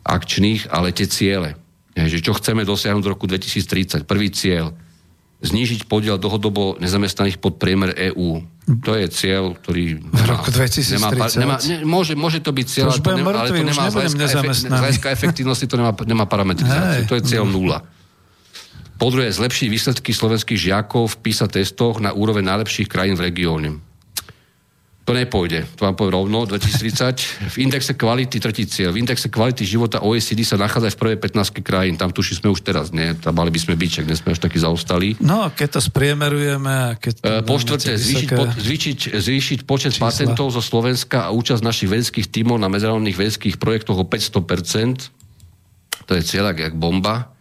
akčných, 0.05 0.69
ale 0.69 0.93
tie 0.93 1.09
ciele. 1.09 1.57
Že 1.97 2.25
čo 2.25 2.33
chceme 2.37 2.65
dosiahnuť 2.65 3.05
v 3.05 3.13
roku 3.13 3.25
2030. 3.29 4.09
Prvý 4.09 4.33
cieľ, 4.33 4.73
znížiť 5.43 5.91
podiel 5.91 6.17
dlhodobo 6.17 6.79
nezamestnaných 6.79 7.43
pod 7.43 7.59
priemer 7.59 7.93
EÚ. 8.15 8.47
To 8.87 8.95
je 8.95 9.11
cieľ, 9.11 9.59
ktorý... 9.59 9.99
V 9.99 10.25
roku 10.31 10.55
2030? 10.55 11.03
Nemá, 11.03 11.09
nemá, 11.35 11.57
ne, 11.59 11.77
môže, 11.83 12.15
môže 12.15 12.39
to 12.39 12.55
byť 12.55 12.67
cieľ, 12.71 12.89
To 12.89 12.95
ale 12.95 13.03
to, 13.03 13.11
nemá, 13.19 13.31
ale 13.35 13.39
mŕtvý, 13.51 13.59
to 13.59 13.67
nemá 13.67 13.85
z 13.91 14.65
hľadiska, 14.71 15.07
efektivnosti 15.11 15.67
to 15.67 15.75
nemá, 15.75 15.93
nemá 16.07 16.25
parametrizáciu. 16.31 17.03
Hej. 17.03 17.11
To 17.11 17.15
je 17.19 17.23
cieľ 17.27 17.45
nula. 17.45 17.83
Po 19.03 19.11
druhé, 19.11 19.35
zlepšiť 19.35 19.67
výsledky 19.67 20.15
slovenských 20.15 20.71
žiakov 20.71 21.19
v 21.19 21.27
PISA 21.27 21.51
testoch 21.51 21.99
na 21.99 22.15
úroveň 22.15 22.47
najlepších 22.47 22.87
krajín 22.87 23.19
v 23.19 23.27
regióne. 23.27 23.83
To 25.03 25.11
nepôjde, 25.11 25.67
to 25.75 25.83
vám 25.83 25.99
poviem 25.99 26.15
rovno, 26.15 26.47
2030. 26.47 27.51
V 27.51 27.57
indexe 27.59 27.99
kvality, 27.99 28.39
tretí 28.39 28.63
cieľ, 28.71 28.95
v 28.95 29.03
indexe 29.03 29.27
kvality 29.27 29.67
života 29.67 29.99
OECD 29.99 30.47
sa 30.47 30.55
nachádza 30.55 30.95
v 30.95 30.99
prvej 31.03 31.19
15 31.19 31.67
krajín, 31.67 31.99
tam 31.99 32.15
tuši 32.15 32.39
sme 32.39 32.55
už 32.55 32.63
teraz, 32.63 32.95
nie? 32.95 33.11
Tam 33.19 33.35
mali 33.35 33.51
by 33.51 33.59
sme 33.59 33.75
byť, 33.75 33.91
čak 33.91 34.07
sme 34.15 34.31
až 34.31 34.39
takí 34.39 34.63
zaostali. 34.63 35.19
No, 35.19 35.51
keď 35.51 35.69
to 35.75 35.81
spriemerujeme 35.83 36.95
keď... 37.03 37.15
E, 37.27 37.43
Po 37.43 37.59
štvrté, 37.59 37.99
zvýšiť, 37.99 38.29
po, 38.31 38.47
zvýšiť, 38.55 38.99
zvýšiť 39.19 39.59
počet 39.67 39.99
čísla. 39.99 40.15
patentov 40.15 40.55
zo 40.55 40.63
Slovenska 40.63 41.27
a 41.27 41.35
účasť 41.35 41.67
našich 41.67 41.91
vedeckých 41.91 42.31
tímov 42.31 42.63
na 42.63 42.71
medzinárodných 42.71 43.19
vedeckých 43.19 43.59
projektoch 43.59 43.99
o 43.99 44.07
500%. 44.07 46.07
To 46.07 46.13
je 46.15 46.23
cieľak 46.23 46.63
jak 46.63 46.79
bomba. 46.79 47.32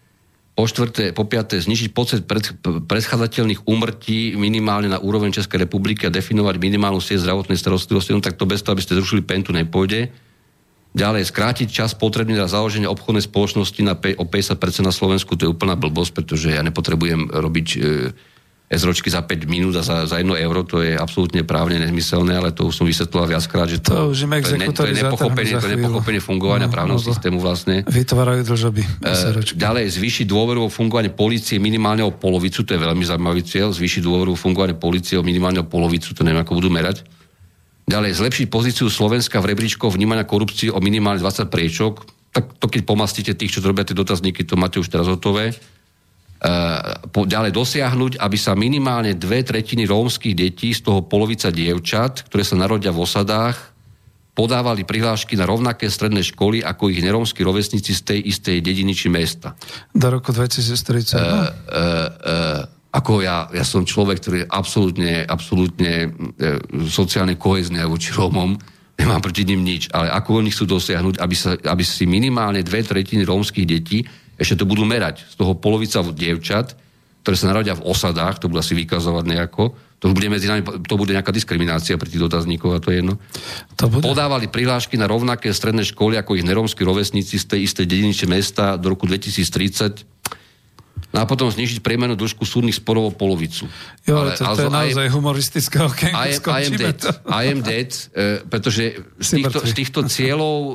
Po 0.61 0.69
štvrté, 0.69 1.09
po 1.09 1.25
piaté, 1.25 1.57
znižiť 1.57 1.89
počet 1.89 2.29
pred, 2.29 2.53
predchádzateľných 2.85 3.65
úmrtí 3.65 4.37
minimálne 4.37 4.93
na 4.93 5.01
úroveň 5.01 5.33
Českej 5.33 5.65
republiky 5.65 6.05
a 6.05 6.13
definovať 6.13 6.61
minimálnu 6.61 7.01
sieť 7.01 7.25
zdravotnej 7.25 7.57
starostlivosti. 7.57 8.13
No 8.13 8.21
tak 8.21 8.37
to 8.37 8.45
bez 8.45 8.61
toho, 8.61 8.77
aby 8.77 8.85
ste 8.85 8.93
zrušili 8.93 9.25
pentu, 9.25 9.57
nepôjde. 9.57 10.13
Ďalej, 10.93 11.33
skrátiť 11.33 11.65
čas 11.65 11.97
potrebný 11.97 12.37
na 12.37 12.45
založenie 12.45 12.85
obchodnej 12.85 13.25
spoločnosti 13.25 13.81
na, 13.81 13.97
pe- 13.97 14.13
o 14.13 14.29
50% 14.29 14.85
na 14.85 14.93
Slovensku, 14.93 15.33
to 15.33 15.49
je 15.49 15.53
úplná 15.57 15.73
blbosť, 15.73 16.13
pretože 16.13 16.53
ja 16.53 16.61
nepotrebujem 16.61 17.33
robiť 17.33 17.67
e, 17.73 17.77
SROčky 18.71 19.11
za 19.11 19.19
5 19.19 19.51
minút 19.51 19.75
a 19.75 19.83
za, 19.83 20.07
za 20.07 20.15
1 20.15 20.31
euro, 20.47 20.63
to 20.63 20.79
je 20.79 20.95
absolútne 20.95 21.43
právne 21.43 21.75
nezmyselné, 21.83 22.39
ale 22.39 22.55
to 22.55 22.71
už 22.71 22.79
som 22.79 22.87
vysvetloval 22.87 23.35
viackrát, 23.35 23.67
že 23.67 23.83
to, 23.83 23.91
To 23.91 24.03
už 24.15 24.23
to, 24.23 24.55
je, 24.55 24.71
to 24.71 24.83
je 24.87 24.95
nepochopenie, 24.95 25.53
to 25.59 25.67
je 25.67 25.75
nepochopenie 25.75 26.21
fungovania 26.23 26.71
No, 26.71 26.73
právneho 26.73 27.01
systému 27.03 27.43
vlastne. 27.43 27.83
Vytvárajú 27.83 28.47
dlžoby. 28.47 28.81
E. 29.03 29.59
Ďalej, 29.59 29.85
zvýšiť 29.99 30.25
dôveru 30.31 30.63
vo 30.63 30.71
fungovanie 30.71 31.11
policie 31.11 31.59
minimálne 31.59 32.07
o 32.07 32.15
polovicu, 32.15 32.63
to 32.63 32.71
je 32.71 32.79
veľmi 32.79 33.03
zaujímavý 33.03 33.43
cieľ, 33.43 33.75
zvýšiť 33.75 34.07
dôveru 34.07 34.31
vo 34.31 34.39
fungovanie 34.39 34.79
policie 34.79 35.19
o 35.19 35.23
minimálne 35.25 35.59
o 35.59 35.67
polovicu, 35.67 36.15
to 36.15 36.23
neviem, 36.23 36.39
ako 36.39 36.63
budú 36.63 36.71
merať. 36.71 37.03
Ďalej, 37.91 38.23
zlepšiť 38.23 38.47
pozíciu 38.47 38.87
Slovenska 38.87 39.43
v 39.43 39.51
rebríčkoch 39.51 39.91
vnímania 39.91 40.23
korupcie 40.23 40.71
o 40.71 40.79
minimálne 40.79 41.19
20 41.19 41.51
priečok. 41.51 42.07
Tak 42.31 42.55
to 42.63 42.71
keď 42.71 42.87
pomastíte 42.87 43.35
tých, 43.35 43.51
čo 43.51 43.59
robia 43.59 43.83
tie 43.83 43.91
dotazníky, 43.91 44.47
to 44.47 44.55
máte 44.55 44.79
už 44.79 44.87
teraz 44.87 45.11
hotové. 45.11 45.51
Uh, 46.41 46.97
po, 47.13 47.29
ďalej 47.29 47.53
dosiahnuť, 47.53 48.11
aby 48.17 48.33
sa 48.33 48.57
minimálne 48.57 49.13
dve 49.13 49.45
tretiny 49.45 49.85
rómskych 49.85 50.33
detí, 50.33 50.73
z 50.73 50.81
toho 50.81 51.05
polovica 51.05 51.53
dievčat, 51.53 52.25
ktoré 52.25 52.41
sa 52.41 52.57
narodia 52.57 52.89
v 52.89 53.05
osadách, 53.05 53.71
podávali 54.33 54.81
prihlášky 54.81 55.37
na 55.37 55.45
rovnaké 55.45 55.85
stredné 55.85 56.25
školy 56.25 56.63
ako 56.65 56.89
ich 56.89 57.03
nerómsky 57.03 57.45
rovesníci 57.45 57.93
z 57.93 58.01
tej 58.01 58.19
istej 58.25 58.57
dediny 58.63 58.97
či 58.97 59.11
mesta. 59.11 59.53
Do 59.93 60.07
roku 60.09 60.33
2030. 60.33 61.13
Uh, 61.13 61.21
no. 61.21 61.29
uh, 61.29 62.89
ako 62.89 63.21
ja, 63.21 63.45
ja 63.53 63.61
som 63.61 63.85
človek, 63.85 64.17
ktorý 64.25 64.37
je 64.41 64.47
absolútne, 64.49 65.13
absolútne 65.27 66.09
uh, 66.09 66.57
sociálne 66.89 67.37
kohezný 67.37 67.85
voči 67.85 68.15
Rómom, 68.17 68.57
nemám 68.97 69.21
proti 69.21 69.45
ním 69.45 69.61
nič, 69.61 69.93
ale 69.93 70.09
ako 70.09 70.41
oni 70.41 70.49
chcú 70.49 70.77
dosiahnuť, 70.77 71.15
aby, 71.21 71.35
sa, 71.35 71.53
aby 71.57 71.83
si 71.85 72.05
minimálne 72.05 72.65
dve 72.65 72.85
tretiny 72.85 73.25
rómskych 73.25 73.67
detí, 73.67 74.05
ešte 74.41 74.57
to 74.57 74.65
budú 74.65 74.81
merať, 74.81 75.21
z 75.29 75.35
toho 75.37 75.53
polovica 75.53 76.01
dievčat, 76.01 76.73
ktoré 77.21 77.35
sa 77.37 77.53
narodia 77.53 77.77
v 77.77 77.85
osadách, 77.85 78.41
to 78.41 78.49
budú 78.49 78.65
asi 78.65 78.73
vykazovať 78.73 79.25
nejako, 79.29 79.77
to 80.01 80.09
už 80.09 80.17
bude 80.17 80.33
medzi 80.33 80.49
nami, 80.49 80.65
to 80.65 80.97
bude 80.97 81.13
nejaká 81.13 81.29
diskriminácia 81.29 81.93
pri 81.93 82.09
tých 82.09 82.25
dotazníkov 82.25 82.73
a 82.73 82.81
to 82.81 82.89
je 82.89 83.05
jedno. 83.05 83.21
To 83.77 83.85
bude. 83.85 84.01
Podávali 84.01 84.49
prihlášky 84.49 84.97
na 84.97 85.05
rovnaké 85.05 85.53
stredné 85.53 85.85
školy 85.85 86.17
ako 86.17 86.41
ich 86.41 86.45
nerómsky 86.45 86.81
rovesníci 86.81 87.37
z 87.37 87.45
tej 87.45 87.69
istej 87.69 87.85
dediny 87.85 88.09
či 88.09 88.25
mesta 88.25 88.81
do 88.81 88.89
roku 88.97 89.05
2030. 89.05 90.01
No 91.11 91.19
a 91.19 91.27
potom 91.27 91.51
znižiť 91.51 91.83
priemernú 91.83 92.15
dĺžku 92.15 92.47
súdnych 92.47 92.79
sporov 92.79 93.11
o 93.11 93.13
polovicu. 93.13 93.67
Jo, 94.07 94.23
ale, 94.23 94.31
to, 94.39 94.47
to 94.47 94.47
je 94.47 94.47
also 94.47 94.67
I- 94.71 94.75
naozaj 94.79 95.07
humoristické 95.11 95.77
okienko. 95.83 96.15
I 96.15 96.23
am, 96.23 96.23
I 96.23 96.31
am 96.31 96.39
Skončíme 96.39 96.77
dead. 96.79 96.99
I 97.27 97.43
am 97.51 97.59
dead, 97.59 97.91
uh, 97.91 98.39
pretože 98.47 98.83
z 99.19 99.29
týchto, 99.43 99.59
z 99.59 99.73
týchto 99.75 99.99
cieľov 100.07 100.55
uh, 100.55 100.73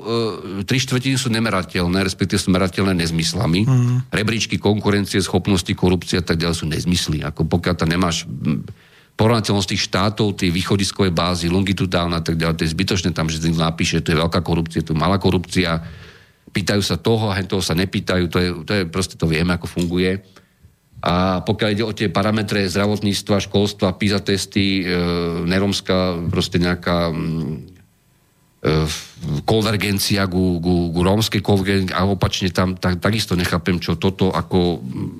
tri 0.69 0.77
štvrtiny 0.77 1.17
sú 1.17 1.33
nemerateľné, 1.33 2.05
respektíve 2.05 2.37
sú 2.37 2.53
merateľné 2.53 2.93
nezmyslami. 3.01 3.61
Mm. 3.65 3.97
Rebríčky 4.13 4.61
konkurencie, 4.61 5.25
schopnosti, 5.25 5.73
korupcie 5.73 6.21
a 6.21 6.25
tak 6.25 6.37
ďalej 6.37 6.57
sú 6.61 6.67
nezmysly. 6.69 7.25
Ako 7.25 7.49
pokiaľ 7.49 7.75
tam 7.81 7.89
nemáš 7.89 8.29
mm, 8.29 8.69
porovnateľnosť 9.17 9.69
tých 9.73 9.83
štátov, 9.89 10.37
tie 10.37 10.53
východiskové 10.53 11.09
bázy, 11.09 11.49
longitudálne 11.49 12.21
a 12.21 12.23
tak 12.23 12.37
ďalej, 12.37 12.61
to 12.61 12.65
je 12.69 12.75
zbytočné 12.77 13.11
tam, 13.17 13.33
že 13.33 13.41
niekto 13.41 13.65
napíše, 13.65 14.05
to 14.05 14.13
je 14.13 14.21
veľká 14.21 14.45
korupcia, 14.45 14.85
to 14.85 14.93
je 14.93 15.01
malá 15.01 15.17
korupcia, 15.17 15.81
pýtajú 16.57 16.81
sa 16.81 16.97
toho, 16.97 17.29
a 17.29 17.37
toho 17.45 17.61
sa 17.61 17.77
nepýtajú, 17.77 18.25
to 18.33 18.39
je, 18.41 18.49
to 18.65 18.73
je 18.73 18.83
proste 18.89 19.21
to 19.21 19.29
vieme, 19.29 19.53
ako 19.53 19.69
funguje. 19.69 20.25
A 21.05 21.45
pokiaľ 21.45 21.69
ide 21.77 21.85
o 21.85 21.93
tie 21.93 22.09
parametre 22.09 22.65
zdravotníctva, 22.65 23.45
školstva, 23.45 24.01
PISA 24.01 24.25
testy, 24.25 24.81
e, 24.81 24.85
neromská 25.45 26.17
proste 26.33 26.57
nejaká 26.57 27.13
mm, 27.13 27.55
e, 28.65 28.73
konvergencia 29.45 30.25
ku, 30.25 30.57
ku, 30.65 30.91
ku 30.97 31.01
rómskej 31.05 31.45
konvergencii 31.45 31.93
a 31.93 32.09
opačne 32.09 32.49
tam 32.49 32.81
tak, 32.81 32.97
takisto 33.05 33.37
nechápem, 33.37 33.77
čo 33.77 34.01
toto 34.01 34.33
ako 34.33 34.81
mm, 34.81 35.13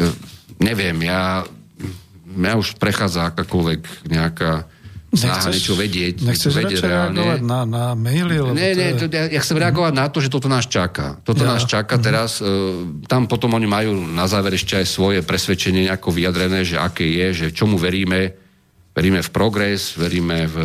e, 0.00 0.06
neviem, 0.64 0.96
ja 1.04 1.44
mňa 2.32 2.52
už 2.56 2.80
prechádza 2.80 3.28
akákoľvek 3.28 4.08
nejaká 4.08 4.64
snaha 5.12 5.52
niečo 5.52 5.76
vedieť. 5.76 6.24
Nechceš 6.24 6.56
niečo 6.56 6.60
vedieť 6.64 6.80
reálne. 6.88 7.44
na, 7.44 7.68
na 7.68 7.84
maily? 7.92 8.40
Lebo 8.40 8.56
Nie, 8.56 8.72
nie, 8.72 8.96
to, 8.96 9.12
ja, 9.12 9.28
ja 9.28 9.40
chcem 9.44 9.60
reagovať 9.60 9.92
na 9.92 10.08
to, 10.08 10.24
že 10.24 10.32
toto 10.32 10.48
nás 10.48 10.64
čaká. 10.64 11.20
Toto 11.20 11.44
Ja. 11.44 11.52
nás 11.52 11.68
čaká 11.68 12.00
teraz. 12.00 12.40
E, 12.40 12.48
tam 13.04 13.28
potom 13.28 13.52
oni 13.52 13.68
majú 13.68 13.92
na 14.08 14.24
záver 14.24 14.56
ešte 14.56 14.80
aj 14.80 14.86
svoje 14.88 15.20
presvedčenie 15.20 15.84
nejako 15.92 16.16
vyjadrené, 16.16 16.64
že 16.64 16.80
aké 16.80 17.04
je, 17.04 17.26
že 17.44 17.46
čomu 17.52 17.76
veríme. 17.76 18.32
Veríme 18.96 19.20
v 19.20 19.30
progres, 19.32 19.96
veríme 19.96 20.48
v... 20.48 20.56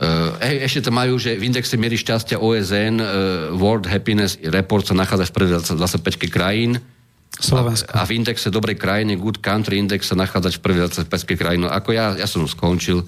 E, 0.00 0.08
hej, 0.48 0.56
ešte 0.64 0.88
to 0.88 0.92
majú, 0.92 1.20
že 1.20 1.36
v 1.36 1.48
indexe 1.48 1.76
miery 1.76 2.00
šťastia 2.00 2.40
OSN 2.40 3.00
e, 3.00 3.06
World 3.54 3.84
Happiness 3.84 4.40
Report 4.40 4.84
sa 4.84 4.96
nachádza 4.96 5.28
v 5.28 5.32
prvej 5.32 5.50
25 5.76 6.32
krajín. 6.32 6.80
Slovensko. 7.34 7.90
A 7.90 8.06
v 8.06 8.14
indexe 8.14 8.48
dobrej 8.48 8.78
krajiny, 8.78 9.18
Good 9.18 9.42
Country 9.42 9.82
Index 9.82 10.06
sa 10.10 10.16
nachádza 10.16 10.54
v 10.54 10.62
prvej 10.62 10.80
25 10.90 11.40
krajiny. 11.40 11.66
Ako 11.66 11.90
ja, 11.90 12.14
ja 12.14 12.26
som 12.30 12.46
skončil. 12.46 13.02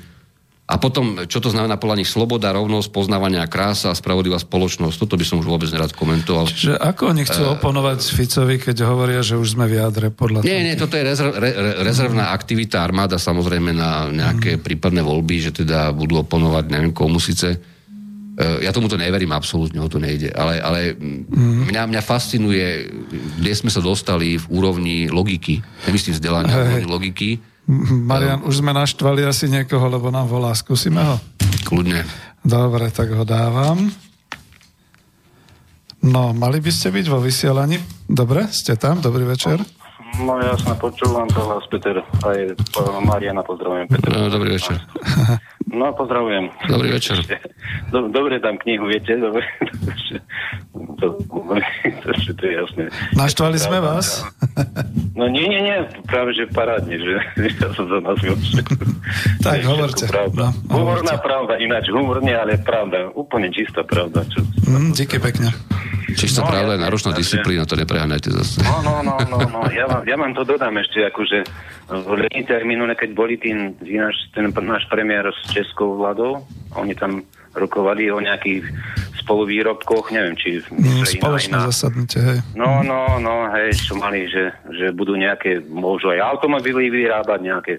A 0.67 0.83
potom, 0.83 1.31
čo 1.31 1.39
to 1.39 1.47
znamená 1.47 1.79
podľa 1.79 2.03
nich 2.03 2.11
sloboda, 2.11 2.51
rovnosť, 2.51 2.91
poznávania, 2.91 3.47
krása 3.47 3.95
a 3.95 3.99
spravodlivá 3.99 4.43
spoločnosť. 4.43 4.99
Toto 4.99 5.15
by 5.15 5.23
som 5.23 5.39
už 5.39 5.47
vôbec 5.47 5.71
nerad 5.71 5.95
komentoval. 5.95 6.51
Čiže 6.51 6.75
ako 6.75 7.15
oni 7.15 7.23
chcú 7.23 7.43
oponovať 7.55 7.99
Ficovi, 8.11 8.59
keď 8.59 8.83
hovoria, 8.83 9.23
že 9.23 9.39
už 9.39 9.55
sme 9.55 9.71
v 9.71 9.79
jadre 9.79 10.11
podľa 10.11 10.43
Nie, 10.43 10.67
nie, 10.67 10.75
toto 10.75 10.99
je 10.99 11.07
rezerv, 11.07 11.39
re, 11.39 11.55
re, 11.55 11.73
rezervná 11.87 12.35
aktivita 12.35 12.83
armáda 12.83 13.15
samozrejme 13.15 13.71
na 13.71 14.11
nejaké 14.11 14.59
prípadné 14.59 15.07
voľby, 15.07 15.39
že 15.39 15.55
teda 15.55 15.95
budú 15.95 16.27
oponovať 16.27 16.67
neviem 16.67 16.91
komu 16.91 17.23
síce. 17.23 17.76
E, 18.37 18.63
Ja 18.65 18.71
tomuto 18.71 19.01
neverím 19.01 19.33
absolútne, 19.33 19.81
o 19.81 19.89
to 19.89 19.97
nejde. 19.97 20.29
Ale, 20.37 20.61
ale 20.61 20.93
mm. 20.93 21.73
mňa, 21.73 21.83
mňa 21.89 22.03
fascinuje, 22.05 22.93
kde 23.41 23.53
sme 23.57 23.73
sa 23.73 23.81
dostali 23.81 24.37
v 24.37 24.47
úrovni 24.53 25.09
logiky. 25.09 25.65
Nemyslím 25.89 26.15
vzdelania, 26.15 26.53
v 26.53 26.61
Hej. 26.61 26.65
úrovni 26.69 26.89
logiky. 26.89 27.31
Marian, 28.07 28.47
už 28.47 28.63
sme 28.63 28.71
naštvali 28.71 29.27
asi 29.27 29.51
niekoho, 29.51 29.91
lebo 29.91 30.15
nám 30.15 30.31
volá. 30.31 30.55
Skúsime 30.55 31.03
ho? 31.03 31.19
Kľudne. 31.67 32.07
Dobre, 32.47 32.95
tak 32.95 33.11
ho 33.11 33.27
dávam. 33.27 33.91
No, 36.07 36.31
mali 36.31 36.63
by 36.63 36.71
ste 36.71 36.95
byť 36.95 37.07
vo 37.11 37.19
vysielaní? 37.19 37.83
Dobre, 38.07 38.47
ste 38.55 38.79
tam? 38.79 39.03
Dobrý 39.03 39.27
večer. 39.27 39.59
No 40.17 40.41
jasne, 40.41 40.73
počúvam 40.81 41.29
to 41.29 41.45
vás, 41.45 41.65
Peter. 41.69 42.01
Aj 42.25 42.39
eh, 42.41 42.55
Mariana 43.05 43.45
pozdravujem, 43.45 43.85
Peter. 43.89 44.11
No, 44.17 44.33
dobrý 44.33 44.57
večer. 44.57 44.81
No, 45.67 45.93
pozdravujem. 45.93 46.49
Dobrý 46.73 46.89
večer. 46.95 47.21
Do, 47.93 48.09
dobre 48.09 48.41
tam 48.41 48.57
knihu, 48.57 48.89
viete? 48.89 49.19
Dobre. 49.19 49.45
To, 50.97 51.07
to, 52.05 52.11
to, 52.13 52.31
to 52.37 52.43
je 52.45 52.55
jasné. 52.57 52.83
Naštvali 53.13 53.57
sme 53.57 53.81
vás? 53.81 54.25
No 55.17 55.29
nie, 55.29 55.49
nie, 55.49 55.61
nie, 55.61 55.77
práve 56.05 56.37
že 56.37 56.45
parádne, 56.49 56.97
že 56.97 57.15
ja 57.61 57.69
som 57.73 57.89
za 57.89 57.99
nás. 58.01 58.17
Tak, 59.41 59.59
hovorte. 59.65 60.05
Pravda. 60.09 60.53
No, 60.69 60.73
Humorná 60.85 61.17
pravda, 61.21 61.57
ináč 61.57 61.89
humorne, 61.89 62.33
ale 62.37 62.61
pravda. 62.61 63.09
Úplne 63.13 63.49
čistá 63.53 63.81
pravda. 63.83 64.25
Čo... 64.29 64.45
Mm, 64.69 64.93
díky 64.93 65.17
pekne. 65.17 65.53
Čistá 66.17 66.47
No, 66.47 66.49
pravda 66.49 66.79
je 66.79 66.85
náročná 66.87 67.11
takže- 67.13 67.21
disciplína, 67.21 67.69
to 67.69 67.77
nepreháňajte 67.77 68.31
zase. 68.31 68.65
No, 68.65 68.81
no, 68.81 68.95
no, 69.05 69.15
no, 69.27 69.39
no. 69.43 69.61
Ja, 69.69 69.85
vám, 69.85 70.03
ja 70.07 70.17
vám 70.17 70.33
to 70.33 70.49
dodám 70.49 70.79
ešte, 70.81 71.03
akože 71.03 71.39
v 71.93 72.09
Leniciach 72.25 72.65
minule, 72.65 72.97
keď 72.97 73.11
boli 73.13 73.37
tým, 73.37 73.75
ináč 73.85 74.17
ten 74.33 74.49
náš 74.49 74.87
premiér 74.89 75.29
s 75.29 75.53
českou 75.53 75.99
vládou, 75.99 76.41
oni 76.73 76.95
tam 76.97 77.21
rokovali 77.53 78.13
o 78.13 78.21
nejakých 78.21 78.65
spoluvýrobkoch, 79.27 80.15
neviem, 80.15 80.39
či 80.39 80.63
Mm, 80.63 81.03
spoločné 81.03 81.59
iná- 81.59 81.67
zasadnutie, 81.67 82.23
hej. 82.23 82.39
No, 82.55 82.81
no, 82.81 83.19
no, 83.19 83.51
hej, 83.51 83.75
čo 83.75 83.99
mali, 83.99 84.31
že, 84.31 84.55
že 84.71 84.95
budú 84.95 85.19
nejaké, 85.19 85.59
môžu 85.67 86.15
aj 86.15 86.23
automobily 86.23 86.87
vyrábať, 86.89 87.41
nejaké 87.43 87.73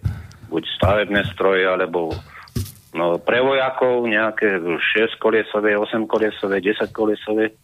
buď 0.52 0.64
stavebné 0.76 1.24
stroje, 1.32 1.64
alebo 1.64 2.12
no, 2.92 3.16
pre 3.16 3.40
vojakov 3.40 4.04
nejaké 4.04 4.60
6-koliesové, 4.92 5.80
8-koliesové, 5.80 6.60
10-koliesové. 6.60 7.56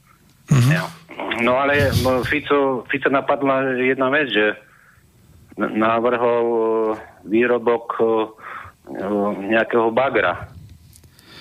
Mm-hmm. 0.48 0.80
No 1.44 1.60
ale 1.60 1.92
no, 2.04 2.24
Fico, 2.24 2.88
Fico 2.88 3.08
napadla 3.08 3.76
jedna 3.76 4.08
vec, 4.08 4.32
že 4.32 4.56
n- 5.56 5.76
navrhol 5.76 6.48
e, 6.48 6.96
výrobok 7.26 7.86
e, 7.96 8.06
nejakého 9.48 9.92
bagra. 9.92 10.52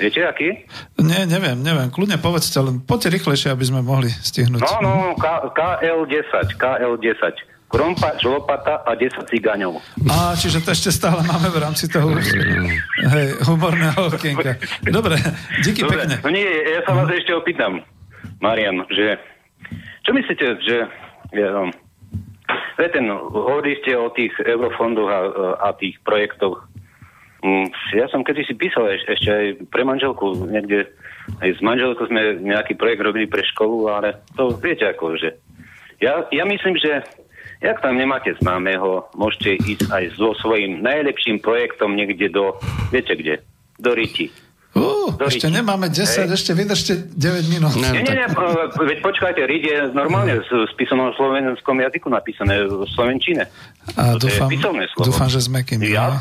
Viete, 0.00 0.24
aký? 0.24 0.64
Nie, 1.00 1.28
neviem, 1.28 1.60
neviem. 1.60 1.92
Kľudne 1.92 2.16
povedzte, 2.16 2.56
len 2.62 2.80
poďte 2.80 3.20
rýchlejšie, 3.20 3.52
aby 3.52 3.64
sme 3.64 3.80
mohli 3.84 4.08
stihnúť. 4.08 4.60
No, 4.64 4.78
no, 4.80 4.92
K- 5.20 5.52
KL10, 5.52 6.56
KL10. 6.56 7.52
Krompač, 7.72 8.20
lopata 8.28 8.84
a 8.84 8.92
10 8.92 9.32
cigaňov. 9.32 9.80
A, 10.04 10.36
čiže 10.36 10.60
to 10.60 10.76
ešte 10.76 10.92
stále 10.92 11.24
máme 11.24 11.48
v 11.48 11.56
rámci 11.56 11.88
toho 11.88 12.12
hej, 12.12 13.28
humorného 13.48 14.12
okienka. 14.12 14.60
Dobre, 14.84 15.16
díky 15.64 15.80
Dobre, 15.80 16.04
pekne. 16.04 16.20
no 16.20 16.28
nie, 16.36 16.44
ja 16.44 16.84
sa 16.84 16.92
vás 16.92 17.08
ešte 17.08 17.32
opýtam, 17.32 17.80
Marian, 18.44 18.84
že 18.92 19.16
čo 20.04 20.12
myslíte, 20.12 20.44
že 20.68 20.76
ja, 21.32 21.48
no, 23.00 23.16
hovorili 23.32 23.80
ste 23.80 23.96
o 23.96 24.12
tých 24.12 24.36
eurofondoch 24.44 25.08
a, 25.08 25.20
a 25.64 25.68
tých 25.72 25.96
projektoch. 26.04 26.68
Mm, 27.42 27.68
Ja 27.98 28.06
som 28.06 28.22
kedy 28.22 28.46
si 28.46 28.54
písal 28.54 28.86
eš, 28.94 29.02
ešte 29.10 29.30
aj 29.30 29.46
pre 29.68 29.82
manželku 29.82 30.46
niekde, 30.46 30.86
aj 31.42 31.58
s 31.58 31.60
manželkou 31.60 32.06
sme 32.06 32.38
nejaký 32.38 32.78
projekt 32.78 33.02
robili 33.02 33.26
pre 33.26 33.42
školu, 33.42 33.90
ale 33.90 34.22
to 34.38 34.54
viete 34.62 34.86
ako, 34.86 35.18
že 35.18 35.34
ja, 35.98 36.22
ja 36.30 36.46
myslím, 36.46 36.78
že 36.78 37.02
Jak 37.62 37.78
tam 37.78 37.94
nemáte 37.94 38.34
známeho, 38.42 39.06
môžete 39.14 39.54
ísť 39.54 39.86
aj 39.94 40.18
so 40.18 40.34
svojím 40.42 40.82
najlepším 40.82 41.38
projektom 41.38 41.94
niekde 41.94 42.26
do, 42.26 42.58
viete 42.90 43.14
kde, 43.14 43.38
do 43.78 43.94
Riti. 43.94 44.34
Uh, 44.72 45.12
Do 45.12 45.28
ešte 45.28 45.46
nemáme 45.46 45.86
10, 45.86 46.00
Hej. 46.00 46.32
ešte 46.32 46.52
vydržte 46.52 46.92
9 47.12 47.20
minút. 47.46 47.76
Ne, 47.76 47.92
Nie, 47.92 48.02
nie, 48.02 48.14
nie, 48.14 48.24
e, 48.24 48.36
veď 48.72 48.98
počkajte, 49.00 49.44
Rid 49.44 49.62
je 49.62 49.78
normálne 49.92 50.40
s, 50.40 50.48
s 50.48 50.72
písanom 50.72 51.12
v 51.12 51.20
slovenskom 51.20 51.76
jazyku 51.76 52.08
napísané 52.08 52.64
v 52.64 52.88
slovenčine. 52.88 53.52
A 53.94 54.16
To 54.16 54.24
je 54.24 54.32
dúfam, 54.32 54.48
písomné 54.48 54.88
slovo. 54.88 55.12
dúfam, 55.12 55.28
že 55.28 55.38
s 55.38 55.52
Mekým. 55.52 55.84
Ja? 55.84 56.16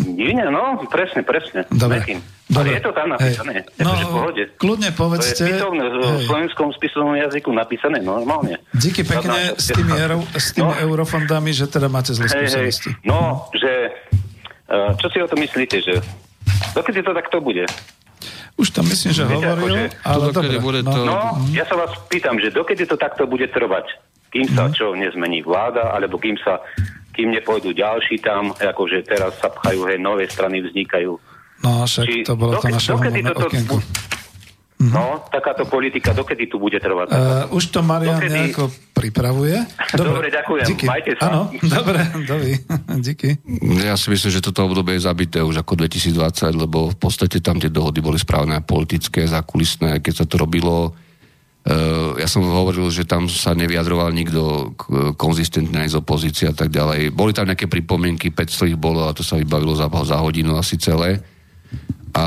nie? 0.00 0.32
Nie, 0.32 0.48
no, 0.48 0.80
presne, 0.88 1.20
presne. 1.20 1.68
Dobre. 1.68 2.00
Mekým. 2.00 2.18
Dobre. 2.46 2.72
Ale 2.72 2.76
je 2.76 2.82
to 2.82 2.92
tam 2.92 3.06
napísané. 3.10 3.52
Hej. 3.60 3.64
No, 3.78 3.90
v 3.90 4.04
pohode. 4.06 4.42
kľudne 4.56 4.88
To 4.88 4.94
je 4.94 4.98
povedzte. 4.98 5.44
spisovné, 5.44 5.84
v 5.84 5.96
slovenskom 6.24 6.68
spisovom 6.72 7.16
jazyku 7.18 7.52
napísané 7.52 8.00
normálne. 8.00 8.64
Díky 8.72 9.04
pekne 9.04 9.52
s 9.54 9.68
tými, 9.68 9.92
euro, 9.92 10.24
s 10.30 10.52
tými 10.52 10.72
No. 10.72 10.80
eurofondami, 10.82 11.52
že 11.52 11.66
teda 11.66 11.88
máte 11.88 12.12
zlé 12.12 12.26
hej. 12.26 12.48
skúsenosti. 12.48 12.90
No, 13.04 13.52
že... 13.52 13.92
Uh, 14.64 14.96
čo 14.96 15.12
si 15.12 15.20
o 15.20 15.28
to 15.28 15.36
myslíte, 15.36 15.76
že... 15.78 16.00
Dokedy 16.72 17.00
to 17.00 17.12
takto 17.12 17.40
bude? 17.40 17.64
Už 18.54 18.70
to 18.70 18.82
myslím, 18.82 19.10
že 19.12 19.22
Viete, 19.26 19.46
hovoril, 19.48 19.90
akože- 19.90 19.90
ale 20.04 20.24
To 20.24 20.32
dobre. 20.32 20.56
bude 20.58 20.80
no. 20.82 20.92
to- 20.92 21.04
No, 21.04 21.18
ja 21.50 21.64
sa 21.64 21.74
vás 21.74 21.90
pýtam, 22.06 22.38
že 22.38 22.50
dokedy 22.50 22.86
to 22.86 22.94
takto 22.94 23.26
bude 23.26 23.46
trvať? 23.46 23.86
Kým 24.30 24.46
sa 24.50 24.66
Mhm. 24.66 24.72
čo 24.74 24.84
nezmení 24.94 25.42
vláda, 25.42 25.90
alebo 25.90 26.18
kým 26.18 26.34
sa 26.38 26.58
kým 27.10 27.30
nepôjdu 27.30 27.70
ďalší 27.70 28.18
tam, 28.18 28.50
akože 28.50 29.06
teraz 29.06 29.38
sa 29.38 29.46
pchajú, 29.48 29.86
hej, 29.86 29.98
nové 29.98 30.26
strany 30.26 30.58
vznikajú. 30.60 31.14
No, 31.62 31.86
však 31.86 32.04
Či- 32.04 32.26
to 32.26 32.34
bolo 32.34 32.58
to 32.58 32.66
doke- 32.66 32.74
naše 32.74 32.90
dokedy 32.90 33.20
toto- 33.22 33.46
okienko. 33.46 33.76
No, 34.74 35.22
takáto 35.30 35.64
politika, 35.64 36.10
dokedy 36.10 36.50
tu 36.50 36.58
bude 36.58 36.76
trvať? 36.76 37.06
Uh, 37.08 37.56
už 37.56 37.70
to 37.70 37.80
Marian 37.80 38.18
Dokedy- 38.18 38.34
nejako 38.50 38.64
pripravuje. 38.90 39.56
Dobre, 39.94 40.28
ďakujem. 40.28 40.66
Díky. 40.66 40.84
Majte 40.84 41.14
sa. 41.14 41.30
Áno, 41.30 41.40
dobre, 41.62 42.00
dobre. 42.26 42.58
Díky. 43.06 43.38
Ja 43.80 43.94
si 43.94 44.10
myslím, 44.10 44.30
že 44.30 44.42
toto 44.42 44.66
obdobie 44.66 44.98
je 44.98 45.06
zabité 45.06 45.38
už 45.40 45.62
ako 45.62 45.78
2020, 45.78 46.58
lebo 46.58 46.90
v 46.90 46.96
podstate 46.96 47.38
tam 47.38 47.56
tie 47.56 47.70
dohody 47.70 47.98
boli 47.98 48.18
správne 48.18 48.58
politické, 48.60 49.24
zákulisné, 49.24 50.02
keď 50.02 50.14
sa 50.14 50.26
to 50.26 50.36
robilo. 50.36 50.90
Uh, 51.64 52.18
ja 52.18 52.26
som 52.26 52.44
hovoril, 52.44 52.90
že 52.90 53.06
tam 53.06 53.24
sa 53.24 53.56
nevyjadroval 53.56 54.10
nikto 54.10 54.74
k- 54.76 55.16
konzistentne 55.16 55.80
aj 55.80 55.94
z 55.94 55.96
opozície 55.96 56.44
a 56.44 56.52
tak 56.52 56.68
ďalej. 56.68 57.08
Boli 57.08 57.32
tam 57.32 57.46
nejaké 57.46 57.64
pripomienky, 57.64 58.28
500 58.28 58.68
ich 58.68 58.76
bolo 58.76 59.06
a 59.06 59.14
to 59.14 59.24
sa 59.24 59.38
vybavilo 59.38 59.72
za, 59.72 59.88
za 60.04 60.20
hodinu 60.20 60.58
asi 60.58 60.76
celé. 60.76 61.24
A 62.14 62.26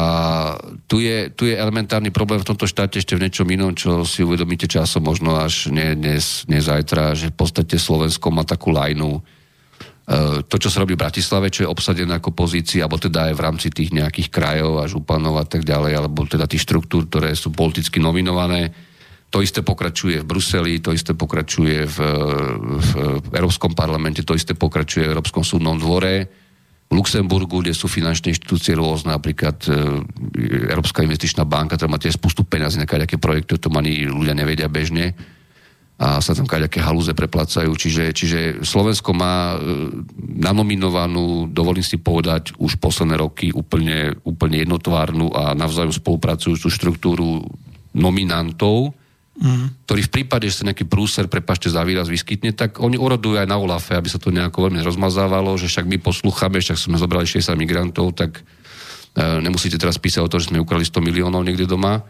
tu 0.92 1.00
je, 1.00 1.32
tu 1.32 1.48
je 1.48 1.56
elementárny 1.56 2.12
problém 2.12 2.44
v 2.44 2.50
tomto 2.52 2.68
štáte 2.68 3.00
ešte 3.00 3.16
v 3.16 3.24
niečom 3.24 3.48
inom, 3.48 3.72
čo 3.72 4.04
si 4.04 4.20
uvedomíte 4.20 4.68
časom, 4.68 5.08
možno 5.08 5.40
až 5.40 5.72
nie 5.72 5.96
dnes, 5.96 6.44
zajtra, 6.44 7.16
že 7.16 7.32
v 7.32 7.38
podstate 7.40 7.80
Slovensko 7.80 8.28
má 8.28 8.44
takú 8.44 8.76
lajnu. 8.76 9.16
E, 9.16 9.22
to, 10.44 10.56
čo 10.60 10.68
sa 10.68 10.84
robí 10.84 11.00
v 11.00 11.08
Bratislave, 11.08 11.48
čo 11.48 11.64
je 11.64 11.72
obsadené 11.72 12.20
ako 12.20 12.36
pozícia, 12.36 12.84
alebo 12.84 13.00
teda 13.00 13.32
aj 13.32 13.34
v 13.40 13.44
rámci 13.48 13.68
tých 13.72 13.96
nejakých 13.96 14.28
krajov 14.28 14.84
a 14.84 14.92
županov 14.92 15.40
a 15.40 15.48
tak 15.48 15.64
ďalej, 15.64 15.96
alebo 15.96 16.28
teda 16.28 16.52
tých 16.52 16.68
štruktúr, 16.68 17.08
ktoré 17.08 17.32
sú 17.32 17.56
politicky 17.56 18.04
nominované, 18.04 18.76
to 19.32 19.44
isté 19.44 19.64
pokračuje 19.64 20.24
v 20.24 20.28
Bruseli, 20.28 20.80
to 20.80 20.96
isté 20.96 21.12
pokračuje 21.12 21.84
v, 21.84 21.98
v, 22.80 22.92
Európskom 23.36 23.76
parlamente, 23.76 24.24
to 24.24 24.36
isté 24.36 24.56
pokračuje 24.56 25.08
v 25.08 25.12
Európskom 25.16 25.44
súdnom 25.44 25.76
dvore, 25.76 26.47
Luxemburgu, 26.88 27.60
kde 27.60 27.76
sú 27.76 27.92
finančné 27.92 28.32
inštitúcie 28.32 28.72
rôzne, 28.72 29.12
napríklad 29.12 29.60
e, 29.68 29.72
Európska 30.72 31.04
investičná 31.04 31.44
banka, 31.44 31.76
ktorá 31.76 31.92
má 31.92 32.00
tiež 32.00 32.16
spustu 32.16 32.48
peniazy 32.48 32.80
na 32.80 32.88
nejaké 32.88 33.20
projekty, 33.20 33.60
o 33.60 33.64
tom 33.64 33.76
ani 33.76 34.08
ľudia 34.08 34.32
nevedia 34.32 34.72
bežne 34.72 35.12
a 35.98 36.22
sa 36.22 36.38
tam 36.38 36.46
kaďaké 36.46 36.78
halúze 36.78 37.10
preplácajú. 37.18 37.74
Čiže, 37.74 38.14
čiže 38.14 38.40
Slovensko 38.62 39.18
má 39.18 39.58
e, 39.58 39.68
nanominovanú, 40.40 41.50
dovolím 41.50 41.84
si 41.84 41.98
povedať, 41.98 42.54
už 42.62 42.78
posledné 42.78 43.18
roky 43.18 43.50
úplne, 43.50 44.14
úplne 44.22 44.62
jednotvárnu 44.62 45.34
a 45.34 45.58
navzájom 45.58 45.92
spolupracujúcu 45.92 46.70
štruktúru 46.70 47.44
nominantov, 47.98 48.94
mm. 49.38 49.86
ktorí 49.86 50.02
v 50.10 50.14
prípade, 50.14 50.46
že 50.50 50.62
sa 50.62 50.68
nejaký 50.68 50.90
prúser, 50.90 51.30
prepašte 51.30 51.70
za 51.70 51.82
výraz, 51.86 52.10
vyskytne, 52.10 52.54
tak 52.54 52.82
oni 52.82 52.98
orodujú 52.98 53.38
aj 53.38 53.48
na 53.48 53.58
Olafe, 53.58 53.94
aby 53.94 54.10
sa 54.10 54.18
to 54.18 54.34
nejako 54.34 54.70
veľmi 54.70 54.82
rozmazávalo, 54.82 55.56
že 55.56 55.70
však 55.70 55.86
my 55.86 55.98
poslúchame, 56.02 56.58
však 56.60 56.78
sme 56.78 56.98
zobrali 56.98 57.30
60 57.30 57.54
migrantov, 57.56 58.18
tak 58.18 58.42
e, 58.42 58.42
nemusíte 59.42 59.78
teraz 59.78 60.02
písať 60.02 60.22
o 60.26 60.30
to, 60.30 60.42
že 60.42 60.50
sme 60.50 60.62
ukradli 60.62 60.86
100 60.86 61.00
miliónov 61.02 61.46
niekde 61.46 61.70
doma. 61.70 62.02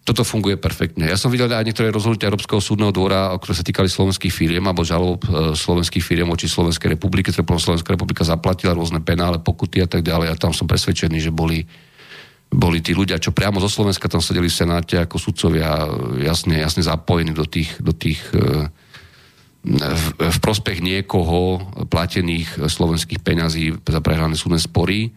Toto 0.00 0.24
funguje 0.24 0.56
perfektne. 0.56 1.12
Ja 1.12 1.20
som 1.20 1.28
videl 1.28 1.52
aj 1.52 1.60
niektoré 1.60 1.92
rozhodnutia 1.92 2.32
Európskeho 2.32 2.56
súdneho 2.56 2.88
dvora, 2.88 3.36
ktoré 3.36 3.52
sa 3.52 3.60
týkali 3.60 3.84
slovenských 3.84 4.32
firiem 4.32 4.64
alebo 4.64 4.80
žalob 4.80 5.20
e, 5.28 5.52
slovenských 5.52 6.00
firiem 6.00 6.24
voči 6.24 6.48
Slovenskej 6.48 6.96
republike, 6.96 7.28
ktoré 7.28 7.44
Slovenská 7.44 7.92
republika 7.92 8.24
zaplatila 8.24 8.72
rôzne 8.72 9.04
penále, 9.04 9.42
pokuty 9.42 9.84
a 9.84 9.88
tak 9.90 10.00
ďalej. 10.00 10.32
A 10.32 10.40
tam 10.40 10.56
som 10.56 10.64
presvedčený, 10.64 11.20
že 11.20 11.28
boli, 11.28 11.68
boli 12.50 12.82
tí 12.82 12.98
ľudia, 12.98 13.22
čo 13.22 13.30
priamo 13.30 13.62
zo 13.62 13.70
Slovenska 13.70 14.10
tam 14.10 14.18
sedeli 14.18 14.50
v 14.50 14.58
Senáte 14.58 14.98
ako 14.98 15.22
sudcovia 15.22 15.86
jasne, 16.18 16.58
jasne 16.58 16.82
zapojení 16.82 17.30
do 17.30 17.46
tých, 17.46 17.78
do 17.78 17.94
tých 17.94 18.18
e, 18.34 18.66
v, 19.62 20.04
v 20.18 20.38
prospech 20.42 20.82
niekoho 20.82 21.62
platených 21.86 22.66
slovenských 22.66 23.22
peňazí 23.22 23.78
za 23.86 24.00
prehrané 24.02 24.34
súdne 24.34 24.58
spory. 24.58 25.14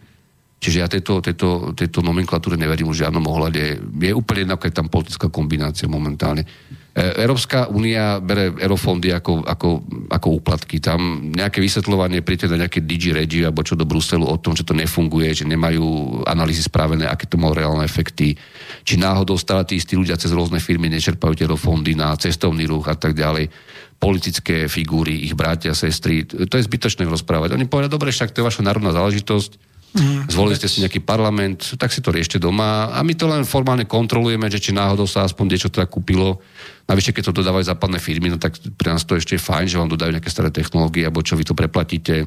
Čiže 0.62 0.78
ja 0.78 0.88
tejto, 0.88 1.20
tejto, 1.20 1.74
tejto 1.76 2.00
nomenklatúre 2.00 2.54
neverím 2.54 2.88
už 2.88 3.02
v 3.02 3.04
žiadnom 3.04 3.24
ohľade. 3.26 3.82
Je 3.82 4.12
úplne 4.14 4.48
jedno, 4.48 4.56
je 4.56 4.72
tam 4.72 4.88
politická 4.88 5.28
kombinácia 5.28 5.90
momentálne. 5.90 6.46
E, 6.94 7.26
Európska 7.26 7.66
únia 7.66 8.22
bere 8.22 8.54
eurofondy 8.54 9.10
ako, 9.10 9.42
ako, 9.42 9.82
ako 10.14 10.28
úplatky. 10.38 10.78
Tam 10.78 11.26
nejaké 11.34 11.58
vysvetľovanie, 11.58 12.22
príjete 12.22 12.46
na 12.46 12.62
nejaké 12.62 12.86
DG 12.86 13.10
Regi 13.10 13.42
alebo 13.42 13.66
čo 13.66 13.74
do 13.74 13.82
Bruselu 13.82 14.22
o 14.22 14.38
tom, 14.38 14.54
že 14.54 14.62
to 14.62 14.78
nefunguje, 14.78 15.34
že 15.34 15.42
nemajú 15.42 16.22
analýzy 16.22 16.62
spravené, 16.62 17.10
aké 17.10 17.26
to 17.26 17.34
má 17.34 17.50
reálne 17.50 17.82
efekty. 17.82 18.38
Či 18.86 18.94
náhodou 18.94 19.34
stále 19.34 19.66
tí 19.66 19.74
istí 19.74 19.98
ľudia 19.98 20.14
cez 20.14 20.30
rôzne 20.30 20.62
firmy 20.62 20.86
nečerpajú 20.86 21.34
tie 21.34 21.50
eurofondy 21.50 21.98
na 21.98 22.14
cestovný 22.14 22.62
ruch 22.70 22.86
a 22.86 22.94
tak 22.94 23.18
ďalej 23.18 23.50
politické 23.98 24.70
figúry, 24.70 25.26
ich 25.26 25.34
bratia, 25.34 25.74
sestry. 25.74 26.22
To 26.22 26.54
je 26.54 26.66
zbytočné 26.66 27.10
rozprávať. 27.10 27.58
Oni 27.58 27.66
povedia, 27.66 27.90
dobre, 27.90 28.14
však 28.14 28.30
to 28.30 28.38
je 28.42 28.48
vaša 28.54 28.62
národná 28.62 28.94
záležitosť, 28.94 29.73
Mm, 29.94 30.26
Zvolili 30.26 30.58
ste 30.58 30.66
si 30.66 30.82
nejaký 30.82 31.06
parlament, 31.06 31.78
tak 31.78 31.94
si 31.94 32.02
to 32.02 32.10
riešte 32.10 32.42
doma 32.42 32.90
a 32.90 32.98
my 33.06 33.14
to 33.14 33.30
len 33.30 33.46
formálne 33.46 33.86
kontrolujeme, 33.86 34.50
že 34.50 34.58
či 34.58 34.74
náhodou 34.74 35.06
sa 35.06 35.22
aspoň 35.22 35.54
niečo 35.54 35.70
teda 35.70 35.86
kúpilo. 35.86 36.42
Navyše, 36.90 37.14
keď 37.14 37.30
to 37.30 37.38
dodávajú 37.38 37.70
západné 37.70 38.02
firmy, 38.02 38.26
no 38.26 38.42
tak 38.42 38.58
pre 38.74 38.90
nás 38.90 39.06
to 39.06 39.14
ešte 39.14 39.38
je 39.38 39.46
fajn, 39.46 39.70
že 39.70 39.78
vám 39.78 39.94
dodajú 39.94 40.10
nejaké 40.10 40.26
staré 40.34 40.50
technológie, 40.50 41.06
alebo 41.06 41.22
čo 41.22 41.38
vy 41.38 41.46
to 41.46 41.54
preplatíte, 41.54 42.26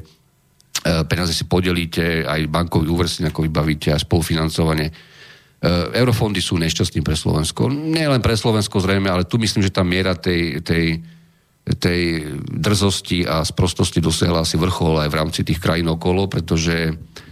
peniaze 1.04 1.36
si 1.36 1.44
podelíte, 1.44 2.24
aj 2.24 2.48
bankový 2.48 2.88
úver 2.88 3.04
si 3.04 3.20
nejako 3.20 3.44
vybavíte, 3.44 3.92
aj 3.92 4.08
spolufinancovanie. 4.08 4.88
E, 4.88 4.92
Eurofondy 5.92 6.40
sú 6.40 6.56
nešťastní 6.56 7.04
pre 7.04 7.20
Slovensko. 7.20 7.68
Nie 7.68 8.08
len 8.08 8.24
pre 8.24 8.32
Slovensko 8.32 8.80
zrejme, 8.80 9.12
ale 9.12 9.28
tu 9.28 9.36
myslím, 9.36 9.60
že 9.60 9.76
tá 9.76 9.84
miera 9.84 10.16
tej, 10.16 10.64
tej, 10.64 11.04
tej 11.76 12.00
drzosti 12.48 13.28
a 13.28 13.44
sprostosti 13.44 14.00
dosiahla 14.00 14.48
asi 14.48 14.56
vrchol 14.56 15.04
aj 15.04 15.12
v 15.12 15.18
rámci 15.20 15.44
tých 15.44 15.60
krajín 15.60 15.92
okolo, 15.92 16.32
pretože 16.32 16.96
Uh, 16.96 17.27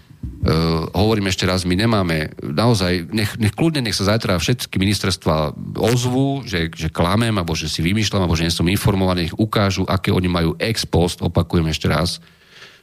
hovorím 0.94 1.26
ešte 1.26 1.42
raz, 1.42 1.66
my 1.66 1.74
nemáme, 1.74 2.30
naozaj, 2.38 3.10
nech, 3.10 3.34
nech 3.34 3.50
kľudne, 3.50 3.82
nech 3.82 3.98
sa 3.98 4.14
zajtra 4.14 4.38
všetky 4.38 4.78
ministerstva 4.78 5.58
ozvu, 5.74 6.46
že, 6.46 6.70
že 6.70 6.86
klamem, 6.86 7.34
alebo 7.34 7.58
že 7.58 7.66
si 7.66 7.82
vymýšľam, 7.82 8.22
alebo 8.22 8.38
že 8.38 8.46
nie 8.46 8.54
som 8.54 8.70
informovaný, 8.70 9.26
nech 9.26 9.38
ukážu, 9.38 9.82
aké 9.90 10.14
oni 10.14 10.30
majú 10.30 10.54
ex 10.62 10.86
post, 10.86 11.18
opakujem 11.18 11.66
ešte 11.66 11.90
raz. 11.90 12.22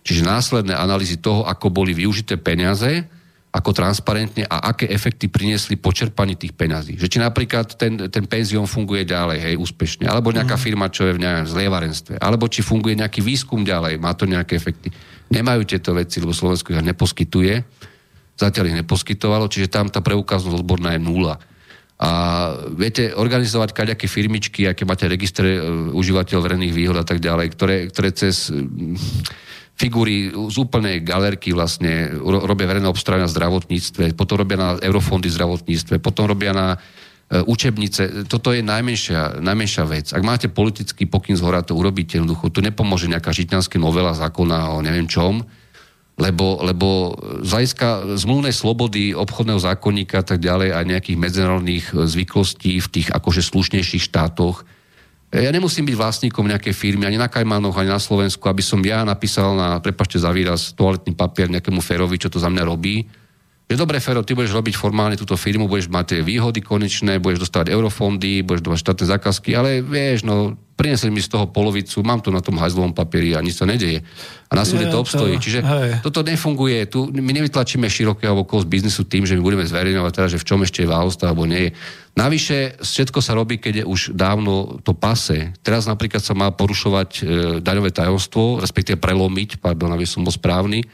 Čiže 0.03 0.27
následné 0.27 0.75
analýzy 0.75 1.23
toho, 1.23 1.47
ako 1.47 1.71
boli 1.71 1.95
využité 1.95 2.35
peniaze, 2.35 3.07
ako 3.53 3.69
transparentne 3.69 4.49
a 4.49 4.73
aké 4.73 4.89
efekty 4.89 5.29
priniesli 5.29 5.77
po 5.77 5.93
čerpaní 5.93 6.33
tých 6.33 6.57
peňazí. 6.57 6.97
Že 6.97 7.05
či 7.05 7.17
napríklad 7.21 7.77
ten, 7.77 8.09
ten 8.09 8.25
penzión 8.25 8.65
funguje 8.65 9.05
ďalej, 9.05 9.37
hej, 9.45 9.55
úspešne, 9.61 10.09
alebo 10.09 10.33
nejaká 10.33 10.57
firma, 10.57 10.89
čo 10.89 11.05
je 11.05 11.13
v 11.13 11.21
nejakom 11.21 11.45
zlievarenstve, 11.53 12.17
alebo 12.17 12.49
či 12.49 12.65
funguje 12.65 12.97
nejaký 12.97 13.21
výskum 13.21 13.61
ďalej, 13.61 14.01
má 14.01 14.17
to 14.17 14.25
nejaké 14.25 14.57
efekty. 14.57 14.89
Nemajú 15.29 15.69
tieto 15.69 15.93
veci, 15.93 16.17
lebo 16.17 16.33
Slovensko 16.33 16.73
ich 16.73 16.81
neposkytuje. 16.81 17.61
Zatiaľ 18.33 18.73
ich 18.73 18.79
neposkytovalo, 18.81 19.45
čiže 19.45 19.69
tam 19.69 19.85
tá 19.93 20.01
preukáznosť 20.01 20.57
odborná 20.65 20.97
je 20.97 21.05
nula. 21.05 21.37
A 22.01 22.09
viete, 22.73 23.13
organizovať 23.13 23.69
kaďaké 23.69 24.09
firmičky, 24.09 24.65
aké 24.65 24.81
máte 24.81 25.05
registre 25.05 25.61
uh, 25.61 25.93
užívateľ 25.93 26.41
verejných 26.41 26.73
výhod 26.73 26.97
a 26.97 27.05
tak 27.05 27.21
ďalej, 27.21 27.53
ktoré, 27.53 27.75
ktoré 27.93 28.09
cez 28.17 28.49
uh, 28.49 28.65
figúry 29.83 30.31
z 30.31 30.55
úplnej 30.55 31.03
galerky 31.03 31.51
vlastne 31.51 32.15
ro- 32.15 32.47
robia 32.47 32.71
verejné 32.71 32.87
obstarávania 32.87 33.27
v 33.27 33.35
zdravotníctve, 33.35 34.03
potom 34.15 34.39
robia 34.39 34.55
na 34.55 34.69
eurofondy 34.79 35.27
zdravotníctve, 35.27 35.99
potom 35.99 36.31
robia 36.31 36.55
na 36.55 36.67
e, 36.71 37.43
učebnice. 37.43 38.23
Toto 38.31 38.55
je 38.55 38.63
najmenšia, 38.63 39.43
najmenšia 39.43 39.83
vec. 39.83 40.15
Ak 40.15 40.23
máte 40.23 40.47
politický 40.47 41.03
pokyn 41.03 41.35
z 41.35 41.43
hora, 41.43 41.59
to 41.67 41.75
urobíte 41.75 42.15
jednoducho. 42.15 42.47
Tu 42.47 42.63
nepomôže 42.63 43.11
nejaká 43.11 43.35
žitňanská 43.35 43.75
novela 43.75 44.15
zákona 44.15 44.71
o 44.71 44.79
neviem 44.79 45.11
čom, 45.11 45.43
lebo, 46.15 46.63
lebo 46.63 47.17
z 47.43 47.49
hľadiska 47.51 48.15
zmluvnej 48.23 48.55
slobody, 48.55 49.11
obchodného 49.11 49.59
zákonníka 49.59 50.21
a 50.21 50.25
tak 50.25 50.39
ďalej 50.39 50.69
a 50.71 50.79
nejakých 50.87 51.19
medzinárodných 51.19 51.85
e, 51.91 52.07
zvyklostí 52.07 52.79
v 52.79 52.87
tých 52.87 53.11
akože 53.11 53.43
slušnejších 53.43 54.07
štátoch 54.07 54.63
Ja 55.33 55.49
nemusím 55.49 55.89
byť 55.89 55.97
vlastníkom 55.97 56.45
nejakej 56.45 56.77
firmy, 56.77 57.09
ani 57.09 57.17
na 57.17 57.25
Kajmanoch, 57.25 57.73
ani 57.73 57.89
na 57.89 57.97
Slovensku, 57.97 58.45
aby 58.45 58.61
som 58.61 58.77
ja 58.85 59.01
napísal 59.01 59.57
na, 59.57 59.81
prepašte 59.81 60.21
za 60.21 60.29
výraz, 60.29 60.77
toaletný 60.77 61.17
papier 61.17 61.49
nejakému 61.49 61.81
Ferovi, 61.81 62.21
čo 62.21 62.29
to 62.29 62.37
za 62.37 62.53
mňa 62.53 62.61
robí. 62.69 63.09
Že 63.63 63.79
dobre, 63.79 63.97
Fero, 64.03 64.21
ty 64.27 64.35
budeš 64.35 64.53
robiť 64.53 64.75
formálne 64.75 65.15
túto 65.15 65.39
firmu, 65.39 65.71
budeš 65.71 65.87
mať 65.87 66.05
tie 66.05 66.19
výhody 66.19 66.59
konečné, 66.59 67.23
budeš 67.23 67.47
dostávať 67.47 67.71
eurofondy, 67.71 68.43
budeš 68.43 68.61
dostať 68.61 68.81
štátne 68.83 69.05
zákazky, 69.15 69.49
ale 69.55 69.79
vieš, 69.79 70.27
no, 70.27 70.59
prinesli 70.75 71.07
mi 71.07 71.23
z 71.23 71.31
toho 71.31 71.47
polovicu, 71.47 72.03
mám 72.03 72.19
to 72.19 72.33
na 72.33 72.43
tom 72.43 72.59
hajzlovom 72.59 72.91
papieri 72.91 73.37
a 73.37 73.45
nič 73.45 73.61
sa 73.61 73.65
nedeje. 73.69 74.03
A 74.49 74.53
na 74.57 74.67
súde 74.67 74.91
to 74.91 74.99
to- 74.99 75.03
obstojí. 75.07 75.39
Čiže 75.39 75.59
hej. 75.63 75.91
toto 76.03 76.25
nefunguje. 76.25 76.85
Tu 76.91 77.07
my 77.07 77.31
nevytlačíme 77.33 77.87
širokého 77.87 78.35
okolo 78.43 78.65
z 78.65 78.67
biznisu 78.67 79.07
tým, 79.07 79.23
že 79.23 79.37
my 79.37 79.41
budeme 79.41 79.65
zverejňovať 79.65 80.11
teda, 80.11 80.27
že 80.33 80.41
v 80.41 80.47
čom 80.49 80.59
ešte 80.65 80.83
je 80.83 80.91
váhosta 80.91 81.29
alebo 81.29 81.47
nie 81.47 81.69
je. 81.69 81.75
Navyše, 82.13 82.83
všetko 82.83 83.19
sa 83.25 83.33
robí, 83.33 83.57
keď 83.57 83.81
je 83.81 83.85
už 83.89 84.13
dávno 84.13 84.77
to 84.85 84.93
pase. 84.93 85.55
Teraz 85.65 85.89
napríklad 85.89 86.21
sa 86.21 86.37
má 86.37 86.53
porušovať 86.53 87.09
e, 87.09 87.21
daňové 87.57 87.89
tajomstvo, 87.89 88.61
respektíve 88.61 89.01
prelomiť, 89.01 89.57
pardon, 89.57 89.89
aby 89.93 90.05
som 90.05 90.21
bol 90.21 90.29
správny, 90.29 90.85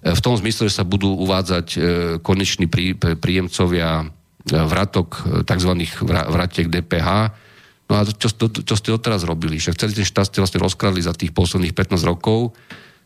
v 0.00 0.20
tom 0.24 0.32
zmysle, 0.36 0.72
že 0.72 0.80
sa 0.80 0.84
budú 0.88 1.12
uvádzať 1.12 1.66
e, 1.76 1.78
koneční 2.24 2.72
prí, 2.72 2.96
prí- 2.96 3.20
príjemcovia 3.20 4.04
e, 4.04 4.06
vratok, 4.48 5.08
e, 5.20 5.44
tzv. 5.44 5.72
vra- 6.04 6.28
vratiek 6.28 6.72
DPH. 6.72 7.08
No 7.90 7.92
a 7.98 8.06
čo, 8.06 8.32
čo, 8.32 8.74
ste 8.78 8.96
odteraz 8.96 9.28
robili? 9.28 9.60
Však 9.60 9.76
celý 9.76 9.92
ten 9.92 10.08
štát 10.08 10.30
ste 10.30 10.40
vlastne 10.40 10.62
rozkradli 10.62 11.04
za 11.04 11.12
tých 11.12 11.36
posledných 11.36 11.76
15 11.76 12.00
rokov 12.06 12.56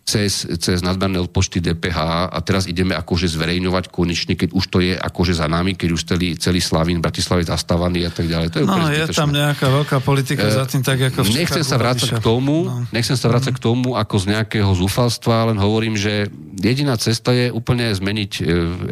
cez, 0.05 0.45
cez 0.61 0.85
nadmerné 0.85 1.17
odpočty 1.17 1.65
DPH 1.65 2.29
a 2.29 2.39
teraz 2.45 2.69
ideme 2.69 2.93
akože 2.93 3.25
zverejňovať 3.25 3.89
konečne, 3.89 4.37
keď 4.37 4.53
už 4.53 4.65
to 4.69 4.85
je 4.85 4.93
akože 4.93 5.33
za 5.33 5.49
nami, 5.49 5.73
keď 5.73 5.89
už 5.97 6.03
celý, 6.05 6.37
celý 6.37 6.61
Slavín 6.61 7.01
v 7.01 7.09
Bratislave 7.09 7.41
zastávaný 7.41 8.05
a 8.05 8.13
tak 8.13 8.29
ďalej. 8.29 8.47
To 8.53 8.57
je 8.61 8.65
No, 8.69 8.85
je 8.93 9.09
tam 9.11 9.33
nejaká 9.33 9.65
veľká 9.65 10.05
politika 10.05 10.45
za 10.53 10.69
tým, 10.69 10.85
tak 10.85 11.01
ako 11.09 11.25
v 11.25 11.41
Nechcem 11.41 11.65
sa 11.65 11.81
vrácať 11.81 12.17
k 12.17 12.21
tomu, 12.21 12.69
No. 12.69 12.85
nechcem 12.93 13.17
sa 13.17 13.33
vrácať 13.33 13.57
k 13.57 13.61
tomu 13.65 13.97
ako 13.97 14.15
z 14.21 14.25
nejakého 14.37 14.69
zúfalstva, 14.77 15.49
len 15.49 15.57
hovorím, 15.57 15.97
že 15.97 16.29
jediná 16.61 17.01
cesta 17.01 17.33
je 17.33 17.49
úplne 17.49 17.89
zmeniť 17.89 18.33
e, 18.39 18.43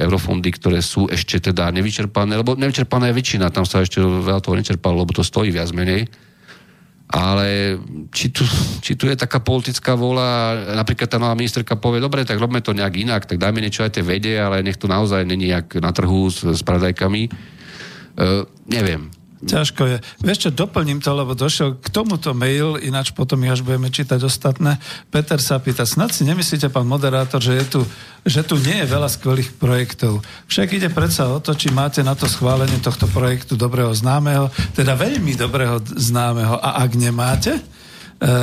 eurofondy, 0.08 0.48
ktoré 0.56 0.80
sú 0.80 1.12
ešte 1.12 1.52
teda 1.52 1.68
nevyčerpané, 1.76 2.40
lebo 2.40 2.56
nevyčerpaná 2.56 3.12
je 3.12 3.14
väčšina, 3.20 3.52
tam 3.52 3.68
sa 3.68 3.84
ešte 3.84 4.00
veľa 4.00 4.40
toho 4.40 4.56
nečerpalo, 4.56 5.04
lebo 5.04 5.12
to 5.12 5.20
stojí 5.20 5.52
viac 5.52 5.68
menej. 5.76 6.08
Ale 7.12 7.76
či 8.08 8.32
tu, 8.32 8.40
či 8.80 8.96
tu 8.96 9.04
je 9.04 9.12
taká 9.12 9.36
politická 9.36 9.92
vôľa, 9.92 10.72
napríklad 10.80 11.12
tá 11.12 11.20
nová 11.20 11.36
ministerka 11.36 11.76
povie, 11.76 12.00
dobre, 12.00 12.24
tak 12.24 12.40
robme 12.40 12.64
to 12.64 12.72
nejak 12.72 12.96
inak, 12.96 13.28
tak 13.28 13.36
dajme 13.36 13.60
niečo 13.60 13.84
aj 13.84 14.00
tej 14.00 14.04
vede, 14.08 14.32
ale 14.40 14.64
nech 14.64 14.80
to 14.80 14.88
naozaj 14.88 15.20
není 15.28 15.52
jak 15.52 15.76
na 15.76 15.92
trhu 15.92 16.32
s, 16.32 16.40
s 16.40 16.64
pradajkami. 16.64 17.28
Uh, 18.16 18.48
neviem. 18.64 19.21
Ťažko 19.42 19.82
je. 19.90 19.96
Vieš 20.22 20.38
čo, 20.46 20.50
doplním 20.54 21.02
to, 21.02 21.10
lebo 21.18 21.34
došiel 21.34 21.74
k 21.74 21.90
tomuto 21.90 22.30
mail, 22.30 22.78
ináč 22.78 23.10
potom 23.10 23.42
ich 23.42 23.50
až 23.50 23.66
budeme 23.66 23.90
čítať 23.90 24.22
ostatné. 24.22 24.78
Peter 25.10 25.42
sa 25.42 25.58
pýta, 25.58 25.82
snad 25.82 26.14
si 26.14 26.22
nemyslíte, 26.22 26.70
pán 26.70 26.86
moderátor, 26.86 27.42
že, 27.42 27.58
je 27.58 27.66
tu, 27.66 27.80
že 28.22 28.46
tu 28.46 28.54
nie 28.62 28.78
je 28.78 28.86
veľa 28.86 29.10
skvelých 29.10 29.50
projektov. 29.58 30.22
Však 30.46 30.78
ide 30.78 30.94
predsa 30.94 31.26
o 31.26 31.42
to, 31.42 31.58
či 31.58 31.74
máte 31.74 32.06
na 32.06 32.14
to 32.14 32.30
schválenie 32.30 32.78
tohto 32.78 33.10
projektu 33.10 33.58
dobrého 33.58 33.90
známeho, 33.90 34.46
teda 34.78 34.94
veľmi 34.94 35.34
dobrého 35.34 35.82
známeho. 35.90 36.62
A 36.62 36.78
ak 36.86 36.94
nemáte, 36.94 37.58
e, 37.58 37.62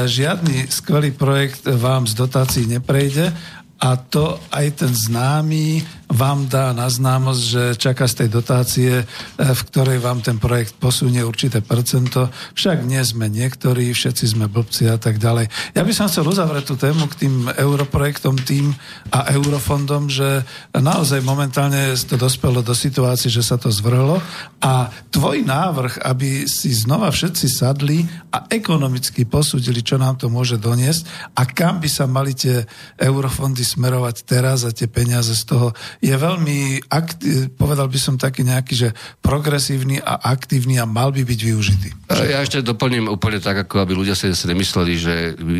žiadny 0.03 0.67
skvelý 0.67 1.15
projekt 1.15 1.63
vám 1.63 2.11
z 2.11 2.13
dotácií 2.19 2.67
neprejde 2.67 3.31
a 3.79 3.95
to 3.95 4.35
aj 4.51 4.83
ten 4.83 4.91
známy 4.91 5.87
vám 6.09 6.49
dá 6.49 6.73
na 6.73 6.89
známosť, 6.89 7.41
že 7.41 7.63
čaká 7.77 8.09
z 8.09 8.25
tej 8.25 8.29
dotácie, 8.33 8.91
e, 8.97 9.03
v 9.37 9.61
ktorej 9.69 10.01
vám 10.01 10.25
ten 10.25 10.41
projekt 10.41 10.75
posunie 10.81 11.21
určité 11.21 11.61
percento. 11.61 12.33
Však 12.57 12.81
nie 12.81 12.99
sme 13.05 13.29
niektorí, 13.29 13.93
všetci 13.93 14.35
sme 14.35 14.49
blbci 14.49 14.89
a 14.89 14.97
tak 14.97 15.21
ďalej. 15.21 15.47
Ja 15.77 15.85
by 15.85 15.93
som 15.93 16.09
chcel 16.09 16.25
uzavrieť 16.25 16.65
tú 16.65 16.75
tému 16.81 17.05
k 17.13 17.25
tým 17.25 17.35
europrojektom 17.53 18.41
tým 18.41 18.73
a 19.13 19.29
eurofondom, 19.37 20.09
že 20.09 20.43
naozaj 20.73 21.21
momentálne 21.21 21.93
to 21.93 22.17
dospelo 22.17 22.65
do 22.65 22.73
situácie, 22.73 23.29
že 23.29 23.45
sa 23.45 23.61
to 23.61 23.69
zvrhlo 23.69 24.17
a 24.59 24.89
tvoj 25.13 25.45
návrh, 25.45 26.03
aby 26.09 26.49
si 26.49 26.73
znova 26.73 27.13
všetci 27.13 27.45
sadli 27.45 28.01
a 28.33 28.49
ekonomicky 28.49 29.29
posúdili, 29.29 29.85
čo 29.85 30.01
nám 30.01 30.17
to 30.17 30.25
môže 30.25 30.57
doniesť 30.57 31.05
a 31.37 31.45
kam 31.45 31.77
by 31.77 31.87
sa 31.87 32.09
mali 32.09 32.33
tie 32.33 32.65
eurofondy 32.97 33.61
smerovať 33.69 34.25
teraz 34.25 34.65
a 34.65 34.73
tie 34.73 34.89
peniaze 34.89 35.37
z 35.37 35.43
toho, 35.45 35.67
je 36.01 36.11
veľmi, 36.11 36.89
akti- 36.89 37.53
povedal 37.53 37.85
by 37.85 37.99
som 38.01 38.15
taký 38.17 38.41
nejaký, 38.41 38.73
že 38.73 38.89
progresívny 39.21 40.01
a 40.01 40.17
aktívny 40.33 40.81
a 40.81 40.89
mal 40.89 41.13
by 41.13 41.21
byť 41.21 41.39
využitý. 41.45 41.89
Ja 42.09 42.41
ešte 42.41 42.65
doplním 42.65 43.05
úplne 43.05 43.37
tak, 43.37 43.69
ako 43.69 43.85
aby 43.85 43.93
ľudia 43.93 44.17
si 44.17 44.33
nemysleli, 44.33 44.93
že 44.97 45.15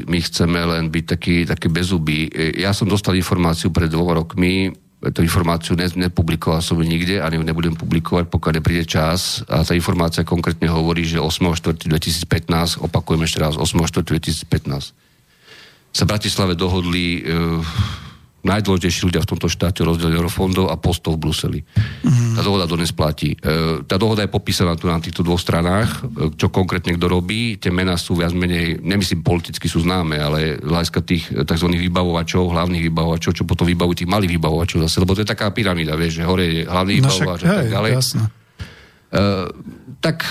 my 0.10 0.20
chceme 0.26 0.58
len 0.58 0.90
byť 0.90 1.06
taký, 1.06 1.36
taký 1.46 1.70
bezubí. 1.70 2.26
Ja 2.58 2.74
som 2.74 2.90
dostal 2.90 3.14
informáciu 3.14 3.70
pred 3.70 3.94
dvoma 3.94 4.18
rokmi, 4.18 4.74
tú 5.16 5.24
informáciu 5.24 5.80
ne, 5.80 5.88
nepublikoval 5.88 6.60
som 6.60 6.76
nikde, 6.76 7.24
ani 7.24 7.40
ju 7.40 7.44
nebudem 7.48 7.72
publikovať, 7.72 8.28
pokiaľ 8.28 8.60
nepríde 8.60 8.84
čas. 8.84 9.40
A 9.48 9.64
tá 9.64 9.72
informácia 9.72 10.28
konkrétne 10.28 10.68
hovorí, 10.68 11.08
že 11.08 11.24
8.4.2015, 11.24 12.84
opakujem 12.84 13.24
ešte 13.24 13.40
raz, 13.40 13.56
8.4.2015 13.56 15.09
sa 15.90 16.04
v 16.06 16.12
Bratislave 16.16 16.54
dohodli 16.54 17.20
e, 17.20 17.60
najdôležitejší 18.40 19.12
ľudia 19.12 19.22
v 19.28 19.30
tomto 19.36 19.52
štáte 19.52 19.84
rozdiel 19.84 20.16
eurofondov 20.16 20.72
a 20.72 20.80
postov 20.80 21.20
v 21.20 21.28
Bruseli. 21.28 21.60
Mm. 22.08 22.40
Tá 22.40 22.42
dohoda 22.42 22.72
dnes 22.72 22.96
platí. 22.96 23.36
E, 23.36 23.84
tá 23.84 24.00
dohoda 24.00 24.24
je 24.24 24.32
popísaná 24.32 24.80
tu 24.80 24.88
na 24.88 25.04
týchto 25.04 25.28
dvoch 25.28 25.44
stranách, 25.44 25.90
e, 26.08 26.32
čo 26.40 26.48
konkrétne 26.48 26.96
kto 26.96 27.06
robí. 27.12 27.60
Tie 27.60 27.68
mená 27.68 28.00
sú 28.00 28.16
viac 28.16 28.32
menej, 28.32 28.80
nemyslím 28.80 29.28
politicky 29.28 29.68
sú 29.68 29.84
známe, 29.84 30.16
ale 30.16 30.56
hľadiska 30.64 31.00
tých 31.04 31.28
e, 31.36 31.44
tzv. 31.44 31.68
vybavovačov, 31.68 32.56
hlavných 32.56 32.88
vybavovačov, 32.88 33.36
čo 33.36 33.44
potom 33.44 33.68
vybavujú 33.68 34.08
tých 34.08 34.12
malých 34.12 34.40
vybavovačov 34.40 34.88
zase, 34.88 35.04
lebo 35.04 35.12
to 35.20 35.28
je 35.28 35.28
taká 35.28 35.52
pyramída, 35.52 36.00
vieš, 36.00 36.24
že 36.24 36.24
hore 36.24 36.46
je 36.48 36.62
hlavný 36.64 37.04
No 37.04 37.12
vybavovač 37.12 37.40
a 37.44 37.48
tak 37.60 37.76
ďalej. 37.76 37.92
jasné. 37.92 38.39
Uh, 39.10 39.50
tak 40.00 40.22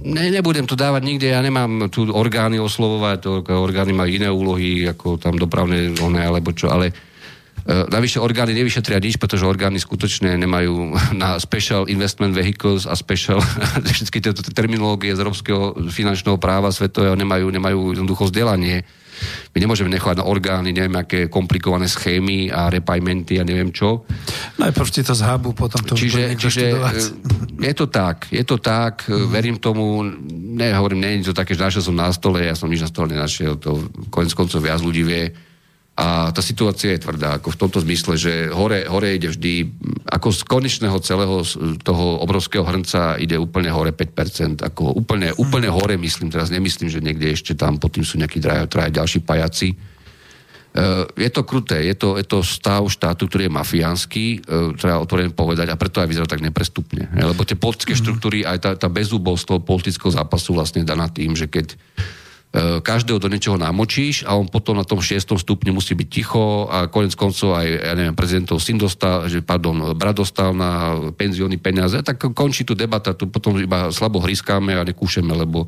ne, 0.00 0.32
nebudem 0.32 0.64
to 0.64 0.74
dávať 0.74 1.02
nikde, 1.04 1.28
ja 1.28 1.44
nemám 1.44 1.92
tu 1.92 2.08
orgány 2.08 2.56
oslovovať, 2.56 3.46
orgány 3.52 3.92
majú 3.92 4.10
iné 4.10 4.28
úlohy, 4.32 4.88
ako 4.88 5.20
tam 5.20 5.36
dopravné 5.36 5.92
one, 6.00 6.24
alebo 6.24 6.56
čo, 6.56 6.72
ale 6.72 6.88
uh, 6.88 7.84
navyše 7.92 8.24
orgány 8.24 8.56
nevyšetria 8.56 8.96
nič, 8.96 9.20
pretože 9.20 9.44
orgány 9.44 9.76
skutočne 9.76 10.40
nemajú 10.40 10.96
na 11.22 11.36
special 11.36 11.84
investment 11.92 12.32
vehicles 12.32 12.88
a 12.88 12.96
special 12.96 13.44
všetky 14.00 14.24
tieto 14.24 14.40
terminológie 14.40 15.12
z 15.12 15.20
európskeho 15.20 15.92
finančného 15.92 16.40
práva 16.40 16.72
svetového 16.72 17.14
nemajú, 17.14 17.52
nemajú 17.52 17.92
jednoducho 17.92 18.32
vzdelanie. 18.32 18.88
My 19.54 19.58
nemôžeme 19.62 19.90
nechať 19.92 20.20
na 20.20 20.24
orgány, 20.26 20.74
neviem, 20.74 20.94
aké 20.98 21.26
komplikované 21.30 21.86
schémy 21.86 22.50
a 22.50 22.68
repajmenty 22.68 23.38
a 23.38 23.44
neviem 23.46 23.70
čo. 23.70 24.04
Najprv 24.58 24.88
ti 24.90 25.02
to 25.02 25.14
zhábu, 25.14 25.54
potom 25.54 25.80
to 25.82 25.94
Čiže, 25.94 26.38
čiže 26.38 26.62
študovať. 26.74 26.94
e, 26.94 27.66
je 27.70 27.74
to 27.74 27.86
tak, 27.90 28.16
je 28.30 28.44
to 28.44 28.56
tak, 28.58 29.06
mm. 29.06 29.28
verím 29.30 29.56
tomu, 29.62 30.02
nehovorím, 30.54 31.00
nie 31.00 31.12
je 31.22 31.30
to 31.30 31.36
také, 31.36 31.54
že 31.54 31.64
našiel 31.64 31.82
som 31.86 31.96
na 31.96 32.10
stole, 32.10 32.42
ja 32.42 32.54
som 32.58 32.66
nič 32.66 32.82
na 32.82 32.90
stole 32.90 33.10
nenašiel, 33.10 33.58
to 33.58 33.90
konec 34.10 34.34
koncov 34.34 34.60
viac 34.62 34.82
ľudí 34.82 35.02
vie. 35.06 35.53
A 35.94 36.34
tá 36.34 36.42
situácia 36.42 36.90
je 36.90 37.06
tvrdá, 37.06 37.38
ako 37.38 37.54
v 37.54 37.60
tomto 37.66 37.78
zmysle, 37.78 38.18
že 38.18 38.50
hore, 38.50 38.82
hore 38.90 39.14
ide 39.14 39.30
vždy, 39.30 39.78
ako 40.10 40.34
z 40.34 40.42
konečného 40.42 40.98
celého 40.98 41.46
toho 41.86 42.18
obrovského 42.18 42.66
hrnca 42.66 43.14
ide 43.22 43.38
úplne 43.38 43.70
hore 43.70 43.94
5%, 43.94 44.66
ako 44.66 44.90
úplne, 44.90 45.30
úplne 45.38 45.70
hore 45.70 45.94
myslím, 45.94 46.34
teraz 46.34 46.50
nemyslím, 46.50 46.90
že 46.90 46.98
niekde 46.98 47.30
ešte 47.30 47.54
tam 47.54 47.78
pod 47.78 47.94
tým 47.94 48.02
sú 48.02 48.18
nejakí 48.18 48.42
traja, 48.42 48.66
traja 48.66 48.90
ďalší 48.90 49.22
pajaci. 49.22 49.78
Uh, 50.74 51.06
je 51.14 51.30
to 51.30 51.46
kruté, 51.46 51.86
je 51.86 51.94
to, 51.94 52.18
je 52.18 52.26
to 52.26 52.42
stav 52.42 52.82
štátu, 52.90 53.30
ktorý 53.30 53.46
je 53.46 53.54
mafiánsky, 53.54 54.24
uh, 54.42 54.74
treba 54.74 54.98
otvorene 54.98 55.30
povedať, 55.30 55.70
a 55.70 55.78
preto 55.78 56.02
aj 56.02 56.10
vyzerá 56.10 56.26
tak 56.26 56.42
neprestupne. 56.42 57.06
Ne? 57.14 57.30
Lebo 57.30 57.46
tie 57.46 57.54
politické 57.54 57.94
štruktúry, 57.94 58.42
aj 58.42 58.58
tá, 58.58 58.70
tá 58.74 58.90
bezúbosť 58.90 59.46
toho 59.46 59.60
politického 59.62 60.10
zápasu 60.10 60.58
vlastne 60.58 60.82
daná 60.82 61.06
tým, 61.06 61.38
že 61.38 61.46
keď 61.46 61.78
každého 62.54 63.18
do 63.18 63.26
niečoho 63.26 63.58
namočíš 63.58 64.22
a 64.24 64.38
on 64.38 64.46
potom 64.46 64.78
na 64.78 64.86
tom 64.86 65.02
šiestom 65.02 65.34
stupni 65.34 65.74
musí 65.74 65.98
byť 65.98 66.06
ticho 66.06 66.70
a 66.70 66.86
konec 66.86 67.18
koncov 67.18 67.58
aj, 67.58 67.66
ja 67.66 67.92
neviem, 67.98 68.14
prezidentov 68.14 68.62
syn 68.62 68.78
dostal, 68.78 69.26
že 69.26 69.42
pardon, 69.42 69.90
brat 69.92 70.14
dostal 70.14 70.54
na 70.54 70.94
penzióny 71.18 71.58
peniaze, 71.58 71.98
tak 72.06 72.22
končí 72.30 72.62
tu 72.62 72.78
debata, 72.78 73.10
tu 73.10 73.26
potom 73.26 73.58
iba 73.58 73.90
slabo 73.90 74.22
hryskáme 74.22 74.70
a 74.78 74.86
nekúšeme, 74.86 75.34
lebo 75.34 75.66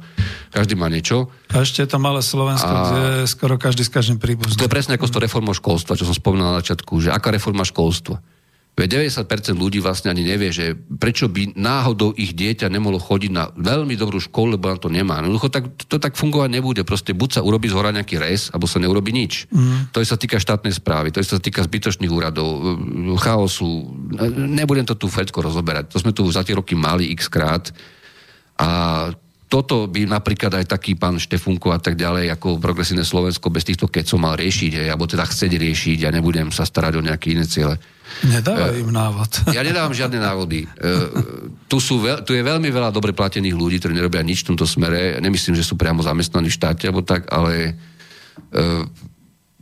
každý 0.55 0.79
má 0.79 0.87
niečo. 0.87 1.27
A 1.51 1.67
ešte 1.67 1.83
je 1.83 1.91
to 1.91 1.99
malé 1.99 2.23
Slovensko, 2.23 2.71
A- 2.71 2.79
kde 2.87 3.03
skoro 3.27 3.59
každý 3.59 3.83
s 3.83 3.91
každým 3.91 4.19
To 4.19 4.23
príbuzný. 4.23 4.55
je 4.55 4.71
presne 4.71 4.95
ako 4.95 5.11
s 5.11 5.13
tou 5.13 5.19
reformou 5.19 5.59
školstva, 5.59 5.99
čo 5.99 6.07
som 6.07 6.15
spomínal 6.15 6.55
na 6.55 6.63
začiatku, 6.63 7.03
že 7.03 7.11
aká 7.11 7.35
reforma 7.35 7.67
školstva. 7.67 8.23
Veď 8.77 9.09
90% 9.09 9.57
ľudí 9.57 9.81
vlastne 9.81 10.13
ani 10.13 10.21
nevie, 10.21 10.53
že 10.53 10.77
prečo 10.77 11.33
by 11.33 11.57
náhodou 11.57 12.13
ich 12.13 12.37
dieťa 12.37 12.69
nemohlo 12.69 13.01
chodiť 13.01 13.33
na 13.33 13.49
veľmi 13.57 13.97
dobrú 13.97 14.21
školu, 14.21 14.61
lebo 14.61 14.69
na 14.69 14.77
to 14.77 14.93
nemá. 14.93 15.25
No, 15.25 15.41
tak, 15.49 15.73
to 15.89 15.97
tak 15.97 16.13
fungovať 16.13 16.53
nebude. 16.53 16.85
Proste 16.85 17.17
buď 17.17 17.41
sa 17.41 17.41
urobí 17.41 17.73
z 17.73 17.77
hora 17.77 17.89
nejaký 17.89 18.21
res, 18.21 18.53
alebo 18.53 18.69
sa 18.69 18.77
neurobi 18.77 19.17
nič. 19.17 19.49
Mm. 19.49 19.97
To 19.97 20.05
sa 20.05 20.21
týka 20.21 20.37
štátnej 20.37 20.77
správy, 20.77 21.09
to 21.09 21.25
sa 21.25 21.41
týka 21.41 21.65
zbytočných 21.65 22.13
úradov, 22.13 22.49
e, 22.53 23.17
chaosu. 23.17 23.97
Nebudem 24.37 24.85
to 24.85 24.93
tu 24.93 25.09
všetko 25.09 25.41
rozoberať. 25.41 25.97
To 25.97 25.99
sme 25.99 26.13
tu 26.13 26.29
za 26.29 26.45
tie 26.45 26.53
roky 26.53 26.77
mali 26.77 27.09
x 27.17 27.33
krát. 27.33 27.73
A 28.61 29.09
toto 29.47 29.87
by 29.87 30.11
napríklad 30.11 30.51
aj 30.59 30.75
taký 30.75 30.99
pán 30.99 31.23
Štefunko 31.23 31.71
a 31.71 31.79
tak 31.79 31.95
ďalej, 31.95 32.35
ako 32.35 32.59
progresívne 32.59 33.07
Slovensko 33.07 33.47
bez 33.47 33.63
týchto 33.63 33.87
kecov 33.87 34.19
mal 34.19 34.35
riešiť, 34.35 34.83
hej, 34.83 34.89
alebo 34.91 35.07
teda 35.07 35.23
chcieť 35.23 35.53
riešiť, 35.55 35.99
ja 36.03 36.11
nebudem 36.11 36.51
sa 36.51 36.67
starať 36.67 36.99
o 36.99 37.03
nejaké 37.07 37.31
iné 37.39 37.47
ciele. 37.47 37.79
Nedávaj 38.27 38.75
im 38.83 38.91
návod. 38.91 39.31
Ja 39.57 39.63
nedávam 39.63 39.95
žiadne 39.95 40.19
návody. 40.19 40.67
E, 40.67 40.69
tu, 41.71 41.79
sú 41.79 42.03
veľ, 42.03 42.27
tu 42.27 42.35
je 42.35 42.43
veľmi 42.43 42.67
veľa 42.71 42.91
dobre 42.91 43.15
platených 43.15 43.55
ľudí, 43.55 43.79
ktorí 43.79 43.95
nerobia 43.95 44.27
nič 44.27 44.43
v 44.43 44.55
tomto 44.55 44.67
smere. 44.67 45.23
Nemyslím, 45.23 45.55
že 45.55 45.67
sú 45.67 45.79
priamo 45.79 46.03
zamestnaní 46.03 46.51
v 46.51 46.59
štáte, 46.59 46.91
alebo 46.91 47.07
tak, 47.07 47.31
ale 47.31 47.79
e, 48.51 48.63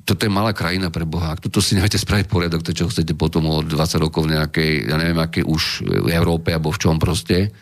toto 0.04 0.20
je 0.24 0.32
malá 0.32 0.56
krajina 0.56 0.88
pre 0.88 1.04
Boha. 1.04 1.36
Ak 1.36 1.44
toto 1.44 1.60
si 1.60 1.76
neviete 1.76 2.00
spraviť 2.00 2.28
poriadok, 2.28 2.64
to 2.64 2.76
čo 2.76 2.88
chcete 2.88 3.16
potom 3.16 3.48
o 3.48 3.60
20 3.60 4.04
rokov 4.04 4.28
v 4.28 4.36
nejakej, 4.36 4.92
ja 4.92 4.96
neviem, 4.96 5.20
aké 5.20 5.40
už 5.44 5.84
v 5.84 6.08
Európe, 6.12 6.52
alebo 6.52 6.72
v 6.72 6.80
čom 6.80 6.96
proste, 6.96 7.52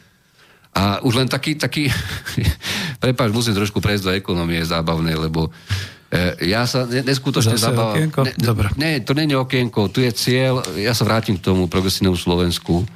a 0.72 1.04
už 1.04 1.20
len 1.20 1.28
taký, 1.28 1.60
taký 1.60 1.92
prepáč, 3.02 3.28
musím 3.28 3.52
trošku 3.52 3.84
prejsť 3.84 4.04
do 4.08 4.12
ekonomie 4.16 4.64
zábavnej, 4.64 5.20
lebo 5.20 5.52
e, 6.08 6.48
ja 6.48 6.64
sa 6.64 6.88
ne, 6.88 7.04
neskutočne 7.04 7.60
Zase 7.60 7.68
zabávam. 7.68 7.92
okienko? 7.92 8.20
Ne, 8.24 8.32
Dobre. 8.40 8.66
ne, 8.80 9.04
to 9.04 9.12
nie 9.12 9.28
je 9.28 9.36
okienko, 9.36 9.92
tu 9.92 10.00
je 10.00 10.12
cieľ, 10.16 10.64
ja 10.80 10.96
sa 10.96 11.04
vrátim 11.04 11.36
k 11.36 11.44
tomu 11.44 11.68
progresívnemu 11.68 12.16
Slovensku. 12.16 12.88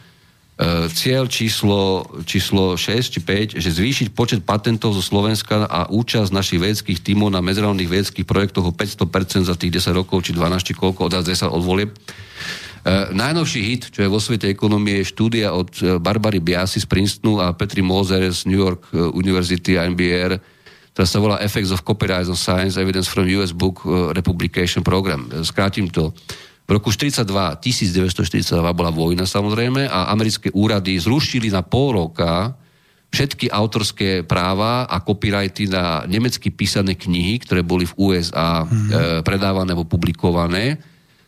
E, 0.57 0.89
cieľ 0.89 1.29
číslo, 1.29 2.09
číslo 2.25 2.81
6 2.81 3.13
či 3.13 3.21
5, 3.21 3.61
že 3.61 3.77
zvýšiť 3.77 4.17
počet 4.17 4.41
patentov 4.41 4.97
zo 4.97 5.05
Slovenska 5.05 5.69
a 5.69 5.85
účasť 5.93 6.33
našich 6.33 6.57
vedeckých 6.57 7.05
tímov 7.05 7.29
na 7.29 7.45
medzinárodných 7.45 7.93
vedeckých 7.93 8.25
projektoch 8.25 8.65
o 8.65 8.73
500% 8.73 9.45
za 9.45 9.53
tých 9.53 9.85
10 9.85 9.93
rokov, 9.93 10.25
či 10.25 10.33
12, 10.33 10.65
či 10.65 10.73
koľko, 10.73 11.13
od 11.13 11.21
10 11.21 11.53
od 11.53 11.61
volieb. 11.61 11.93
Uh, 12.87 13.11
najnovší 13.11 13.61
hit, 13.67 13.83
čo 13.91 14.07
je 14.07 14.13
vo 14.13 14.23
svete 14.23 14.47
ekonomie, 14.47 15.03
je 15.03 15.11
štúdia 15.11 15.51
od 15.51 15.75
uh, 15.83 15.99
Barbary 15.99 16.39
Biasi 16.39 16.79
z 16.79 16.87
Princetonu 16.87 17.43
a 17.43 17.51
Petri 17.51 17.83
Moser 17.83 18.23
z 18.31 18.47
New 18.47 18.63
York 18.63 18.95
uh, 18.95 19.11
University 19.11 19.75
a 19.75 19.91
NBR, 19.91 20.39
ktorá 20.95 21.07
sa 21.11 21.19
volá 21.19 21.43
Effects 21.43 21.75
of 21.75 21.83
Copyright 21.83 22.31
on 22.31 22.39
Science 22.39 22.79
Evidence 22.79 23.11
from 23.11 23.27
US 23.43 23.51
Book 23.51 23.83
Republication 24.15 24.87
Program. 24.87 25.27
Skrátim 25.43 25.91
to. 25.91 26.15
V 26.67 26.71
roku 26.79 26.95
42, 26.95 27.27
1942 27.27 28.55
bola 28.71 28.95
vojna 28.95 29.27
samozrejme 29.27 29.91
a 29.91 30.15
americké 30.15 30.55
úrady 30.55 30.95
zrušili 30.99 31.51
na 31.51 31.67
pol 31.67 31.99
roka 31.99 32.55
všetky 33.15 33.47
autorské 33.49 34.27
práva 34.27 34.85
a 34.91 34.99
copyrighty 34.99 35.71
na 35.71 36.03
nemecky 36.05 36.51
písané 36.51 36.99
knihy, 36.99 37.39
ktoré 37.43 37.63
boli 37.63 37.87
v 37.87 37.95
USA 37.97 38.67
mm-hmm. 38.67 38.91
e, 38.91 38.97
predávané 39.23 39.73
alebo 39.73 39.87
publikované. 39.87 40.77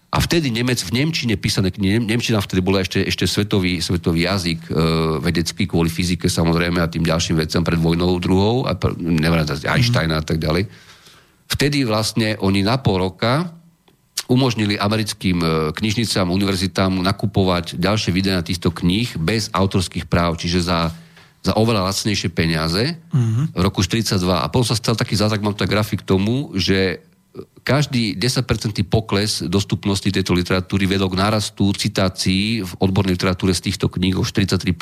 A 0.08 0.24
vtedy 0.24 0.48
Nemec, 0.48 0.80
v 0.80 1.04
Nemčine 1.04 1.36
písané 1.36 1.68
knihy, 1.68 2.00
Nemčina 2.00 2.40
vtedy 2.40 2.64
bola 2.64 2.80
ešte, 2.80 3.04
ešte 3.04 3.28
svetový, 3.28 3.84
svetový 3.84 4.24
jazyk 4.24 4.60
e, 4.64 4.70
vedecký 5.20 5.68
kvôli 5.68 5.92
fyzike 5.92 6.32
samozrejme 6.32 6.80
a 6.80 6.88
tým 6.88 7.04
ďalším 7.04 7.44
veciam 7.44 7.60
pred 7.60 7.76
vojnou 7.76 8.16
druhou, 8.16 8.64
a 8.64 8.72
pr- 8.72 8.96
neviem, 8.96 9.44
Einsteina 9.68 10.20
a 10.20 10.24
tak 10.24 10.40
ďalej. 10.40 10.64
Vtedy 11.52 11.84
vlastne 11.84 12.40
oni 12.40 12.64
na 12.64 12.80
pol 12.80 13.04
roka 13.04 13.52
umožnili 14.32 14.80
americkým 14.80 15.44
e, 15.44 15.46
knižnicám, 15.76 16.32
univerzitám 16.32 17.04
nakupovať 17.04 17.76
ďalšie 17.76 18.08
videá 18.08 18.40
týchto 18.40 18.72
kníh 18.72 19.12
bez 19.20 19.52
autorských 19.52 20.08
práv, 20.08 20.40
čiže 20.40 20.72
za, 20.72 20.88
za 21.44 21.52
oveľa 21.52 21.84
lacnejšie 21.84 22.32
peniaze 22.32 22.96
v 23.52 23.60
roku 23.60 23.84
42. 23.84 24.24
A 24.24 24.48
potom 24.48 24.72
sa 24.72 24.76
stal 24.76 24.96
taký 24.96 25.20
zázrak, 25.20 25.44
mám 25.44 25.52
tu 25.52 25.68
aj 25.68 25.72
grafik 25.72 26.00
tomu, 26.00 26.56
že 26.56 27.04
každý 27.68 28.16
10% 28.16 28.48
pokles 28.88 29.44
dostupnosti 29.44 30.08
tejto 30.08 30.32
literatúry 30.32 30.88
vedol 30.88 31.12
k 31.12 31.20
nárastu 31.20 31.68
citácií 31.76 32.64
v 32.64 32.72
odbornej 32.80 33.20
literatúre 33.20 33.52
z 33.52 33.68
týchto 33.68 33.92
kníh 33.92 34.16
o 34.16 34.24
43%. 34.24 34.72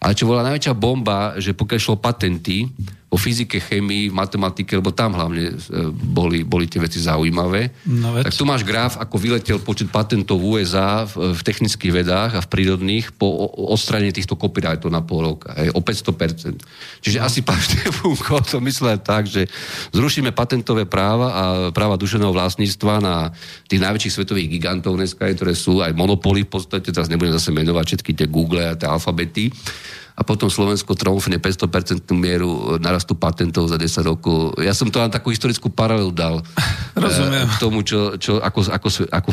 Ale 0.00 0.16
čo 0.16 0.24
bola 0.24 0.48
najväčšia 0.48 0.72
bomba, 0.72 1.36
že 1.36 1.52
pokiaľ 1.52 1.80
šlo 1.82 2.00
patenty 2.00 2.72
o 3.08 3.16
fyzike, 3.16 3.56
chemii, 3.56 4.12
matematike, 4.12 4.76
lebo 4.76 4.92
tam 4.92 5.16
hlavne 5.16 5.48
e, 5.48 5.52
boli, 5.90 6.44
boli 6.44 6.68
tie 6.68 6.76
veci 6.76 7.00
zaujímavé, 7.00 7.72
No 7.88 8.12
veď. 8.12 8.28
tak 8.28 8.36
tu 8.36 8.44
máš 8.44 8.68
graf, 8.68 9.00
ako 9.00 9.16
vyletel 9.16 9.58
počet 9.64 9.88
patentov 9.88 10.36
v 10.36 10.60
USA 10.60 11.08
v, 11.08 11.32
v 11.32 11.40
technických 11.40 12.04
vedách 12.04 12.36
a 12.36 12.44
v 12.44 12.48
prírodných 12.52 13.16
po 13.16 13.24
o- 13.24 13.72
odstranení 13.72 14.12
týchto 14.12 14.36
copyrightov 14.36 14.92
na 14.92 15.00
pol 15.00 15.24
roka, 15.24 15.56
hej, 15.56 15.72
o 15.72 15.80
500%. 15.80 16.60
Čiže 17.00 17.18
no. 17.18 17.24
asi 17.24 17.40
pán 17.40 17.56
Štefunko 17.56 18.44
to 18.52 18.60
myslel 18.60 19.00
tak, 19.00 19.24
že 19.24 19.48
zrušíme 19.96 20.36
patentové 20.36 20.84
práva 20.84 21.28
a 21.32 21.42
práva 21.72 21.96
dušeného 21.96 22.36
vlastníctva 22.36 23.00
na 23.00 23.32
tých 23.72 23.80
najväčších 23.80 24.14
svetových 24.20 24.52
gigantov 24.52 25.00
dneska, 25.00 25.24
ktoré 25.32 25.56
sú 25.56 25.80
aj 25.80 25.96
monopoly 25.96 26.44
v 26.44 26.52
podstate, 26.52 26.92
teraz 26.92 27.08
nebudem 27.08 27.32
zase 27.32 27.56
menovať 27.56 27.84
všetky 27.88 28.12
tie 28.12 28.28
Google 28.28 28.68
a 28.68 28.76
tie 28.76 28.84
alfabety, 28.84 29.48
a 30.18 30.26
potom 30.26 30.50
Slovensko 30.50 30.98
tromfne 30.98 31.38
500% 31.38 32.02
mieru 32.10 32.74
narastu 32.82 33.14
patentov 33.14 33.70
za 33.70 33.78
10 33.78 34.02
rokov. 34.02 34.58
Ja 34.58 34.74
som 34.74 34.90
to 34.90 34.98
len 34.98 35.14
takú 35.14 35.30
historickú 35.30 35.70
paralelu 35.70 36.10
dal. 36.10 36.42
Rozumiem. 36.98 37.46
eh, 37.46 37.54
K 37.54 37.62
tomu, 37.62 37.86
čo, 37.86 38.18
čo, 38.18 38.42
ako, 38.42 38.66
ako, 38.66 38.88
ako 39.14 39.30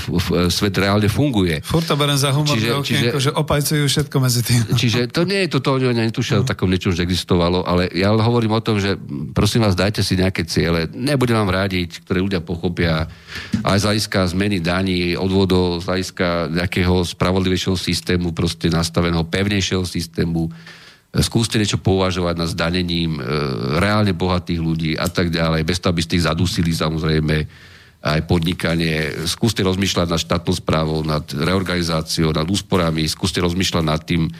svet 0.53 0.77
reálne 0.77 1.09
funguje. 1.09 1.65
Furt 1.65 1.89
to 1.89 1.97
berem 1.97 2.13
za 2.13 2.29
humorné 2.29 2.61
Čiže- 2.61 2.77
okienko, 2.77 3.17
čiže- 3.17 3.25
že 3.25 3.31
opajcujú 3.33 3.83
všetko 3.89 4.15
medzi 4.21 4.41
tým. 4.45 4.61
Čiže 4.81 4.99
to 5.09 5.25
nie 5.25 5.49
je 5.49 5.57
to, 5.57 5.59
to 5.65 5.71
netušia 5.81 6.45
o 6.45 6.45
takom 6.45 6.69
niečom, 6.69 6.93
že 6.93 7.01
existovalo, 7.01 7.65
ale 7.65 7.89
ja 7.89 8.13
hovorím 8.13 8.53
o 8.53 8.61
tom, 8.61 8.77
že 8.77 8.93
prosím 9.33 9.65
vás, 9.65 9.73
dajte 9.73 10.05
si 10.05 10.13
nejaké 10.13 10.45
ciele. 10.45 10.85
Nebudem 10.93 11.33
vám 11.33 11.49
radiť, 11.49 12.05
ktoré 12.05 12.21
ľudia 12.21 12.45
pochopia 12.45 13.09
aj 13.65 13.77
z 13.81 13.85
hľadiska 13.89 14.19
zmeny 14.29 14.61
daní, 14.61 15.17
odvodov, 15.17 15.81
z 15.81 15.89
hľadiska 15.89 16.27
nejakého 16.53 17.01
spravodlivejšieho 17.01 17.73
systému, 17.73 18.37
proste 18.37 18.69
nastaveného 18.69 19.25
pevnejšieho 19.25 19.81
systému. 19.81 20.53
Skúste 21.15 21.55
niečo 21.55 21.79
považovať 21.79 22.35
nad 22.35 22.51
zdanením 22.51 23.15
e, 23.15 23.21
reálne 23.79 24.11
bohatých 24.11 24.59
ľudí 24.59 24.91
a 24.99 25.07
tak 25.07 25.31
ďalej, 25.31 25.63
bez 25.63 25.79
toho, 25.79 25.95
aby 25.95 26.03
ste 26.03 26.19
ich 26.19 26.27
zadusili 26.27 26.75
samozrejme 26.75 27.35
aj 28.05 28.19
podnikanie. 28.27 29.23
Skúste 29.23 29.63
rozmýšľať 29.63 30.07
nad 30.11 30.19
štátnou 30.19 30.53
správou, 30.53 30.99
nad 31.07 31.23
reorganizáciou, 31.23 32.35
nad 32.35 32.45
úsporami, 32.45 33.07
skúste 33.07 33.39
rozmýšľať 33.39 33.83
nad 33.87 34.01
tým, 34.03 34.27
e, 34.27 34.31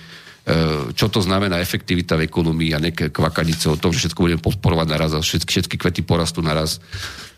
čo 0.91 1.07
to 1.07 1.23
znamená 1.23 1.63
efektivita 1.63 2.19
v 2.19 2.27
ekonomii 2.27 2.75
a 2.75 2.83
nejaké 2.83 3.07
kvakanice 3.07 3.71
o 3.71 3.79
tom, 3.79 3.95
že 3.95 4.05
všetko 4.05 4.23
budeme 4.27 4.43
podporovať 4.43 4.87
naraz 4.91 5.11
a 5.15 5.23
všetky, 5.23 5.51
všetky 5.55 5.75
kvety 5.79 6.01
porastú 6.03 6.43
naraz. 6.43 6.83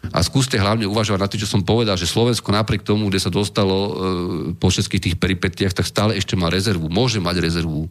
A 0.10 0.26
skúste 0.26 0.58
hlavne 0.58 0.90
uvažovať 0.90 1.20
na 1.22 1.30
tým, 1.30 1.42
čo 1.46 1.50
som 1.54 1.62
povedal, 1.62 1.94
že 1.94 2.10
Slovensko 2.10 2.50
napriek 2.50 2.82
tomu, 2.82 3.14
kde 3.14 3.22
sa 3.22 3.30
dostalo 3.30 3.78
e, 3.78 3.92
po 4.58 4.74
všetkých 4.74 5.04
tých 5.04 5.16
peripetiach, 5.22 5.78
tak 5.78 5.86
stále 5.86 6.18
ešte 6.18 6.34
má 6.34 6.50
rezervu. 6.50 6.90
Môže 6.90 7.22
mať 7.22 7.38
rezervu 7.38 7.86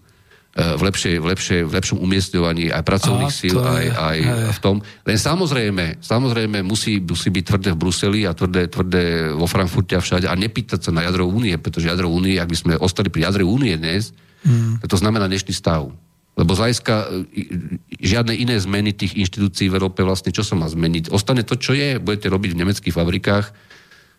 v, 0.56 0.82
lepšej, 0.88 1.14
v, 1.20 1.26
lepšej, 1.36 1.60
v 1.68 1.72
lepšom 1.76 1.98
umiestňovaní 2.00 2.72
aj 2.72 2.80
pracovných 2.80 3.28
A, 3.28 3.36
síl, 3.36 3.56
aj, 3.60 3.84
je- 3.84 3.92
aj 3.92 4.18
hej. 4.24 4.52
v 4.56 4.58
tom. 4.64 4.76
Len 5.04 5.18
samozrejme, 5.20 6.00
samozrejme 6.00 6.64
musí, 6.64 6.96
musí 7.04 7.28
byť 7.28 7.44
tvrdé 7.44 7.68
v 7.76 7.80
Bruseli 7.84 8.20
a 8.24 8.32
tvrdé, 8.32 8.64
tvrdé 8.72 9.36
vo 9.36 9.44
Frankfurte 9.44 10.00
a 10.00 10.00
všade 10.00 10.24
a 10.24 10.32
nepýtať 10.32 10.80
sa 10.80 10.90
na 10.96 11.04
jadro 11.04 11.28
únie, 11.28 11.52
pretože 11.60 11.92
jadro 11.92 12.08
únie, 12.08 12.40
ak 12.40 12.48
by 12.48 12.56
sme 12.56 12.72
ostali 12.80 13.12
pri 13.12 13.28
jadre 13.28 13.44
únie 13.44 13.76
dnes, 13.76 14.16
mm. 14.48 14.80
to 14.88 14.96
znamená 14.96 15.28
dnešný 15.28 15.52
stav. 15.52 15.92
Lebo 16.36 16.52
z 16.52 16.60
hľadiska 16.60 16.94
e, 17.00 17.06
žiadne 17.96 18.36
iné 18.36 18.60
zmeny 18.60 18.92
tých 18.92 19.16
inštitúcií 19.16 19.72
v 19.72 19.80
Európe 19.80 20.04
vlastne 20.04 20.32
čo 20.32 20.44
sa 20.44 20.52
má 20.52 20.68
zmeniť? 20.68 21.08
Ostane 21.08 21.40
to, 21.40 21.56
čo 21.56 21.72
je, 21.72 21.96
budete 21.96 22.28
robiť 22.28 22.52
v 22.52 22.60
nemeckých 22.60 22.96
fabrikách 22.96 23.46
e, 23.48 23.52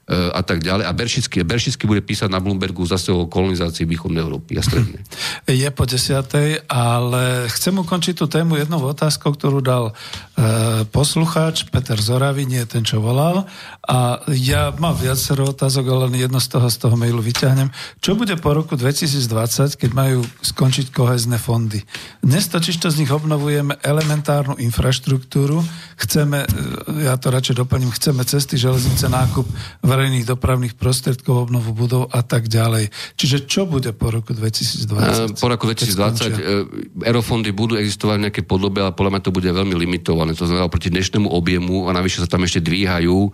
a 0.07 0.39
tak 0.39 0.63
ďalej. 0.63 0.87
A 0.87 0.95
Beršický, 0.95 1.43
Beršický 1.43 1.83
bude 1.83 1.99
písať 1.99 2.31
na 2.31 2.39
Bloombergu 2.39 2.79
zase 2.87 3.11
o 3.11 3.27
kolonizácii 3.27 3.83
východnej 3.83 4.23
Európy 4.23 4.55
a 4.55 4.63
strednej. 4.63 5.03
Je 5.51 5.67
po 5.67 5.83
desiatej, 5.83 6.63
ale 6.71 7.51
chcem 7.51 7.75
ukončiť 7.75 8.15
tú 8.15 8.31
tému 8.31 8.55
jednou 8.55 8.79
otázkou, 8.87 9.35
ktorú 9.35 9.59
dal 9.59 9.91
e, 9.91 9.93
poslucháč 10.87 11.67
Peter 11.67 11.99
Zoravy, 11.99 12.47
nie 12.47 12.63
ten, 12.63 12.87
čo 12.87 13.03
volal. 13.03 13.51
A 13.83 14.23
ja 14.31 14.71
mám 14.79 14.95
viacero 14.95 15.51
otázok, 15.51 15.83
ale 15.91 15.99
len 16.07 16.23
jedno 16.23 16.39
z 16.39 16.55
toho, 16.55 16.67
z 16.71 16.77
toho 16.87 16.95
mailu 16.95 17.19
vyťahnem. 17.19 17.67
Čo 17.99 18.15
bude 18.15 18.39
po 18.39 18.55
roku 18.55 18.79
2020, 18.79 19.75
keď 19.75 19.91
majú 19.91 20.23
skončiť 20.39 20.87
kohezné 20.95 21.35
fondy? 21.35 21.83
Dnes 22.23 22.47
totiž 22.47 22.79
to 22.79 22.87
z 22.87 23.03
nich 23.03 23.11
obnovujeme 23.11 23.75
elementárnu 23.83 24.55
infraštruktúru, 24.55 25.59
chceme, 25.99 26.47
e, 26.47 27.11
ja 27.11 27.19
to 27.19 27.27
radšej 27.27 27.59
doplním, 27.59 27.91
chceme 27.91 28.23
cesty, 28.23 28.55
železnice, 28.55 29.11
nákup 29.11 29.43
verejných 29.97 30.29
dopravných 30.29 30.77
prostriedkov, 30.77 31.49
obnovu 31.49 31.73
budov 31.73 32.13
a 32.13 32.21
tak 32.21 32.45
ďalej. 32.45 32.93
Čiže 33.17 33.49
čo 33.49 33.65
bude 33.65 33.89
po 33.97 34.13
roku 34.13 34.37
2020? 34.37 35.33
E, 35.33 35.41
Po 35.41 35.49
roku 35.49 35.65
keď 35.65 35.77
skončia? 35.89 36.29
2020 37.01 37.01
e, 37.01 37.09
aerofondy 37.09 37.49
budú 37.49 37.73
existovať 37.81 38.15
v 38.21 38.23
nejakej 38.29 38.45
podobe, 38.45 38.85
ale 38.85 38.93
podľa 38.93 39.17
mňa 39.17 39.21
to 39.25 39.33
bude 39.33 39.49
veľmi 39.49 39.73
limitované. 39.73 40.37
To 40.37 40.45
znamená 40.45 40.69
proti 40.69 40.93
dnešnému 40.93 41.25
objemu 41.25 41.89
a 41.89 41.97
navyše 41.97 42.21
sa 42.21 42.29
tam 42.29 42.45
ešte 42.45 42.61
dvíhajú 42.61 43.33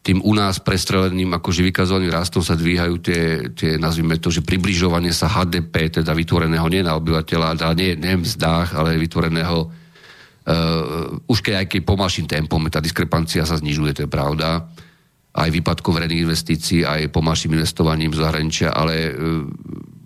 tým 0.00 0.24
u 0.24 0.32
nás 0.32 0.56
prestreleným 0.56 1.28
akože 1.36 1.60
vykazovaným 1.60 2.08
rastom 2.08 2.40
sa 2.40 2.56
dvíhajú 2.56 2.94
tie, 3.04 3.52
tie 3.52 3.70
nazvime 3.76 4.16
to, 4.16 4.32
že 4.32 4.40
približovanie 4.40 5.12
sa 5.12 5.28
HDP, 5.28 5.92
teda 6.00 6.16
vytvoreného 6.16 6.64
nie 6.72 6.80
na 6.80 6.96
obyvateľa, 6.96 7.60
teda 7.60 7.76
nie, 7.76 8.00
nie 8.00 8.16
mzdách, 8.24 8.80
ale 8.80 8.96
vytvoreného 8.96 9.68
uh, 9.68 11.28
už 11.28 11.44
keď 11.44 11.54
aj 11.60 11.66
keď 11.68 11.80
pomalším 11.84 12.26
tempom, 12.32 12.64
tá 12.72 12.80
diskrepancia 12.80 13.44
sa 13.44 13.60
znižuje, 13.60 13.92
to 13.92 14.02
je 14.08 14.10
pravda 14.10 14.72
aj 15.30 15.48
výpadkov 15.54 15.94
verejných 15.94 16.26
investícií, 16.26 16.82
aj 16.82 17.14
pomalším 17.14 17.54
investovaním 17.54 18.10
zahraničia, 18.10 18.74
ale 18.74 18.94
e, 18.98 19.12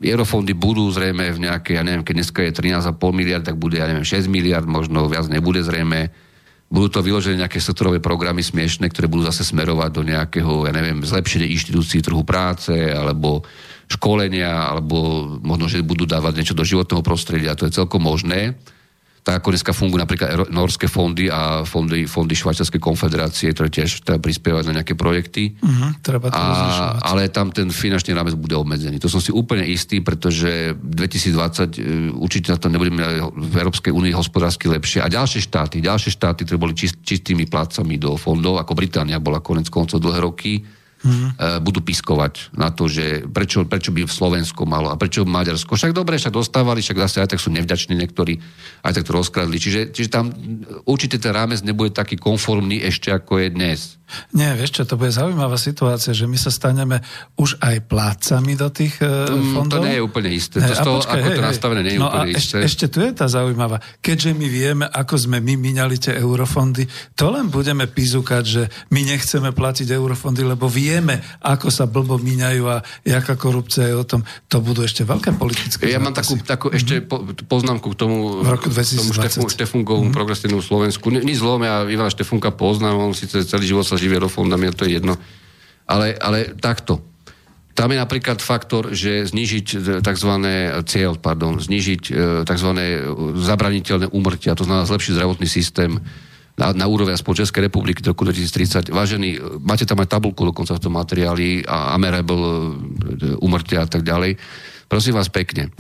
eurofondy 0.05 0.53
budú 0.53 0.85
zrejme 0.93 1.33
v 1.33 1.49
nejakej, 1.49 1.81
ja 1.81 1.83
neviem, 1.85 2.05
keď 2.05 2.15
dneska 2.21 2.41
je 2.45 2.53
13,5 2.53 3.01
miliard, 3.17 3.45
tak 3.45 3.57
bude, 3.57 3.81
ja 3.81 3.89
neviem, 3.89 4.05
6 4.05 4.29
miliard, 4.29 4.69
možno 4.69 5.09
viac 5.09 5.25
nebude 5.33 5.65
zrejme. 5.65 6.13
Budú 6.69 7.01
to 7.01 7.01
vyložené 7.01 7.41
nejaké 7.41 7.57
sektorové 7.57 8.05
programy 8.05 8.45
smiešne, 8.45 8.93
ktoré 8.93 9.09
budú 9.09 9.25
zase 9.25 9.49
smerovať 9.49 9.91
do 9.97 10.03
nejakého, 10.05 10.69
ja 10.69 10.73
neviem, 10.77 11.01
zlepšenia 11.01 11.49
inštitúcií 11.49 12.05
trhu 12.05 12.21
práce, 12.21 12.73
alebo 12.73 13.49
školenia, 13.89 14.77
alebo 14.77 15.25
možno, 15.41 15.73
že 15.73 15.85
budú 15.85 16.05
dávať 16.05 16.41
niečo 16.41 16.57
do 16.57 16.65
životného 16.65 17.01
prostredia. 17.05 17.57
To 17.57 17.69
je 17.69 17.77
celkom 17.77 18.05
možné 18.05 18.61
tak 19.25 19.41
ako 19.41 19.57
dneska 19.57 19.73
fungujú 19.73 20.05
napríklad 20.05 20.53
norské 20.53 20.85
fondy 20.85 21.33
a 21.33 21.65
fondy, 21.65 22.05
fondy 22.05 22.37
Švajčiarskej 22.37 22.77
konfederácie, 22.77 23.57
ktoré 23.57 23.73
tiež 23.73 24.05
teda 24.05 24.21
prispievajú 24.21 24.69
na 24.69 24.85
nejaké 24.85 24.93
projekty. 24.93 25.57
Uh-huh, 25.65 25.97
treba 26.05 26.29
to 26.29 26.37
a, 26.37 27.01
ale 27.01 27.33
tam 27.33 27.49
ten 27.49 27.73
finančný 27.73 28.13
rámec 28.13 28.37
bude 28.37 28.53
obmedzený. 28.53 29.01
To 29.01 29.09
som 29.09 29.25
si 29.25 29.33
úplne 29.33 29.65
istý, 29.65 30.05
pretože 30.05 30.77
2020 30.77 31.41
e, 31.41 32.13
určite 32.13 32.53
na 32.53 32.61
to 32.61 32.69
nebudeme 32.69 33.01
v 33.33 33.55
Európskej 33.57 33.97
únii 33.97 34.13
hospodársky 34.13 34.69
lepšie. 34.69 35.01
A 35.01 35.09
ďalšie 35.09 35.41
štáty, 35.41 35.81
ďalšie 35.81 36.13
štáty, 36.13 36.45
ktoré 36.45 36.61
boli 36.61 36.77
čist, 36.77 37.01
čistými 37.01 37.49
plácami 37.49 37.97
do 37.97 38.21
fondov, 38.21 38.61
ako 38.61 38.77
Británia 38.77 39.17
bola 39.25 39.41
konec 39.41 39.73
koncov 39.73 40.05
dlhé 40.05 40.21
roky, 40.21 40.61
mm. 41.05 41.61
budú 41.61 41.85
piskovať 41.85 42.57
na 42.57 42.73
to, 42.73 42.89
že 42.89 43.29
prečo, 43.29 43.69
prečo 43.69 43.93
by 43.93 44.09
Slovensku 44.09 44.65
malo 44.65 44.89
a 44.89 44.97
prečo 44.97 45.29
Maďarsko. 45.29 45.77
Však 45.77 45.93
dobre, 45.93 46.17
však 46.17 46.33
dostávali, 46.33 46.81
však 46.81 46.99
zase 47.05 47.17
aj 47.21 47.37
tak 47.37 47.41
sú 47.41 47.53
nevďační 47.53 47.95
niektorí, 47.95 48.41
aj 48.83 48.93
tak 48.97 49.05
to 49.05 49.13
rozkradli. 49.13 49.61
Čiže, 49.61 49.93
čiže 49.93 50.09
tam 50.09 50.33
určite 50.89 51.21
ten 51.21 51.37
rámec 51.37 51.61
nebude 51.61 51.93
taký 51.93 52.17
konformný 52.17 52.81
ešte 52.81 53.13
ako 53.13 53.45
je 53.45 53.49
dnes. 53.53 53.81
Nie, 54.37 54.53
vieš 54.55 54.79
čo, 54.79 54.83
to 54.85 55.01
bude 55.01 55.11
zaujímavá 55.11 55.57
situácia, 55.57 56.13
že 56.13 56.29
my 56.29 56.37
sa 56.37 56.53
staneme 56.53 57.01
už 57.41 57.57
aj 57.59 57.89
plácami 57.89 58.53
do 58.55 58.69
tých 58.69 59.01
uh, 59.01 59.27
fondov. 59.57 59.81
To 59.81 59.87
nie 59.89 59.97
je 59.97 60.05
úplne 60.05 60.31
isté. 60.31 60.61
To 60.61 60.71
z 60.71 60.81
toho, 60.85 60.99
počkaj, 61.01 61.19
ako 61.19 61.29
hej, 61.33 61.37
to 61.37 61.43
nastavené, 61.43 61.81
nie 61.81 61.95
je 61.97 62.01
no 62.01 62.09
úplne 62.13 62.31
a 62.31 62.37
isté. 62.37 62.57
Ešte, 62.63 62.69
ešte 62.69 62.87
tu 62.93 62.99
je 63.01 63.11
tá 63.17 63.27
zaujímavá. 63.27 63.81
Keďže 64.05 64.31
my 64.37 64.47
vieme, 64.47 64.85
ako 64.87 65.15
sme 65.17 65.41
my 65.41 65.55
minali 65.57 65.97
tie 65.97 66.15
eurofondy, 66.21 66.85
to 67.17 67.33
len 67.33 67.49
budeme 67.49 67.89
pízukať, 67.89 68.45
že 68.45 68.63
my 68.93 69.01
nechceme 69.09 69.51
platiť 69.57 69.89
eurofondy, 69.89 70.45
lebo 70.45 70.69
vieme, 70.95 71.19
ako 71.43 71.75
sa 71.75 71.91
blbo 71.91 72.23
míňajú 72.23 72.63
a 72.71 72.79
jaká 73.03 73.35
korupcia 73.35 73.91
je 73.91 73.95
o 73.99 74.07
tom. 74.07 74.23
To 74.47 74.63
budú 74.63 74.87
ešte 74.87 75.03
veľké 75.03 75.35
politické 75.35 75.91
Ja 75.91 75.99
zápasy. 75.99 76.05
mám 76.07 76.15
takú, 76.15 76.35
takú 76.47 76.67
ešte 76.71 77.03
po, 77.03 77.27
poznámku 77.51 77.91
k 77.91 77.97
tomu, 77.99 78.47
v 78.47 78.49
roku 78.49 78.71
2020. 78.71 79.43
tomu 79.43 79.51
Štefunkovom 79.51 80.09
mm. 80.11 80.15
progresívnemu 80.15 80.63
Slovensku. 80.63 81.11
Nič 81.11 81.43
zlom, 81.43 81.67
ja 81.67 81.83
Ivana 81.83 82.15
Štefunka 82.15 82.55
poznám, 82.55 83.11
on 83.11 83.19
síce 83.19 83.43
celý 83.43 83.67
život 83.67 83.83
sa 83.83 83.99
živie 83.99 84.23
eurofondami, 84.23 84.71
to 84.71 84.87
je 84.87 85.03
jedno. 85.03 85.19
Ale, 85.91 86.15
ale 86.17 86.55
takto. 86.55 87.03
Tam 87.75 87.91
je 87.91 87.99
napríklad 87.99 88.39
faktor, 88.39 88.95
že 88.95 89.27
znižiť 89.27 89.99
tzv. 89.99 90.31
cieľ, 90.87 91.19
pardon, 91.19 91.59
znižiť 91.59 92.03
e, 92.07 92.13
tzv. 92.47 92.71
zabraniteľné 93.43 94.15
úmrtia, 94.15 94.55
to 94.55 94.63
znamená 94.63 94.87
zlepšiť 94.87 95.13
zdravotný 95.19 95.49
systém 95.51 95.99
na, 96.55 96.71
na 96.71 96.87
úroveň 96.87 97.19
aspoň 97.19 97.47
Českej 97.47 97.67
republiky 97.67 97.99
do 97.99 98.15
roku 98.15 98.23
2030. 98.23 98.95
Vážení, 98.95 99.39
máte 99.59 99.83
tam 99.83 99.99
aj 99.99 100.11
tabulku 100.15 100.47
dokonca 100.47 100.79
v 100.79 100.83
tom 100.83 100.95
materiáli 100.95 101.67
a 101.67 101.99
Amerable 101.99 102.79
úmrtia 103.43 103.83
a 103.83 103.89
tak 103.91 104.07
ďalej. 104.07 104.39
Prosím 104.87 105.19
vás 105.19 105.27
pekne. 105.27 105.75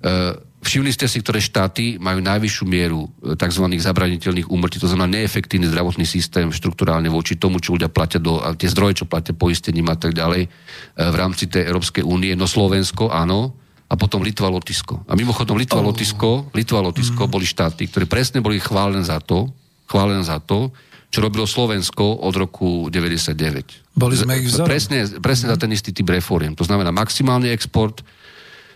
E, 0.00 0.54
Všimli 0.64 0.96
ste 0.96 1.04
si, 1.04 1.20
ktoré 1.20 1.44
štáty 1.44 2.00
majú 2.00 2.24
najvyššiu 2.24 2.64
mieru 2.64 3.04
e, 3.20 3.36
tzv. 3.36 3.68
zabraniteľných 3.68 4.48
úmrtí, 4.48 4.80
to 4.80 4.88
znamená 4.88 5.20
neefektívny 5.20 5.68
zdravotný 5.68 6.08
systém 6.08 6.48
štruktúrálne 6.48 7.12
voči 7.12 7.36
tomu, 7.36 7.60
čo 7.60 7.76
ľudia 7.76 7.92
platia 7.92 8.16
do, 8.16 8.40
a 8.40 8.56
tie 8.56 8.72
zdroje, 8.72 9.04
čo 9.04 9.10
platia 9.10 9.36
poistením 9.36 9.92
a 9.92 9.96
tak 10.00 10.16
ďalej 10.16 10.48
e, 10.48 10.50
v 10.96 11.16
rámci 11.20 11.52
tej 11.52 11.68
Európskej 11.68 12.00
únie. 12.00 12.32
No 12.32 12.48
Slovensko, 12.48 13.12
áno, 13.12 13.60
a 13.84 13.94
potom 14.00 14.24
Litva, 14.24 14.48
Lotisko. 14.48 15.04
A 15.04 15.12
mimochodom 15.12 15.60
Litva, 15.60 15.84
oh. 15.84 15.92
Lotisko, 15.92 16.48
Litva, 16.56 16.80
Lotisko 16.80 17.28
mm. 17.28 17.30
boli 17.30 17.44
štáty, 17.44 17.84
ktoré 17.84 18.08
presne 18.08 18.40
boli 18.40 18.56
chválené 18.56 19.04
za 19.04 19.20
to, 19.20 19.52
chválené 19.88 20.22
za 20.24 20.40
to, 20.40 20.72
čo 21.14 21.22
robilo 21.22 21.46
Slovensko 21.46 22.26
od 22.26 22.34
roku 22.34 22.90
99. 22.90 23.94
Boli 23.94 24.18
sme 24.18 24.42
ich 24.42 24.50
vzorom. 24.50 24.66
Presne, 24.66 25.06
presne 25.22 25.46
za 25.46 25.54
ten 25.54 25.70
istý 25.70 25.94
typ 25.94 26.10
reforiem. 26.10 26.58
To 26.58 26.66
znamená 26.66 26.90
maximálny 26.90 27.54
export, 27.54 28.02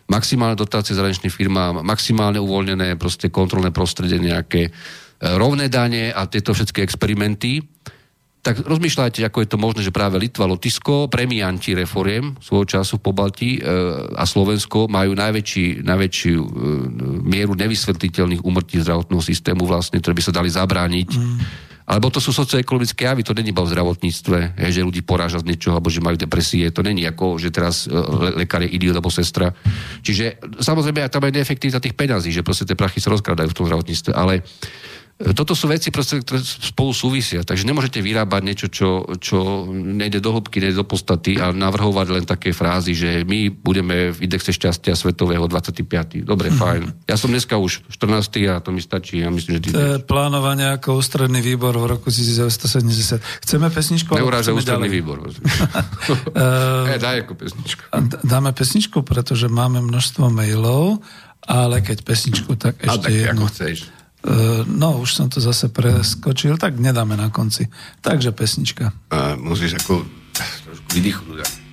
maximálne 0.06 0.54
dotácie 0.54 0.94
zahraničným 0.94 1.34
firmám, 1.34 1.82
maximálne 1.82 2.38
uvoľnené 2.38 2.94
proste 2.94 3.26
kontrolné 3.28 3.74
prostredie 3.74 4.22
nejaké, 4.22 4.70
e, 4.70 4.70
rovné 5.34 5.66
dane 5.66 6.14
a 6.14 6.30
tieto 6.30 6.54
všetky 6.54 6.78
experimenty, 6.78 7.58
tak 8.38 8.62
rozmýšľajte, 8.64 9.26
ako 9.26 9.38
je 9.42 9.48
to 9.50 9.58
možné, 9.58 9.80
že 9.82 9.92
práve 9.92 10.16
Litva, 10.16 10.46
Lotisko, 10.46 11.10
premianti 11.10 11.74
reforiem 11.74 12.38
svojho 12.38 12.78
času 12.78 13.02
po 13.02 13.10
Balti 13.10 13.58
e, 13.58 13.60
a 14.14 14.24
Slovensko 14.24 14.86
majú 14.86 15.12
najväčší, 15.18 15.82
najväčšiu 15.82 16.38
e, 16.38 16.48
mieru 17.26 17.58
nevysvetliteľných 17.58 18.46
umrtí 18.46 18.78
zdravotného 18.78 19.22
systému 19.22 19.66
vlastne, 19.66 19.98
ktoré 19.98 20.14
by 20.14 20.22
sa 20.22 20.32
dali 20.32 20.48
zabrániť 20.48 21.10
mm 21.14 21.66
alebo 21.88 22.12
to 22.12 22.20
sú 22.20 22.36
socioekonomické 22.36 23.08
javy, 23.08 23.24
to 23.24 23.32
není 23.32 23.48
iba 23.48 23.64
v 23.64 23.72
zdravotníctve, 23.72 24.60
je, 24.60 24.76
že 24.76 24.84
ľudí 24.84 25.00
poráža 25.00 25.40
z 25.40 25.48
niečoho, 25.48 25.80
alebo 25.80 25.88
že 25.88 26.04
majú 26.04 26.20
depresie, 26.20 26.68
to 26.68 26.84
není 26.84 27.08
ako, 27.08 27.40
že 27.40 27.48
teraz 27.48 27.88
e, 27.88 27.96
le- 27.96 28.44
lekár 28.44 28.60
je 28.60 28.68
idiot 28.76 28.92
alebo 28.92 29.08
sestra. 29.08 29.56
Čiže 30.04 30.36
samozrejme 30.60 31.08
tam 31.08 31.24
je 31.24 31.40
neefektivita 31.40 31.80
tých 31.80 31.96
peňazí, 31.96 32.28
že 32.28 32.44
proste 32.44 32.68
tie 32.68 32.76
prachy 32.76 33.00
sa 33.00 33.08
rozkradajú 33.08 33.48
v 33.48 33.56
tom 33.56 33.66
zdravotníctve, 33.72 34.12
ale 34.12 34.44
toto 35.18 35.58
sú 35.58 35.66
veci, 35.66 35.90
proste, 35.90 36.22
ktoré 36.22 36.38
spolu 36.46 36.94
súvisia. 36.94 37.42
Takže 37.42 37.66
nemôžete 37.66 37.98
vyrábať 37.98 38.42
niečo, 38.46 38.66
čo, 38.70 39.02
čo 39.18 39.66
nejde 39.74 40.22
do 40.22 40.30
hĺbky, 40.30 40.62
nejde 40.62 40.78
do 40.78 40.86
podstaty 40.86 41.42
a 41.42 41.50
navrhovať 41.50 42.06
len 42.14 42.22
také 42.22 42.54
frázy, 42.54 42.94
že 42.94 43.26
my 43.26 43.50
budeme 43.50 44.14
v 44.14 44.18
indexe 44.30 44.54
šťastia 44.54 44.94
svetového 44.94 45.50
25. 45.50 46.22
Dobre, 46.22 46.54
mm. 46.54 46.56
fajn. 46.62 46.82
Ja 47.10 47.18
som 47.18 47.34
dneska 47.34 47.58
už 47.58 47.82
14. 47.90 48.30
a 48.46 48.62
to 48.62 48.70
mi 48.70 48.78
stačí. 48.78 49.18
Ja 49.18 49.34
myslím, 49.34 49.58
že 49.58 49.60
ty... 49.66 49.68
To 49.74 49.82
je 49.82 49.98
plánovanie 50.06 50.70
ako 50.78 51.02
ústredný 51.02 51.42
výbor 51.42 51.74
v 51.74 51.98
roku 51.98 52.14
1970. 52.14 53.18
Chceme 53.42 53.74
pesničku? 53.74 54.14
Neuráža 54.14 54.54
ústredný 54.54 54.86
ďalej? 54.86 54.98
výbor. 55.02 55.18
e, 56.86 56.94
daj 57.10 57.26
ako 57.26 57.34
pesničku. 57.34 57.82
Dáme 58.22 58.54
pesničku, 58.54 59.02
pretože 59.02 59.50
máme 59.50 59.82
množstvo 59.82 60.30
mailov, 60.30 61.02
ale 61.42 61.82
keď 61.82 62.06
pesničku, 62.06 62.54
tak 62.54 62.78
ešte 62.86 63.10
tak, 63.10 63.18
jednu. 63.18 63.42
Ako 63.42 63.50
chceš. 63.50 63.97
E, 64.18 64.66
no, 64.66 64.98
už 64.98 65.14
som 65.14 65.26
to 65.30 65.38
zase 65.38 65.70
preskočil, 65.70 66.58
tak 66.58 66.78
nedáme 66.78 67.14
na 67.14 67.30
konci. 67.30 67.70
Takže 68.02 68.34
pesnička. 68.34 68.90
A 69.14 69.38
musíš 69.38 69.78
ako 69.78 70.02
trošku 70.66 70.88
vydýchnuť. 70.94 71.67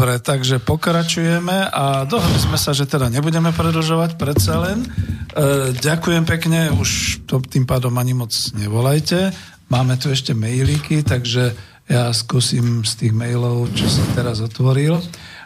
Dobre, 0.00 0.16
takže 0.16 0.64
pokračujeme 0.64 1.68
a 1.68 2.08
dohodli 2.08 2.40
sme 2.40 2.56
sa, 2.56 2.72
že 2.72 2.88
teda 2.88 3.12
nebudeme 3.12 3.52
predlžovať 3.52 4.16
predsa 4.16 4.56
len. 4.56 4.80
E, 4.80 4.88
ďakujem 5.76 6.24
pekne, 6.24 6.72
už 6.72 7.20
to 7.28 7.44
tým 7.44 7.68
pádom 7.68 7.92
ani 8.00 8.16
moc 8.16 8.32
nevolajte. 8.56 9.28
Máme 9.68 10.00
tu 10.00 10.08
ešte 10.08 10.32
mailíky, 10.32 11.04
takže 11.04 11.52
ja 11.84 12.08
skúsim 12.16 12.80
z 12.80 12.92
tých 12.96 13.12
mailov, 13.12 13.76
čo 13.76 13.92
som 13.92 14.08
teraz 14.16 14.40
otvoril. 14.40 14.96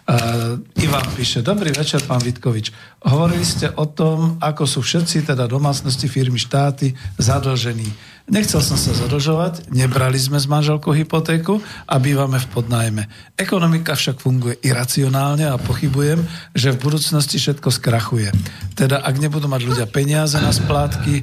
Uh, 0.04 0.60
Ivan 0.78 1.02
píše, 1.18 1.42
dobrý 1.42 1.74
večer, 1.74 2.04
pán 2.06 2.20
Vitkovič. 2.22 2.70
Hovorili 3.08 3.42
ste 3.42 3.72
o 3.74 3.88
tom, 3.90 4.36
ako 4.38 4.68
sú 4.70 4.84
všetci, 4.84 5.24
teda 5.24 5.50
domácnosti, 5.50 6.06
firmy, 6.06 6.38
štáty, 6.38 6.94
zadlžení. 7.16 7.88
Nechcel 8.24 8.64
som 8.64 8.80
sa 8.80 8.96
zadlžovať, 8.96 9.68
nebrali 9.68 10.16
sme 10.16 10.40
z 10.40 10.48
manželkou 10.48 10.96
hypotéku 10.96 11.60
a 11.84 12.00
bývame 12.00 12.40
v 12.40 12.48
podnájme. 12.56 13.02
Ekonomika 13.36 13.92
však 13.92 14.16
funguje 14.16 14.64
iracionálne 14.64 15.44
a 15.44 15.60
pochybujem, 15.60 16.24
že 16.56 16.72
v 16.72 16.80
budúcnosti 16.88 17.36
všetko 17.36 17.68
skrachuje. 17.68 18.32
Teda 18.80 19.04
ak 19.04 19.20
nebudú 19.20 19.44
mať 19.44 19.62
ľudia 19.68 19.86
peniaze 19.92 20.40
na 20.40 20.56
splátky, 20.56 21.20
e, 21.20 21.22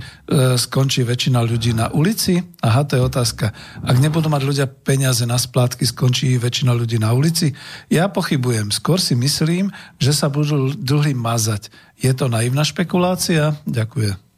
skončí 0.61 1.01
väčšina 1.01 1.41
ľudí 1.41 1.73
na 1.73 1.89
ulici? 1.89 2.37
Aha, 2.61 2.85
to 2.85 2.93
je 2.93 3.01
otázka. 3.01 3.49
Ak 3.81 3.97
nebudú 3.97 4.29
mať 4.29 4.45
ľudia 4.45 4.67
peniaze 4.69 5.25
na 5.25 5.41
splátky, 5.41 5.81
skončí 5.89 6.37
väčšina 6.37 6.69
ľudí 6.69 7.01
na 7.01 7.17
ulici? 7.17 7.57
Ja 7.89 8.13
pochybujem. 8.13 8.69
Skôr 8.69 9.01
si 9.01 9.17
myslím, 9.17 9.73
že 9.97 10.13
sa 10.13 10.29
budú 10.29 10.69
dlhy 10.77 11.17
mazať. 11.17 11.73
Je 11.97 12.13
to 12.13 12.29
naivná 12.29 12.61
špekulácia? 12.61 13.57
Ďakujem. 13.65 14.30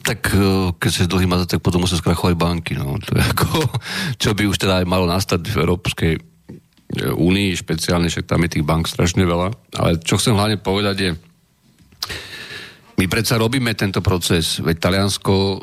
Tak 0.00 0.32
e, 0.32 0.72
keď 0.80 0.90
sa 0.90 1.10
dlhý 1.10 1.28
mazať, 1.28 1.58
tak 1.58 1.64
potom 1.64 1.84
musia 1.84 2.00
skrachovať 2.00 2.34
banky. 2.38 2.72
No. 2.78 2.96
To 2.96 3.12
je 3.12 3.22
ako, 3.22 3.48
čo 4.22 4.32
by 4.32 4.48
už 4.48 4.56
teda 4.56 4.80
aj 4.82 4.86
malo 4.88 5.04
nastať 5.04 5.44
v 5.44 5.56
Európskej 5.60 6.12
e, 6.16 6.20
únii, 7.12 7.52
špeciálne, 7.58 8.08
však 8.08 8.24
tam 8.24 8.40
je 8.46 8.58
tých 8.58 8.66
bank 8.66 8.88
strašne 8.88 9.26
veľa. 9.26 9.52
Ale 9.76 10.00
čo 10.00 10.16
chcem 10.16 10.32
hlavne 10.32 10.56
povedať 10.56 10.96
je, 10.96 11.10
my 13.02 13.10
predsa 13.10 13.34
robíme 13.34 13.74
tento 13.74 13.98
proces, 13.98 14.62
veď 14.62 14.78
Taliansko 14.78 15.34
e, 15.34 15.56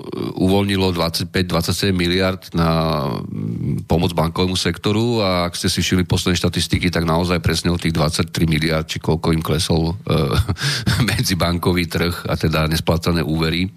uvoľnilo 0.43 0.91
25-27 0.91 1.95
miliard 1.95 2.41
na 2.51 2.67
mm, 3.15 3.87
pomoc 3.87 4.11
bankovému 4.11 4.59
sektoru 4.59 5.23
a 5.23 5.47
ak 5.47 5.55
ste 5.55 5.71
si 5.71 5.79
všimli 5.79 6.03
posledné 6.03 6.35
štatistiky, 6.35 6.91
tak 6.91 7.07
naozaj 7.07 7.39
presne 7.39 7.71
o 7.71 7.79
tých 7.79 7.95
23 7.95 8.33
miliard, 8.43 8.83
či 8.91 8.99
koľko 8.99 9.31
im 9.31 9.39
klesol 9.39 9.93
e, 9.93 10.15
medzibankový 11.15 11.87
trh 11.87 12.27
a 12.27 12.35
teda 12.35 12.67
nesplácané 12.67 13.23
úvery. 13.23 13.71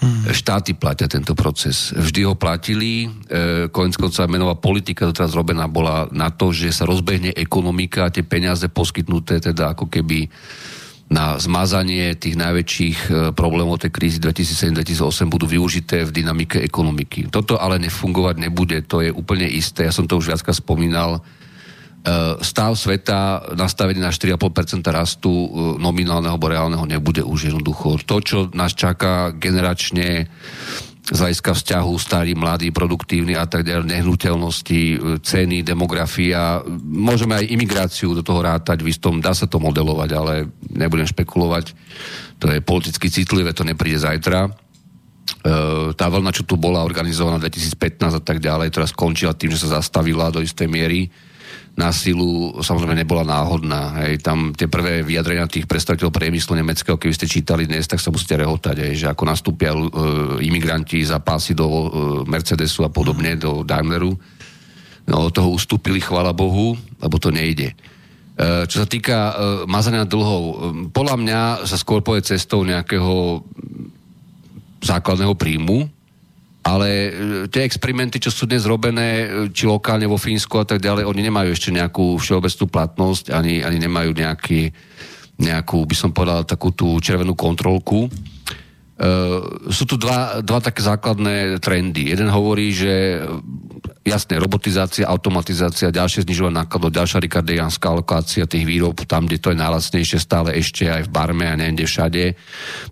Hmm. 0.00 0.32
Štáty 0.32 0.72
platia 0.72 1.04
tento 1.12 1.36
proces. 1.36 1.92
Vždy 1.92 2.24
ho 2.24 2.32
platili, 2.32 3.04
e, 3.04 3.68
konec 3.68 4.00
konca 4.00 4.24
menová 4.24 4.56
politika 4.56 5.04
doteraz 5.04 5.36
robená 5.36 5.68
bola 5.68 6.08
na 6.08 6.32
to, 6.32 6.56
že 6.56 6.72
sa 6.72 6.88
rozbehne 6.88 7.36
ekonomika 7.36 8.08
a 8.08 8.12
tie 8.12 8.24
peniaze 8.24 8.64
poskytnuté 8.72 9.44
teda 9.44 9.76
ako 9.76 9.92
keby 9.92 10.32
na 11.10 11.36
zmazanie 11.36 12.16
tých 12.16 12.32
najväčších 12.32 12.98
e, 13.10 13.10
problémov 13.36 13.82
tej 13.82 13.92
krízy 13.92 14.22
2007-2008 14.24 15.28
budú 15.28 15.44
využité 15.44 16.08
v 16.08 16.14
dynamike 16.16 16.64
ekonomiky. 16.64 17.28
Toto 17.28 17.60
ale 17.60 17.76
nefungovať 17.82 18.36
nebude, 18.40 18.80
to 18.86 19.04
je 19.04 19.12
úplne 19.12 19.44
isté. 19.52 19.84
Ja 19.84 19.92
som 19.92 20.08
to 20.08 20.16
už 20.16 20.32
viacka 20.32 20.56
spomínal. 20.56 21.20
E, 22.00 22.40
Stav 22.40 22.80
sveta 22.80 23.52
nastavený 23.52 24.00
na 24.00 24.08
4,5% 24.08 24.80
rastu 24.88 25.28
e, 25.28 25.48
nominálneho 25.76 26.32
alebo 26.32 26.48
reálneho 26.48 26.88
nebude 26.88 27.20
už 27.20 27.52
jednoducho. 27.52 28.00
To, 28.08 28.16
čo 28.24 28.38
nás 28.56 28.72
čaká 28.72 29.36
generačne 29.36 30.24
z 31.10 31.18
hľadiska 31.18 31.52
vzťahu 31.52 31.92
starý, 32.00 32.32
mladý, 32.32 32.72
produktívny 32.72 33.36
a 33.36 33.44
tak 33.44 33.68
ďalej, 33.68 33.92
nehnuteľnosti, 33.92 34.80
e, 34.80 34.96
ceny, 35.20 35.60
demografia. 35.60 36.64
Môžeme 36.80 37.36
aj 37.36 37.52
imigráciu 37.52 38.16
do 38.16 38.24
toho 38.24 38.40
rátať 38.40 38.80
v 38.80 38.96
istom, 38.96 39.20
dá 39.20 39.36
sa 39.36 39.44
to 39.44 39.60
modelovať, 39.60 40.10
ale 40.16 40.48
nebudem 40.72 41.04
špekulovať. 41.04 41.76
To 42.40 42.48
je 42.48 42.64
politicky 42.64 43.12
citlivé, 43.12 43.52
to 43.52 43.68
nepríde 43.68 44.00
zajtra. 44.00 44.48
Tá 45.94 46.06
vlna, 46.10 46.32
čo 46.34 46.42
tu 46.42 46.58
bola 46.58 46.82
organizovaná 46.82 47.38
2015 47.38 48.18
a 48.18 48.22
tak 48.24 48.42
ďalej, 48.42 48.72
teraz 48.72 48.90
skončila 48.90 49.36
tým, 49.36 49.52
že 49.52 49.62
sa 49.62 49.78
zastavila 49.78 50.32
do 50.32 50.42
istej 50.42 50.66
miery 50.66 51.12
na 51.78 51.94
silu 51.94 52.60
samozrejme 52.60 52.98
nebola 52.98 53.22
náhodná. 53.24 54.02
Hej. 54.02 54.20
Tam 54.20 54.52
tie 54.52 54.66
prvé 54.66 55.00
vyjadrenia 55.06 55.48
tých 55.48 55.64
predstaviteľov 55.64 56.12
priemyslu 56.12 56.58
nemeckého, 56.58 56.98
keby 56.98 57.14
ste 57.14 57.30
čítali 57.30 57.64
dnes, 57.64 57.86
tak 57.86 58.02
sa 58.02 58.12
musíte 58.12 58.36
rehotať, 58.36 58.76
hej, 58.84 58.94
že 59.00 59.06
ako 59.08 59.22
nastúpia 59.24 59.72
uh, 59.72 59.88
imigranti 60.42 61.00
za 61.06 61.22
pásy 61.22 61.56
do 61.56 61.66
uh, 61.66 61.86
Mercedesu 62.26 62.84
a 62.84 62.90
podobne, 62.90 63.38
do 63.38 63.62
Daimleru. 63.64 64.12
No, 65.08 65.14
od 65.26 65.32
toho 65.32 65.50
ustúpili, 65.50 66.02
chvála 66.02 66.36
Bohu, 66.36 66.76
lebo 67.00 67.16
to 67.16 67.32
nejde. 67.32 67.72
Uh, 68.36 68.68
čo 68.68 68.84
sa 68.84 68.86
týka 68.86 69.16
uh, 69.16 69.34
mazania 69.64 70.04
dlhov, 70.04 70.42
um, 70.42 70.54
podľa 70.92 71.16
mňa 71.16 71.40
sa 71.64 71.76
skôr 71.80 72.04
poje 72.04 72.28
cestou 72.28 72.66
nejakého 72.66 73.40
základného 74.80 75.36
príjmu, 75.36 75.99
ale 76.60 76.88
e, 76.88 77.10
tie 77.48 77.64
experimenty, 77.64 78.20
čo 78.20 78.28
sú 78.28 78.44
dnes 78.44 78.68
robené, 78.68 79.24
e, 79.24 79.26
či 79.48 79.64
lokálne 79.64 80.04
vo 80.04 80.20
Fínsku 80.20 80.60
a 80.60 80.68
tak 80.68 80.84
ďalej, 80.84 81.08
oni 81.08 81.22
nemajú 81.24 81.50
ešte 81.56 81.72
nejakú 81.72 82.20
všeobecnú 82.20 82.66
platnosť, 82.68 83.32
ani, 83.32 83.64
ani 83.64 83.78
nemajú 83.80 84.12
nejaký, 84.12 84.68
nejakú, 85.40 85.88
by 85.88 85.96
som 85.96 86.10
povedal, 86.12 86.44
takú 86.44 86.68
tú 86.72 87.00
červenú 87.00 87.32
kontrolku. 87.32 88.12
Uh, 89.00 89.64
sú 89.72 89.88
tu 89.88 89.96
dva, 89.96 90.44
dva 90.44 90.60
také 90.60 90.84
základné 90.84 91.56
trendy. 91.64 92.12
Jeden 92.12 92.28
hovorí, 92.28 92.68
že 92.68 93.16
jasné, 94.04 94.36
robotizácia, 94.36 95.08
automatizácia, 95.08 95.88
ďalšie 95.88 96.28
znižovanie 96.28 96.60
nákladov, 96.60 96.92
ďalšia 96.92 97.24
rikardianská 97.24 97.96
alokácia 97.96 98.44
tých 98.44 98.68
výrob 98.68 99.00
tam, 99.08 99.24
kde 99.24 99.40
to 99.40 99.56
je 99.56 99.56
najlacnejšie, 99.56 100.20
stále 100.20 100.52
ešte 100.52 100.84
aj 100.84 101.08
v 101.08 101.12
Barme 101.16 101.48
a 101.48 101.56
neviem 101.56 101.80
všade. 101.80 102.36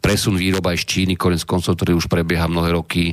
Presun 0.00 0.40
výrob 0.40 0.64
aj 0.64 0.80
z 0.80 0.84
Číny, 0.88 1.12
konec 1.12 1.44
koncov, 1.44 1.76
ktorý 1.76 2.00
už 2.00 2.08
prebieha 2.08 2.48
mnohé 2.48 2.72
roky 2.72 3.12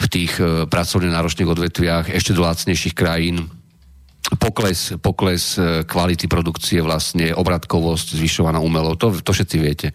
v 0.00 0.06
tých 0.08 0.32
e, 0.40 0.64
pracovne 0.64 1.12
náročných 1.12 1.50
odvetviach 1.52 2.06
ešte 2.08 2.32
do 2.32 2.42
lacnejších 2.48 2.96
krajín. 2.96 3.52
Pokles, 4.40 4.94
pokles 5.02 5.58
e, 5.58 5.84
kvality 5.84 6.24
produkcie 6.30 6.80
vlastne, 6.80 7.34
obratkovosť 7.36 8.16
zvyšovaná 8.16 8.62
umelo, 8.62 8.96
to, 8.96 9.12
to 9.20 9.32
všetci 9.34 9.56
viete. 9.60 9.88
E, 9.90 9.94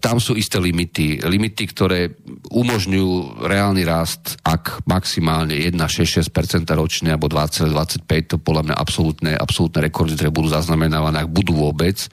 tam 0.00 0.22
sú 0.22 0.38
isté 0.38 0.62
limity. 0.62 1.20
Limity, 1.20 1.64
ktoré 1.68 2.14
umožňujú 2.48 3.42
reálny 3.44 3.82
rast, 3.84 4.38
ak 4.46 4.86
maximálne 4.86 5.58
1,66% 5.58 6.64
ročne 6.72 7.12
alebo 7.12 7.26
2,25, 7.28 8.30
to 8.30 8.36
podľa 8.38 8.72
mňa 8.72 8.76
absolútne, 8.78 9.32
absolútne 9.34 9.84
rekordy, 9.84 10.14
ktoré 10.16 10.30
budú 10.32 10.48
zaznamenávané, 10.54 11.26
ak 11.26 11.28
budú 11.28 11.52
vôbec. 11.56 12.08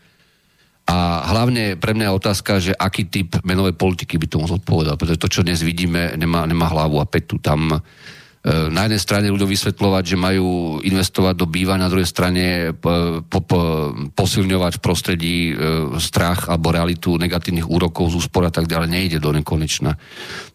A 0.88 1.28
hlavne 1.36 1.76
pre 1.76 1.92
mňa 1.92 2.08
je 2.08 2.18
otázka, 2.24 2.52
že 2.64 2.72
aký 2.72 3.12
typ 3.12 3.44
menovej 3.44 3.76
politiky 3.76 4.16
by 4.16 4.28
tomu 4.32 4.48
zodpovedal, 4.48 4.96
pretože 4.96 5.20
to, 5.20 5.28
čo 5.28 5.44
dnes 5.44 5.60
vidíme, 5.60 6.16
nemá, 6.16 6.48
nemá 6.48 6.72
hlavu 6.72 7.04
a 7.04 7.10
petu. 7.10 7.44
Tam 7.44 7.76
e, 7.76 7.80
na 8.72 8.88
jednej 8.88 9.04
strane 9.04 9.28
ľuďom 9.28 9.52
vysvetľovať, 9.52 10.04
že 10.08 10.16
majú 10.16 10.80
investovať 10.80 11.36
do 11.36 11.44
býva, 11.44 11.76
na 11.76 11.92
druhej 11.92 12.08
strane 12.08 12.72
po, 12.72 13.20
po, 13.28 13.60
posilňovať 14.16 14.80
v 14.80 14.84
prostredí 14.84 15.38
e, 15.52 15.54
strach 16.00 16.48
alebo 16.48 16.72
realitu 16.72 17.20
negatívnych 17.20 17.68
úrokov 17.68 18.16
z 18.16 18.24
úspor 18.24 18.48
a 18.48 18.52
tak 18.56 18.72
ďalej, 18.72 18.88
nejde 18.88 19.20
do 19.20 19.36
nekonečna. 19.36 20.00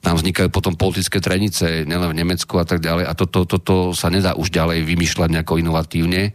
Tam 0.01 0.17
vznikajú 0.17 0.49
potom 0.49 0.81
politické 0.81 1.21
trenice, 1.21 1.85
nielen 1.85 2.09
v 2.09 2.25
Nemecku 2.25 2.57
a 2.57 2.65
tak 2.65 2.81
ďalej 2.81 3.05
a 3.05 3.13
toto 3.13 3.45
to, 3.45 3.61
to, 3.61 3.69
to 3.69 3.77
sa 3.93 4.09
nedá 4.09 4.33
už 4.33 4.49
ďalej 4.49 4.81
vymýšľať 4.81 5.29
nejako 5.29 5.61
inovatívne. 5.61 6.33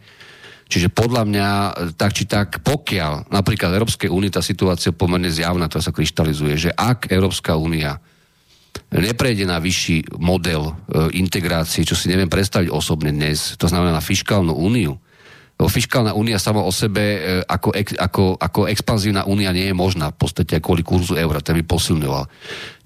Čiže 0.68 0.92
podľa 0.92 1.24
mňa, 1.24 1.48
e, 1.48 1.70
tak 1.96 2.12
či 2.12 2.28
tak, 2.28 2.60
pokiaľ 2.60 3.32
napríklad 3.32 3.72
Európskej 3.72 4.12
únie 4.12 4.28
tá 4.28 4.44
situácia 4.44 4.92
pomerne 4.92 5.32
zjavná, 5.32 5.64
to 5.66 5.80
sa 5.80 5.90
kryštalizuje, 5.90 6.54
že 6.68 6.70
ak 6.76 7.08
Európska 7.08 7.56
únia 7.56 7.96
neprejde 8.92 9.48
na 9.48 9.56
vyšší 9.58 10.20
model 10.20 10.68
e, 10.68 10.72
integrácie, 11.16 11.88
čo 11.88 11.96
si 11.96 12.12
neviem 12.12 12.28
predstaviť 12.28 12.68
osobne 12.68 13.10
dnes, 13.12 13.56
to 13.56 13.64
znamená 13.64 13.96
na 13.96 14.04
fiskálnu 14.04 14.52
úniu, 14.52 15.00
fiskálna 15.66 16.14
únia 16.14 16.38
sama 16.38 16.62
o 16.62 16.70
sebe 16.70 17.02
e, 17.02 17.18
ako, 17.42 17.74
ako, 17.98 18.24
ako 18.38 18.60
expanzívna 18.70 19.26
únia 19.26 19.50
nie 19.50 19.66
je 19.66 19.74
možná 19.74 20.14
v 20.14 20.22
podstate 20.22 20.62
kvôli 20.62 20.86
kurzu 20.86 21.18
eura, 21.18 21.42
ten 21.42 21.58
by 21.58 21.66
posilňoval. 21.66 22.30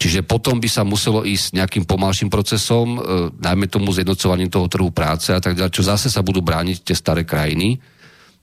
Čiže 0.01 0.25
potom 0.25 0.57
by 0.57 0.69
sa 0.73 0.81
muselo 0.81 1.21
ísť 1.21 1.61
nejakým 1.61 1.85
pomalším 1.85 2.33
procesom, 2.33 2.97
e, 2.97 2.99
najmä 3.37 3.69
tomu 3.69 3.93
zjednocovaním 3.93 4.49
toho 4.49 4.73
trhu 4.73 4.89
práce 4.89 5.37
a 5.37 5.41
tak 5.45 5.53
ďalej, 5.53 5.77
čo 5.77 5.85
zase 5.85 6.09
sa 6.09 6.25
budú 6.25 6.41
brániť 6.41 6.81
tie 6.81 6.97
staré 6.97 7.29
krajiny, 7.29 7.77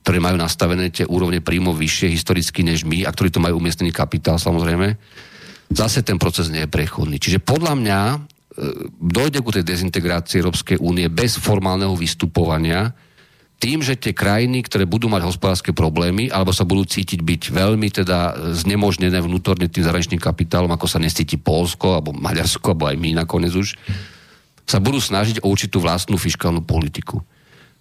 ktoré 0.06 0.22
majú 0.22 0.38
nastavené 0.38 0.93
tie 0.93 1.10
úrovne 1.10 1.41
príjmov 1.41 1.81
vyššie 1.81 2.14
historicky 2.14 2.61
než 2.61 2.85
my 2.85 3.10
a 3.10 3.10
ktorí 3.10 3.34
to 3.34 3.41
majú 3.41 3.57
umiestnený 3.57 3.89
kapitál 3.89 4.38
samozrejme. 4.38 4.93
Zase 5.73 6.06
ten 6.06 6.22
proces 6.22 6.53
nie 6.53 6.65
je 6.65 6.69
prechodný. 6.69 7.18
Čiže 7.18 7.41
podľa 7.41 7.73
mňa 7.81 7.99
e, 8.14 8.18
dojde 8.93 9.41
ku 9.41 9.49
tej 9.49 9.65
dezintegrácii 9.65 10.38
Európskej 10.38 10.77
únie 10.77 11.10
bez 11.10 11.41
formálneho 11.41 11.97
vystupovania, 11.97 12.93
tým, 13.60 13.84
že 13.84 13.99
tie 13.99 14.15
krajiny, 14.15 14.64
ktoré 14.64 14.88
budú 14.88 15.11
mať 15.11 15.27
hospodárske 15.27 15.76
problémy, 15.76 16.31
alebo 16.31 16.56
sa 16.56 16.64
budú 16.64 16.88
cítiť 16.88 17.19
byť 17.19 17.41
veľmi 17.52 17.91
teda 17.91 18.52
znemožnené 18.56 19.19
vnútorne 19.19 19.68
tým 19.68 19.84
zahraničným 19.84 20.23
kapitálom, 20.23 20.72
ako 20.72 20.88
sa 20.88 21.03
nescíti 21.03 21.36
Polsko, 21.36 21.99
alebo 21.99 22.15
Maďarsko, 22.15 22.72
alebo 22.72 22.88
aj 22.88 22.95
my 22.95 23.19
nakoniec 23.19 23.52
už, 23.52 23.76
sa 24.64 24.80
budú 24.80 25.03
snažiť 25.03 25.44
o 25.44 25.52
určitú 25.52 25.84
vlastnú 25.84 26.15
fiskálnu 26.15 26.64
politiku. 26.64 27.19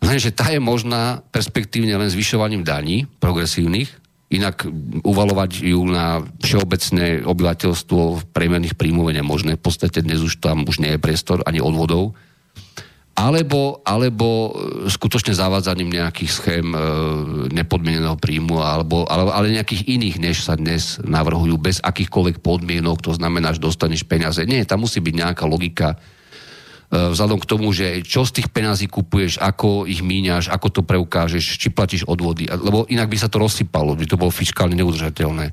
Lenže 0.02 0.34
tá 0.34 0.50
je 0.50 0.58
možná 0.58 1.22
perspektívne 1.30 1.94
len 1.94 2.10
zvyšovaním 2.10 2.66
daní 2.66 3.06
progresívnych, 3.22 3.90
inak 4.28 4.68
uvalovať 5.06 5.64
ju 5.64 5.80
na 5.88 6.20
všeobecné 6.44 7.24
obyvateľstvo 7.24 8.28
premenných 8.36 8.76
príjmov 8.76 9.08
je 9.08 9.18
nemožné. 9.24 9.52
V 9.56 9.64
podstate 9.64 10.04
dnes 10.04 10.20
už 10.20 10.36
tam 10.42 10.68
už 10.68 10.84
nie 10.84 10.92
je 10.94 11.00
priestor 11.00 11.40
ani 11.48 11.64
odvodov 11.64 12.12
alebo, 13.18 13.82
alebo 13.82 14.26
e, 14.30 14.50
skutočne 14.86 15.34
zavádzaním 15.34 15.90
nejakých 15.90 16.30
schém 16.30 16.70
e, 16.70 16.78
nepodmieneného 17.50 18.14
príjmu, 18.14 18.62
alebo, 18.62 19.02
alebo, 19.10 19.34
ale 19.34 19.58
nejakých 19.58 19.90
iných, 19.90 20.16
než 20.22 20.46
sa 20.46 20.54
dnes 20.54 21.02
navrhujú, 21.02 21.58
bez 21.58 21.82
akýchkoľvek 21.82 22.38
podmienok, 22.38 23.02
to 23.02 23.10
znamená, 23.18 23.50
že 23.50 23.64
dostaneš 23.66 24.06
peniaze. 24.06 24.46
Nie, 24.46 24.62
tam 24.62 24.86
musí 24.86 25.02
byť 25.02 25.14
nejaká 25.18 25.44
logika, 25.50 25.98
e, 26.94 27.10
vzhľadom 27.10 27.42
k 27.42 27.48
tomu, 27.50 27.74
že 27.74 28.06
čo 28.06 28.22
z 28.22 28.38
tých 28.38 28.54
peňazí 28.54 28.86
kupuješ, 28.86 29.42
ako 29.42 29.90
ich 29.90 29.98
míňaš, 29.98 30.54
ako 30.54 30.78
to 30.78 30.80
preukážeš, 30.86 31.58
či 31.58 31.74
platíš 31.74 32.06
odvody, 32.06 32.46
lebo 32.46 32.86
inak 32.86 33.10
by 33.10 33.18
sa 33.18 33.26
to 33.26 33.42
rozsypalo, 33.42 33.98
by 33.98 34.06
to 34.06 34.14
bolo 34.14 34.30
fiskálne 34.30 34.78
neudržateľné 34.78 35.50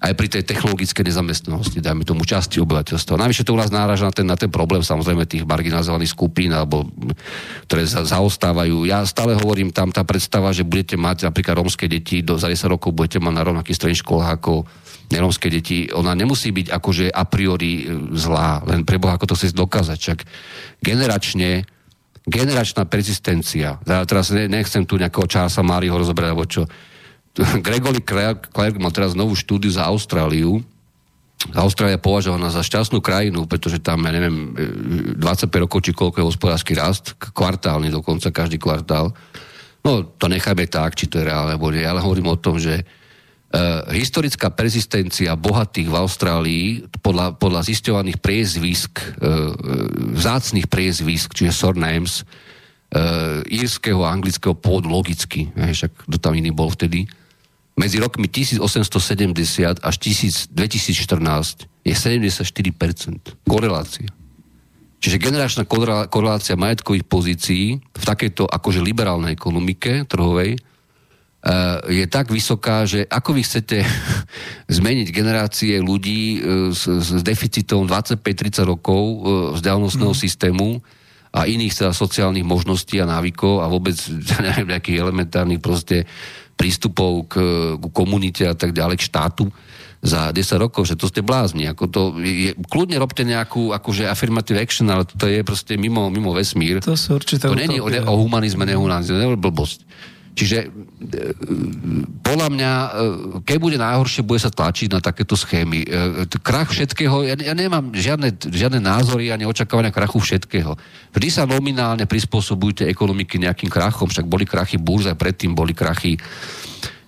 aj 0.00 0.16
pri 0.16 0.32
tej 0.32 0.48
technologickej 0.48 1.12
nezamestnanosti, 1.12 1.84
dajme 1.84 2.08
tomu 2.08 2.24
časti 2.24 2.56
obyvateľstva. 2.64 3.20
Najvyššie 3.20 3.44
to 3.44 3.52
u 3.52 3.60
nás 3.60 3.68
náraža 3.68 4.08
na 4.08 4.14
ten, 4.16 4.26
na 4.26 4.36
ten 4.40 4.48
problém 4.48 4.80
samozrejme 4.80 5.28
tých 5.28 5.44
marginalizovaných 5.44 6.16
skupín, 6.16 6.56
alebo 6.56 6.88
ktoré 7.68 7.84
za, 7.84 8.08
zaostávajú. 8.08 8.88
Ja 8.88 9.04
stále 9.04 9.36
hovorím 9.36 9.68
tam 9.76 9.92
tá 9.92 10.00
predstava, 10.00 10.56
že 10.56 10.64
budete 10.64 10.96
mať 10.96 11.28
napríklad 11.28 11.60
rómske 11.60 11.84
deti, 11.84 12.24
do, 12.24 12.40
za 12.40 12.48
10 12.48 12.72
rokov 12.72 12.96
budete 12.96 13.20
mať 13.20 13.34
na 13.36 13.44
rovnakých 13.44 13.76
stredných 13.76 14.00
školách 14.00 14.30
ako 14.40 14.52
nerómske 15.12 15.52
deti. 15.52 15.92
Ona 15.92 16.16
nemusí 16.16 16.48
byť 16.48 16.72
akože 16.72 17.12
a 17.12 17.24
priori 17.28 17.84
e, 17.84 18.16
zlá, 18.16 18.64
len 18.64 18.88
pre 18.88 18.96
Boha, 18.96 19.20
ako 19.20 19.36
to 19.36 19.36
chceš 19.36 19.52
dokázať. 19.52 19.98
Čak 20.00 20.18
generačne 20.80 21.68
generačná 22.30 22.84
persistencia. 22.84 23.80
Ja 23.84 24.04
teraz 24.04 24.30
nechcem 24.32 24.84
tu 24.84 25.00
nejakého 25.00 25.26
časa 25.26 25.64
Máriho 25.64 25.96
rozoberať, 25.96 26.30
alebo 26.30 26.46
čo 26.46 26.68
Gregory 27.66 28.02
Clark 28.02 28.76
má 28.82 28.90
teraz 28.90 29.14
novú 29.14 29.38
štúdiu 29.38 29.70
za 29.70 29.86
Austráliu. 29.86 30.62
Austrália 31.56 31.96
je 31.96 32.04
považovaná 32.04 32.52
za 32.52 32.60
šťastnú 32.60 33.00
krajinu, 33.00 33.48
pretože 33.48 33.80
tam, 33.80 34.04
ja 34.04 34.12
neviem, 34.12 34.52
25 35.16 35.48
rokov 35.64 35.80
či 35.88 35.96
koľko 35.96 36.20
je 36.20 36.28
hospodársky 36.28 36.76
rast, 36.76 37.16
kvartálny 37.16 37.88
dokonca, 37.88 38.28
každý 38.28 38.60
kvartál. 38.60 39.16
No, 39.80 40.04
to 40.04 40.28
necháme 40.28 40.68
tak, 40.68 41.00
či 41.00 41.08
to 41.08 41.16
je 41.16 41.32
reálne, 41.32 41.56
alebo 41.56 41.72
nie, 41.72 41.80
ale 41.80 42.04
hovorím 42.04 42.32
o 42.32 42.40
tom, 42.40 42.60
že 42.60 42.84
Uh, 43.50 43.82
historická 43.90 44.54
persistencia 44.54 45.34
bohatých 45.34 45.90
v 45.90 45.98
Austrálii 45.98 46.66
podľa, 47.02 47.34
podľa 47.34 47.66
zisťovaných 47.66 48.22
priezvisk, 48.22 49.02
uh, 49.02 49.50
vzácných 50.14 50.70
priezvisk, 50.70 51.34
čiže 51.34 51.50
surnames, 51.50 52.22
uh, 52.22 53.42
írskeho 53.50 54.06
a 54.06 54.14
anglického 54.14 54.54
pôvodu 54.54 54.86
logicky, 54.86 55.50
však 55.50 56.06
kto 56.06 56.16
tam 56.22 56.38
iný 56.38 56.54
bol 56.54 56.70
vtedy, 56.70 57.10
medzi 57.78 57.96
rokmi 58.02 58.26
1870 58.28 59.80
až 59.80 59.94
2014 59.98 61.70
je 61.86 61.94
74% 61.96 63.48
korelácia. 63.48 64.10
Čiže 65.00 65.16
generačná 65.16 65.64
korelácia 66.12 66.60
majetkových 66.60 67.08
pozícií 67.08 67.80
v 67.80 68.04
takejto 68.04 68.44
akože 68.44 68.84
liberálnej 68.84 69.32
ekonomike 69.32 70.04
trhovej 70.04 70.60
eh, 70.60 71.78
je 71.88 72.04
tak 72.04 72.28
vysoká, 72.28 72.84
že 72.84 73.08
ako 73.08 73.32
vy 73.32 73.42
chcete 73.42 73.80
zmeniť 74.76 75.08
generácie 75.08 75.80
ľudí 75.80 76.22
eh, 76.36 76.40
s, 76.76 76.84
s 76.84 77.24
deficitom 77.24 77.88
25-30 77.88 78.60
rokov 78.68 79.02
eh, 79.08 79.16
vzdialenostného 79.56 80.12
mm. 80.12 80.20
systému 80.20 80.84
a 81.30 81.46
iných 81.46 81.80
teda 81.80 81.92
sociálnych 81.94 82.44
možností 82.44 83.00
a 83.00 83.08
návykov 83.08 83.64
a 83.64 83.72
vôbec 83.72 83.96
neviem, 84.44 84.68
nejakých 84.68 85.00
elementárnych 85.00 85.64
proste 85.64 86.04
prístupov 86.60 87.24
k, 87.32 87.34
k 87.80 87.84
komunite 87.96 88.44
a 88.44 88.52
tak 88.52 88.76
ďalej, 88.76 89.00
k 89.00 89.08
štátu 89.08 89.48
za 90.00 90.32
10 90.32 90.60
rokov, 90.60 90.88
že 90.88 90.96
to 90.96 91.08
ste 91.08 91.20
blázni. 91.20 91.68
Ako 91.68 91.84
to 91.88 92.00
je, 92.20 92.56
kľudne 92.56 92.96
robte 92.96 93.20
nejakú 93.20 93.72
akože 93.72 94.08
affirmative 94.08 94.56
action, 94.56 94.88
ale 94.88 95.04
to 95.04 95.28
je 95.28 95.44
proste 95.44 95.76
mimo, 95.76 96.08
mimo 96.08 96.32
vesmír. 96.32 96.80
To 96.84 96.96
sú 96.96 97.20
To 97.20 97.56
není 97.56 97.80
o, 97.80 97.88
o 97.88 98.14
humanizme, 98.16 98.64
nehumanizme, 98.64 99.36
blbosť. 99.36 99.84
Čiže 100.30 100.58
e, 100.62 100.68
podľa 102.22 102.48
mňa, 102.54 102.72
e, 102.72 102.88
keď 103.42 103.56
bude 103.58 103.76
najhoršie, 103.76 104.22
bude 104.22 104.38
sa 104.38 104.52
tlačiť 104.52 104.88
na 104.94 105.02
takéto 105.02 105.34
schémy. 105.34 105.82
E, 105.84 106.26
krach 106.40 106.70
všetkého, 106.70 107.26
ja, 107.26 107.34
ja 107.34 107.54
nemám 107.54 107.90
žiadne, 107.90 108.38
žiadne 108.38 108.78
názory 108.78 109.34
ani 109.34 109.44
očakávania 109.44 109.90
krachu 109.90 110.22
všetkého. 110.22 110.78
Vždy 111.10 111.28
sa 111.28 111.44
nominálne 111.50 112.06
prispôsobujte 112.06 112.86
ekonomiky 112.86 113.42
nejakým 113.42 113.68
krachom, 113.68 114.06
však 114.06 114.26
boli 114.30 114.46
krachy 114.46 114.78
burza, 114.78 115.18
predtým 115.18 115.54
boli 115.54 115.74
krachy 115.74 116.16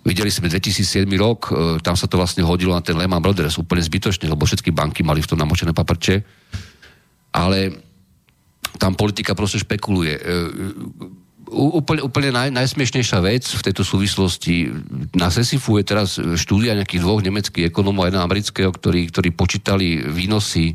Videli 0.03 0.35
sme 0.35 0.51
2007 0.51 1.07
rok, 1.15 1.55
tam 1.79 1.95
sa 1.95 2.11
to 2.11 2.19
vlastne 2.19 2.43
hodilo 2.43 2.75
na 2.75 2.83
ten 2.83 2.99
Lehman 2.99 3.23
Brothers 3.23 3.55
úplne 3.55 3.79
zbytočne, 3.79 4.27
lebo 4.27 4.43
všetky 4.43 4.75
banky 4.75 5.07
mali 5.07 5.23
v 5.23 5.31
tom 5.31 5.39
namočené 5.39 5.71
paprče. 5.71 6.27
Ale 7.31 7.71
tam 8.83 8.99
politika 8.99 9.39
proste 9.39 9.63
špekuluje 9.63 10.19
úplne, 11.53 12.01
úplne 12.03 12.33
naj, 12.33 12.49
najsmiešnejšia 12.51 13.21
vec 13.21 13.45
v 13.45 13.63
tejto 13.63 13.85
súvislosti. 13.85 14.73
Na 15.13 15.29
Sesifu 15.29 15.77
je 15.79 15.85
teraz 15.85 16.17
štúdia 16.17 16.73
nejakých 16.75 17.05
dvoch 17.05 17.21
nemeckých 17.21 17.69
ekonomov 17.69 18.05
a 18.05 18.09
jeden 18.09 18.25
amerického, 18.25 18.73
ktorí, 18.73 19.13
ktorí 19.13 19.31
počítali 19.37 20.01
výnosy 20.01 20.73
e, 20.73 20.75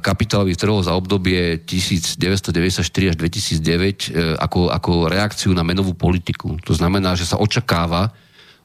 kapitálových 0.00 0.58
trhov 0.58 0.88
za 0.88 0.96
obdobie 0.96 1.60
1994 1.62 3.12
až 3.12 3.16
2009 3.20 3.20
e, 3.20 4.34
ako, 4.40 4.72
ako 4.72 4.90
reakciu 5.12 5.52
na 5.52 5.62
menovú 5.62 5.92
politiku. 5.92 6.56
To 6.64 6.72
znamená, 6.72 7.14
že 7.14 7.28
sa 7.28 7.36
očakáva 7.36 8.10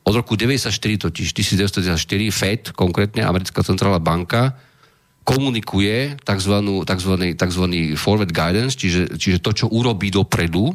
od 0.02 0.14
roku 0.18 0.34
1994 0.34 1.06
totiž 1.06 1.28
1994 1.94 2.32
Fed, 2.34 2.62
konkrétne 2.74 3.22
americká 3.22 3.62
centrálna 3.62 4.02
banka, 4.02 4.58
komunikuje 5.22 6.18
tzv. 6.26 6.56
tzv. 6.82 7.14
tzv. 7.38 7.64
forward 7.94 8.32
guidance, 8.34 8.74
čiže, 8.74 9.22
čiže 9.22 9.38
to, 9.38 9.54
čo 9.54 9.66
urobí 9.70 10.10
dopredu, 10.10 10.74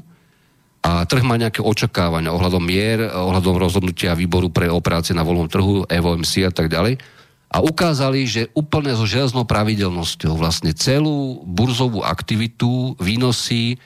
a 0.87 1.03
trh 1.03 1.27
má 1.27 1.35
nejaké 1.35 1.59
očakávania 1.59 2.31
ohľadom 2.31 2.63
mier, 2.63 3.11
ohľadom 3.11 3.59
rozhodnutia 3.59 4.15
výboru 4.15 4.55
pre 4.55 4.71
operácie 4.71 5.19
na 5.19 5.27
voľnom 5.27 5.51
trhu, 5.51 5.83
EVOMC 5.91 6.47
a 6.47 6.53
tak 6.55 6.71
ďalej. 6.71 7.03
A 7.51 7.59
ukázali, 7.59 8.23
že 8.23 8.47
úplne 8.55 8.95
so 8.95 9.03
železnou 9.03 9.43
pravidelnosťou 9.51 10.39
vlastne 10.39 10.71
celú 10.79 11.43
burzovú 11.43 12.07
aktivitu, 12.07 12.95
výnosy, 13.03 13.75
e, 13.75 13.77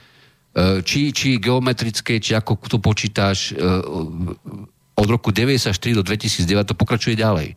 či, 0.85 1.09
či 1.09 1.41
geometrické, 1.41 2.21
či 2.21 2.37
ako 2.37 2.61
to 2.69 2.77
počítaš, 2.77 3.57
e, 3.57 3.65
od 4.93 5.07
roku 5.09 5.33
1994 5.33 5.97
do 5.97 6.05
2009 6.05 6.69
to 6.69 6.75
pokračuje 6.77 7.17
ďalej. 7.17 7.49
E, 7.49 7.55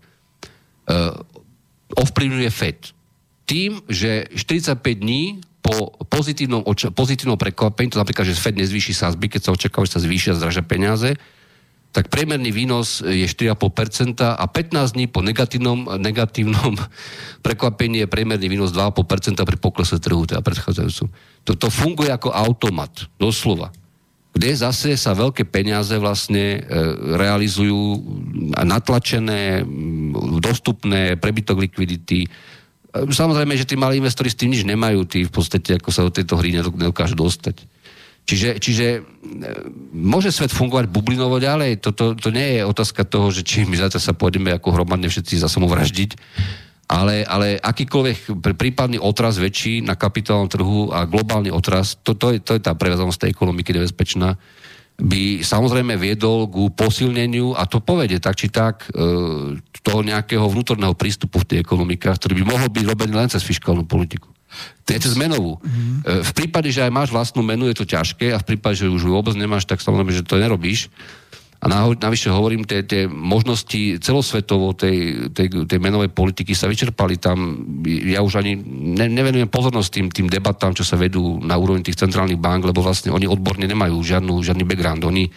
ovplyvňuje 2.01 2.49
FED. 2.49 2.97
Tým, 3.45 3.85
že 3.93 4.25
45 4.33 5.05
dní 5.05 5.45
po 5.65 5.97
pozitívnom, 6.13 6.61
pozitívnom 6.93 7.41
prekvapení, 7.41 7.89
to 7.89 7.97
napríklad, 7.97 8.29
že 8.29 8.37
Fed 8.37 8.53
nezvýši 8.61 8.93
sazby, 8.93 9.33
keď 9.33 9.49
sa 9.49 9.55
očakáva, 9.57 9.89
že 9.89 9.97
sa 9.97 10.05
zvýšia 10.05 10.37
zdražia 10.37 10.61
peniaze, 10.61 11.17
tak 11.95 12.13
priemerný 12.13 12.53
výnos 12.53 13.01
je 13.01 13.25
4,5% 13.25 14.21
a 14.21 14.45
15 14.45 14.99
dní 14.99 15.09
po 15.09 15.25
negatívnom, 15.25 15.97
negatívnom 15.97 16.77
prekvapení 17.47 18.05
je 18.05 18.09
priemerný 18.13 18.53
výnos 18.53 18.77
2,5% 18.77 19.41
pri 19.41 19.57
poklese 19.57 19.97
trhu, 19.97 20.29
teda 20.29 20.45
predchádzajúcom. 20.45 21.09
Toto 21.49 21.67
funguje 21.73 22.13
ako 22.13 22.29
automat, 22.29 23.09
doslova 23.17 23.73
kde 24.35 24.51
zase 24.51 24.99
sa 24.99 25.15
veľké 25.15 25.47
peniaze 25.47 25.95
vlastne 25.95 26.59
e, 26.59 26.61
realizujú 27.15 28.03
natlačené, 28.59 29.63
dostupné, 30.43 31.15
prebytok 31.15 31.63
likvidity, 31.63 32.27
Samozrejme, 32.95 33.59
že 33.59 33.67
tí 33.67 33.75
malí 33.75 33.99
investori 33.99 34.31
s 34.31 34.39
tým 34.39 34.55
nič 34.55 34.63
nemajú, 34.63 35.03
tí 35.03 35.27
v 35.27 35.33
podstate 35.35 35.83
ako 35.83 35.91
sa 35.91 36.07
do 36.07 36.15
tejto 36.15 36.39
hry 36.39 36.55
nedokážu 36.55 37.19
dostať. 37.19 37.67
Čiže, 38.25 38.57
čiže 38.57 38.87
e, 38.97 39.01
môže 39.93 40.33
svet 40.33 40.49
fungovať 40.49 40.89
bublinovo 40.89 41.37
ďalej. 41.37 41.85
Toto 41.85 42.17
to 42.17 42.33
nie 42.33 42.57
je 42.57 42.63
otázka 42.65 43.05
toho, 43.05 43.29
že 43.29 43.45
či 43.45 43.69
my 43.69 43.77
zatiaľ 43.77 44.01
sa 44.01 44.17
pôjdeme 44.17 44.49
ako 44.55 44.73
hromadne 44.73 45.13
všetci 45.13 45.45
za 45.45 45.51
samovraždiť, 45.51 46.17
ale, 46.89 47.21
ale 47.29 47.61
akýkoľvek 47.61 48.41
prípadný 48.57 48.97
otraz 48.97 49.37
väčší 49.37 49.85
na 49.85 49.93
kapitálnom 49.93 50.49
trhu 50.49 50.89
a 50.89 51.05
globálny 51.05 51.53
otraz, 51.53 52.01
to, 52.01 52.17
to, 52.17 52.33
je, 52.33 52.39
to 52.41 52.57
je 52.57 52.65
tá 52.65 52.73
prevezanosť 52.73 53.29
tej 53.29 53.31
ekonomiky 53.37 53.77
nebezpečná 53.77 54.41
by 54.95 55.43
samozrejme 55.43 55.99
viedol 55.99 56.47
ku 56.47 56.71
posilneniu 56.71 57.59
a 57.59 57.67
to 57.67 57.83
povede 57.83 58.23
tak 58.23 58.39
či 58.39 58.47
tak 58.47 58.87
e, 58.95 59.59
toho 59.85 60.01
nejakého 60.07 60.47
vnútorného 60.47 60.95
prístupu 60.95 61.43
v 61.43 61.49
tej 61.51 61.59
ekonomikách, 61.61 62.17
ktorý 62.17 62.41
by 62.41 62.45
mohol 62.47 62.69
byť 62.71 62.85
robený 62.87 63.13
len 63.19 63.29
cez 63.29 63.43
fiskálnu 63.43 63.85
politiku. 63.85 64.31
Nie 64.87 65.03
cez 65.03 65.19
menovú. 65.19 65.59
Mm-hmm. 65.59 65.97
E, 66.07 66.13
v 66.23 66.33
prípade, 66.33 66.71
že 66.71 66.87
aj 66.87 66.95
máš 66.95 67.11
vlastnú 67.11 67.43
menu, 67.43 67.67
je 67.67 67.77
to 67.77 67.91
ťažké 67.91 68.31
a 68.31 68.39
v 68.39 68.55
prípade, 68.55 68.81
že 68.81 68.89
už 68.89 69.03
ju 69.03 69.13
vôbec 69.13 69.35
nemáš, 69.35 69.67
tak 69.67 69.83
samozrejme, 69.83 70.15
že 70.15 70.23
to 70.23 70.39
nerobíš. 70.39 70.87
A 71.65 71.89
navyše 71.97 72.29
hovorím, 72.29 72.69
tie, 72.69 72.85
tie 72.85 73.09
možnosti 73.09 73.97
celosvetovo 74.05 74.77
tej, 74.77 75.33
tej, 75.33 75.65
tej 75.65 75.79
menovej 75.81 76.13
politiky 76.13 76.53
sa 76.53 76.69
vyčerpali 76.69 77.17
tam. 77.17 77.65
Ja 78.05 78.21
už 78.21 78.45
ani 78.45 78.61
ne, 78.69 79.09
nevenujem 79.09 79.49
pozornosť 79.49 79.89
tým, 79.89 80.07
tým 80.13 80.29
debatám, 80.29 80.77
čo 80.77 80.85
sa 80.85 81.01
vedú 81.01 81.41
na 81.41 81.57
úrovni 81.57 81.81
tých 81.81 81.97
centrálnych 81.97 82.37
bank, 82.37 82.69
lebo 82.69 82.85
vlastne 82.85 83.17
oni 83.17 83.25
odborne 83.25 83.65
nemajú 83.65 83.97
žiadnu, 83.97 84.45
žiadny 84.45 84.65
background. 84.69 85.09
Oni 85.09 85.33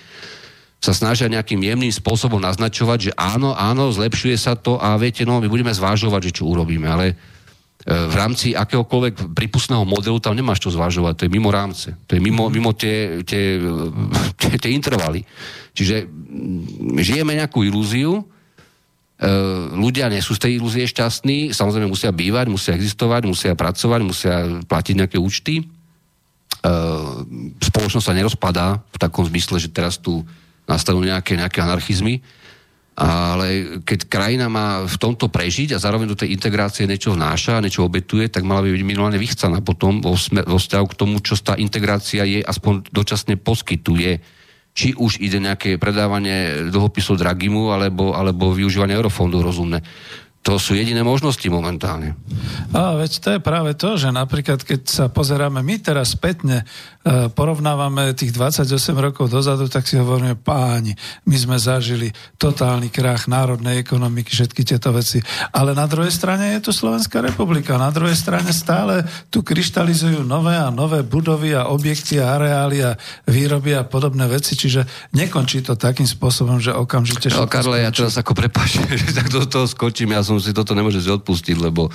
sa 0.83 0.91
snažia 0.91 1.31
nejakým 1.31 1.63
jemným 1.63 1.95
spôsobom 1.95 2.43
naznačovať, 2.43 2.99
že 3.09 3.11
áno, 3.15 3.55
áno, 3.55 3.87
zlepšuje 3.89 4.35
sa 4.35 4.59
to 4.59 4.77
a 4.77 4.99
viete, 4.99 5.23
no, 5.23 5.39
my 5.39 5.47
budeme 5.47 5.71
zvážovať, 5.71 6.29
že 6.29 6.43
čo 6.43 6.51
urobíme, 6.51 6.85
ale 6.91 7.15
v 7.87 8.15
rámci 8.19 8.51
akéhokoľvek 8.51 9.31
prípustného 9.31 9.87
modelu 9.87 10.19
tam 10.19 10.35
nemáš 10.35 10.59
čo 10.59 10.75
zvažovať, 10.75 11.13
to 11.15 11.23
je 11.23 11.31
mimo 11.31 11.47
rámce, 11.47 11.95
to 12.03 12.19
je 12.19 12.21
mimo, 12.21 12.51
mimo 12.51 12.75
tie, 12.75 13.23
tie, 13.23 13.63
tie, 14.43 14.53
tie 14.59 14.71
intervaly. 14.75 15.23
Čiže 15.71 16.03
mm, 16.03 16.99
žijeme 16.99 17.39
nejakú 17.39 17.63
ilúziu, 17.63 18.19
e, 18.19 18.23
ľudia 19.71 20.11
nie 20.11 20.19
sú 20.19 20.35
z 20.35 20.43
tej 20.43 20.51
ilúzie 20.59 20.83
šťastní, 20.83 21.55
samozrejme 21.55 21.87
musia 21.87 22.11
bývať, 22.11 22.51
musia 22.51 22.75
existovať, 22.75 23.23
musia 23.23 23.55
pracovať, 23.55 23.99
musia 24.03 24.35
platiť 24.67 24.95
nejaké 24.99 25.15
účty. 25.15 25.63
E, 25.63 25.65
spoločnosť 27.63 28.03
sa 28.03 28.17
nerozpadá 28.19 28.83
v 28.83 28.97
takom 28.99 29.23
zmysle, 29.23 29.63
že 29.63 29.71
teraz 29.71 29.95
tu 29.95 30.27
nastanú 30.67 31.07
nejaké, 31.07 31.39
nejaké 31.39 31.63
anarchizmy 31.63 32.19
ale 32.97 33.77
keď 33.85 34.09
krajina 34.09 34.49
má 34.49 34.81
v 34.89 34.97
tomto 34.97 35.29
prežiť 35.29 35.77
a 35.77 35.81
zároveň 35.81 36.09
do 36.09 36.17
tej 36.17 36.33
integrácie 36.33 36.89
niečo 36.89 37.13
vnáša, 37.13 37.61
niečo 37.61 37.85
obetuje, 37.85 38.25
tak 38.25 38.41
mala 38.41 38.65
by 38.65 38.73
byť 38.73 38.83
minimálne 38.83 39.21
vychcaná 39.21 39.61
potom 39.61 40.01
vo, 40.01 40.17
vzťahu 40.17 40.85
k 40.89 40.97
tomu, 40.97 41.21
čo 41.21 41.37
tá 41.37 41.53
integrácia 41.61 42.25
je, 42.25 42.41
aspoň 42.41 42.89
dočasne 42.89 43.37
poskytuje. 43.37 44.17
Či 44.73 44.97
už 44.97 45.21
ide 45.21 45.37
nejaké 45.37 45.77
predávanie 45.77 46.69
dlhopisov 46.73 47.21
Dragimu, 47.21 47.69
alebo, 47.69 48.17
alebo 48.17 48.49
využívanie 48.49 48.97
eurofondov 48.97 49.45
rozumné. 49.45 49.85
To 50.47 50.55
sú 50.55 50.79
jediné 50.79 51.03
možnosti 51.03 51.43
momentálne. 51.51 52.15
A 52.71 52.95
veď 52.95 53.11
to 53.19 53.27
je 53.35 53.39
práve 53.43 53.75
to, 53.75 53.99
že 53.99 54.15
napríklad 54.15 54.63
keď 54.63 54.81
sa 54.87 55.05
pozeráme 55.11 55.59
my 55.59 55.75
teraz 55.83 56.15
spätne, 56.15 56.63
e, 57.03 57.27
porovnávame 57.27 58.15
tých 58.15 58.31
28 58.31 58.95
rokov 58.95 59.27
dozadu, 59.27 59.67
tak 59.67 59.83
si 59.83 59.99
hovoríme, 59.99 60.39
páni, 60.39 60.95
my 61.27 61.35
sme 61.35 61.57
zažili 61.59 62.15
totálny 62.39 62.87
krach 62.87 63.27
národnej 63.27 63.83
ekonomiky, 63.83 64.31
všetky 64.31 64.63
tieto 64.63 64.95
veci. 64.95 65.19
Ale 65.51 65.75
na 65.75 65.83
druhej 65.83 66.15
strane 66.15 66.55
je 66.55 66.63
tu 66.63 66.71
Slovenská 66.71 67.19
republika. 67.19 67.75
Na 67.75 67.91
druhej 67.91 68.15
strane 68.15 68.55
stále 68.55 69.03
tu 69.27 69.43
kryštalizujú 69.43 70.23
nové 70.23 70.55
a 70.55 70.71
nové 70.71 71.03
budovy 71.03 71.59
a 71.59 71.67
objekty 71.67 72.23
a 72.23 72.39
areály 72.39 72.87
a 72.87 72.95
výroby 73.27 73.75
a 73.75 73.83
podobné 73.83 74.23
veci, 74.31 74.55
čiže 74.55 75.11
nekončí 75.11 75.59
to 75.59 75.75
takým 75.75 76.07
spôsobom, 76.07 76.63
že 76.63 76.71
okamžite... 76.71 77.35
No, 77.35 77.51
Karle, 77.51 77.83
ja 77.83 77.91
teraz 77.91 78.15
ako 78.15 78.31
prepáč, 78.31 78.79
že 79.03 79.11
tak 79.11 79.27
do 79.27 79.43
toho 79.43 79.67
skočím, 79.67 80.15
ja 80.15 80.23
som 80.23 80.36
si 80.41 80.55
toto 80.55 80.73
nemôžem 80.73 81.01
si 81.03 81.09
odpustiť, 81.11 81.57
lebo 81.57 81.89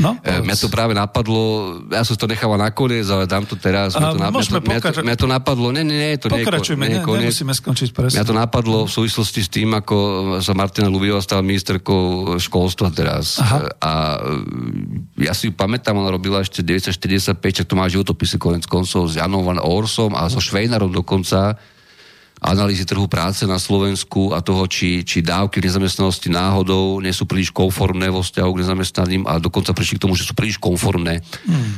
no, 0.00 0.18
e, 0.20 0.42
mňa 0.42 0.56
to 0.58 0.68
práve 0.70 0.92
napadlo, 0.96 1.76
ja 1.90 2.02
som 2.02 2.18
to 2.18 2.26
nechával 2.26 2.58
nakoniec, 2.58 3.06
ale 3.10 3.28
dám 3.28 3.44
to 3.44 3.54
teraz. 3.54 3.94
A 3.94 4.10
mňa, 4.10 4.10
to, 4.10 4.16
mňa, 4.18 4.30
to, 4.30 4.58
mňa, 4.60 4.80
to, 4.80 5.00
mňa 5.04 5.16
to 5.18 5.28
napadlo, 5.28 5.66
nie, 5.70 5.84
nie, 5.84 5.96
nie, 5.96 6.10
to 6.18 6.26
Pokračujme, 6.28 6.84
nie, 6.88 7.00
nie, 7.00 7.06
nie 7.06 7.28
nemusíme 7.28 7.52
skončiť 7.54 7.88
presne. 7.94 8.16
Mňa 8.20 8.26
to 8.26 8.34
napadlo 8.34 8.78
v 8.86 8.92
súvislosti 8.92 9.40
s 9.44 9.50
tým, 9.50 9.74
ako 9.76 9.96
sa 10.42 10.52
Martina 10.56 10.90
Lubiová 10.90 11.22
stala 11.22 11.44
ministerkou 11.44 12.34
školstva 12.40 12.90
teraz. 12.90 13.38
Aha. 13.38 13.58
A 13.78 13.92
e, 15.18 15.26
ja 15.28 15.32
si 15.36 15.50
ju 15.50 15.52
pamätám, 15.54 15.94
ona 15.98 16.10
robila 16.10 16.42
ešte 16.42 16.64
945, 16.64 17.68
to 17.68 17.74
má 17.76 17.86
životopisy 17.86 18.36
konec 18.40 18.64
koncov 18.64 19.12
s 19.12 19.20
Janom 19.20 19.44
Van 19.46 19.60
Orsom 19.60 20.16
a 20.16 20.26
so 20.26 20.42
Švejnarom 20.42 20.90
dokonca 20.90 21.58
analýzy 22.38 22.86
trhu 22.86 23.10
práce 23.10 23.42
na 23.44 23.58
Slovensku 23.58 24.30
a 24.30 24.38
toho, 24.38 24.64
či, 24.70 25.02
či 25.02 25.20
dávky 25.20 25.58
nezamestnanosti 25.58 26.30
náhodou 26.30 27.02
nie 27.02 27.10
sú 27.10 27.26
príliš 27.26 27.50
konformné 27.50 28.08
vo 28.08 28.22
vzťahu 28.22 28.50
k 28.54 28.60
nezamestnaným 28.62 29.22
a 29.26 29.42
dokonca 29.42 29.74
prišli 29.74 29.98
k 29.98 30.02
tomu, 30.06 30.14
že 30.14 30.22
sú 30.22 30.38
príliš 30.38 30.62
konformné. 30.62 31.18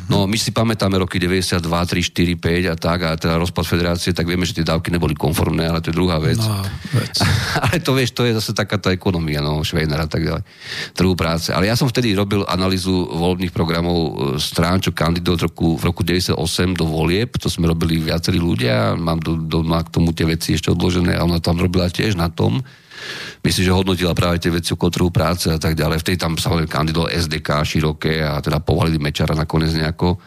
No 0.06 0.28
my 0.28 0.36
si 0.36 0.52
pamätáme 0.52 1.00
roky 1.00 1.16
92, 1.16 1.64
3, 1.64 2.36
4, 2.38 2.68
5 2.68 2.72
a 2.72 2.74
tak 2.76 2.98
a 3.08 3.10
teda 3.16 3.40
rozpad 3.40 3.64
federácie, 3.64 4.12
tak 4.12 4.28
vieme, 4.28 4.44
že 4.44 4.60
tie 4.60 4.66
dávky 4.66 4.92
neboli 4.92 5.16
konformné, 5.16 5.64
ale 5.64 5.80
to 5.80 5.90
je 5.92 5.96
druhá 5.96 6.20
vec. 6.20 6.36
No, 6.36 6.60
vec. 6.92 7.16
ale 7.64 7.80
to 7.80 7.96
vieš, 7.96 8.12
to 8.12 8.28
je 8.28 8.36
zase 8.36 8.52
taká 8.52 8.76
tá 8.76 8.92
ekonomia, 8.92 9.40
no, 9.40 9.64
Švejnara 9.64 10.04
a 10.04 10.10
tak 10.10 10.28
ďalej, 10.28 10.44
trhu 10.92 11.16
práce. 11.16 11.56
Ale 11.56 11.72
ja 11.72 11.74
som 11.78 11.88
vtedy 11.88 12.12
robil 12.12 12.44
analýzu 12.44 13.08
voľbných 13.08 13.52
programov 13.54 13.96
e, 13.96 14.12
strán, 14.36 14.84
čo 14.84 14.92
kandidát 14.92 15.40
roku, 15.40 15.80
v 15.80 15.88
roku 15.88 16.04
98 16.04 16.36
do 16.76 16.84
volieb, 16.84 17.32
to 17.40 17.48
sme 17.48 17.64
robili 17.64 17.96
viacerí 17.96 18.36
ľudia, 18.36 18.98
mám 18.98 19.22
do, 19.24 19.40
do, 19.40 19.64
k 19.64 19.88
tomu 19.88 20.12
tie 20.12 20.26
veci 20.28 20.49
veci 20.51 20.59
ešte 20.59 20.74
odložené 20.74 21.14
a 21.14 21.22
ona 21.22 21.39
tam 21.39 21.62
robila 21.62 21.86
tiež 21.86 22.18
na 22.18 22.27
tom. 22.27 22.59
Myslím, 23.47 23.70
že 23.70 23.72
hodnotila 23.72 24.18
práve 24.18 24.43
tie 24.43 24.51
veci 24.51 24.74
okolo 24.74 24.90
trhu 24.90 25.10
práce 25.14 25.47
a 25.47 25.62
tak 25.62 25.78
ďalej. 25.78 26.02
Vtedy 26.02 26.18
tam 26.18 26.35
samozrejme 26.35 26.66
kandidoval 26.66 27.14
SDK 27.14 27.62
široké 27.62 28.18
a 28.27 28.43
teda 28.43 28.59
povalili 28.59 28.98
Mečara 28.98 29.39
nakoniec 29.39 29.70
nejako 29.72 30.18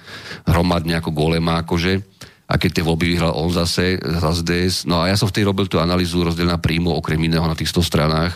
hromadne 0.48 0.96
ako 0.98 1.12
golema 1.12 1.60
akože 1.62 2.00
a 2.48 2.54
keď 2.56 2.70
tie 2.80 2.84
voľby 2.88 3.06
vyhral 3.14 3.36
on 3.36 3.52
zase 3.52 4.00
za 4.00 4.32
SDS. 4.32 4.88
No 4.88 5.04
a 5.04 5.12
ja 5.12 5.20
som 5.20 5.28
vtedy 5.28 5.44
robil 5.44 5.68
tú 5.68 5.84
analýzu 5.84 6.24
rozdelená 6.24 6.58
príjmu 6.58 6.96
okrem 6.96 7.20
iného 7.20 7.44
na 7.44 7.54
tých 7.54 7.70
100 7.70 7.84
stranách 7.84 8.34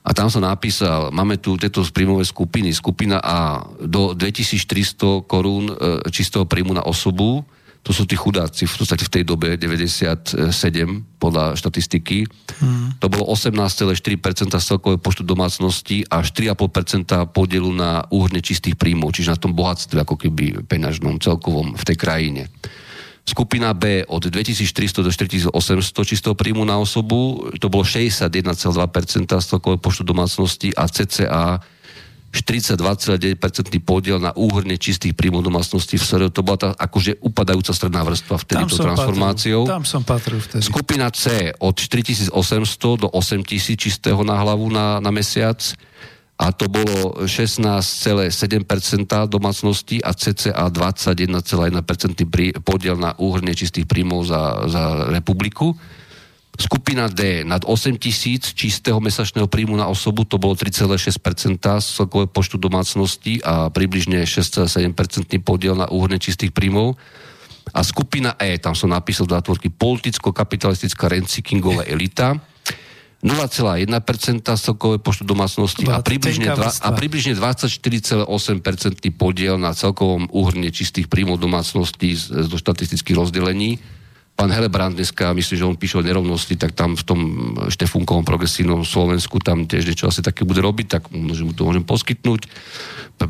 a 0.00 0.10
tam 0.16 0.32
som 0.32 0.40
napísal, 0.40 1.12
máme 1.12 1.36
tu 1.36 1.60
tieto 1.60 1.84
príjmové 1.92 2.24
skupiny. 2.24 2.72
Skupina 2.72 3.20
A 3.20 3.60
do 3.84 4.16
2400 4.16 5.28
korún 5.28 5.68
e, 5.68 5.74
čistého 6.08 6.48
príjmu 6.48 6.72
na 6.72 6.82
osobu, 6.88 7.44
to 7.80 7.96
sú 7.96 8.04
tí 8.04 8.12
chudáci 8.12 8.68
v 8.68 8.74
podstate 8.76 9.08
v 9.08 9.12
tej 9.20 9.24
dobe 9.24 9.56
97 9.56 10.36
podľa 11.16 11.56
štatistiky. 11.56 12.28
Hmm. 12.60 12.92
To 13.00 13.08
bolo 13.08 13.24
18,4% 13.32 14.52
z 14.52 14.64
celkového 14.64 15.00
počtu 15.00 15.24
domácností 15.24 16.04
a 16.12 16.20
4,5% 16.20 17.32
podielu 17.32 17.72
na 17.72 18.04
úhrne 18.12 18.44
čistých 18.44 18.76
príjmov, 18.76 19.16
čiže 19.16 19.32
na 19.32 19.40
tom 19.40 19.56
bohatstve 19.56 19.96
ako 19.96 20.20
keby 20.20 20.68
peňažnom 20.68 21.24
celkovom 21.24 21.72
v 21.72 21.82
tej 21.88 21.96
krajine. 21.96 22.42
Skupina 23.24 23.72
B 23.72 24.04
od 24.04 24.28
2400 24.28 25.06
do 25.06 25.10
4800 25.12 25.54
čistého 26.04 26.34
príjmu 26.36 26.68
na 26.68 26.76
osobu, 26.76 27.48
to 27.56 27.72
bolo 27.72 27.84
61,2% 27.84 28.28
z 29.40 29.46
celkového 29.56 29.80
počtu 29.80 30.02
domácností 30.04 30.68
a 30.76 30.84
CCA 30.84 31.60
42,9% 32.30 33.42
podiel 33.82 34.22
na 34.22 34.30
úhrne 34.38 34.78
čistých 34.78 35.18
príjmov 35.18 35.42
domácností 35.42 35.98
v 35.98 36.04
SR. 36.06 36.22
To 36.30 36.46
bola 36.46 36.58
tá 36.58 36.68
akože 36.78 37.18
upadajúca 37.18 37.74
stredná 37.74 38.06
vrstva 38.06 38.38
vtedy 38.38 38.70
tou 38.70 38.78
transformáciou. 38.78 39.66
Patril, 39.66 39.74
tam 39.74 39.84
som 39.84 40.02
patril 40.06 40.38
vtedy. 40.38 40.62
Skupina 40.62 41.10
C 41.10 41.50
od 41.58 41.74
4800 41.74 43.02
do 43.02 43.08
8000 43.10 43.74
čistého 43.74 44.22
na 44.22 44.38
hlavu 44.38 44.70
na, 44.70 45.02
na 45.02 45.10
mesiac 45.10 45.58
a 46.40 46.56
to 46.56 46.72
bolo 46.72 47.20
16,7% 47.28 48.32
domácností 49.28 50.00
a 50.00 50.16
cca 50.16 50.54
21,1% 50.54 52.30
prí- 52.30 52.56
podiel 52.64 52.96
na 52.96 53.12
úhrne 53.20 53.52
čistých 53.52 53.84
príjmov 53.84 54.24
za, 54.24 54.70
za 54.70 55.12
republiku. 55.12 55.76
Skupina 56.60 57.08
D 57.08 57.40
nad 57.40 57.64
8 57.64 57.96
tisíc 57.96 58.52
čistého 58.52 59.00
mesačného 59.00 59.48
príjmu 59.48 59.80
na 59.80 59.88
osobu, 59.88 60.28
to 60.28 60.36
bolo 60.36 60.52
3,6% 60.52 61.56
z 61.56 61.86
celkového 61.96 62.28
počtu 62.28 62.60
domácností 62.60 63.40
a 63.40 63.72
približne 63.72 64.28
6,7% 64.28 65.40
podiel 65.40 65.72
na 65.72 65.88
úhrne 65.88 66.20
čistých 66.20 66.52
príjmov. 66.52 67.00
A 67.72 67.80
skupina 67.80 68.36
E, 68.36 68.60
tam 68.60 68.76
som 68.76 68.92
napísal 68.92 69.24
do 69.24 69.40
zátvorky 69.40 69.72
politicko-kapitalistická 69.72 71.08
recyklingové 71.08 71.88
elita, 71.88 72.36
0,1% 73.20 74.48
z 74.48 74.60
celkového 74.60 75.00
počtu 75.00 75.28
domácností 75.28 75.84
a 75.84 76.00
približne, 76.00 76.56
dva, 76.56 76.72
a 76.72 76.88
približne 76.96 77.36
24,8% 77.36 78.24
podiel 79.12 79.60
na 79.60 79.76
celkovom 79.76 80.24
úhrne 80.32 80.72
čistých 80.72 81.04
príjmov 81.04 81.36
domácností 81.36 82.16
z, 82.16 82.48
zo 82.48 82.56
štatistických 82.56 83.16
rozdelení. 83.16 83.76
Pán 84.40 84.56
Helebrand 84.56 84.96
dneska, 84.96 85.36
myslím, 85.36 85.56
že 85.60 85.68
on 85.68 85.76
píše 85.76 86.00
o 86.00 86.06
nerovnosti, 86.06 86.56
tak 86.56 86.72
tam 86.72 86.96
v 86.96 87.04
tom 87.04 87.20
Štefúnkovom 87.68 88.24
progresívnom 88.24 88.88
Slovensku 88.88 89.36
tam 89.36 89.68
tiež 89.68 89.84
niečo 89.84 90.08
asi 90.08 90.24
také 90.24 90.48
bude 90.48 90.64
robiť, 90.64 90.86
tak 90.88 91.02
môžem 91.12 91.44
mu 91.44 91.52
to 91.52 91.68
môžem 91.68 91.84
poskytnúť. 91.84 92.48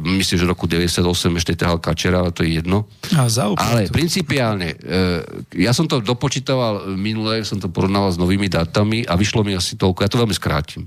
Myslím, 0.07 0.39
že 0.39 0.47
v 0.47 0.53
roku 0.55 0.70
98 0.70 1.03
ešte 1.35 1.59
ťahal 1.59 1.82
kačera, 1.82 2.23
ale 2.23 2.31
to 2.31 2.47
je 2.47 2.62
jedno. 2.62 2.87
A 3.19 3.27
Ale 3.27 3.59
úplnotu. 3.59 3.91
principiálne, 3.91 4.78
e, 4.78 5.66
ja 5.66 5.74
som 5.74 5.91
to 5.91 5.99
dopočítaval 5.99 6.95
minule, 6.95 7.43
som 7.43 7.59
to 7.59 7.66
porovnával 7.66 8.15
s 8.15 8.23
novými 8.23 8.47
dátami 8.47 9.03
a 9.03 9.19
vyšlo 9.19 9.43
mi 9.43 9.59
asi 9.59 9.74
toľko, 9.74 10.07
ja 10.07 10.11
to 10.15 10.23
veľmi 10.23 10.37
skrátim, 10.39 10.87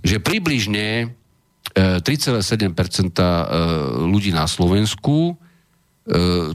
že 0.00 0.16
približne 0.16 1.12
e, 1.76 2.00
3,7% 2.00 2.72
e, 3.20 3.28
ľudí 4.08 4.32
na 4.32 4.48
Slovensku 4.48 5.36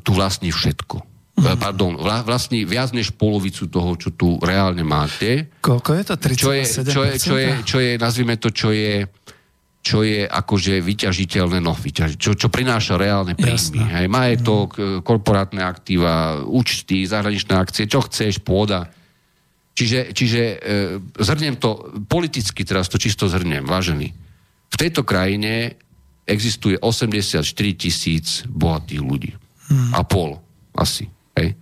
tu 0.04 0.12
vlastní 0.12 0.52
všetko. 0.52 1.07
E, 1.38 1.54
Pardon, 1.56 1.94
vla- 1.94 2.26
vlastní 2.26 2.66
viac 2.66 2.90
než 2.98 3.14
polovicu 3.14 3.70
toho, 3.70 3.94
čo 3.94 4.10
tu 4.18 4.42
reálne 4.42 4.82
máte 4.82 5.54
Koľko 5.62 5.90
je 5.94 6.04
to? 6.04 6.14
čo 6.34 6.52
je, 6.52 6.64
37%? 6.66 6.90
čo 6.90 7.02
je, 7.06 7.14
čo 7.22 7.36
je, 7.38 7.50
čo 7.62 7.78
je 7.78 7.92
nazvime 8.02 8.36
to, 8.42 8.50
čo 8.50 8.74
je 8.74 9.06
čo 9.88 10.04
je 10.04 10.28
akože 10.28 10.84
vyťažiteľné, 10.84 11.64
no, 11.64 11.72
vyťaž, 11.72 12.20
čo, 12.20 12.36
čo 12.36 12.52
prináša 12.52 13.00
reálne 13.00 13.40
príjmy. 13.40 13.88
Hej, 13.88 14.12
majetok, 14.12 14.76
mm. 14.76 15.00
korporátne 15.08 15.64
aktíva, 15.64 16.44
účty, 16.44 17.08
zahraničné 17.08 17.56
akcie, 17.56 17.88
čo 17.88 18.04
chceš, 18.04 18.44
pôda. 18.44 18.92
Čiže, 19.72 20.12
čiže 20.12 20.42
e, 20.44 20.58
zhrnem 21.24 21.56
to, 21.56 22.04
politicky 22.04 22.68
teraz 22.68 22.92
to 22.92 23.00
čisto 23.00 23.32
zhrnem, 23.32 23.64
vážený. 23.64 24.12
V 24.68 24.76
tejto 24.76 25.08
krajine 25.08 25.80
existuje 26.28 26.76
84 26.76 27.48
tisíc 27.80 28.44
bohatých 28.44 29.00
ľudí. 29.00 29.32
Hmm. 29.72 29.96
A 29.96 30.04
pol, 30.04 30.36
asi. 30.76 31.08
Hej. 31.38 31.54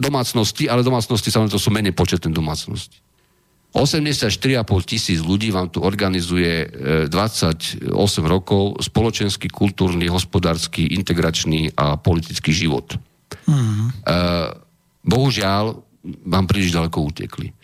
Domácnosti, 0.00 0.66
ale 0.66 0.82
domácnosti 0.82 1.30
samozrejme 1.30 1.54
to 1.54 1.62
sú 1.62 1.70
menej 1.70 1.94
početné 1.94 2.34
domácnosti. 2.34 2.98
84,5 3.70 4.66
tisíc 4.82 5.22
ľudí 5.22 5.54
vám 5.54 5.70
tu 5.70 5.78
organizuje 5.78 6.66
e, 6.66 7.06
28 7.06 7.86
rokov 8.26 8.82
spoločenský, 8.82 9.46
kultúrny, 9.46 10.10
hospodársky, 10.10 10.90
integračný 10.98 11.70
a 11.78 11.94
politický 11.94 12.50
život. 12.50 12.98
E, 13.46 14.18
bohužiaľ, 15.06 15.78
vám 16.26 16.44
príliš 16.50 16.74
ďaleko 16.74 16.98
utekli. 17.14 17.54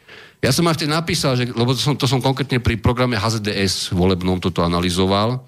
Ja 0.45 0.55
som 0.55 0.69
aj 0.71 0.79
vtedy 0.79 0.95
napísal, 0.95 1.35
že, 1.35 1.51
lebo 1.51 1.75
to 1.75 1.81
som, 1.81 1.99
to 1.99 2.07
som 2.07 2.23
konkrétne 2.23 2.63
pri 2.63 2.79
programe 2.79 3.19
HZDS 3.19 3.91
volebnom 3.91 4.39
toto 4.39 4.63
analyzoval, 4.63 5.43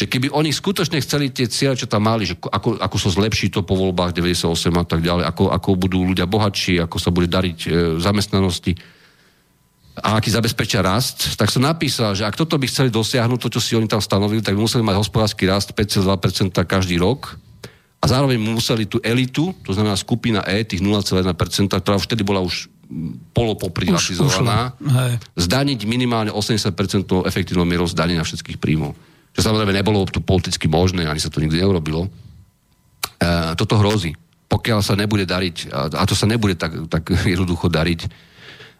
že 0.00 0.08
keby 0.08 0.32
oni 0.32 0.48
skutočne 0.48 0.96
chceli 1.04 1.28
tie 1.28 1.44
cieľe, 1.44 1.76
čo 1.76 1.84
tam 1.84 2.08
mali, 2.08 2.24
že 2.24 2.40
ako, 2.40 2.80
ako 2.80 2.96
sa 2.96 3.12
zlepší 3.12 3.52
to 3.52 3.60
po 3.60 3.76
voľbách 3.76 4.16
98 4.16 4.48
a 4.72 4.84
tak 4.88 5.04
ďalej, 5.04 5.28
ako, 5.28 5.52
ako 5.52 5.68
budú 5.76 6.08
ľudia 6.08 6.24
bohatší, 6.24 6.80
ako 6.80 6.96
sa 6.96 7.12
bude 7.12 7.28
dariť 7.28 7.58
e, 7.68 7.68
zamestnanosti, 8.00 8.72
a 10.00 10.16
aký 10.16 10.32
zabezpečia 10.32 10.80
rast, 10.80 11.36
tak 11.36 11.52
som 11.52 11.60
napísal, 11.60 12.16
že 12.16 12.24
ak 12.24 12.32
toto 12.32 12.56
by 12.56 12.64
chceli 12.64 12.88
dosiahnuť, 12.88 13.36
to, 13.36 13.48
čo 13.52 13.60
si 13.60 13.76
oni 13.76 13.84
tam 13.84 14.00
stanovili, 14.00 14.40
tak 14.40 14.56
by 14.56 14.64
museli 14.64 14.80
mať 14.80 14.96
hospodársky 14.96 15.44
rast 15.44 15.76
5,2% 15.76 16.56
každý 16.64 16.96
rok 16.96 17.36
a 18.00 18.04
zároveň 18.08 18.40
museli 18.40 18.88
tú 18.88 18.96
elitu, 19.04 19.52
to 19.60 19.76
znamená 19.76 20.00
skupina 20.00 20.40
E, 20.48 20.64
tých 20.64 20.80
0,1%, 20.80 21.76
ktorá 21.76 22.00
už 22.00 22.08
vtedy 22.08 22.24
bola 22.24 22.40
už 22.40 22.72
polopoprivatizovaná, 23.36 24.72
zdaniť 25.36 25.84
minimálne 25.84 26.32
80% 26.32 26.72
efektívnou 27.28 27.68
mierou 27.68 27.84
zdanenia 27.84 28.24
všetkých 28.24 28.56
príjmov. 28.56 28.96
Čo 29.34 29.40
samozrejme 29.46 29.72
nebolo 29.74 30.02
tu 30.10 30.22
politicky 30.22 30.66
možné, 30.66 31.06
ani 31.06 31.22
sa 31.22 31.30
to 31.30 31.42
nikdy 31.42 31.62
neurobilo. 31.62 32.06
E, 32.06 32.10
toto 33.54 33.78
hrozí. 33.78 34.14
Pokiaľ 34.50 34.82
sa 34.82 34.98
nebude 34.98 35.22
dariť, 35.22 35.70
a, 35.70 35.80
a 35.94 36.02
to 36.06 36.18
sa 36.18 36.26
nebude 36.26 36.58
tak, 36.58 36.74
tak 36.90 37.14
jednoducho 37.34 37.70
dariť, 37.70 38.30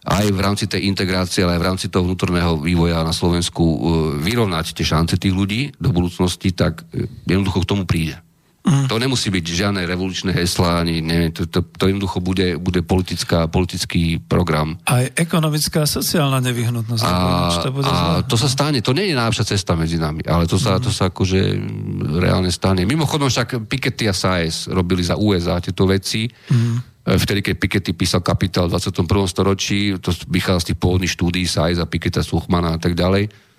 aj 0.01 0.33
v 0.33 0.39
rámci 0.41 0.65
tej 0.65 0.89
integrácie, 0.89 1.45
ale 1.45 1.55
aj 1.57 1.61
v 1.61 1.67
rámci 1.69 1.85
toho 1.93 2.09
vnútorného 2.09 2.57
vývoja 2.57 3.05
na 3.05 3.13
Slovensku 3.13 3.61
e, 3.61 3.77
vyrovnať 4.25 4.73
tie 4.73 4.85
šance 4.85 5.13
tých 5.21 5.33
ľudí 5.33 5.77
do 5.77 5.93
budúcnosti, 5.93 6.49
tak 6.57 6.81
e, 6.89 7.05
jednoducho 7.29 7.61
k 7.61 7.69
tomu 7.69 7.83
príde. 7.85 8.17
Mm. 8.61 8.85
To 8.93 9.01
nemusí 9.01 9.33
byť 9.33 9.41
žiadne 9.41 9.81
revolučné 9.89 10.37
heslá, 10.37 10.85
ani 10.85 11.01
neviem, 11.01 11.33
to, 11.33 11.49
to, 11.49 11.65
to 11.65 11.89
jednoducho 11.89 12.21
bude, 12.21 12.61
bude 12.61 12.85
politická, 12.85 13.49
politický 13.49 14.21
program. 14.21 14.77
Aj 14.85 15.09
ekonomická 15.17 15.81
a 15.81 15.89
sociálna 15.89 16.37
nevyhnutnosť. 16.45 17.01
A, 17.01 17.13
to 17.57 17.73
bude 17.73 17.89
a 17.89 18.21
to 18.21 18.37
sa 18.37 18.45
stane, 18.45 18.85
to 18.85 18.93
nie 18.93 19.09
je 19.09 19.17
najlepšia 19.17 19.57
cesta 19.57 19.73
medzi 19.73 19.97
nami, 19.97 20.21
ale 20.29 20.45
to 20.45 20.61
sa, 20.61 20.77
to 20.77 20.93
sa 20.93 21.09
akože 21.09 21.57
mm, 21.57 22.21
reálne 22.21 22.53
stane. 22.53 22.85
Mimochodom 22.85 23.33
však 23.33 23.65
Piketty 23.65 24.05
a 24.05 24.13
Saez 24.13 24.69
robili 24.69 25.01
za 25.01 25.17
USA 25.17 25.57
tieto 25.57 25.89
veci. 25.89 26.29
Mm. 26.29 26.93
Vtedy, 27.01 27.41
keď 27.41 27.55
Piketty 27.57 27.91
písal 27.97 28.21
Kapitál 28.21 28.69
v 28.69 28.77
21. 28.77 29.25
storočí, 29.25 29.97
to 29.97 30.13
vychádza 30.29 30.61
z 30.61 30.67
tých 30.69 30.77
pôvodných 30.77 31.09
štúdií 31.09 31.49
Saez 31.49 31.81
a 31.81 31.89
Piketty, 31.89 32.21
Suchmana 32.21 32.77
a 32.77 32.79
tak 32.79 32.93
ďalej. 32.93 33.50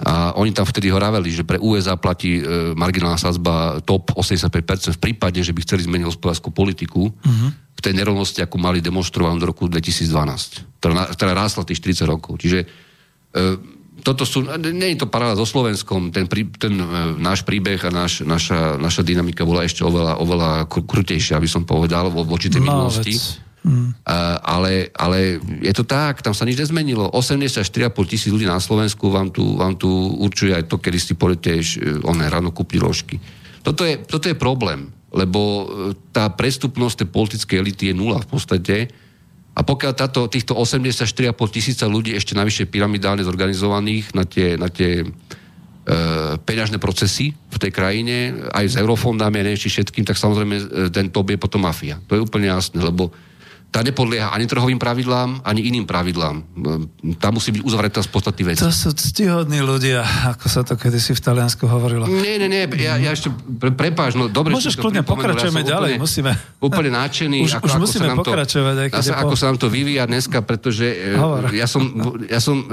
A 0.00 0.32
oni 0.40 0.56
tam 0.56 0.64
vtedy 0.64 0.88
hovorili, 0.88 1.28
že 1.28 1.44
pre 1.44 1.60
USA 1.60 2.00
platí 2.00 2.40
e, 2.40 2.72
marginálna 2.72 3.20
sadzba 3.20 3.84
top 3.84 4.16
85% 4.16 4.96
v 4.96 5.00
prípade, 5.00 5.44
že 5.44 5.52
by 5.52 5.60
chceli 5.68 5.84
zmeniť 5.84 6.08
hospodárskú 6.08 6.48
politiku 6.48 7.12
mm-hmm. 7.12 7.50
v 7.76 7.80
tej 7.84 7.92
nerovnosti, 8.00 8.40
ako 8.40 8.56
mali 8.56 8.80
demonstrovanú 8.80 9.36
do 9.36 9.52
roku 9.52 9.68
2012, 9.68 10.80
ktorá, 10.80 11.12
ktorá 11.12 11.32
rástla 11.36 11.68
tých 11.68 11.84
40 11.84 12.08
rokov. 12.08 12.40
Čiže 12.40 12.64
e, 12.64 12.66
toto 14.02 14.24
sú, 14.24 14.48
nie 14.58 14.96
je 14.96 15.04
to 15.04 15.12
paráda 15.12 15.36
so 15.38 15.44
Slovenskom, 15.44 16.08
ten, 16.10 16.24
prí, 16.24 16.48
ten 16.56 16.72
e, 16.72 16.86
náš 17.20 17.44
príbeh 17.44 17.78
a 17.84 17.90
náš, 17.92 18.24
naša, 18.24 18.80
naša 18.80 19.04
dynamika 19.04 19.44
bola 19.44 19.62
ešte 19.62 19.84
oveľa, 19.84 20.18
oveľa 20.24 20.50
kru- 20.72 20.88
krutejšia, 20.88 21.36
aby 21.36 21.46
som 21.46 21.68
povedal, 21.68 22.08
vo, 22.08 22.24
voči 22.24 22.48
tej 22.48 22.64
No, 22.64 22.88
minulosti. 22.88 23.12
Mm. 23.62 23.94
Ale, 24.42 24.90
ale 24.90 25.38
je 25.62 25.70
to 25.70 25.86
tak, 25.86 26.18
tam 26.18 26.34
sa 26.34 26.42
nič 26.42 26.58
nezmenilo. 26.58 27.06
84,5 27.14 27.94
tisíc 28.10 28.30
ľudí 28.34 28.42
na 28.42 28.58
Slovensku 28.58 29.06
vám 29.06 29.30
tu, 29.30 29.54
vám 29.54 29.78
tu 29.78 29.86
určuje 30.18 30.50
aj 30.50 30.66
to, 30.66 30.82
kedy 30.82 30.98
si 30.98 31.14
pôjdete 31.14 31.52
e, 31.54 31.64
oné 32.02 32.26
ráno 32.26 32.50
kúpiť 32.50 32.78
rožky. 32.82 33.16
Toto 33.62 33.86
je, 33.86 34.02
toto 34.02 34.26
je 34.26 34.34
problém, 34.34 34.90
lebo 35.14 35.40
e, 35.40 35.64
tá 36.10 36.26
prestupnosť 36.26 37.06
tej 37.06 37.08
politickej 37.14 37.56
elity 37.62 37.84
je 37.90 37.94
nula 37.94 38.18
v 38.18 38.28
podstate. 38.34 38.76
A 39.54 39.60
pokiaľ 39.62 39.92
táto, 39.94 40.26
týchto 40.26 40.58
84,5 40.58 41.30
tisíca 41.54 41.86
ľudí 41.86 42.18
ešte 42.18 42.34
navyše 42.34 42.66
pyramidálne 42.66 43.22
zorganizovaných 43.22 44.10
na 44.18 44.26
tie, 44.26 44.58
na 44.58 44.66
tie 44.74 45.06
e, 45.06 45.08
peňažné 46.34 46.82
procesy 46.82 47.30
v 47.30 47.56
tej 47.62 47.70
krajine, 47.70 48.42
aj 48.50 48.74
s 48.74 48.74
eurofondami 48.74 49.38
a 49.38 49.46
neviem 49.46 49.60
všetkým, 49.60 50.02
tak 50.02 50.18
samozrejme 50.18 50.54
e, 50.58 50.64
ten 50.90 51.14
top 51.14 51.30
je 51.30 51.38
potom 51.38 51.62
mafia. 51.62 52.02
To 52.10 52.18
je 52.18 52.24
úplne 52.26 52.50
jasné, 52.50 52.82
lebo 52.82 53.14
tá 53.72 53.80
nepodlieha 53.80 54.28
ani 54.28 54.44
trhovým 54.44 54.76
pravidlám, 54.76 55.40
ani 55.42 55.64
iným 55.64 55.88
pravidlám. 55.88 56.44
E, 57.02 57.16
Tá 57.16 57.32
musí 57.32 57.50
byť 57.50 57.62
uzavretá 57.64 57.98
z 57.98 58.08
podstatných 58.08 58.46
vecí. 58.46 58.60
To 58.60 58.68
sú 58.68 58.92
ctihodní 58.92 59.58
ľudia, 59.58 60.04
ako 60.28 60.46
sa 60.46 60.60
to 60.60 60.76
kedysi 60.76 61.16
v 61.16 61.20
Taliansku 61.22 61.64
hovorilo. 61.64 62.04
Nie, 62.04 62.36
nie, 62.36 62.46
nie, 62.46 62.68
ja, 62.76 63.00
ja 63.00 63.10
ešte, 63.10 63.32
pre, 63.32 63.72
prepáš, 63.72 64.12
no 64.12 64.28
dobre. 64.28 64.52
Môžeš 64.52 64.76
kľudne, 64.76 65.00
pokračujeme 65.00 65.64
som 65.64 65.70
ďalej, 65.72 65.92
úplne, 65.96 66.04
musíme. 66.04 66.32
Úplne 66.60 66.90
nadšený. 66.92 67.38
Už- 67.42 67.58
už 67.58 67.72
musíme 67.80 68.04
sa 68.04 68.12
nám 68.12 68.20
pokračovať, 68.20 68.74
To, 68.92 69.00
je 69.00 69.10
po- 69.10 69.20
ako 69.24 69.34
sa 69.34 69.44
nám 69.48 69.58
to 69.58 69.66
vyvíja 69.66 70.04
dneska, 70.04 70.44
pretože 70.44 70.84
e, 70.84 71.16
Hovor. 71.16 71.48
ja 71.50 71.64
som, 71.64 71.80
ja 72.28 72.38
som 72.38 72.60
e, 72.60 72.66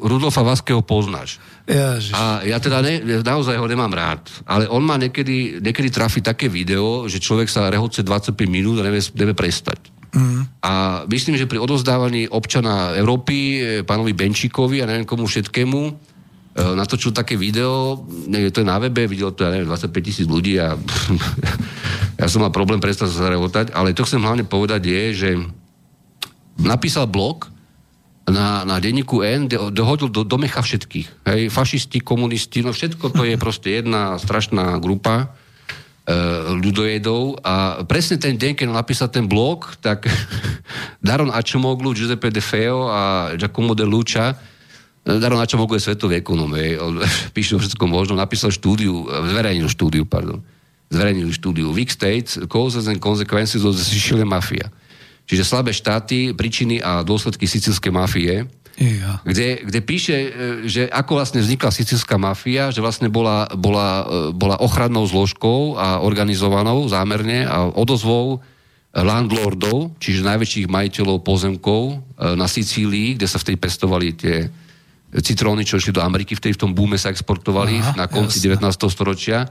Rudolfa 0.00 0.46
Vaského 0.46 0.78
poznáš. 0.78 1.42
Ježiš. 1.66 2.14
A 2.14 2.46
ja 2.46 2.62
teda 2.62 2.78
ne, 2.78 3.02
naozaj 3.20 3.58
ho 3.58 3.66
nemám 3.66 3.90
rád, 3.90 4.22
ale 4.46 4.70
on 4.70 4.78
má 4.80 4.94
niekedy, 4.94 5.58
niekedy 5.58 5.90
trafi 5.90 6.22
také 6.22 6.46
video, 6.46 7.10
že 7.10 7.18
človek 7.18 7.50
sa 7.50 7.66
rehoce 7.66 8.06
25 8.06 8.38
minút 8.46 8.78
a 8.78 8.86
nevie, 8.86 9.02
nevie 9.12 9.34
prestať. 9.34 9.95
A 10.64 11.04
myslím, 11.12 11.36
že 11.36 11.48
pri 11.48 11.60
odozdávaní 11.60 12.28
občana 12.32 12.96
Európy, 12.96 13.36
e, 13.36 13.60
pánovi 13.84 14.16
Benčíkovi 14.16 14.80
a 14.80 14.88
neviem 14.88 15.04
komu 15.04 15.28
všetkému, 15.28 15.80
e, 15.86 15.92
natočil 16.56 17.12
také 17.12 17.36
video, 17.36 18.00
neviem, 18.24 18.48
to 18.48 18.64
je 18.64 18.70
na 18.70 18.80
webe, 18.80 19.04
videlo 19.04 19.36
to, 19.36 19.44
ja 19.44 19.52
neviem, 19.52 19.68
25 19.68 19.92
tisíc 20.00 20.26
ľudí 20.26 20.56
a 20.56 20.72
ja 22.20 22.26
som 22.32 22.40
mal 22.40 22.52
problém 22.52 22.80
prestať 22.80 23.12
sa 23.12 23.28
zarevotať, 23.28 23.76
ale 23.76 23.92
to 23.92 24.08
chcem 24.08 24.24
hlavne 24.24 24.48
povedať 24.48 24.82
je, 24.88 25.02
že 25.12 25.30
napísal 26.56 27.04
blog 27.04 27.52
na, 28.26 28.64
na 28.66 28.80
denníku 28.82 29.22
N, 29.22 29.46
dohodil 29.70 30.10
do, 30.10 30.26
do 30.26 30.36
mecha 30.40 30.64
všetkých. 30.64 31.28
Hej, 31.28 31.40
fašisti, 31.52 32.02
komunisti, 32.02 32.64
no 32.64 32.74
všetko 32.74 33.12
to 33.12 33.22
je 33.22 33.36
proste 33.38 33.70
jedna 33.70 34.18
strašná 34.18 34.80
grupa 34.82 35.36
ľudojedov 36.62 37.42
a 37.42 37.82
presne 37.82 38.14
ten 38.14 38.38
deň, 38.38 38.54
keď 38.54 38.66
napísal 38.70 39.10
ten 39.10 39.26
blog, 39.26 39.74
tak 39.82 40.06
Daron 41.06 41.34
Acemoglu, 41.34 41.90
Giuseppe 41.98 42.30
De 42.30 42.38
Feo 42.38 42.86
a 42.86 43.34
Giacomo 43.34 43.74
De 43.74 43.82
Lucia 43.82 44.38
Daron 45.06 45.38
Acemoglu 45.38 45.78
je 45.78 45.86
svetový 45.86 46.18
ekonóm, 46.18 46.58
hej, 46.58 46.82
píše 47.36 47.54
o 47.54 47.62
všetko 47.62 47.86
možno, 47.86 48.18
napísal 48.18 48.50
štúdiu, 48.50 49.06
zverejnil 49.06 49.70
štúdiu, 49.70 50.02
pardon, 50.02 50.42
zverejnil 50.90 51.30
štúdiu 51.30 51.70
Weak 51.70 51.94
States, 51.94 52.42
Causes 52.50 52.90
and 52.90 52.98
Consequences 52.98 53.62
of 53.62 53.78
the 53.78 53.86
Sicilian 53.86 54.26
Mafia. 54.26 54.66
Čiže 55.30 55.46
slabé 55.46 55.70
štáty, 55.70 56.34
príčiny 56.34 56.82
a 56.82 57.06
dôsledky 57.06 57.46
sicilskej 57.46 57.90
mafie, 57.94 58.46
Ja. 58.76 59.24
kde, 59.24 59.64
kde 59.64 59.80
píše, 59.80 60.16
e, 60.16 60.30
že 60.68 60.84
ako 60.84 61.16
vlastne 61.16 61.40
vznikla 61.40 61.72
sicilská 61.72 62.20
mafia, 62.20 62.68
že 62.68 62.84
vlastne 62.84 63.08
bola, 63.08 63.48
bola, 63.56 64.04
e, 64.04 64.36
bola 64.36 64.60
ochrannou 64.60 65.08
zložkou 65.08 65.80
a 65.80 66.04
organizovanou 66.04 66.84
zámerne 66.84 67.48
a 67.48 67.72
odozvou 67.72 68.44
landlordov, 68.92 69.96
čiže 70.00 70.24
najväčších 70.24 70.68
majiteľov 70.68 71.24
pozemkov 71.24 71.82
e, 71.92 71.96
na 72.36 72.44
Sicílii, 72.44 73.16
kde 73.16 73.28
sa 73.28 73.40
vtedy 73.40 73.56
pestovali 73.56 74.12
tie 74.12 74.48
citróny, 75.12 75.64
čo 75.64 75.80
išli 75.80 75.96
do 75.96 76.04
Ameriky, 76.04 76.36
vtedy 76.36 76.56
v 76.56 76.62
tom 76.68 76.72
búme 76.76 77.00
sa 77.00 77.08
exportovali 77.08 77.80
Aha, 77.80 77.92
na 77.96 78.06
konci 78.08 78.40
jasné. 78.40 78.60
19. 78.60 78.92
storočia. 78.92 79.48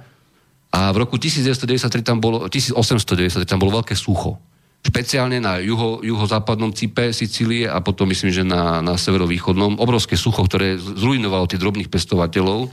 A 0.69 0.91
v 0.91 0.97
roku 1.01 1.15
1993 1.17 2.03
tam 2.03 2.17
bolo, 2.19 2.45
1893 2.45 3.45
tam 3.47 3.61
bolo 3.61 3.81
veľké 3.81 3.95
sucho. 3.95 4.37
Špeciálne 4.85 5.41
na 5.41 5.57
juho, 5.57 6.05
juhozápadnom 6.05 6.69
cipe 6.69 7.09
Sicílie 7.09 7.65
a 7.65 7.81
potom 7.81 8.05
myslím, 8.05 8.29
že 8.29 8.45
na, 8.45 8.85
na 8.85 9.01
severovýchodnom. 9.01 9.81
Obrovské 9.81 10.13
sucho, 10.13 10.45
ktoré 10.45 10.77
zrujnovalo 10.77 11.49
tých 11.49 11.57
drobných 11.57 11.89
pestovateľov. 11.89 12.69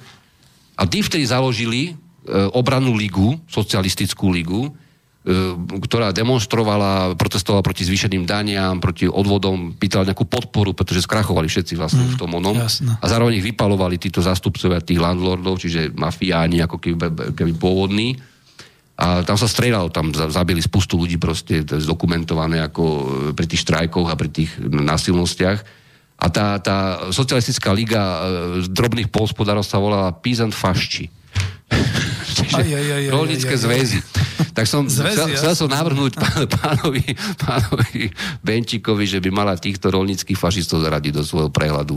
A 0.77 0.83
tí 0.85 1.01
vtedy 1.01 1.25
založili 1.25 1.81
e, 1.89 1.93
obrannú 2.53 2.93
ligu, 2.93 3.41
socialistickú 3.49 4.29
ligu, 4.29 4.69
e, 4.69 4.71
ktorá 5.89 6.13
demonstrovala, 6.13 7.17
protestovala 7.17 7.65
proti 7.65 7.89
zvýšeným 7.89 8.29
daniam, 8.29 8.77
proti 8.77 9.09
odvodom, 9.09 9.73
pýtala 9.73 10.13
nejakú 10.13 10.29
podporu, 10.29 10.77
pretože 10.77 11.09
skrachovali 11.09 11.49
všetci 11.49 11.81
vlastne 11.81 12.13
v 12.13 12.21
tom 12.21 12.29
onom. 12.37 12.61
jasné. 12.61 12.93
A 13.01 13.09
zároveň 13.09 13.41
ich 13.41 13.49
vypalovali 13.49 13.97
títo 13.97 14.21
zástupcovia 14.21 14.85
tých 14.85 15.01
landlordov, 15.01 15.65
čiže 15.65 15.97
mafiáni, 15.97 16.61
ako 16.61 16.77
keby, 16.77 17.33
keby 17.33 17.53
pôvodní. 17.57 18.21
A 19.03 19.27
tam 19.27 19.35
sa 19.35 19.51
strieľalo, 19.51 19.91
tam 19.91 20.15
za- 20.15 20.31
zabili 20.31 20.63
spustu 20.63 20.95
ľudí 20.95 21.19
proste, 21.19 21.67
zdokumentované 21.67 22.63
ako 22.63 22.83
e, 22.87 23.03
pri 23.35 23.47
tých 23.51 23.67
štrajkoch 23.67 24.07
a 24.07 24.15
pri 24.15 24.31
tých 24.31 24.51
násilnostiach. 24.63 25.59
A 26.23 26.27
tá, 26.31 26.63
tá 26.63 27.11
socialistická 27.11 27.75
liga 27.75 27.99
e, 27.99 28.19
z 28.63 28.71
drobných 28.71 29.11
polspodárov 29.11 29.67
sa 29.67 29.83
volala 29.83 30.15
Peasant 30.15 30.55
Fašči. 30.55 31.11
Aj. 32.55 32.63
zväzy. 33.59 33.99
Tak 34.53 34.69
som, 34.69 34.85
Zväzy, 34.87 35.17
chcel, 35.17 35.27
chcel 35.35 35.55
som 35.57 35.69
navrhnúť 35.73 36.13
pán, 36.21 36.45
pánovi, 36.47 37.03
pánovi 37.41 38.13
Benčíkovi, 38.45 39.09
že 39.09 39.19
by 39.19 39.33
mala 39.33 39.57
týchto 39.57 39.89
rolníckých 39.89 40.37
fašistov 40.37 40.85
zaradiť 40.85 41.13
do 41.17 41.25
svojho 41.25 41.49
prehľadu 41.49 41.97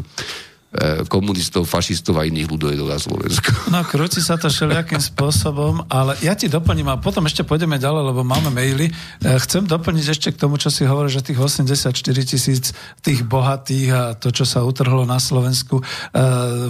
komunistov, 1.08 1.66
fašistov 1.66 2.20
a 2.20 2.28
iných 2.28 2.48
ľudojedov 2.50 2.88
na 2.88 3.00
Slovensku. 3.00 3.50
No, 3.76 3.82
krúti 3.84 4.24
sa 4.24 4.40
to 4.40 4.48
všelijakým 4.48 5.02
spôsobom, 5.02 5.90
ale 5.92 6.16
ja 6.24 6.32
ti 6.38 6.48
doplním 6.48 6.88
a 6.92 7.02
potom 7.02 7.26
ešte 7.28 7.44
pôjdeme 7.44 7.76
ďalej, 7.76 8.14
lebo 8.14 8.22
máme 8.24 8.54
maily. 8.54 8.88
E, 8.88 8.94
Chcem 9.42 9.68
doplniť 9.68 10.06
ešte 10.16 10.30
k 10.32 10.40
tomu, 10.40 10.56
čo 10.56 10.72
si 10.72 10.88
hovoril, 10.88 11.12
že 11.12 11.26
tých 11.26 11.42
84 11.42 11.92
tisíc 12.24 12.72
tých 13.02 13.26
bohatých 13.26 13.90
a 13.92 14.02
to, 14.16 14.32
čo 14.32 14.48
sa 14.48 14.64
utrhlo 14.64 15.04
na 15.04 15.20
Slovensku. 15.20 15.82
E, 15.82 15.84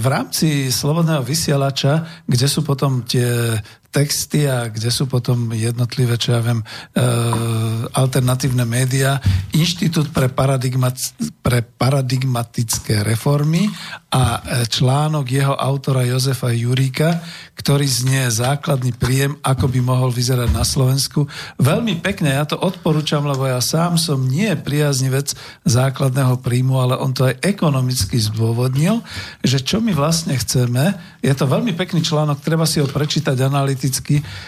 V 0.02 0.08
rámci 0.08 0.72
Slobodného 0.72 1.22
vysielača, 1.22 2.26
kde 2.26 2.48
sú 2.50 2.66
potom 2.66 3.06
tie 3.06 3.60
texty 3.96 4.44
a 4.44 4.68
kde 4.68 4.92
sú 4.92 5.08
potom 5.08 5.56
jednotlivé, 5.56 6.20
čo 6.20 6.36
ja 6.36 6.44
viem, 6.44 6.60
e, 6.60 6.66
alternatívne 7.96 8.68
médiá, 8.68 9.24
Inštitút 9.56 10.12
pre, 10.12 10.28
paradigmat, 10.28 11.00
pre 11.40 11.64
paradigmatické 11.64 13.08
reformy 13.08 13.72
a 14.12 14.44
e, 14.44 14.68
článok 14.68 15.24
jeho 15.32 15.56
autora 15.56 16.04
Jozefa 16.04 16.52
Juríka, 16.52 17.24
ktorý 17.56 17.88
znie 17.88 18.28
základný 18.28 18.92
príjem, 19.00 19.40
ako 19.40 19.72
by 19.72 19.80
mohol 19.80 20.12
vyzerať 20.12 20.52
na 20.52 20.68
Slovensku. 20.68 21.32
Veľmi 21.56 22.04
pekne, 22.04 22.36
ja 22.36 22.44
to 22.44 22.60
odporúčam, 22.60 23.24
lebo 23.24 23.48
ja 23.48 23.64
sám 23.64 23.96
som 23.96 24.20
nie 24.28 24.52
priaznivec 24.60 25.32
základného 25.64 26.44
príjmu, 26.44 26.76
ale 26.84 27.00
on 27.00 27.16
to 27.16 27.32
aj 27.32 27.40
ekonomicky 27.40 28.20
zdôvodnil, 28.20 29.00
že 29.40 29.64
čo 29.64 29.80
my 29.80 29.96
vlastne 29.96 30.36
chceme, 30.36 31.00
je 31.24 31.32
to 31.32 31.48
veľmi 31.48 31.72
pekný 31.80 32.04
článok, 32.04 32.44
treba 32.44 32.68
si 32.68 32.84
ho 32.84 32.88
prečítať 32.92 33.40
analyticky. 33.40 33.85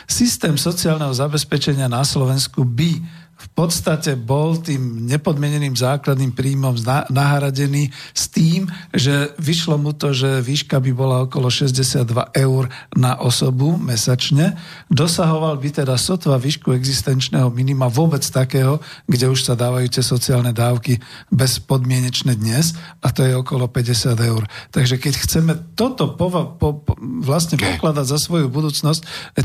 Systém 0.07 0.57
sociálneho 0.57 1.13
zabezpečenia 1.13 1.87
na 1.87 2.03
Slovensku 2.05 2.63
by 2.65 3.01
v 3.37 3.47
podstate 3.53 4.17
bol 4.17 4.57
tým 4.57 5.05
nepodmieneným 5.05 5.77
základným 5.77 6.33
príjmom 6.33 6.73
nahradený 7.13 7.93
s 8.17 8.33
tým, 8.33 8.65
že 8.89 9.29
vyšlo 9.37 9.77
mu 9.77 9.93
to, 9.93 10.09
že 10.09 10.41
výška 10.41 10.81
by 10.81 10.91
bola 10.93 11.29
okolo 11.29 11.45
62 11.53 12.01
eur 12.33 12.63
na 12.97 13.21
osobu 13.21 13.77
mesačne. 13.77 14.57
Dosahoval 14.89 15.61
by 15.61 15.69
teda 15.85 15.93
sotva 16.01 16.41
výšku 16.41 16.73
existenčného 16.73 17.53
minima 17.53 17.85
vôbec 17.85 18.25
takého, 18.25 18.81
kde 19.05 19.29
už 19.29 19.45
sa 19.45 19.53
dávajú 19.53 19.85
tie 19.85 20.01
sociálne 20.01 20.49
dávky 20.49 20.97
bezpodmienečne 21.29 22.33
dnes 22.33 22.73
a 23.05 23.13
to 23.13 23.21
je 23.21 23.37
okolo 23.37 23.69
50 23.69 24.17
eur. 24.17 24.49
Takže 24.73 24.97
keď 24.97 25.13
chceme 25.13 25.53
toto 25.77 26.17
pova- 26.17 26.57
po, 26.57 26.81
po, 26.81 26.97
vlastne 27.21 27.61
pokladať 27.61 28.05
za 28.05 28.17
svoju 28.17 28.49
budúcnosť, 28.49 29.01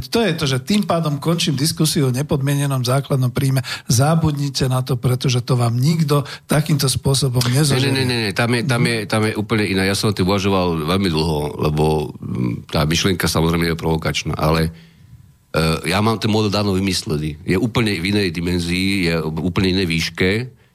to 0.09 0.25
je 0.25 0.33
to, 0.33 0.45
že 0.49 0.65
tým 0.65 0.89
pádom 0.89 1.21
končím 1.21 1.61
diskusiu 1.61 2.09
o 2.09 2.15
nepodmienenom 2.15 2.81
základnom 2.81 3.29
príjme. 3.29 3.61
Zabudnite 3.91 4.71
na 4.71 4.83
to, 4.83 4.95
pretože 4.99 5.43
to 5.43 5.59
vám 5.59 5.75
nikto 5.75 6.23
takýmto 6.47 6.87
spôsobom 6.87 7.43
Nie, 7.51 7.63
nezožerie. 7.63 7.91
nie, 7.91 8.05
nie, 8.07 8.19
nie, 8.29 8.33
tam 8.35 8.55
je, 8.55 8.61
tam, 8.63 8.83
je, 8.87 8.97
tam 9.07 9.23
je 9.27 9.33
úplne 9.35 9.65
iná. 9.67 9.83
Ja 9.83 9.99
som 9.99 10.11
o 10.11 10.17
tým 10.17 10.29
uvažoval 10.29 10.87
veľmi 10.87 11.09
dlho, 11.11 11.39
lebo 11.71 12.15
mm, 12.15 12.71
tá 12.71 12.87
myšlienka 12.87 13.27
samozrejme 13.27 13.73
je 13.73 13.79
provokačná, 13.79 14.39
ale 14.39 14.71
uh, 14.71 15.83
ja 15.87 15.99
mám 16.03 16.19
ten 16.23 16.31
model 16.31 16.55
dávno 16.55 16.79
vymyslený. 16.79 17.43
Je 17.43 17.59
úplne 17.59 17.99
v 17.99 18.15
inej 18.15 18.29
dimenzii, 18.31 19.11
je 19.11 19.15
úplne 19.23 19.75
inej 19.75 19.89
výške, 19.91 20.31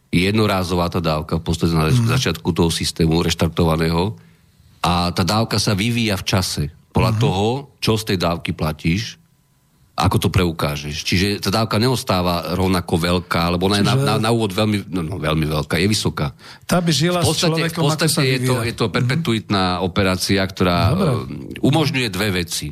je 0.08 0.20
jednorázová 0.24 0.88
tá 0.88 1.04
dávka 1.04 1.40
v 1.40 1.44
podstate 1.44 1.76
na 1.76 1.92
mm. 1.92 2.08
začiatku 2.08 2.50
toho 2.56 2.72
systému 2.72 3.20
reštartovaného 3.20 4.16
a 4.80 5.12
tá 5.12 5.24
dávka 5.28 5.60
sa 5.60 5.76
vyvíja 5.76 6.16
v 6.16 6.28
čase 6.28 6.64
podľa 6.96 7.14
mm. 7.14 7.20
toho, 7.20 7.48
čo 7.84 8.00
z 8.00 8.14
tej 8.14 8.18
dávky 8.24 8.56
platíš, 8.56 9.20
ako 9.98 10.18
to 10.22 10.30
preukážeš. 10.30 11.02
Čiže 11.02 11.42
tá 11.42 11.50
dávka 11.50 11.82
neostáva 11.82 12.54
rovnako 12.54 13.02
veľká, 13.02 13.50
lebo 13.50 13.66
ona 13.66 13.82
je 13.82 13.86
na, 13.90 13.96
Čiže- 13.98 14.06
na, 14.06 14.14
na 14.22 14.30
úvod 14.30 14.54
veľmi, 14.54 14.86
no, 14.94 15.02
no, 15.02 15.16
veľmi 15.18 15.50
veľká, 15.50 15.82
je 15.82 15.88
vysoká. 15.90 16.38
Tá 16.70 16.78
by 16.78 16.92
žila 16.94 17.26
V 17.26 17.34
podstate, 17.34 17.50
v 17.50 17.66
človekom, 17.66 17.82
ako 17.82 17.88
podstate 17.90 18.22
je, 18.30 18.40
to, 18.46 18.56
je 18.62 18.74
to 18.78 18.86
perpetuitná 18.94 19.82
operácia, 19.82 20.46
ktorá 20.46 20.94
Dobre. 20.94 21.10
e, 21.10 21.66
umožňuje 21.66 22.08
dve 22.14 22.30
veci. 22.30 22.70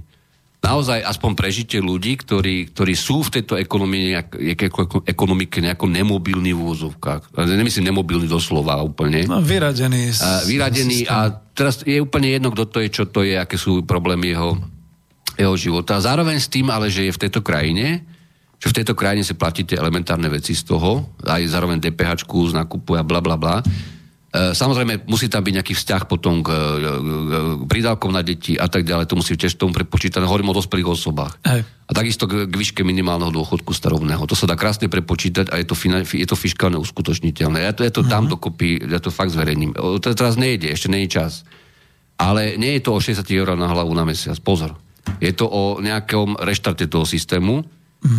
Naozaj 0.61 1.01
aspoň 1.01 1.31
prežitie 1.37 1.77
ľudí, 1.77 2.17
ktorí, 2.17 2.73
ktorí 2.73 2.93
sú 2.97 3.21
v 3.21 3.37
tejto 3.37 3.53
nejak, 3.57 4.33
ekonomike 5.05 5.61
nejako 5.61 5.85
nemobilní 5.85 6.57
v 6.57 6.61
úvozovkách. 6.61 7.37
Nemyslím 7.37 7.93
nemobilní 7.93 8.25
doslova 8.25 8.81
úplne. 8.81 9.29
No, 9.29 9.45
vyradený. 9.45 10.13
A 10.25 10.41
vyradený 10.41 11.05
a 11.05 11.29
teraz 11.53 11.85
je 11.85 12.01
úplne 12.01 12.33
jedno, 12.33 12.49
kto 12.49 12.65
to 12.65 12.77
je, 12.81 12.89
čo 12.89 13.05
to 13.05 13.21
je, 13.21 13.37
aké 13.37 13.61
sú 13.61 13.85
problémy 13.85 14.33
jeho, 14.33 14.57
jeho 15.35 15.55
života. 15.59 15.99
A 15.99 16.05
zároveň 16.05 16.39
s 16.39 16.51
tým, 16.51 16.71
ale 16.71 16.87
že 16.87 17.07
je 17.07 17.15
v 17.15 17.21
tejto 17.27 17.43
krajine, 17.43 18.03
že 18.59 18.71
v 18.71 18.77
tejto 18.81 18.95
krajine 18.95 19.21
si 19.21 19.35
platíte 19.35 19.75
elementárne 19.75 20.31
veci 20.31 20.55
z 20.55 20.63
toho, 20.65 21.11
aj 21.21 21.43
zároveň 21.51 21.77
DPH 21.77 22.25
z 22.25 22.53
nákupu 22.55 22.95
a 22.95 23.03
bla 23.03 23.19
bla 23.19 23.35
bla. 23.35 23.55
E, 23.61 23.63
Samozrejme, 24.55 25.05
musí 25.05 25.27
tam 25.27 25.43
byť 25.43 25.53
nejaký 25.59 25.73
vzťah 25.75 26.01
potom 26.07 26.39
k, 26.39 26.49
k, 26.49 26.85
k 26.89 27.63
prídavkom 27.67 28.15
na 28.15 28.23
deti 28.23 28.55
a 28.55 28.71
tak 28.71 28.87
ďalej, 28.87 29.11
to 29.11 29.19
musí 29.19 29.35
tiež 29.35 29.59
tomu 29.59 29.75
prepočítať. 29.75 30.23
Hovorím 30.23 30.55
o 30.55 30.57
dospelých 30.57 30.87
osobách. 30.87 31.35
Hej. 31.43 31.67
A 31.85 31.91
takisto 31.91 32.25
k, 32.25 32.47
k 32.47 32.53
výške 32.55 32.81
minimálneho 32.87 33.29
dôchodku 33.29 33.75
starovného. 33.75 34.23
To 34.23 34.33
sa 34.33 34.47
dá 34.47 34.55
krásne 34.55 34.87
prepočítať 34.87 35.51
a 35.51 35.59
je 35.59 35.65
to, 35.67 35.75
fina, 35.75 36.01
je 36.01 36.25
to 36.25 36.39
fiskálne 36.39 36.79
uskutočniteľné. 36.79 37.59
Ja 37.59 37.71
to, 37.75 37.83
ja 37.83 37.91
to 37.91 38.07
dám 38.07 38.31
dokopy, 38.31 38.81
ja 38.81 39.03
to 39.03 39.11
fakt 39.11 39.35
zverejním. 39.35 39.75
To 39.75 39.99
teraz 39.99 40.39
nejde, 40.39 40.71
ešte 40.71 40.87
je 40.89 41.11
čas. 41.11 41.43
Ale 42.15 42.55
nie 42.55 42.79
je 42.79 42.87
to 42.87 42.95
o 42.95 42.99
60 43.03 43.27
eur 43.35 43.59
na 43.59 43.67
hlavu 43.67 43.91
na 43.91 44.07
mesiac. 44.07 44.39
Pozor. 44.39 44.84
Je 45.21 45.31
to 45.31 45.45
o 45.47 45.79
nejakom 45.79 46.37
reštarte 46.39 46.89
toho 46.89 47.05
systému. 47.05 47.65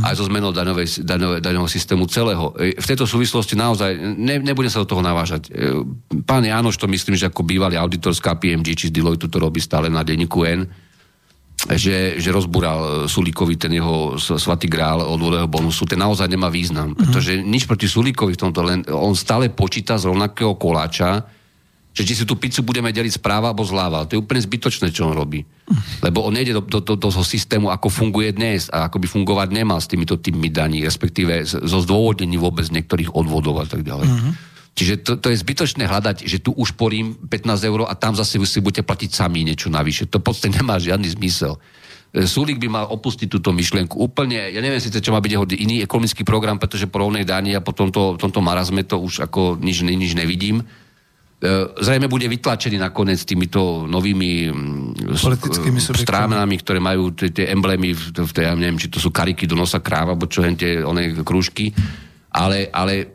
Aj 0.02 0.18
so 0.18 0.26
zmenou 0.26 0.50
daňovej, 0.50 1.06
daňové, 1.06 1.38
daňového 1.38 1.70
systému 1.70 2.10
celého. 2.10 2.50
E, 2.58 2.74
V 2.74 2.86
tejto 2.90 3.06
súvislosti 3.06 3.54
naozaj, 3.54 4.18
ne, 4.18 4.42
nebudem 4.42 4.66
sa 4.66 4.82
do 4.82 4.90
toho 4.90 4.98
navážať. 4.98 5.46
E, 5.46 5.78
Pán 6.26 6.42
Jánoš 6.42 6.74
to 6.74 6.90
myslím, 6.90 7.14
že 7.14 7.30
ako 7.30 7.46
bývalý 7.46 7.78
auditor 7.78 8.10
z 8.10 8.18
KPMG 8.18 8.74
či 8.74 8.90
z 8.90 8.94
Deloitte 8.98 9.30
to 9.30 9.38
robí 9.38 9.62
stále 9.62 9.86
na 9.86 10.02
denníku 10.02 10.42
N, 10.42 10.66
že, 11.70 12.18
že 12.18 12.34
rozbúral 12.34 13.06
Sulíkovi 13.06 13.54
ten 13.54 13.78
jeho 13.78 14.18
svatý 14.18 14.66
grál 14.66 15.06
odvodového 15.06 15.46
bonusu, 15.46 15.86
ten 15.86 16.02
naozaj 16.02 16.28
nemá 16.28 16.50
význam. 16.50 16.98
Pretože 16.98 17.38
nič 17.46 17.70
proti 17.70 17.86
Sulíkovi 17.86 18.34
v 18.34 18.42
tomto, 18.42 18.66
len 18.66 18.82
on 18.90 19.14
stále 19.14 19.54
počíta 19.54 19.94
z 20.02 20.10
rovnakého 20.10 20.58
koláča, 20.58 21.22
že 21.96 22.04
či 22.04 22.12
si 22.12 22.28
tú 22.28 22.36
pizzu 22.36 22.60
budeme 22.60 22.92
deliť 22.92 23.16
správa 23.16 23.48
alebo 23.48 23.64
zľava. 23.64 24.04
To 24.04 24.12
je 24.12 24.20
úplne 24.20 24.44
zbytočné, 24.44 24.92
čo 24.92 25.08
on 25.08 25.16
robí. 25.16 25.48
Lebo 26.04 26.28
on 26.28 26.36
nejde 26.36 26.52
do, 26.52 26.60
do, 26.60 26.84
do, 26.84 26.92
do 27.00 27.08
toho 27.08 27.24
systému, 27.24 27.72
ako 27.72 27.88
funguje 27.88 28.36
dnes 28.36 28.68
a 28.68 28.92
ako 28.92 29.00
by 29.00 29.06
fungovať 29.08 29.48
nemal 29.48 29.80
s 29.80 29.88
týmito 29.88 30.20
tými 30.20 30.52
daní, 30.52 30.84
respektíve 30.84 31.48
zo 31.48 31.78
zdôvodnení 31.80 32.36
vôbec 32.36 32.68
niektorých 32.68 33.16
odvodov 33.16 33.64
a 33.64 33.66
tak 33.66 33.80
ďalej. 33.80 34.12
Čiže 34.76 34.94
to, 35.00 35.12
to 35.16 35.32
je 35.32 35.40
zbytočné 35.40 35.88
hľadať, 35.88 36.28
že 36.28 36.44
tu 36.44 36.52
už 36.52 36.76
porím 36.76 37.16
15 37.16 37.64
eur 37.64 37.88
a 37.88 37.96
tam 37.96 38.12
zase 38.12 38.36
si 38.44 38.60
budete 38.60 38.84
platiť 38.84 39.08
sami 39.16 39.40
niečo 39.40 39.72
navyše. 39.72 40.04
To 40.12 40.20
v 40.20 40.28
podstate 40.28 40.52
nemá 40.52 40.76
žiadny 40.76 41.16
zmysel. 41.16 41.56
E, 42.12 42.28
Súlik 42.28 42.60
by 42.60 42.68
mal 42.68 42.84
opustiť 42.92 43.24
túto 43.32 43.56
myšlienku 43.56 43.96
úplne, 43.96 44.52
ja 44.52 44.60
neviem 44.60 44.76
síce, 44.76 45.00
čo 45.00 45.16
má 45.16 45.24
byť 45.24 45.32
jeho 45.32 45.48
iný 45.56 45.80
ekonomický 45.80 46.28
program, 46.28 46.60
pretože 46.60 46.92
po 46.92 47.00
rovnej 47.00 47.24
dáni 47.24 47.56
a 47.56 47.64
po 47.64 47.72
tomto, 47.72 48.20
tomto 48.20 48.44
marazme 48.44 48.84
to 48.84 49.00
už 49.00 49.24
ako 49.24 49.56
nič, 49.56 49.80
nič 49.80 50.12
nevidím. 50.12 50.60
E, 51.36 51.68
Zrejme 51.84 52.08
bude 52.08 52.24
vytlačený 52.32 52.80
nakoniec 52.80 53.20
týmito 53.28 53.84
novými 53.84 54.48
mm, 54.48 55.20
Politickými 55.20 55.76
e, 55.76 55.84
stránami, 55.92 56.56
ktoré 56.64 56.80
majú 56.80 57.12
tie, 57.12 57.28
tie 57.28 57.52
emblémy, 57.52 57.92
v, 57.92 58.24
v 58.24 58.32
tej, 58.32 58.48
ja 58.48 58.56
neviem, 58.56 58.80
či 58.80 58.88
to 58.88 58.96
sú 58.96 59.12
kariky 59.12 59.44
do 59.44 59.52
nosa 59.52 59.84
kráva, 59.84 60.16
alebo 60.16 60.24
čo 60.32 60.40
tie 60.56 60.80
one 60.80 61.12
krúžky, 61.20 61.76
ale, 62.32 62.72
ale 62.72 62.92
e, 62.96 63.06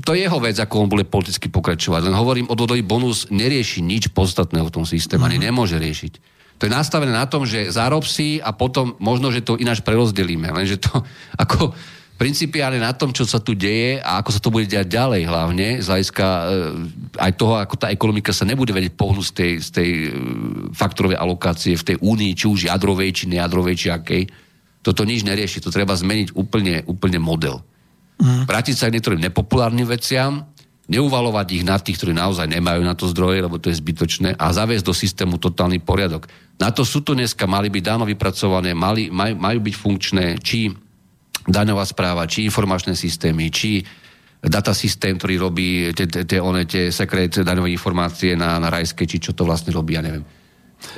to 0.00 0.16
je 0.16 0.24
jeho 0.24 0.40
vec, 0.40 0.56
ako 0.56 0.88
on 0.88 0.88
bude 0.88 1.04
politicky 1.04 1.52
pokračovať. 1.52 2.08
Len 2.08 2.16
hovorím, 2.16 2.48
odvodový 2.48 2.80
bonus 2.80 3.28
nerieši 3.28 3.84
nič 3.84 4.08
podstatného 4.16 4.72
v 4.72 4.74
tom 4.80 4.88
systéme, 4.88 5.28
ani 5.28 5.36
nemôže 5.36 5.76
riešiť. 5.76 6.12
To 6.64 6.64
je 6.64 6.72
nastavené 6.72 7.12
na 7.12 7.28
tom, 7.28 7.44
že 7.44 7.68
zárob 7.68 8.08
si 8.08 8.40
a 8.40 8.56
potom 8.56 8.96
možno, 9.04 9.28
že 9.28 9.44
to 9.44 9.60
ináč 9.60 9.84
prerozdelíme. 9.84 10.48
Lenže 10.48 10.80
to 10.80 11.04
ako 11.44 11.76
principiálne 12.22 12.78
na 12.78 12.94
tom, 12.94 13.10
čo 13.10 13.26
sa 13.26 13.42
tu 13.42 13.58
deje 13.58 13.98
a 13.98 14.22
ako 14.22 14.30
sa 14.30 14.38
to 14.38 14.54
bude 14.54 14.70
diať 14.70 14.94
ďalej 14.94 15.26
hlavne, 15.26 15.82
z 15.82 15.86
hľadiska 15.90 16.22
e, 16.22 16.42
aj 17.18 17.32
toho, 17.34 17.58
ako 17.58 17.74
tá 17.74 17.90
ekonomika 17.90 18.30
sa 18.30 18.46
nebude 18.46 18.70
vedieť 18.70 18.94
pohnúť 18.94 19.26
z 19.26 19.34
tej, 19.34 19.52
z 19.58 19.68
tej 19.74 19.90
e, 19.90 20.08
faktorovej 20.70 21.18
alokácie 21.18 21.74
v 21.74 21.82
tej 21.82 21.96
únii, 21.98 22.30
či 22.38 22.46
už 22.46 22.70
jadrovej, 22.70 23.10
či 23.10 23.24
nejadrovej, 23.26 23.74
či 23.74 23.88
akej. 23.90 24.22
Toto 24.86 25.02
nič 25.02 25.26
nerieši, 25.26 25.58
to 25.66 25.74
treba 25.74 25.98
zmeniť 25.98 26.38
úplne, 26.38 26.86
úplne 26.86 27.18
model. 27.18 27.58
Vrátiť 28.22 28.78
sa 28.78 28.86
k 28.86 28.94
niektorým 28.94 29.18
nepopulárnym 29.18 29.82
veciam, 29.82 30.46
neuvalovať 30.86 31.46
ich 31.58 31.64
na 31.66 31.74
tých, 31.82 31.98
ktorí 31.98 32.14
naozaj 32.14 32.46
nemajú 32.46 32.86
na 32.86 32.94
to 32.94 33.10
zdroje, 33.10 33.42
lebo 33.42 33.58
to 33.58 33.66
je 33.66 33.82
zbytočné, 33.82 34.38
a 34.38 34.46
zaviesť 34.54 34.86
do 34.86 34.94
systému 34.94 35.42
totálny 35.42 35.82
poriadok. 35.82 36.30
Na 36.54 36.70
to 36.70 36.86
sú 36.86 37.02
tu 37.02 37.18
dneska, 37.18 37.50
mali 37.50 37.66
byť 37.66 37.82
dávno 37.82 38.06
vypracované, 38.06 38.78
mali, 38.78 39.10
maj, 39.10 39.34
majú 39.34 39.58
byť 39.58 39.74
funkčné, 39.74 40.26
či 40.38 40.70
daňová 41.46 41.84
správa, 41.86 42.28
či 42.28 42.46
informačné 42.46 42.94
systémy, 42.94 43.50
či 43.50 43.82
data 44.42 44.74
systém, 44.74 45.14
ktorý 45.14 45.38
robí 45.38 45.68
tie, 45.94 46.10
tie, 46.10 46.26
tie, 46.26 46.38
one, 46.42 46.66
tie 46.66 46.90
sekret 46.90 47.30
daňové 47.42 47.70
informácie 47.70 48.34
na, 48.34 48.58
na 48.58 48.68
rajské, 48.70 49.06
či 49.06 49.22
čo 49.22 49.30
to 49.30 49.46
vlastne 49.46 49.70
robí, 49.70 49.94
ja 49.94 50.02
neviem. 50.02 50.26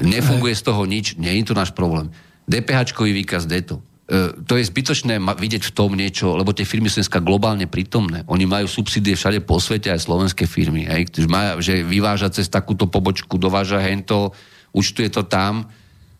Nefunguje 0.00 0.56
z 0.56 0.64
toho 0.64 0.88
nič, 0.88 1.20
nie 1.20 1.28
je 1.40 1.52
to 1.52 1.54
náš 1.54 1.76
problém. 1.76 2.08
DPH-čkový 2.48 3.12
výkaz 3.24 3.44
DETO. 3.44 3.84
E, 4.04 4.44
to 4.48 4.56
je 4.56 4.64
zbytočné 4.64 5.20
ma- 5.20 5.36
vidieť 5.36 5.68
v 5.68 5.74
tom 5.76 5.92
niečo, 5.92 6.36
lebo 6.36 6.56
tie 6.56 6.64
firmy 6.64 6.88
sú 6.88 7.04
dneska 7.04 7.20
globálne 7.20 7.68
prítomné. 7.68 8.24
Oni 8.28 8.48
majú 8.48 8.64
subsidie 8.64 9.12
všade 9.12 9.44
po 9.44 9.60
svete, 9.60 9.92
aj 9.92 10.04
slovenské 10.08 10.48
firmy. 10.48 10.88
Hej, 10.88 11.12
že, 11.12 11.28
má, 11.28 11.56
že 11.60 11.84
vyváža 11.84 12.32
cez 12.32 12.48
takúto 12.48 12.88
pobočku, 12.88 13.36
dováža 13.36 13.80
hento, 13.80 14.32
účtuje 14.72 15.12
to 15.12 15.24
tam. 15.24 15.68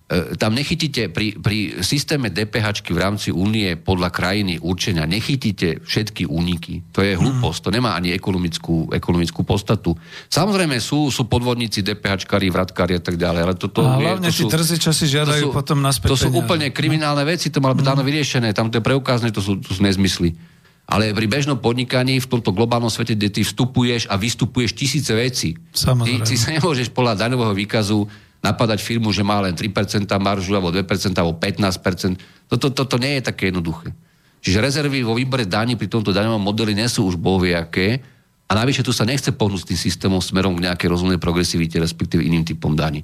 E, 0.05 0.37
tam 0.37 0.53
nechytíte 0.53 1.09
pri, 1.09 1.41
pri 1.41 1.81
systéme 1.81 2.29
DPH 2.29 2.85
v 2.93 3.01
rámci 3.01 3.33
únie 3.33 3.73
podľa 3.73 4.13
krajiny 4.13 4.61
určenia, 4.61 5.09
nechytíte 5.09 5.81
všetky 5.81 6.29
úniky. 6.29 6.85
To 6.93 7.01
je 7.01 7.17
hlúposť, 7.17 7.59
to 7.65 7.71
nemá 7.73 7.97
ani 7.97 8.13
ekonomickú, 8.13 8.93
ekonomickú 8.93 9.49
podstatu. 9.49 9.97
Samozrejme 10.29 10.77
sú, 10.77 11.09
sú 11.09 11.25
podvodníci, 11.25 11.81
DPH-kari, 11.81 12.53
vratkári 12.53 13.01
a 13.01 13.03
tak 13.03 13.17
ďalej, 13.17 13.41
ale 13.49 13.55
toto 13.57 13.81
A 13.81 13.97
je- 13.97 14.05
hlavne 14.05 14.29
to 14.29 14.37
tí 14.37 14.45
trzí, 14.45 14.77
čo 14.77 14.93
si 14.93 15.09
žiadajú 15.09 15.49
to 15.49 15.57
sú, 15.57 15.57
potom 15.57 15.81
naspäť 15.81 16.13
To 16.13 16.21
sú 16.21 16.29
peniaze. 16.29 16.41
úplne 16.45 16.67
kriminálne 16.69 17.25
veci, 17.25 17.49
to 17.49 17.65
malo 17.65 17.73
byť 17.73 17.85
dávno 17.89 18.05
vyriešené, 18.05 18.53
tam 18.53 18.69
to 18.69 18.79
je 18.79 18.85
preukázne, 18.85 19.33
to 19.33 19.41
sú, 19.41 19.57
to 19.57 19.73
sú 19.73 19.81
nezmysly. 19.81 20.37
Ale 20.85 21.17
pri 21.17 21.25
bežnom 21.25 21.57
podnikaní 21.57 22.21
v 22.21 22.29
tomto 22.29 22.53
globálnom 22.53 22.93
svete, 22.93 23.17
kde 23.17 23.33
ty 23.33 23.41
vstupuješ 23.41 24.05
a 24.13 24.21
vystupuješ 24.21 24.77
tisíce 24.77 25.17
vecí, 25.17 25.57
ty, 25.73 26.13
ty 26.21 26.35
sa 26.37 26.53
nemôžeš 26.53 26.93
podľa 26.93 27.25
daňového 27.25 27.57
výkazu 27.57 28.05
napadať 28.45 28.85
firmu, 28.85 29.09
že 29.09 29.25
má 29.25 29.41
len 29.41 29.57
3% 29.57 30.05
maržu, 30.21 30.53
alebo 30.53 30.69
2%, 30.69 30.85
alebo 31.17 31.41
15%. 31.41 32.21
Toto, 32.53 32.69
toto 32.69 33.01
nie 33.01 33.17
je 33.17 33.33
také 33.33 33.49
jednoduché. 33.49 33.97
Čiže 34.45 34.61
rezervy 34.61 35.01
vo 35.01 35.17
výbere 35.17 35.49
daní 35.49 35.81
pri 35.81 35.89
tomto 35.89 36.13
daňovom 36.13 36.45
modeli 36.45 36.77
nie 36.77 36.85
sú 36.85 37.09
už 37.09 37.17
bohviaké 37.17 38.05
a 38.45 38.53
navyše 38.53 38.85
tu 38.85 38.93
sa 38.93 39.09
nechce 39.09 39.33
pohnúť 39.33 39.65
s 39.65 39.69
tým 39.73 39.81
systémom 39.81 40.21
smerom 40.21 40.53
k 40.61 40.69
nejakej 40.69 40.93
rozumnej 40.93 41.17
progresivite, 41.17 41.81
respektíve 41.81 42.21
iným 42.21 42.45
typom 42.45 42.77
daní. 42.77 43.01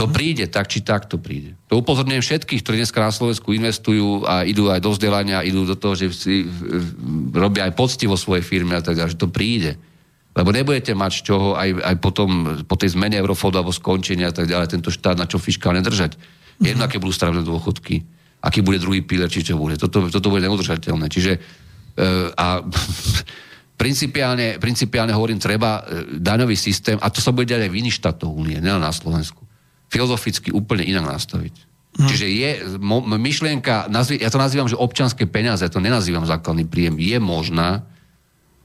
To 0.00 0.08
príde, 0.08 0.48
tak 0.48 0.72
či 0.72 0.80
tak 0.80 1.04
to 1.04 1.20
príde. 1.20 1.52
To 1.68 1.84
upozorňujem 1.84 2.24
všetkých, 2.24 2.64
ktorí 2.64 2.80
dneska 2.80 3.04
na 3.04 3.12
Slovensku 3.12 3.52
investujú 3.52 4.24
a 4.24 4.48
idú 4.48 4.72
aj 4.72 4.80
do 4.80 4.90
vzdelania, 4.96 5.44
idú 5.44 5.68
do 5.68 5.76
toho, 5.76 5.92
že 5.92 6.08
si 6.16 6.48
robia 7.36 7.68
aj 7.68 7.76
poctivo 7.76 8.16
svoje 8.16 8.40
firmy 8.40 8.74
a 8.74 8.82
tak 8.82 8.96
ďalej, 8.96 9.12
že 9.12 9.20
to 9.20 9.28
príde. 9.28 9.76
Lebo 10.38 10.54
nebudete 10.54 10.94
mať 10.94 11.12
z 11.18 11.22
čoho 11.34 11.58
aj, 11.58 11.82
aj 11.82 11.96
potom, 11.98 12.62
po 12.62 12.78
tej 12.78 12.94
zmene 12.94 13.18
eurofondu 13.18 13.58
alebo 13.58 13.74
skončenia 13.74 14.30
a 14.30 14.34
tak 14.34 14.46
ďalej, 14.46 14.70
tento 14.70 14.94
štát 14.94 15.18
na 15.18 15.26
čo 15.26 15.42
fiskálne 15.42 15.82
držať. 15.82 16.14
Jedno, 16.62 16.86
aké 16.86 17.02
budú 17.02 17.10
starobilé 17.10 17.42
dôchodky, 17.42 18.06
aký 18.46 18.62
bude 18.62 18.78
druhý 18.78 19.02
píler, 19.02 19.26
či 19.26 19.42
čo 19.42 19.58
bude. 19.58 19.74
Toto, 19.74 20.06
toto 20.06 20.30
bude 20.30 20.46
neudržateľné. 20.46 21.10
Čiže 21.10 21.32
e, 21.34 21.40
a 22.38 22.62
principiálne, 23.82 24.62
principiálne 24.62 25.10
hovorím, 25.10 25.42
treba 25.42 25.82
e, 25.82 26.22
daňový 26.22 26.54
systém, 26.54 27.02
a 27.02 27.10
to 27.10 27.18
sa 27.18 27.34
bude 27.34 27.50
aj 27.50 27.66
v 27.66 27.78
iných 27.82 27.98
štátoch 27.98 28.30
únie, 28.30 28.62
nielen 28.62 28.82
na 28.82 28.94
Slovensku, 28.94 29.42
filozoficky 29.90 30.54
úplne 30.54 30.86
inak 30.86 31.18
nastaviť. 31.18 31.66
Čiže 31.98 32.26
je 32.30 32.50
mo, 32.78 33.02
myšlienka, 33.02 33.90
nazvi, 33.90 34.22
ja 34.22 34.30
to 34.30 34.38
nazývam, 34.38 34.70
že 34.70 34.78
občanské 34.78 35.26
peniaze, 35.26 35.66
ja 35.66 35.72
to 35.72 35.82
nenazývam 35.82 36.22
základný 36.22 36.62
príjem, 36.62 36.94
je 36.94 37.18
možná, 37.18 37.82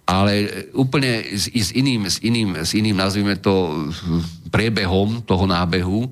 ale 0.04 0.68
úplne 0.76 1.24
s, 1.32 1.48
s, 1.48 1.70
iným, 1.72 2.08
s, 2.08 2.20
iným, 2.20 2.60
s 2.60 2.76
iným, 2.76 2.96
nazvime 2.96 3.40
to, 3.40 3.88
priebehom 4.52 5.24
toho 5.24 5.48
nábehu 5.48 6.12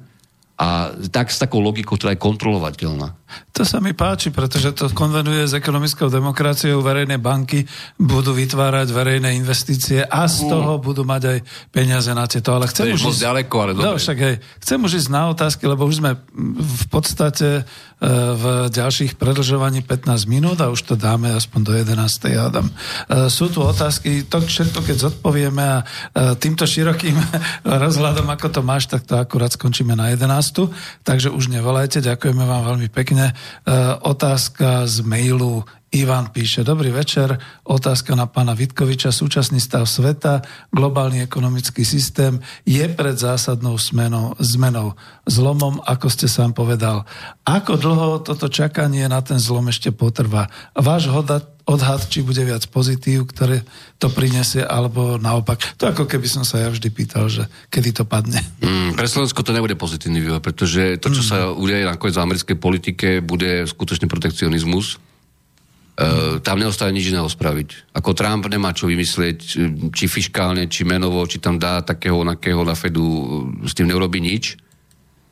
a 0.55 0.93
tak 1.11 1.29
s 1.29 1.41
takou 1.41 1.59
logikou, 1.59 1.97
ktorá 1.97 2.15
je 2.15 2.21
kontrolovateľná. 2.21 3.17
To 3.51 3.61
sa 3.61 3.77
mi 3.77 3.91
páči, 3.91 4.29
pretože 4.29 4.71
to 4.71 4.89
konvenuje 4.89 5.43
s 5.43 5.53
ekonomickou 5.53 6.07
demokraciou. 6.07 6.79
Verejné 6.79 7.17
banky 7.17 7.61
budú 7.95 8.31
vytvárať 8.31 8.87
verejné 8.89 9.33
investície 9.33 10.01
a 10.01 10.25
z 10.25 10.47
toho 10.47 10.77
budú 10.77 11.03
mať 11.03 11.21
aj 11.27 11.37
peniaze 11.69 12.09
na 12.09 12.25
tieto. 12.25 12.51
Ale 12.51 12.65
chcem 12.65 12.89
už 12.89 13.11
ísť- 13.11 13.23
ďaleko, 13.23 13.55
ale 13.57 13.71
No, 13.71 13.93
dobre. 13.93 13.99
však 13.99 14.17
hej, 14.17 14.35
chcem 14.57 14.79
už 14.79 14.91
ísť 14.97 15.09
na 15.09 15.21
otázky, 15.27 15.63
lebo 15.63 15.83
už 15.83 15.95
sme 15.97 16.17
v 16.57 16.85
podstate 16.87 17.49
e, 17.53 18.07
v 18.33 18.43
ďalších 18.67 19.13
predlžovaní 19.13 19.81
15 19.81 20.25
minút 20.25 20.57
a 20.57 20.67
už 20.67 20.81
to 20.83 20.95
dáme 20.95 21.29
aspoň 21.29 21.59
do 21.61 21.71
11. 21.77 22.01
hádam. 22.33 22.65
E, 22.65 22.73
Sú 23.29 23.45
tu 23.47 23.61
otázky, 23.61 24.25
to 24.25 24.41
všetko 24.41 24.81
keď 24.81 24.95
zodpovieme 25.03 25.61
a 25.61 25.77
e, 25.77 25.85
týmto 26.35 26.65
širokým 26.65 27.13
rozhľadom, 27.83 28.25
ako 28.25 28.47
to 28.49 28.61
máš, 28.61 28.87
tak 28.87 29.05
to 29.05 29.15
akurát 29.15 29.51
skončíme 29.51 29.93
na 29.93 30.09
11. 30.09 30.73
Takže 31.03 31.29
už 31.29 31.51
nevolajte, 31.51 32.01
ďakujeme 32.01 32.41
vám 32.41 32.63
veľmi 32.65 32.89
pekne. 32.89 33.20
E, 33.23 33.33
Otázka 34.01 34.87
z 34.87 34.99
mailu 34.99 35.63
Ivan 35.91 36.31
píše, 36.31 36.63
dobrý 36.63 36.87
večer, 36.87 37.35
otázka 37.67 38.15
na 38.15 38.23
pána 38.23 38.55
Vitkoviča, 38.55 39.11
súčasný 39.11 39.59
stav 39.59 39.83
sveta, 39.83 40.39
globálny 40.71 41.19
ekonomický 41.19 41.83
systém 41.83 42.39
je 42.63 42.87
pred 42.87 43.19
zásadnou 43.19 43.75
zmenou, 43.75 44.31
zmenou, 44.39 44.95
zlomom, 45.27 45.83
ako 45.83 46.07
ste 46.07 46.31
sám 46.31 46.55
povedal. 46.55 47.03
Ako 47.43 47.75
dlho 47.75 48.23
toto 48.23 48.47
čakanie 48.47 49.03
na 49.11 49.19
ten 49.19 49.35
zlom 49.35 49.67
ešte 49.67 49.91
potrvá? 49.91 50.47
Váš 50.71 51.11
odhad, 51.11 51.43
odhad 51.67 52.07
či 52.07 52.23
bude 52.23 52.39
viac 52.39 52.63
pozitív, 52.71 53.27
ktoré 53.27 53.67
to 53.99 54.07
prinesie, 54.15 54.63
alebo 54.63 55.19
naopak? 55.19 55.75
To 55.75 55.91
ako 55.91 56.07
keby 56.07 56.31
som 56.31 56.47
sa 56.47 56.63
ja 56.63 56.71
vždy 56.71 56.87
pýtal, 56.87 57.27
že 57.27 57.51
kedy 57.67 57.99
to 57.99 58.07
padne. 58.07 58.39
Mm, 58.63 58.95
pre 58.95 59.11
Slovensko 59.11 59.43
to 59.43 59.51
nebude 59.51 59.75
pozitívny 59.75 60.23
vývoj, 60.23 60.39
pretože 60.39 61.03
to, 61.03 61.11
čo 61.11 61.19
sa 61.19 61.51
udeje 61.51 61.83
nakoniec 61.83 62.15
v 62.15 62.23
americkej 62.23 62.55
politike, 62.55 63.07
bude 63.19 63.67
skutočný 63.67 64.07
protekcionizmus. 64.07 65.10
E, 66.01 66.41
tam 66.41 66.57
neostane 66.57 66.89
nič 66.97 67.13
iného 67.13 67.29
spraviť. 67.29 67.93
Ako 67.93 68.17
Trump 68.17 68.49
nemá 68.49 68.73
čo 68.73 68.89
vymyslieť, 68.89 69.37
či 69.93 70.05
fiskálne, 70.09 70.65
či 70.65 70.81
menovo, 70.81 71.21
či 71.29 71.37
tam 71.37 71.61
dá 71.61 71.85
takého, 71.85 72.17
onakého 72.25 72.65
na 72.65 72.73
Fedu, 72.73 73.05
s 73.61 73.77
tým 73.77 73.85
neurobi 73.93 74.17
nič. 74.17 74.57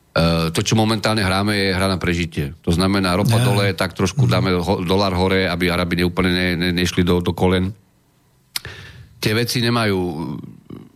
Uh, 0.09 0.49
to, 0.49 0.65
čo 0.65 0.73
momentálne 0.73 1.21
hráme, 1.21 1.53
je 1.53 1.69
hra 1.69 1.85
na 1.85 2.01
prežitie. 2.01 2.57
To 2.65 2.73
znamená, 2.73 3.13
ropa 3.13 3.39
Ja. 3.39 3.45
dole, 3.45 3.71
tak 3.77 3.93
trošku 3.93 4.25
dáme 4.25 4.57
ho, 4.57 4.81
dolár 4.81 5.13
hore, 5.13 5.45
aby 5.45 5.69
Arabi 5.69 6.01
neúplne 6.01 6.33
ne, 6.33 6.47
ne, 6.57 6.69
nešli 6.73 7.05
do, 7.05 7.21
do 7.21 7.31
kolen. 7.31 7.71
Tie 9.21 9.31
veci 9.37 9.61
nemajú, 9.61 10.01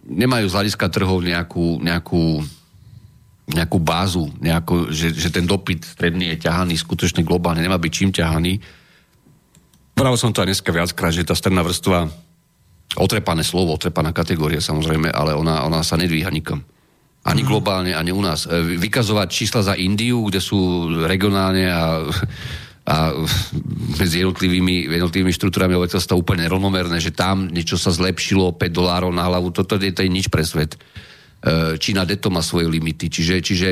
nemajú 0.10 0.46
z 0.50 0.56
hľadiska 0.58 0.90
trhov 0.90 1.22
nejakú, 1.22 1.78
nejakú, 1.86 2.42
nejakú 3.54 3.78
bázu, 3.80 4.34
nejakú, 4.42 4.90
že, 4.90 5.14
že 5.14 5.30
ten 5.30 5.46
dopyt 5.46 5.94
stredný 5.94 6.34
je 6.34 6.50
ťahaný 6.50 6.74
skutočne 6.74 7.22
globálne, 7.22 7.62
nemá 7.62 7.78
byť 7.78 7.92
čím 7.94 8.10
ťahaný. 8.10 8.83
Práve 9.94 10.18
som 10.18 10.34
to 10.34 10.42
aj 10.42 10.50
dneska 10.50 10.74
viackrát, 10.74 11.14
že 11.14 11.26
tá 11.26 11.38
stredná 11.38 11.62
vrstva, 11.62 12.10
otrepané 12.98 13.46
slovo, 13.46 13.78
otrepaná 13.78 14.10
kategória 14.10 14.62
samozrejme, 14.62 15.10
ale 15.10 15.38
ona, 15.38 15.66
ona 15.66 15.86
sa 15.86 15.98
nedvíha 15.98 16.34
nikam. 16.34 16.66
Ani 17.24 17.40
globálne, 17.48 17.96
ani 17.96 18.12
u 18.12 18.20
nás. 18.20 18.44
E, 18.44 18.76
Vykazovať 18.76 19.28
čísla 19.32 19.62
za 19.64 19.74
Indiu, 19.80 20.28
kde 20.28 20.44
sú 20.44 20.92
regionálne 21.08 21.72
a, 21.72 22.04
a 22.84 22.96
medzi 23.96 24.20
jednotlivými, 24.28 24.92
jednotlivými 24.92 25.32
štruktúrami 25.32 25.72
obyvateľstva 25.80 26.20
úplne 26.20 26.44
rovnomerné, 26.52 27.00
že 27.00 27.16
tam 27.16 27.48
niečo 27.48 27.80
sa 27.80 27.96
zlepšilo 27.96 28.60
5 28.60 28.60
dolárov 28.68 29.12
na 29.16 29.24
hlavu, 29.24 29.56
toto 29.56 29.80
je, 29.80 29.96
to 29.96 30.04
je 30.04 30.12
nič 30.12 30.28
pre 30.28 30.44
svet. 30.44 30.76
E, 30.76 31.80
Čína 31.80 32.04
deto 32.04 32.28
má 32.28 32.44
svoje 32.44 32.68
limity. 32.68 33.08
Čiže, 33.08 33.36
čiže 33.40 33.70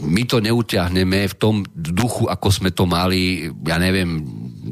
my 0.00 0.22
to 0.24 0.40
neutiahneme 0.40 1.28
v 1.28 1.34
tom 1.36 1.60
duchu, 1.76 2.24
ako 2.24 2.48
sme 2.48 2.72
to 2.72 2.88
mali, 2.88 3.52
ja 3.68 3.76
neviem, 3.76 4.24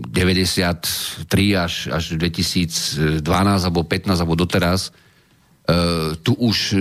93 0.09 0.81
až, 1.53 1.75
až 1.93 2.17
2012 2.17 3.21
alebo 3.61 3.85
15 3.85 4.09
alebo 4.25 4.35
doteraz. 4.41 4.89
Uh, 5.65 6.13
tu 6.21 6.37
už 6.37 6.77
uh, 6.77 6.81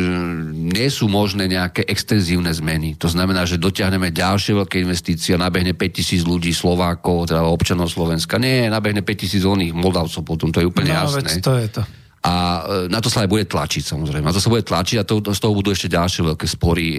nie 0.52 0.92
sú 0.92 1.08
možné 1.08 1.48
nejaké 1.48 1.88
extenzívne 1.88 2.52
zmeny. 2.52 3.00
To 3.00 3.08
znamená, 3.08 3.48
že 3.48 3.56
dotiahneme 3.56 4.12
ďalšie 4.12 4.60
veľké 4.60 4.84
investície 4.84 5.40
nabehne 5.40 5.72
5000 5.72 6.20
ľudí, 6.28 6.52
Slovákov, 6.52 7.32
teda 7.32 7.48
občanov 7.48 7.88
Slovenska. 7.88 8.36
Nie, 8.36 8.68
nabehne 8.68 9.00
5000 9.00 9.40
oných 9.40 9.72
Moldavcov 9.72 10.28
potom, 10.28 10.52
to 10.52 10.60
je 10.60 10.68
úplne 10.68 10.92
No, 10.92 11.08
jasné. 11.08 11.40
to 11.40 11.56
je 11.64 11.68
to. 11.80 11.84
A 12.24 12.34
e, 12.34 12.62
na 12.88 13.04
to 13.04 13.12
sa 13.12 13.28
aj 13.28 13.30
bude 13.30 13.44
tlačiť, 13.44 13.84
samozrejme. 13.84 14.24
Na 14.24 14.36
to 14.36 14.40
sa 14.40 14.48
bude 14.48 14.64
tlačiť 14.64 15.04
a 15.04 15.08
to, 15.08 15.20
z 15.20 15.40
toho 15.44 15.54
budú 15.54 15.76
ešte 15.76 15.92
ďalšie 15.92 16.24
veľké 16.24 16.48
spory, 16.48 16.88
e, 16.96 16.98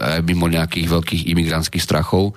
aj 0.00 0.20
mimo 0.20 0.52
nejakých 0.52 0.86
veľkých 0.92 1.22
imigrantských 1.32 1.80
strachov. 1.80 2.36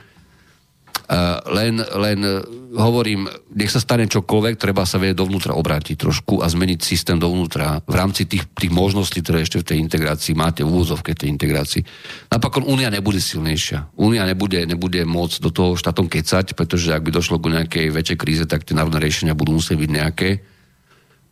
Uh, 1.10 1.42
len, 1.58 1.82
len 1.82 2.22
e, 2.22 2.38
hovorím, 2.78 3.26
nech 3.58 3.74
sa 3.74 3.82
stane 3.82 4.06
čokoľvek, 4.06 4.62
treba 4.62 4.86
sa 4.86 5.02
vedieť 5.02 5.18
dovnútra 5.18 5.58
obrátiť 5.58 5.98
trošku 5.98 6.38
a 6.38 6.46
zmeniť 6.46 6.86
systém 6.86 7.18
dovnútra 7.18 7.82
v 7.82 7.96
rámci 7.98 8.30
tých, 8.30 8.46
tých 8.54 8.70
možností, 8.70 9.26
ktoré 9.26 9.42
ešte 9.42 9.58
v 9.58 9.68
tej 9.74 9.78
integrácii 9.90 10.38
máte, 10.38 10.62
v 10.62 10.70
úvozovke 10.70 11.18
tej 11.18 11.34
integrácii. 11.34 11.82
Napokon 12.30 12.62
Únia 12.62 12.94
nebude 12.94 13.18
silnejšia. 13.18 13.90
Únia 13.98 14.22
nebude, 14.22 14.70
nebude 14.70 15.02
môcť 15.02 15.42
do 15.42 15.50
toho 15.50 15.74
štátom 15.74 16.06
kecať, 16.06 16.54
pretože 16.54 16.94
ak 16.94 17.02
by 17.02 17.10
došlo 17.10 17.42
ku 17.42 17.50
nejakej 17.50 17.90
väčšej 17.90 18.18
kríze, 18.22 18.46
tak 18.46 18.70
tie 18.70 18.78
národné 18.78 19.02
riešenia 19.02 19.34
budú 19.34 19.58
musieť 19.58 19.82
byť 19.82 19.90
nejaké. 19.90 20.30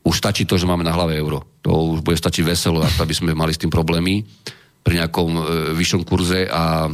Už 0.08 0.16
stačí 0.24 0.48
to, 0.48 0.56
že 0.56 0.64
máme 0.64 0.88
na 0.88 0.96
hlave 0.96 1.20
euro. 1.20 1.44
To 1.68 1.92
už 1.92 2.00
bude 2.00 2.16
stačiť 2.16 2.48
veselo, 2.48 2.80
aby 2.80 3.12
sme 3.12 3.36
mali 3.36 3.52
s 3.52 3.60
tým 3.60 3.68
problémy 3.68 4.24
pri 4.80 5.04
nejakom 5.04 5.30
e, 5.36 5.42
vyššom 5.76 6.08
kurze 6.08 6.48
a 6.48 6.88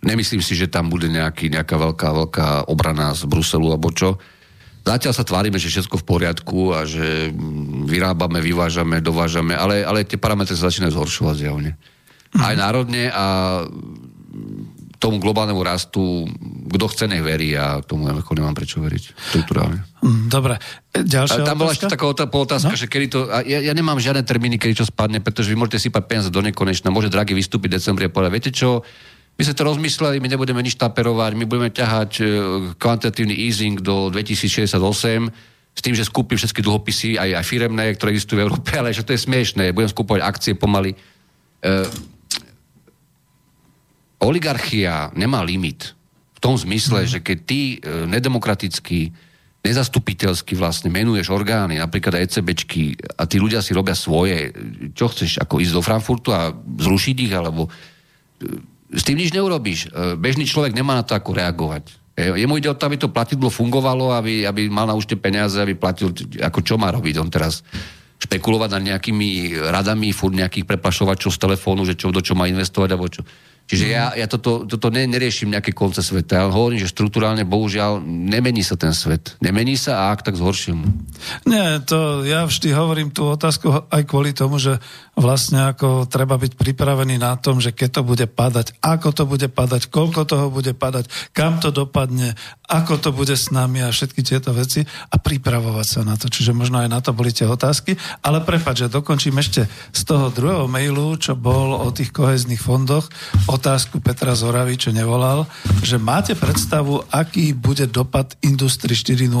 nemyslím 0.00 0.40
si, 0.40 0.56
že 0.56 0.72
tam 0.72 0.88
bude 0.88 1.12
nejaký, 1.12 1.52
nejaká 1.52 1.76
veľká, 1.76 2.08
veľká 2.16 2.48
obrana 2.72 3.12
z 3.12 3.28
Bruselu 3.28 3.76
alebo 3.76 3.92
čo. 3.92 4.16
Zatiaľ 4.80 5.12
sa 5.12 5.28
tvárime, 5.28 5.60
že 5.60 5.68
všetko 5.68 6.00
v 6.00 6.08
poriadku 6.08 6.72
a 6.72 6.88
že 6.88 7.28
mm, 7.28 7.84
vyrábame, 7.84 8.40
vyvážame, 8.40 9.04
dovážame, 9.04 9.52
ale, 9.52 9.84
ale 9.84 10.08
tie 10.08 10.16
parametre 10.16 10.56
sa 10.56 10.72
začínajú 10.72 10.96
zhoršovať 10.96 11.36
zjavne. 11.44 11.76
Aj 12.40 12.56
národne 12.56 13.12
a 13.12 13.26
tomu 15.00 15.16
globálnemu 15.16 15.64
rastu, 15.64 16.28
kto 16.68 16.84
chce, 16.92 17.08
nech 17.08 17.24
verí 17.24 17.56
a 17.56 17.80
tomu 17.80 18.04
ako 18.04 18.36
nemám 18.36 18.52
prečo 18.52 18.84
veriť. 18.84 19.16
Štruktúrálne. 19.32 19.80
Mm, 20.04 20.28
Dobre. 20.28 20.60
E, 20.92 21.00
Ďalšia 21.00 21.40
tam 21.40 21.56
bola 21.56 21.72
ešte 21.72 21.88
taká 21.88 22.04
otá- 22.04 22.28
otázka, 22.28 22.76
no? 22.76 22.78
že 22.78 22.84
kedy 22.84 23.06
to... 23.08 23.24
Ja, 23.48 23.64
ja 23.64 23.72
nemám 23.72 23.96
žiadne 23.96 24.20
termíny, 24.20 24.60
kedy 24.60 24.84
čo 24.84 24.84
spadne, 24.84 25.24
pretože 25.24 25.48
vy 25.48 25.56
môžete 25.56 25.88
sypať 25.88 26.04
peniaze 26.04 26.28
do 26.28 26.44
nekonečna. 26.44 26.92
Môže 26.92 27.08
Draghi 27.08 27.32
vystúpiť 27.32 27.72
v 27.72 27.76
decembri 27.80 28.04
a 28.06 28.12
povedať, 28.12 28.32
viete 28.36 28.52
čo, 28.52 28.84
my 29.40 29.42
sme 29.48 29.56
to 29.56 29.64
rozmysleli, 29.64 30.20
my 30.20 30.28
nebudeme 30.28 30.60
nič 30.60 30.76
taperovať, 30.76 31.32
my 31.32 31.48
budeme 31.48 31.72
ťahať 31.72 32.12
e, 32.20 32.24
kvantitatívny 32.76 33.32
easing 33.32 33.80
do 33.80 34.12
2068 34.12 34.76
s 35.72 35.80
tým, 35.80 35.94
že 35.96 36.04
skúpim 36.04 36.36
všetky 36.36 36.60
dlhopisy, 36.60 37.16
aj, 37.16 37.40
aj 37.40 37.44
firemné, 37.48 37.96
ktoré 37.96 38.12
existujú 38.12 38.36
v 38.36 38.44
Európe, 38.44 38.68
ale 38.80 38.92
že 38.92 39.00
to 39.00 39.16
je 39.16 39.24
smiešné, 39.24 39.72
budem 39.72 39.88
skúpovať 39.88 40.20
akcie 40.20 40.52
pomaly. 40.60 40.92
E, 40.92 40.96
oligarchia 44.20 45.08
nemá 45.16 45.40
limit. 45.42 45.96
V 46.36 46.40
tom 46.40 46.56
zmysle, 46.56 47.04
že 47.08 47.20
keď 47.20 47.38
ty 47.44 47.60
e, 47.60 48.06
nedemokraticky, 48.08 49.12
nezastupiteľsky 49.60 50.56
vlastne 50.56 50.88
menuješ 50.88 51.28
orgány, 51.28 51.76
napríklad 51.76 52.16
aj 52.16 52.32
ECBčky, 52.32 52.96
a 53.20 53.28
tí 53.28 53.36
ľudia 53.36 53.60
si 53.60 53.76
robia 53.76 53.92
svoje, 53.92 54.52
čo 54.96 55.12
chceš, 55.12 55.36
ako 55.36 55.60
ísť 55.60 55.74
do 55.76 55.82
Frankfurtu 55.84 56.32
a 56.32 56.52
zrušiť 56.52 57.16
ich, 57.28 57.32
alebo 57.32 57.68
e, 57.68 57.70
s 58.96 59.02
tým 59.04 59.20
nič 59.20 59.36
neurobíš. 59.36 59.88
E, 59.88 60.16
Bežný 60.16 60.48
človek 60.48 60.72
nemá 60.72 60.96
na 60.96 61.04
to 61.04 61.12
ako 61.12 61.36
reagovať. 61.36 61.92
E, 62.16 62.40
Jemu 62.40 62.56
ide 62.56 62.72
o 62.72 62.76
to, 62.76 62.88
aby 62.88 62.96
to 62.96 63.12
platidlo 63.12 63.52
fungovalo, 63.52 64.16
aby, 64.16 64.48
aby 64.48 64.72
mal 64.72 64.88
na 64.88 64.96
účte 64.96 65.20
peniaze, 65.20 65.60
aby 65.60 65.76
platil, 65.76 66.12
ako 66.40 66.60
čo 66.64 66.80
má 66.80 66.88
robiť 66.88 67.20
on 67.20 67.28
teraz 67.28 67.60
špekulovať 68.20 68.70
nad 68.76 68.96
nejakými 68.96 69.60
radami, 69.72 70.12
furt 70.12 70.36
nejakých 70.36 70.68
preplašovačov 70.68 71.32
z 71.32 71.40
telefónu, 71.40 71.88
že 71.88 71.96
čo, 71.96 72.12
do 72.12 72.20
čo 72.20 72.36
má 72.36 72.44
investovať, 72.48 72.88
alebo 72.92 73.08
čo. 73.08 73.24
Čiže 73.70 73.86
ja, 73.86 74.10
ja 74.18 74.26
toto, 74.26 74.66
toto 74.66 74.90
ne, 74.90 75.06
neriešim 75.06 75.46
nejaké 75.46 75.70
konce 75.70 76.02
sveta. 76.02 76.42
Ja 76.42 76.50
hovorím, 76.50 76.82
že 76.82 76.90
štruktúrálne, 76.90 77.46
bohužiaľ, 77.46 78.02
nemení 78.02 78.66
sa 78.66 78.74
ten 78.74 78.90
svet. 78.90 79.38
Nemení 79.38 79.78
sa 79.78 80.10
a 80.10 80.10
ak 80.10 80.26
tak 80.26 80.34
zhorším. 80.34 80.90
Nie, 81.46 81.78
to 81.86 82.26
ja 82.26 82.50
vždy 82.50 82.74
hovorím 82.74 83.14
tú 83.14 83.30
otázku 83.30 83.86
aj 83.86 84.02
kvôli 84.10 84.34
tomu, 84.34 84.58
že 84.58 84.82
vlastne 85.20 85.68
ako 85.68 86.08
treba 86.08 86.40
byť 86.40 86.56
pripravený 86.56 87.20
na 87.20 87.36
tom, 87.36 87.60
že 87.60 87.76
keď 87.76 88.00
to 88.00 88.02
bude 88.02 88.26
padať, 88.32 88.80
ako 88.80 89.08
to 89.12 89.24
bude 89.28 89.48
padať, 89.52 89.92
koľko 89.92 90.24
toho 90.24 90.48
bude 90.48 90.72
padať, 90.72 91.06
kam 91.36 91.60
to 91.60 91.68
dopadne, 91.68 92.32
ako 92.66 92.96
to 92.96 93.10
bude 93.12 93.36
s 93.36 93.52
nami 93.52 93.84
a 93.84 93.92
všetky 93.92 94.24
tieto 94.24 94.56
veci 94.56 94.82
a 94.86 95.16
pripravovať 95.20 95.86
sa 95.86 96.00
na 96.02 96.16
to. 96.16 96.32
Čiže 96.32 96.56
možno 96.56 96.80
aj 96.80 96.88
na 96.88 97.04
to 97.04 97.12
boli 97.12 97.30
tie 97.30 97.44
otázky. 97.44 97.94
Ale 98.24 98.40
prepáč, 98.40 98.88
že 98.88 98.94
dokončím 98.96 99.36
ešte 99.38 99.68
z 99.92 100.02
toho 100.08 100.32
druhého 100.32 100.64
mailu, 100.64 101.20
čo 101.20 101.36
bol 101.36 101.76
o 101.76 101.88
tých 101.92 102.10
kohezných 102.16 102.62
fondoch, 102.62 103.12
otázku 103.46 104.00
Petra 104.00 104.32
Zoravy, 104.32 104.80
čo 104.80 104.90
nevolal, 104.90 105.44
že 105.84 106.00
máte 106.00 106.32
predstavu, 106.32 107.04
aký 107.12 107.52
bude 107.52 107.84
dopad 107.84 108.38
Industry 108.40 108.96
4.0 108.96 109.36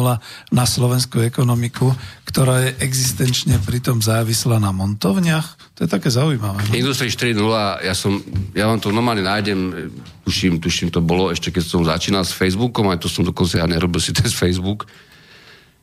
na 0.52 0.64
slovenskú 0.68 1.24
ekonomiku, 1.24 1.94
ktorá 2.28 2.68
je 2.68 2.70
existenčne 2.84 3.56
pritom 3.62 4.02
závislá 4.02 4.58
na 4.60 4.74
montovniach? 4.74 5.69
To 5.80 5.88
je 5.88 5.96
také 5.96 6.12
zaujímavé. 6.12 6.60
no? 6.60 6.76
Industry 6.76 7.08
4.0, 7.08 7.40
ja, 7.88 7.96
som, 7.96 8.20
ja 8.52 8.68
vám 8.68 8.84
to 8.84 8.92
normálne 8.92 9.24
nájdem, 9.24 9.88
tuším, 10.28 10.60
tuším, 10.60 10.92
to 10.92 11.00
bolo 11.00 11.32
ešte, 11.32 11.48
keď 11.48 11.64
som 11.64 11.80
začínal 11.80 12.20
s 12.20 12.36
Facebookom, 12.36 12.92
aj 12.92 13.00
to 13.00 13.08
som 13.08 13.24
dokonca 13.24 13.56
ja 13.56 13.64
nerobil 13.64 13.96
si 13.96 14.12
ten 14.12 14.28
Facebook. 14.28 14.84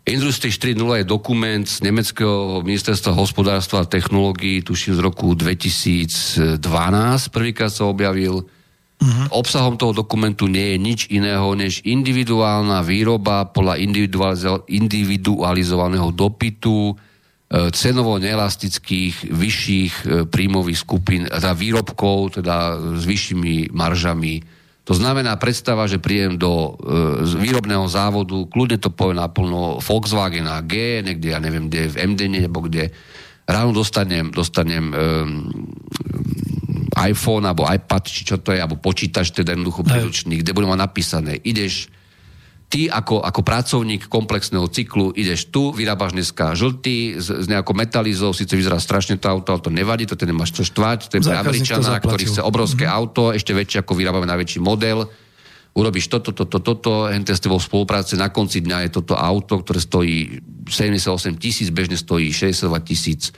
Industry 0.05 0.53
4.0 0.53 1.01
je 1.01 1.05
dokument 1.09 1.65
z 1.65 1.81
nemeckého 1.81 2.61
ministerstva 2.61 3.09
hospodárstva 3.17 3.81
a 3.81 3.89
technológií, 3.89 4.61
tuším 4.61 4.95
z 4.95 5.01
roku 5.01 5.33
2012, 5.33 6.61
prvýkrát 7.33 7.73
sa 7.73 7.89
objavil. 7.89 8.45
Uh-huh. 9.01 9.25
Obsahom 9.33 9.81
toho 9.81 9.97
dokumentu 9.97 10.45
nie 10.45 10.73
je 10.73 10.77
nič 10.77 10.99
iného, 11.09 11.57
než 11.57 11.81
individuálna 11.81 12.85
výroba 12.85 13.49
podľa 13.49 13.81
individualizo- 13.81 14.61
individualizovaného 14.69 16.13
dopytu, 16.13 16.93
cenovo 17.47 18.19
neelastických, 18.19 19.31
vyšších 19.31 19.93
e, 20.03 20.05
príjmových 20.27 20.79
skupín, 20.83 21.23
teda 21.31 21.55
výrobkov, 21.55 22.43
teda 22.43 22.75
s 22.99 23.03
vyššími 23.07 23.71
maržami. 23.71 24.43
To 24.83 24.91
znamená 24.91 25.35
predstava, 25.39 25.87
že 25.87 26.03
príjem 26.03 26.35
do 26.35 26.75
e, 26.75 27.39
výrobného 27.39 27.87
závodu, 27.87 28.35
kľudne 28.51 28.83
to 28.83 28.91
povie 28.91 29.15
naplno 29.15 29.79
Volkswagen 29.79 30.47
a 30.51 30.59
G, 30.59 30.99
niekde, 30.99 31.31
ja 31.31 31.39
neviem, 31.39 31.71
kde 31.71 31.87
v 31.87 31.95
MD 32.15 32.21
nebo 32.27 32.67
kde, 32.67 32.91
ráno 33.47 33.71
dostanem, 33.71 34.27
dostanem 34.27 34.91
e, 34.91 34.95
iPhone 37.07 37.47
alebo 37.47 37.63
iPad, 37.63 38.03
či 38.11 38.27
čo 38.27 38.43
to 38.43 38.51
je, 38.51 38.59
alebo 38.59 38.75
počítač, 38.75 39.31
teda 39.31 39.55
jednoducho 39.55 39.87
príručný, 39.87 40.43
kde 40.43 40.51
budem 40.51 40.75
mať 40.75 40.83
napísané, 40.83 41.39
ideš 41.47 41.87
ty 42.68 42.91
ako, 42.91 43.23
ako 43.23 43.41
pracovník 43.48 44.11
komplexného 44.11 44.68
cyklu 44.68 45.15
ideš 45.15 45.48
tu, 45.48 45.72
vyrábaš 45.72 46.11
dneska 46.11 46.52
žltý 46.52 47.15
z, 47.15 47.44
z 47.44 47.46
nejakou 47.47 47.71
metalizou, 47.71 48.36
síce 48.36 48.52
vyzerá 48.60 48.76
strašne 48.76 49.15
to 49.15 49.31
auto, 49.31 49.55
ale 49.55 49.63
to 49.63 49.71
nevadí, 49.71 50.04
to 50.04 50.20
ten 50.20 50.28
nemáš 50.28 50.52
čo 50.52 50.68
štvať, 50.68 51.07
to 51.07 51.13
je 51.20 51.31
Američana, 51.31 52.04
ktorý 52.04 52.28
chce 52.28 52.44
obrovské 52.44 52.84
mm-hmm. 52.84 52.99
auto, 52.99 53.31
ešte 53.31 53.55
väčšie 53.55 53.87
ako 53.87 53.94
vyrábame 53.96 54.28
najväčší 54.28 54.60
model, 54.60 55.07
urobíš 55.79 56.12
toto, 56.12 56.36
toto, 56.36 56.60
toto, 56.60 57.07
hente 57.07 57.31
s 57.31 57.39
tebou 57.39 57.62
v 57.62 57.68
spolupráce, 57.70 58.20
na 58.20 58.28
konci 58.28 58.60
dňa 58.60 58.87
je 58.87 58.99
toto 58.99 59.15
auto, 59.15 59.63
ktoré 59.63 59.79
stojí 59.79 60.44
78 60.68 61.39
tisíc, 61.39 61.71
bežne 61.71 61.96
stojí 61.96 62.36
62 62.36 62.68
tisíc, 62.84 63.31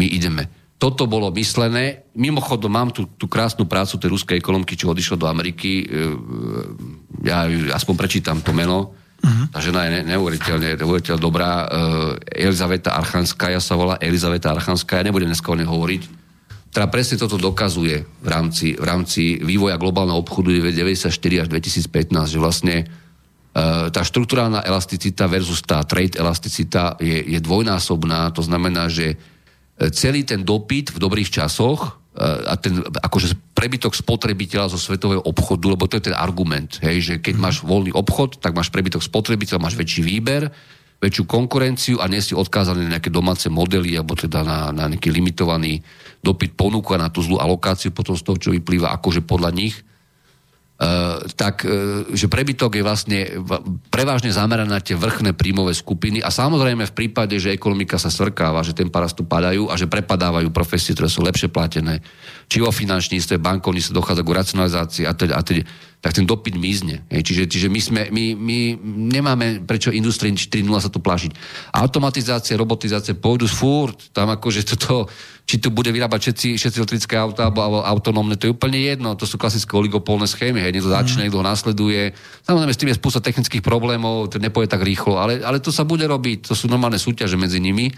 my 0.00 0.08
ideme. 0.08 0.48
Toto 0.82 1.06
bolo 1.06 1.30
myslené. 1.38 2.10
Mimochodom, 2.18 2.66
mám 2.66 2.90
tu, 2.90 3.06
tú 3.14 3.30
krásnu 3.30 3.70
prácu 3.70 4.02
tej 4.02 4.10
ruskej 4.18 4.34
ekonomky, 4.42 4.74
čo 4.74 4.90
odišlo 4.90 5.14
do 5.14 5.30
Ameriky. 5.30 5.70
E, 5.78 5.84
e, 5.86 7.30
Ja 7.30 7.46
aspoň 7.46 7.94
prečítam 7.94 8.42
to 8.42 8.50
meno. 8.50 8.90
Uh-huh. 9.22 9.46
Tá 9.54 9.62
žena 9.62 9.86
je 9.86 10.02
ne, 10.02 10.10
neuveriteľne, 10.10 10.74
neuveriteľne 10.74 11.22
dobrá. 11.22 11.70
E, 11.70 12.50
Elizaveta 12.50 12.98
Archanskaja 12.98 13.62
sa 13.62 13.78
volá. 13.78 13.94
Elizaveta 14.02 14.50
Archanskaja. 14.50 15.06
Nebudem 15.06 15.30
dneska 15.30 15.54
o 15.54 15.54
nej 15.54 15.70
hovoriť. 15.70 16.02
Teda 16.74 16.90
presne 16.90 17.14
toto 17.14 17.38
dokazuje 17.38 18.02
v 18.02 18.26
rámci, 18.26 18.74
v 18.74 18.82
rámci 18.82 19.38
vývoja 19.38 19.78
globálneho 19.78 20.18
obchodu 20.18 20.50
1994 20.50 21.42
až 21.46 21.48
2015, 22.26 22.34
že 22.34 22.38
vlastne 22.42 22.76
tá 23.92 24.00
štruktúrálna 24.00 24.64
elasticita 24.64 25.28
versus 25.28 25.60
tá 25.60 25.84
trade 25.84 26.16
elasticita 26.16 26.96
je, 26.96 27.36
je 27.36 27.38
dvojnásobná, 27.44 28.32
to 28.32 28.40
znamená, 28.40 28.88
že 28.88 29.20
celý 29.90 30.22
ten 30.22 30.46
dopyt 30.46 30.94
v 30.94 30.98
dobrých 31.02 31.32
časoch 31.32 31.80
uh, 32.14 32.52
a 32.52 32.54
ten 32.54 32.78
akože 32.78 33.56
prebytok 33.56 33.96
spotrebiteľa 33.96 34.70
zo 34.70 34.78
svetového 34.78 35.24
obchodu, 35.24 35.74
lebo 35.74 35.90
to 35.90 35.98
je 35.98 36.12
ten 36.12 36.16
argument, 36.16 36.78
hej, 36.84 36.98
že 37.02 37.14
keď 37.18 37.34
máš 37.40 37.56
voľný 37.66 37.90
obchod, 37.96 38.38
tak 38.38 38.54
máš 38.54 38.70
prebytok 38.70 39.02
spotrebiteľa, 39.02 39.64
máš 39.64 39.78
väčší 39.78 40.02
výber, 40.04 40.50
väčšiu 41.02 41.26
konkurenciu 41.26 41.96
a 41.98 42.06
nie 42.06 42.22
si 42.22 42.30
odkázaný 42.30 42.86
na 42.86 42.98
nejaké 42.98 43.10
domáce 43.10 43.50
modely 43.50 43.98
alebo 43.98 44.14
teda 44.14 44.46
na, 44.46 44.70
na 44.70 44.86
nejaký 44.86 45.10
limitovaný 45.10 45.82
dopyt 46.22 46.54
ponuku 46.54 46.94
a 46.94 47.02
na 47.02 47.10
tú 47.10 47.26
zlú 47.26 47.42
alokáciu 47.42 47.90
potom 47.90 48.14
z 48.14 48.22
toho, 48.22 48.38
čo 48.38 48.54
vyplýva 48.54 48.94
akože 48.94 49.26
podľa 49.26 49.50
nich 49.50 49.74
tak, 51.38 51.62
uh, 51.62 52.10
že 52.10 52.26
prebytok 52.26 52.74
je 52.74 52.82
vlastne 52.82 53.18
prevažne 53.86 54.34
zameraný 54.34 54.70
na 54.72 54.82
tie 54.82 54.98
vrchné 54.98 55.30
príjmové 55.36 55.78
skupiny 55.78 56.18
a 56.18 56.32
samozrejme 56.32 56.82
v 56.90 56.96
prípade, 56.96 57.38
že 57.38 57.54
ekonomika 57.54 58.02
sa 58.02 58.10
svrkáva, 58.10 58.66
že 58.66 58.74
tempa 58.74 58.98
rastu 58.98 59.22
padajú 59.22 59.70
a 59.70 59.78
že 59.78 59.86
prepadávajú 59.86 60.50
profesie, 60.50 60.96
ktoré 60.96 61.06
sú 61.06 61.22
lepšie 61.22 61.54
platené, 61.54 62.02
či 62.50 62.58
vo 62.58 62.74
finančníctve, 62.74 63.38
bankovníctve 63.38 63.94
dochádza 63.94 64.22
k 64.26 64.34
racionalizácii 64.34 65.04
a 65.06 65.12
teda, 65.14 65.34
a 65.38 65.42
teda, 65.46 65.62
tak 66.02 66.18
ten 66.18 66.26
dopyt 66.26 66.58
mizne. 66.58 67.06
Čiže, 67.06 67.46
čiže 67.46 67.68
my, 67.70 67.80
sme, 67.80 68.02
my, 68.10 68.34
my 68.34 68.58
nemáme 69.14 69.62
prečo 69.62 69.94
Industrie 69.94 70.34
4.0 70.34 70.66
sa 70.82 70.90
tu 70.90 70.98
plašiť. 70.98 71.30
Automatizácia, 71.78 72.58
robotizácia 72.58 73.14
pôjdu 73.14 73.46
furt, 73.46 74.10
tam 74.10 74.34
akože 74.34 74.66
toto, 74.66 75.06
či 75.52 75.60
tu 75.60 75.68
bude 75.68 75.92
vyrábať 75.92 76.32
všetci, 76.32 76.48
všetci 76.56 76.78
elektrické 76.80 77.20
auta 77.20 77.52
alebo, 77.52 77.84
autonómne, 77.84 78.40
to 78.40 78.48
je 78.48 78.56
úplne 78.56 78.80
jedno, 78.80 79.12
to 79.12 79.28
sú 79.28 79.36
klasické 79.36 79.76
oligopolné 79.76 80.24
schémy, 80.24 80.64
hej, 80.64 80.72
niekto 80.72 80.88
začne, 80.88 81.28
niekto 81.28 81.44
ho 81.44 81.44
nasleduje. 81.44 82.16
Samozrejme, 82.48 82.72
s 82.72 82.80
tým 82.80 82.88
je 82.88 82.96
spústa 82.96 83.20
technických 83.20 83.60
problémov, 83.60 84.32
to 84.32 84.40
nepôjde 84.40 84.72
tak 84.72 84.80
rýchlo, 84.80 85.20
ale, 85.20 85.44
ale 85.44 85.60
to 85.60 85.68
sa 85.68 85.84
bude 85.84 86.08
robiť, 86.08 86.48
to 86.48 86.56
sú 86.56 86.72
normálne 86.72 86.96
súťaže 86.96 87.36
medzi 87.36 87.60
nimi. 87.60 87.92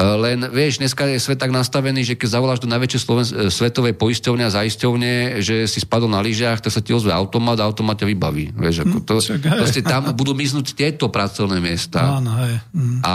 E, 0.00 0.04
Len, 0.16 0.40
vieš, 0.48 0.80
dneska 0.80 1.04
je 1.04 1.20
svet 1.20 1.36
tak 1.36 1.52
nastavený, 1.52 2.00
že 2.00 2.16
keď 2.16 2.40
zavoláš 2.40 2.64
do 2.64 2.72
najväčšej 2.72 3.00
Sloven- 3.04 3.28
e, 3.28 3.52
svetovej 3.52 3.94
poisťovne 4.00 4.48
a 4.48 4.50
zaisťovne, 4.50 5.44
že 5.44 5.68
si 5.68 5.78
spadol 5.84 6.08
na 6.08 6.24
lyžiach, 6.24 6.64
tak 6.64 6.72
sa 6.72 6.80
ti 6.80 6.96
ozve 6.96 7.12
automat 7.12 7.60
a 7.60 7.68
automat 7.68 8.00
ťa 8.00 8.06
vybaví. 8.08 8.56
Vieš, 8.56 8.88
ako 8.88 8.96
to, 9.04 9.14
však 9.20 9.44
hej. 9.44 9.60
proste 9.60 9.82
tam 9.84 10.08
budú 10.16 10.32
miznúť 10.32 10.72
tieto 10.72 11.12
pracovné 11.12 11.60
miesta. 11.60 12.16
Áno, 12.16 12.32
hej. 12.40 12.64
Mm. 12.72 13.04
A 13.04 13.14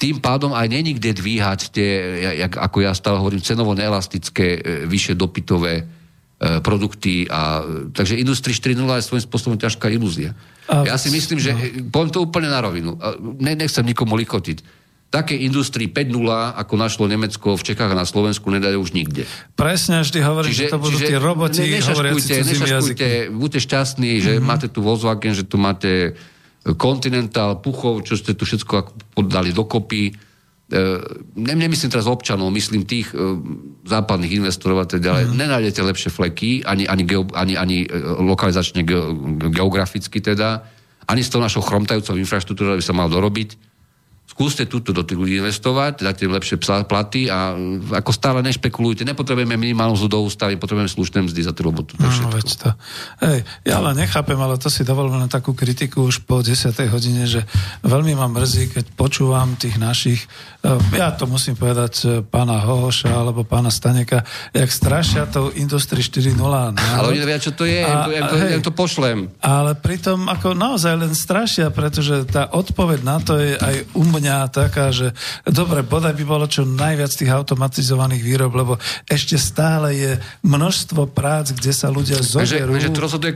tým 0.00 0.16
pádom 0.24 0.56
aj 0.56 0.66
není 0.72 0.96
kde 0.96 1.12
dvíhať 1.12 1.60
tie, 1.68 1.90
jak, 2.40 2.56
ako 2.56 2.76
ja 2.80 2.96
stále 2.96 3.20
hovorím, 3.20 3.44
cenovo 3.44 3.76
neelastické, 3.76 4.46
e, 4.56 4.60
vyššie 4.88 5.14
dopytové 5.20 6.00
produkty. 6.42 7.22
A, 7.30 7.62
takže 7.94 8.18
Industry 8.18 8.50
4.0 8.50 8.82
je 8.98 9.06
svojím 9.06 9.24
spôsobom 9.30 9.54
ťažká 9.54 9.86
ilúzia. 9.94 10.34
A- 10.66 10.82
ja 10.82 10.98
si 10.98 11.14
myslím, 11.14 11.38
že 11.38 11.54
no. 11.54 11.86
poviem 11.94 12.10
to 12.10 12.18
úplne 12.18 12.50
na 12.50 12.58
rovinu. 12.58 12.98
Ne, 13.38 13.54
nechcem 13.54 13.86
nikomu 13.86 14.18
lichotiť. 14.18 14.81
Také 15.12 15.36
Industry 15.36 15.92
5.0, 15.92 16.24
ako 16.56 16.74
našlo 16.80 17.04
Nemecko 17.04 17.52
v 17.52 17.62
Čechách 17.68 17.92
a 17.92 17.96
na 18.00 18.08
Slovensku, 18.08 18.48
nedajú 18.48 18.80
už 18.80 18.96
nikde. 18.96 19.28
Presne, 19.52 20.00
vždy 20.00 20.24
hovorím, 20.24 20.56
že 20.56 20.72
to 20.72 20.80
budú 20.80 20.96
tí 20.96 21.12
roboti 21.12 21.68
ne- 21.68 21.84
hovoriaci 21.84 22.40
nešaškujte, 22.40 23.04
jazykmi. 23.04 23.36
buďte 23.36 23.60
šťastní, 23.60 24.10
že 24.24 24.32
mm-hmm. 24.40 24.48
máte 24.48 24.72
tu 24.72 24.80
Volkswagen, 24.80 25.36
že 25.36 25.44
tu 25.44 25.60
máte 25.60 26.16
Continental, 26.64 27.60
Puchov, 27.60 28.08
čo 28.08 28.16
ste 28.16 28.32
tu 28.32 28.48
všetko 28.48 29.12
podali 29.12 29.52
dokopy. 29.52 30.08
E, 30.08 30.12
ne, 31.36 31.54
nemyslím 31.60 31.92
teraz 31.92 32.08
občanov, 32.08 32.48
myslím 32.54 32.88
tých 32.88 33.12
e, 33.12 33.36
západných 33.84 34.40
investorov 34.40 34.80
a 34.80 34.88
tak 34.88 35.04
ďalej. 35.04 35.28
Mm. 35.28 35.32
Nenájdete 35.36 35.84
lepšie 35.92 36.08
fleky, 36.08 36.64
ani, 36.64 36.88
ani, 36.88 37.04
geo, 37.04 37.28
ani, 37.36 37.58
ani 37.58 37.84
e, 37.84 38.00
lokalizačne 38.16 38.80
ge, 38.86 38.96
geograficky 39.52 40.24
teda, 40.24 40.64
ani 41.04 41.20
s 41.20 41.28
tou 41.28 41.42
našou 41.42 41.60
chromtajúcou 41.60 42.16
infraštruktúrou 42.16 42.80
by 42.80 42.84
sa 42.86 42.96
mal 42.96 43.12
dorobiť. 43.12 43.71
Skúste 44.32 44.64
túto 44.64 44.96
do 44.96 45.04
tých 45.04 45.20
ľudí 45.20 45.36
investovať, 45.44 46.08
dáte 46.08 46.24
im 46.24 46.32
lepšie 46.32 46.56
platy 46.88 47.28
a 47.28 47.52
mm, 47.52 47.92
ako 47.92 48.10
stále 48.16 48.40
nešpekulujte. 48.40 49.04
Nepotrebujeme 49.04 49.60
minimálnu 49.60 49.92
mzdu 49.92 50.08
do 50.08 50.24
ústavy, 50.24 50.56
potrebujeme 50.56 50.88
slušné 50.88 51.28
mzdy 51.28 51.40
za 51.44 51.52
tú 51.52 51.68
robotu. 51.68 52.00
To 52.00 52.08
No, 52.08 52.32
veď 52.32 52.48
to. 52.56 52.70
Hej, 53.20 53.44
ja 53.68 53.76
ale 53.76 53.92
nechápem, 53.92 54.40
ale 54.40 54.56
to 54.56 54.72
si 54.72 54.88
dovolím 54.88 55.20
len 55.20 55.28
takú 55.28 55.52
kritiku 55.52 56.08
už 56.08 56.24
po 56.24 56.40
10. 56.40 56.72
hodine, 56.88 57.28
že 57.28 57.44
veľmi 57.84 58.16
ma 58.16 58.24
mrzí, 58.24 58.72
keď 58.72 58.84
počúvam 58.96 59.52
tých 59.60 59.76
našich, 59.76 60.24
eh, 60.64 60.80
ja 60.96 61.12
to 61.12 61.28
musím 61.28 61.52
povedať, 61.52 61.92
eh, 62.00 62.08
pána 62.24 62.56
Hohoša 62.64 63.12
alebo 63.12 63.44
pána 63.44 63.68
Staneka, 63.68 64.24
jak 64.56 64.72
strašia 64.72 65.28
tou 65.28 65.52
Industry 65.52 66.00
4.0. 66.00 66.72
Ale 66.72 66.72
národ. 66.72 67.12
oni 67.12 67.20
nevia, 67.20 67.36
čo 67.36 67.52
to 67.52 67.68
je, 67.68 67.84
A- 67.84 68.08
ja, 68.08 68.22
to, 68.32 68.36
hej. 68.40 68.50
ja 68.56 68.58
to 68.64 68.72
pošlem. 68.72 69.28
Ale 69.44 69.76
pritom 69.76 70.32
ako 70.32 70.56
naozaj 70.56 70.94
len 70.96 71.12
strašia, 71.12 71.68
pretože 71.68 72.24
tá 72.30 72.48
odpoveď 72.48 73.00
na 73.04 73.18
to 73.20 73.36
je 73.36 73.60
aj 73.60 73.74
u 73.92 74.02
mňa 74.22 74.36
taká, 74.48 74.88
že 74.88 75.10
dobre, 75.44 75.82
bodaj 75.82 76.14
by 76.14 76.24
bolo 76.24 76.46
čo 76.46 76.62
najviac 76.62 77.10
tých 77.10 77.26
automatizovaných 77.28 78.20
výrob, 78.20 78.52
lebo 78.52 78.78
ešte 79.04 79.34
stále 79.34 79.88
je 79.92 80.12
množstvo 80.42 81.06
prác, 81.08 81.50
kde 81.50 81.70
sa 81.70 81.88
ľudia 81.88 82.16
Takže, 82.16 82.62
zoberú. 82.62 82.78
že 82.78 82.88
to 82.88 83.02
rozhoduje 83.02 83.32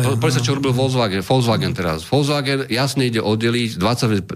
Po- 0.00 0.16
Poď 0.16 0.30
sa, 0.30 0.40
no. 0.40 0.44
čo 0.44 0.52
robil 0.54 0.70
Volkswagen. 0.72 1.20
Volkswagen 1.20 1.72
teraz. 1.72 2.04
Volkswagen 2.04 2.64
jasne 2.68 3.02
ide 3.04 3.18
oddeliť 3.18 3.76
22-25% 3.76 4.30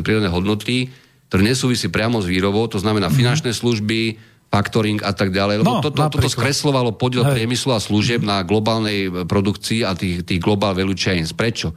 prírodnej 0.00 0.28
hodnoty, 0.28 0.90
ktoré 1.26 1.42
nesúvisí 1.44 1.88
priamo 1.88 2.18
s 2.18 2.26
výrobou, 2.26 2.66
to 2.66 2.76
znamená 2.76 3.08
finančné 3.08 3.50
služby, 3.50 4.18
faktoring 4.46 5.00
a 5.00 5.10
tak 5.10 5.30
ďalej. 5.30 5.54
Lebo 5.60 5.66
Mhm. 5.68 5.76
No, 5.76 5.82
toto, 5.82 5.98
toto 5.98 6.18
napríklad. 6.20 6.30
skreslovalo 6.32 6.90
podiel 6.92 7.24
Hej. 7.24 7.32
priemyslu 7.36 7.70
a 7.70 7.80
služieb 7.80 8.22
na 8.22 8.38
globálnej 8.40 8.98
produkcii 9.24 9.82
a 9.82 9.92
tých, 9.92 10.22
tých 10.22 10.38
global 10.38 10.72
value 10.72 10.94
chains. 10.94 11.32
Prečo? 11.32 11.74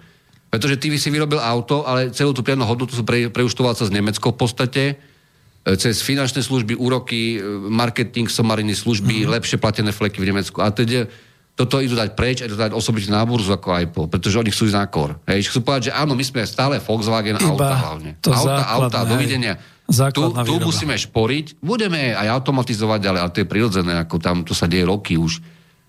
Pretože 0.48 0.80
ty 0.80 0.88
by 0.88 0.98
si 0.98 1.11
vyrobil 1.11 1.43
auto, 1.43 1.84
ale 1.84 2.09
celú 2.16 2.32
tú 2.32 2.40
priadnu 2.40 2.64
hodnotu 2.64 2.95
sú 2.95 3.03
pre, 3.03 3.27
preuštoval 3.27 3.76
sa 3.76 3.84
z 3.84 3.92
Nemecko 3.92 4.32
v 4.32 4.38
podstate, 4.40 4.84
e, 4.95 5.76
cez 5.76 6.00
finančné 6.00 6.40
služby, 6.40 6.80
úroky, 6.80 7.38
e, 7.38 7.40
marketing, 7.67 8.32
somariny 8.32 8.72
služby, 8.72 9.27
mm-hmm. 9.27 9.34
lepšie 9.35 9.58
platené 9.59 9.92
fleky 9.92 10.24
v 10.24 10.32
Nemecku. 10.32 10.64
A 10.64 10.72
teda 10.72 11.11
toto 11.58 11.82
idú 11.82 11.98
dať 11.98 12.14
preč 12.14 12.38
a 12.40 12.48
idú 12.48 12.53
dať 12.53 12.69
osobite 12.69 13.09
na 13.09 13.26
burzu 13.26 13.50
ako 13.50 13.82
Apple, 13.82 14.08
pretože 14.14 14.38
oni 14.38 14.53
chcú 14.53 14.69
ísť 14.69 14.77
na 14.77 14.85
kor. 14.85 15.17
Hej, 15.26 15.50
chcú 15.50 15.66
povedať, 15.66 15.90
že 15.90 15.92
áno, 15.98 16.14
my 16.14 16.22
sme 16.22 16.45
stále 16.45 16.77
Volkswagen 16.77 17.42
Iba 17.42 17.50
auta 17.50 17.76
hlavne. 17.82 18.11
to 18.22 18.30
auta, 18.30 18.61
základné, 18.61 18.85
auta, 18.85 19.00
hej. 19.01 19.09
dovidenia. 19.09 19.53
Tu, 19.88 20.22
tu 20.22 20.53
výroba. 20.53 20.67
musíme 20.69 20.93
šporiť, 20.93 21.58
budeme 21.64 22.14
aj 22.14 22.27
automatizovať, 22.30 23.01
ale, 23.09 23.17
ale 23.26 23.32
to 23.34 23.42
je 23.42 23.48
prirodzené, 23.50 23.98
ako 23.98 24.16
tam 24.22 24.45
to 24.45 24.53
sa 24.53 24.69
deje 24.69 24.85
roky 24.85 25.17
už. 25.17 25.42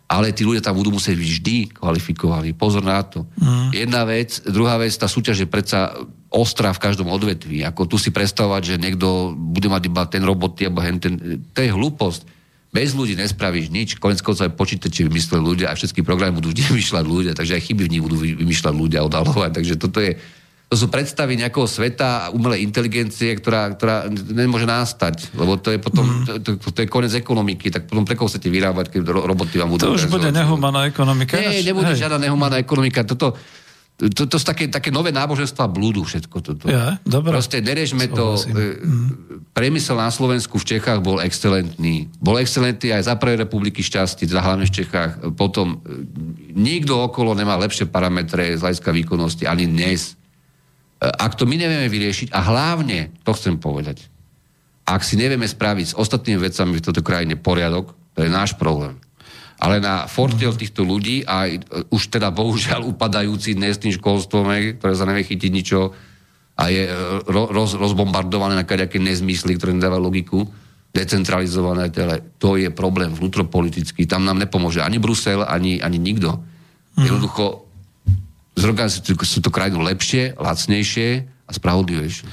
Ale 0.09 0.33
tí 0.33 0.41
ľudia 0.41 0.65
tam 0.65 0.81
budú 0.81 0.97
musieť 0.97 1.21
byť 1.21 1.29
vždy 1.37 1.57
kvalifikovaní. 1.77 2.57
Pozor 2.57 2.81
na 2.81 3.05
to. 3.05 3.29
Mm. 3.37 3.69
Jedna 3.77 4.03
vec, 4.09 4.41
druhá 4.49 4.81
vec, 4.81 4.97
tá 4.97 5.05
súťaž 5.05 5.45
je 5.45 5.49
predsa 5.49 5.93
ostrá 6.33 6.73
v 6.73 6.81
každom 6.81 7.13
odvetví. 7.13 7.61
Ako 7.65 7.85
tu 7.85 8.01
si 8.01 8.09
predstavovať, 8.09 8.77
že 8.77 8.81
niekto 8.81 9.37
bude 9.37 9.69
mať 9.69 9.83
iba 9.89 10.09
ten 10.09 10.25
robot 10.25 10.61
alebo 10.65 10.81
hen 10.81 10.97
ten, 11.01 11.45
to 11.53 11.59
je 11.61 11.73
hlúposť. 11.73 12.25
Bez 12.69 12.93
ľudí 12.93 13.17
nespravíš 13.17 13.73
nič, 13.73 13.89
konec 13.97 14.21
koncov 14.21 14.45
aj 14.45 14.53
počítače 14.53 15.09
vymysleli 15.09 15.41
ľudia 15.41 15.73
a 15.73 15.77
všetky 15.77 16.05
programy 16.05 16.37
budú 16.37 16.53
vždy 16.53 16.63
vymýšľať 16.73 17.05
ľudia, 17.05 17.33
takže 17.33 17.57
aj 17.57 17.63
chyby 17.65 17.83
v 17.89 17.93
nich 17.97 18.05
budú 18.05 18.17
vy- 18.21 18.37
vymýšľať 18.37 18.75
ľudia, 18.77 19.05
odhalovať. 19.09 19.51
Takže 19.57 19.75
toto 19.81 20.05
je, 20.05 20.21
to 20.69 20.77
sú 20.77 20.93
predstavy 20.93 21.41
nejakého 21.41 21.65
sveta 21.65 22.09
a 22.09 22.25
umelej 22.29 22.61
inteligencie, 22.61 23.33
ktorá, 23.41 23.73
ktorá 23.73 24.05
nemôže 24.13 24.69
nastať, 24.69 25.33
lebo 25.33 25.57
to 25.57 25.73
je 25.73 25.81
potom, 25.81 26.05
mm. 26.05 26.25
to, 26.29 26.33
to, 26.45 26.51
to 26.61 26.79
je 26.85 26.89
konec 26.93 27.09
ekonomiky, 27.17 27.73
tak 27.73 27.89
potom 27.89 28.05
pre 28.05 28.13
koho 28.13 28.29
chcete 28.29 28.53
vyrábať, 28.53 28.93
keď 28.93 29.01
ro, 29.09 29.25
roboty 29.25 29.57
vám 29.57 29.73
budú... 29.73 29.89
To 29.89 29.97
už 29.97 30.13
bude 30.13 30.29
nehumaná 30.29 30.85
ekonomika. 30.85 31.41
Nie, 31.41 31.65
nebude 31.65 31.97
hej. 31.97 32.05
žiadna 32.05 32.21
nehumánna 32.21 32.61
ekonomika. 32.61 33.01
Toto, 33.01 33.33
to, 33.97 34.29
to 34.29 34.37
sú 34.37 34.45
také, 34.45 34.69
také 34.69 34.93
nové 34.93 35.09
náboženstva 35.09 35.73
blúdu 35.73 36.05
všetko 36.05 36.37
toto. 36.45 36.69
Ja, 36.69 37.01
dobre. 37.01 37.33
Proste 37.33 37.65
nerežme 37.65 38.05
to. 38.13 38.37
E, 38.37 38.77
Priemysel 39.57 39.97
na 39.97 40.13
Slovensku 40.13 40.61
v 40.61 40.69
Čechách 40.77 41.01
bol 41.01 41.25
excelentný. 41.25 42.13
Bol 42.21 42.45
excelentný 42.45 42.93
aj 42.93 43.09
za 43.09 43.17
prvej 43.17 43.49
republiky 43.49 43.81
šťastí, 43.81 44.29
teda 44.29 44.45
hlavne 44.45 44.69
v 44.69 44.75
Čechách. 44.85 45.33
Potom 45.33 45.81
e, 45.81 46.05
nikto 46.53 47.09
okolo 47.09 47.33
nemá 47.33 47.57
lepšie 47.57 47.89
parametre 47.89 48.53
z 48.53 48.61
hľadiska 48.61 48.93
výkonnosti, 48.93 49.49
ani 49.49 49.65
dnes. 49.65 50.18
E, 50.99 51.07
Ak 51.07 51.39
to 51.39 51.47
my 51.47 51.55
nevieme 51.55 51.87
vyriešiť, 51.87 52.35
a 52.35 52.41
hlavne, 52.43 53.15
to 53.23 53.31
chcem 53.35 53.59
povedať, 53.59 54.11
ak 54.89 55.05
si 55.05 55.21
nevieme 55.21 55.45
spraviť 55.45 55.87
s 55.93 55.99
ostatnými 55.99 56.41
vecami 56.41 56.81
v 56.81 56.85
tejto 56.85 57.05
krajine 57.05 57.37
poriadok, 57.37 57.93
to 58.17 58.25
je 58.25 58.31
náš 58.33 58.57
problém. 58.57 58.97
Ale 59.59 59.83
na 59.83 60.07
fortiel 60.07 60.55
týchto 60.55 60.87
ľudí, 60.87 61.27
a 61.27 61.51
už 61.91 62.03
teda 62.15 62.31
bohužiaľ 62.31 62.87
upadajúci 62.95 63.59
dnes 63.59 63.77
tým 63.77 63.91
školstvom, 63.91 64.79
ktoré 64.79 64.95
sa 64.95 65.07
nevie 65.07 65.27
chytiť 65.27 65.51
ničo, 65.51 65.93
a 66.59 66.63
je 66.75 66.91
e, 66.91 66.93
ro, 67.31 67.47
roz, 67.53 67.79
rozbombardované 67.79 68.59
na 68.59 68.67
nejaké 68.67 68.99
nezmysly, 68.99 69.55
ktoré 69.55 69.77
nedávajú 69.79 70.03
logiku, 70.03 70.43
decentralizované, 70.91 71.93
teda, 71.93 72.19
to 72.41 72.59
je 72.59 72.73
problém 72.73 73.13
vnútropolitický. 73.13 74.09
Tam 74.09 74.25
nám 74.25 74.41
nepomôže 74.41 74.83
ani 74.83 74.99
Brusel, 74.99 75.45
ani, 75.47 75.79
ani 75.79 76.01
nikto. 76.01 76.43
Mhm. 76.99 77.05
Jednoducho 77.07 77.68
zorganizujú 78.59 79.15
sú 79.23 79.39
to 79.41 79.55
krajinu 79.55 79.81
lepšie, 79.87 80.35
lacnejšie 80.37 81.09
a 81.47 81.51
spravodlivejšie. 81.55 82.27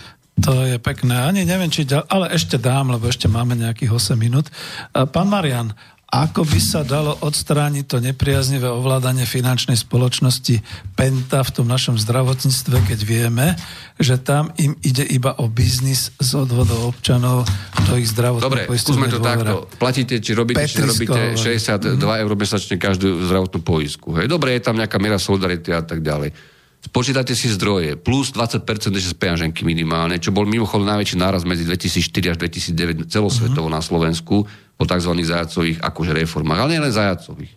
To 0.43 0.67
je 0.67 0.75
pekné. 0.83 1.15
Ani 1.15 1.47
neviem, 1.47 1.71
či 1.71 1.87
ďal... 1.87 2.03
ale 2.11 2.35
ešte 2.35 2.59
dám, 2.59 2.91
lebo 2.91 3.07
ešte 3.07 3.31
máme 3.31 3.55
nejakých 3.55 3.87
8 3.87 4.19
minút. 4.19 4.51
E, 4.51 5.07
Pán 5.07 5.31
Marian, 5.31 5.71
ako 6.15 6.47
by 6.47 6.59
sa 6.63 6.87
dalo 6.87 7.11
odstrániť 7.19 7.83
to 7.83 7.99
nepriaznivé 7.99 8.71
ovládanie 8.71 9.27
finančnej 9.27 9.75
spoločnosti 9.75 10.63
Penta 10.95 11.43
v 11.43 11.51
tom 11.51 11.67
našom 11.67 11.99
zdravotníctve, 11.99 12.75
keď 12.87 12.99
vieme, 13.03 13.59
že 13.99 14.15
tam 14.15 14.47
im 14.55 14.79
ide 14.79 15.03
iba 15.03 15.35
o 15.35 15.51
biznis 15.51 16.15
z 16.15 16.29
odvodov 16.39 16.95
občanov 16.95 17.43
do 17.83 17.99
ich 17.99 18.07
zdravotnej 18.07 18.47
Dobre, 18.47 18.79
skúsme 18.79 19.11
to 19.11 19.19
takto. 19.19 19.67
Platíte, 19.75 20.23
či 20.23 20.31
robíte, 20.31 20.63
či 20.63 20.79
hovorím. 20.87 21.35
62 21.35 21.99
eur 21.99 22.31
mesačne 22.39 22.79
každú 22.79 23.27
zdravotnú 23.27 23.59
poistku. 23.59 24.15
Hej. 24.15 24.31
Dobre, 24.31 24.55
je 24.55 24.63
tam 24.63 24.79
nejaká 24.79 24.95
miera 24.95 25.19
solidarity 25.19 25.75
a 25.75 25.83
tak 25.83 25.99
ďalej. 25.99 26.31
Spočítate 26.85 27.33
si 27.33 27.49
zdroje, 27.49 27.97
plus 27.97 28.29
20% 28.29 28.61
ešte 28.93 29.09
z 29.11 29.17
peňaženky 29.17 29.65
minimálne, 29.65 30.21
čo 30.21 30.29
bol 30.29 30.45
mimochodom 30.45 30.85
najväčší 30.85 31.17
náraz 31.17 31.41
medzi 31.41 31.65
2004 31.65 32.37
až 32.37 32.37
2009 32.37 33.09
celosvetovo 33.09 33.67
na 33.73 33.81
Slovensku 33.81 34.45
po 34.75 34.83
tzv. 34.83 35.11
zajacových 35.15 35.79
akože 35.79 36.11
reformách, 36.11 36.59
ale 36.59 36.71
nie 36.75 36.83
len 36.83 36.93
zajacových. 36.93 37.53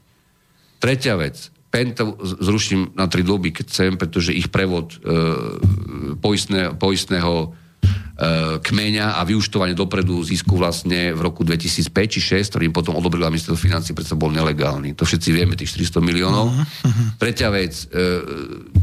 Tretia 0.79 1.19
vec. 1.19 1.51
Penta 1.69 2.07
zruším 2.23 2.97
na 2.97 3.11
tri 3.11 3.21
doby, 3.21 3.53
keď 3.53 3.65
chcem, 3.69 3.93
pretože 4.01 4.33
ich 4.33 4.49
prevod 4.49 4.97
e, 4.97 4.99
poistné, 6.17 6.73
poistného 6.79 7.35
e, 7.45 7.49
kmeňa 8.63 9.21
a 9.21 9.27
vyuštovanie 9.29 9.77
dopredu 9.77 10.25
zisku 10.25 10.57
vlastne 10.57 11.13
v 11.13 11.21
roku 11.21 11.45
2005 11.45 11.93
či 12.09 12.21
6, 12.41 12.57
ktorým 12.57 12.73
potom 12.73 12.97
odobrila 12.97 13.29
ministerstvo 13.29 13.61
financí, 13.61 13.93
preto 13.93 14.17
bol 14.17 14.33
nelegálny. 14.33 14.97
To 14.97 15.05
všetci 15.05 15.29
vieme, 15.29 15.61
tých 15.61 15.77
400 15.77 16.01
miliónov. 16.01 16.57
Tretia 17.21 17.53
vec. 17.53 17.85
E, 17.93 18.01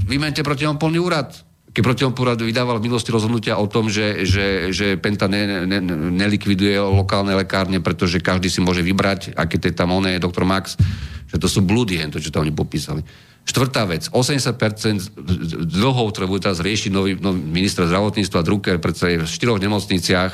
vymente 0.06 0.46
protimonopolný 0.46 1.02
úrad. 1.02 1.34
Keď 1.76 1.84
protimonopolný 1.84 2.24
úrad 2.24 2.40
vydával 2.40 2.80
v 2.80 2.88
minulosti 2.88 3.12
rozhodnutia 3.12 3.60
o 3.60 3.68
tom, 3.68 3.92
že, 3.92 4.24
že, 4.24 4.72
že 4.72 4.96
Penta 4.96 5.28
ne, 5.28 5.68
ne, 5.68 5.84
nelikviduje 6.16 6.80
lokálne 6.80 7.36
lekárne, 7.36 7.84
pretože 7.84 8.24
každý 8.24 8.48
si 8.48 8.64
môže 8.64 8.80
vybrať, 8.80 9.36
aké 9.36 9.60
to 9.60 9.68
je 9.68 9.76
tam 9.76 9.92
oné, 9.92 10.16
doktor 10.16 10.48
Max, 10.48 10.80
že 11.28 11.36
to 11.36 11.52
sú 11.52 11.68
blúdy, 11.68 12.00
to, 12.08 12.24
čo 12.24 12.32
tam 12.32 12.48
oni 12.48 12.56
popísali. 12.56 13.04
Štvrtá 13.44 13.84
vec, 13.92 14.08
80% 14.08 15.20
dlhov, 15.68 16.16
ktoré 16.16 16.26
bude 16.32 16.48
teraz 16.48 16.64
riešiť 16.64 16.90
nový, 16.96 17.20
nový 17.20 17.44
minister 17.44 17.84
zdravotníctva 17.86 18.40
Drucker, 18.40 18.80
pretože 18.80 19.12
je 19.12 19.20
v 19.22 19.28
štyroch 19.28 19.60
nemocniciach, 19.60 20.32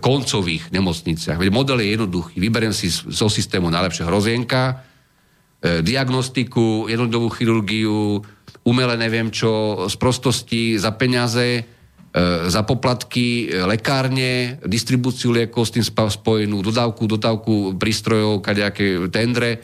koncových 0.00 0.72
nemocniciach. 0.72 1.36
Veď 1.36 1.52
model 1.52 1.84
je 1.84 1.94
jednoduchý. 1.94 2.40
Vyberiem 2.40 2.72
si 2.72 2.88
zo 2.88 3.28
systému 3.28 3.68
najlepšie 3.68 4.08
hrozienka, 4.08 4.82
e, 5.60 5.84
diagnostiku, 5.84 6.88
jednodobú 6.88 7.28
chirurgiu, 7.28 8.24
umelé 8.64 8.96
neviem 8.96 9.28
čo, 9.28 9.84
z 9.86 9.94
prostosti, 10.00 10.80
za 10.80 10.90
peniaze, 10.96 11.60
e, 11.60 11.62
za 12.48 12.64
poplatky, 12.64 13.52
e, 13.52 13.60
lekárne, 13.68 14.58
distribúciu 14.64 15.30
liekov 15.36 15.68
s 15.68 15.74
tým 15.76 15.84
spojenú, 15.84 16.64
dodávku, 16.64 17.04
dodávku 17.04 17.76
prístrojov, 17.76 18.40
kadejaké 18.40 18.96
tendre, 19.12 19.60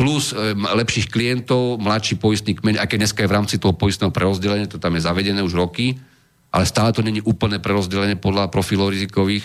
plus 0.00 0.32
e, 0.32 0.56
lepších 0.56 1.12
klientov, 1.12 1.76
mladší 1.76 2.16
poistný 2.16 2.56
kmeň, 2.56 2.80
aké 2.80 2.96
dneska 2.96 3.20
je 3.20 3.28
v 3.28 3.36
rámci 3.36 3.60
toho 3.60 3.76
poistného 3.76 4.08
prerozdelenia, 4.08 4.72
to 4.72 4.80
tam 4.80 4.96
je 4.96 5.04
zavedené 5.04 5.44
už 5.44 5.52
roky, 5.52 6.00
ale 6.48 6.64
stále 6.64 6.96
to 6.96 7.04
není 7.04 7.20
úplné 7.20 7.60
prerozdelenie 7.60 8.16
podľa 8.16 8.48
profilov 8.48 8.90
rizikových 8.90 9.44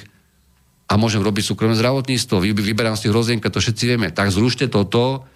a 0.88 0.96
môžem 0.96 1.20
robiť 1.20 1.44
súkromné 1.52 1.76
zdravotníctvo, 1.76 2.40
vy, 2.40 2.50
vyberám 2.56 2.96
si 2.96 3.12
hrozienka, 3.12 3.52
to 3.52 3.60
všetci 3.60 3.84
vieme. 3.84 4.08
Tak 4.16 4.32
zrušte 4.32 4.72
toto, 4.72 5.28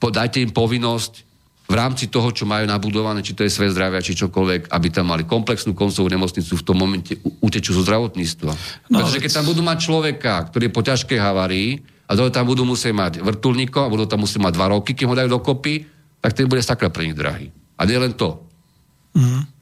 dajte 0.00 0.42
im 0.42 0.50
povinnosť 0.50 1.26
v 1.66 1.74
rámci 1.74 2.06
toho, 2.06 2.30
čo 2.30 2.46
majú 2.46 2.62
nabudované, 2.62 3.26
či 3.26 3.34
to 3.34 3.42
je 3.42 3.50
svet 3.50 3.74
zdravia, 3.74 3.98
či 3.98 4.14
čokoľvek, 4.14 4.70
aby 4.70 4.88
tam 4.90 5.10
mali 5.10 5.26
komplexnú 5.26 5.74
koncovú 5.74 6.06
nemocnicu, 6.06 6.54
v 6.54 6.62
tom 6.62 6.78
momente 6.78 7.18
utečú 7.42 7.74
zo 7.74 7.82
zdravotníctva. 7.82 8.52
No, 8.86 9.02
Pretože 9.02 9.18
keď 9.18 9.30
tam 9.42 9.46
budú 9.50 9.66
mať 9.66 9.78
človeka, 9.82 10.46
ktorý 10.46 10.70
je 10.70 10.72
po 10.74 10.82
ťažkej 10.86 11.18
havárii, 11.18 11.82
a 12.06 12.14
toho 12.14 12.30
tam 12.30 12.46
budú 12.46 12.62
musieť 12.62 12.94
mať 12.94 13.12
vrtulníkov 13.18 13.82
a 13.82 13.90
budú 13.90 14.06
tam 14.06 14.22
musieť 14.22 14.38
mať 14.38 14.54
dva 14.54 14.70
roky, 14.70 14.94
kým 14.94 15.10
ho 15.10 15.18
dajú 15.18 15.26
dokopy, 15.26 15.90
tak 16.22 16.38
ten 16.38 16.46
bude 16.46 16.62
sakra 16.62 16.86
pre 16.86 17.10
nich 17.10 17.18
drahý. 17.18 17.50
A 17.74 17.82
nie 17.82 17.98
len 17.98 18.14
to. 18.14 18.46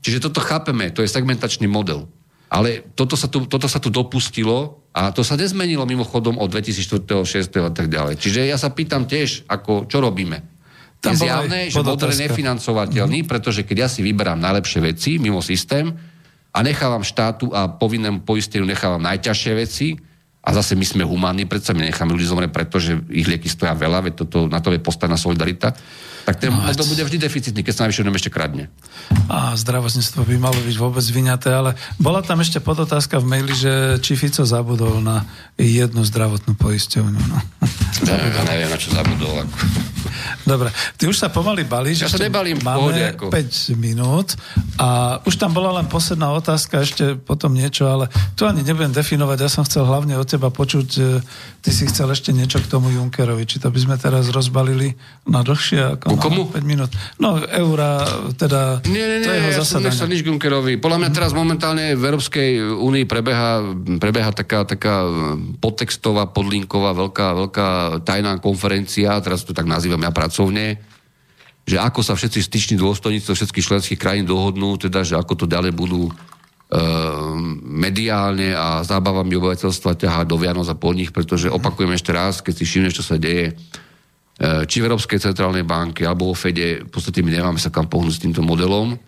Čiže 0.05 0.28
toto 0.28 0.44
chápeme, 0.44 0.92
to 0.92 1.00
je 1.00 1.08
segmentačný 1.08 1.65
model. 1.65 2.05
Ale 2.52 2.84
toto 2.94 3.16
sa, 3.16 3.26
tu, 3.26 3.49
toto 3.49 3.66
sa 3.66 3.81
tu 3.81 3.89
dopustilo 3.89 4.84
a 4.94 5.10
to 5.10 5.26
sa 5.26 5.34
nezmenilo 5.34 5.89
mimochodom 5.89 6.39
od 6.39 6.52
2004. 6.52 7.02
6. 7.02 7.50
a 7.65 7.73
tak 7.73 7.89
ďalej. 7.91 8.20
Čiže 8.20 8.47
ja 8.47 8.60
sa 8.60 8.70
pýtam 8.70 9.08
tiež, 9.08 9.49
ako, 9.49 9.89
čo 9.89 9.99
robíme. 9.99 10.53
Tam 11.05 11.15
zjavné, 11.15 11.68
že 11.68 11.76
model 11.76 12.10
je 12.10 12.24
nefinancovateľný, 12.24 13.28
pretože 13.28 13.60
keď 13.62 13.76
ja 13.84 13.89
si 13.92 14.00
vyberám 14.00 14.41
najlepšie 14.41 14.81
veci 14.81 15.20
mimo 15.20 15.44
systém 15.44 15.92
a 16.50 16.58
nechávam 16.65 17.05
štátu 17.05 17.52
a 17.52 17.68
povinnému 17.68 18.24
poisteniu 18.24 18.65
nechávam 18.65 19.02
najťažšie 19.05 19.52
veci, 19.52 20.00
a 20.44 20.52
zase 20.52 20.76
my 20.76 20.84
sme 20.84 21.08
humánni, 21.08 21.49
predsa 21.49 21.73
my 21.73 21.89
necháme 21.89 22.12
ľudí 22.12 22.28
zomrieť, 22.28 22.52
pretože 22.52 23.00
ich 23.08 23.24
lieky 23.24 23.49
stoja 23.49 23.73
veľa, 23.73 24.05
veď 24.05 24.15
toto, 24.28 24.44
na 24.44 24.60
to 24.60 24.76
je 24.76 24.81
postavená 24.81 25.16
solidarita, 25.16 25.73
tak 26.24 26.41
ten 26.41 26.52
No, 26.52 26.60
model 26.60 26.89
bude 26.89 27.05
vždy 27.05 27.18
deficitný, 27.20 27.60
keď 27.60 27.73
sa 27.73 27.81
najvyššie 27.84 28.08
ešte 28.08 28.33
kradne. 28.33 28.73
A 29.28 29.57
zdravotníctvo 29.57 30.24
by 30.24 30.36
malo 30.41 30.57
byť 30.57 30.76
vôbec 30.76 31.05
vyňaté, 31.05 31.52
ale 31.52 31.76
bola 32.00 32.24
tam 32.24 32.41
ešte 32.41 32.65
podotázka 32.65 33.20
v 33.20 33.28
maili, 33.28 33.52
že 33.52 34.00
či 34.00 34.16
Fico 34.16 34.44
zabudol 34.44 35.05
na 35.05 35.24
jednu 35.60 36.00
zdravotnú 36.05 36.57
poisťovňu. 36.57 37.20
No. 37.28 37.39
Ja 38.08 38.44
neviem, 38.49 38.68
na 38.73 38.81
čo 38.81 38.92
zabudol. 38.92 39.44
Ako. 39.44 39.57
Dobre, 40.44 40.68
ty 40.99 41.09
už 41.09 41.17
sa 41.17 41.28
pomaly 41.33 41.65
balíš. 41.65 42.05
Ja 42.05 42.10
sa 42.12 42.20
nebalím, 42.20 42.60
v 42.60 42.67
Máme 42.67 42.78
pohode, 42.78 43.02
ako. 43.15 43.25
5 43.33 43.75
minút 43.78 44.39
a 44.78 45.18
už 45.25 45.34
tam 45.41 45.55
bola 45.55 45.81
len 45.81 45.86
posledná 45.86 46.31
otázka, 46.34 46.83
ešte 46.84 47.17
potom 47.17 47.55
niečo, 47.55 47.89
ale 47.89 48.10
tu 48.34 48.44
ani 48.44 48.62
nebudem 48.67 48.93
definovať, 48.93 49.39
ja 49.41 49.51
som 49.51 49.62
chcel 49.65 49.86
hlavne 49.86 50.18
od 50.18 50.26
teba 50.26 50.51
počuť, 50.51 50.89
e, 50.99 51.02
ty 51.65 51.70
si 51.70 51.89
chcel 51.89 52.10
ešte 52.12 52.31
niečo 52.34 52.60
k 52.60 52.68
tomu 52.68 52.93
Junckerovi, 52.93 53.49
či 53.49 53.62
to 53.62 53.73
by 53.73 53.81
sme 53.81 53.97
teraz 53.97 54.28
rozbalili 54.28 54.94
na 55.25 55.41
dlhšie 55.41 55.97
ako 55.99 56.07
Ku 56.12 56.17
na 56.17 56.23
komu? 56.23 56.43
5 56.52 56.60
minút. 56.67 56.91
No, 57.17 57.41
eura, 57.41 58.05
teda 58.36 58.84
Nie, 58.84 59.05
nie, 59.09 59.18
to 59.25 59.31
nie, 59.33 59.51
jeho 59.51 59.62
ja 59.62 59.65
som 59.65 59.81
nechcel 59.81 60.10
nič 60.10 60.20
Junckerovi. 60.26 60.76
Podľa 60.76 60.99
mňa 61.01 61.10
teraz 61.10 61.33
momentálne 61.33 61.97
v 61.97 62.02
Európskej 62.02 62.49
únii 62.76 63.05
prebeha, 63.09 63.65
prebeha 63.97 64.31
taká, 64.31 64.68
taká 64.68 65.09
podtextová, 65.59 66.28
podlinková, 66.28 66.93
veľká, 66.93 67.26
veľká 67.47 67.68
tajná 68.05 68.36
konferencia, 68.43 69.17
teraz 69.25 69.47
to 69.49 69.57
tak 69.57 69.65
nazývam 69.65 70.03
ja 70.05 70.12
pracovne, 70.12 70.78
že 71.65 71.81
ako 71.81 72.05
sa 72.05 72.12
všetci 72.12 72.41
styční 72.44 72.76
dôstojníci 72.76 73.33
všetkých 73.33 73.66
členských 73.66 74.00
krajín 74.00 74.28
dohodnú, 74.28 74.76
teda, 74.76 75.00
že 75.00 75.16
ako 75.16 75.44
to 75.44 75.47
ďalej 75.49 75.73
budú 75.73 76.08
e, 76.08 76.12
mediálne 77.65 78.52
a 78.52 78.84
zábavami 78.84 79.33
obyvateľstva 79.33 79.97
ťahať 79.97 80.26
do 80.28 80.36
Vianoc 80.36 80.68
a 80.68 80.76
po 80.76 80.92
nich, 80.92 81.08
pretože 81.08 81.49
opakujem 81.49 81.97
ešte 81.97 82.12
raz, 82.12 82.44
keď 82.44 82.55
si 82.60 82.65
všimneš, 82.68 83.00
čo 83.00 83.05
sa 83.05 83.16
deje, 83.16 83.49
e, 83.49 83.55
či 84.68 84.84
v 84.84 84.92
Európskej 84.92 85.24
centrálnej 85.24 85.65
banke 85.65 86.05
alebo 86.05 86.28
vo 86.28 86.36
Fede, 86.36 86.84
v 86.84 86.91
podstate 86.92 87.24
my 87.24 87.33
nemáme 87.33 87.57
sa 87.57 87.73
kam 87.73 87.89
pohnúť 87.89 88.20
s 88.20 88.23
týmto 88.28 88.44
modelom. 88.44 88.92
E, 88.92 88.99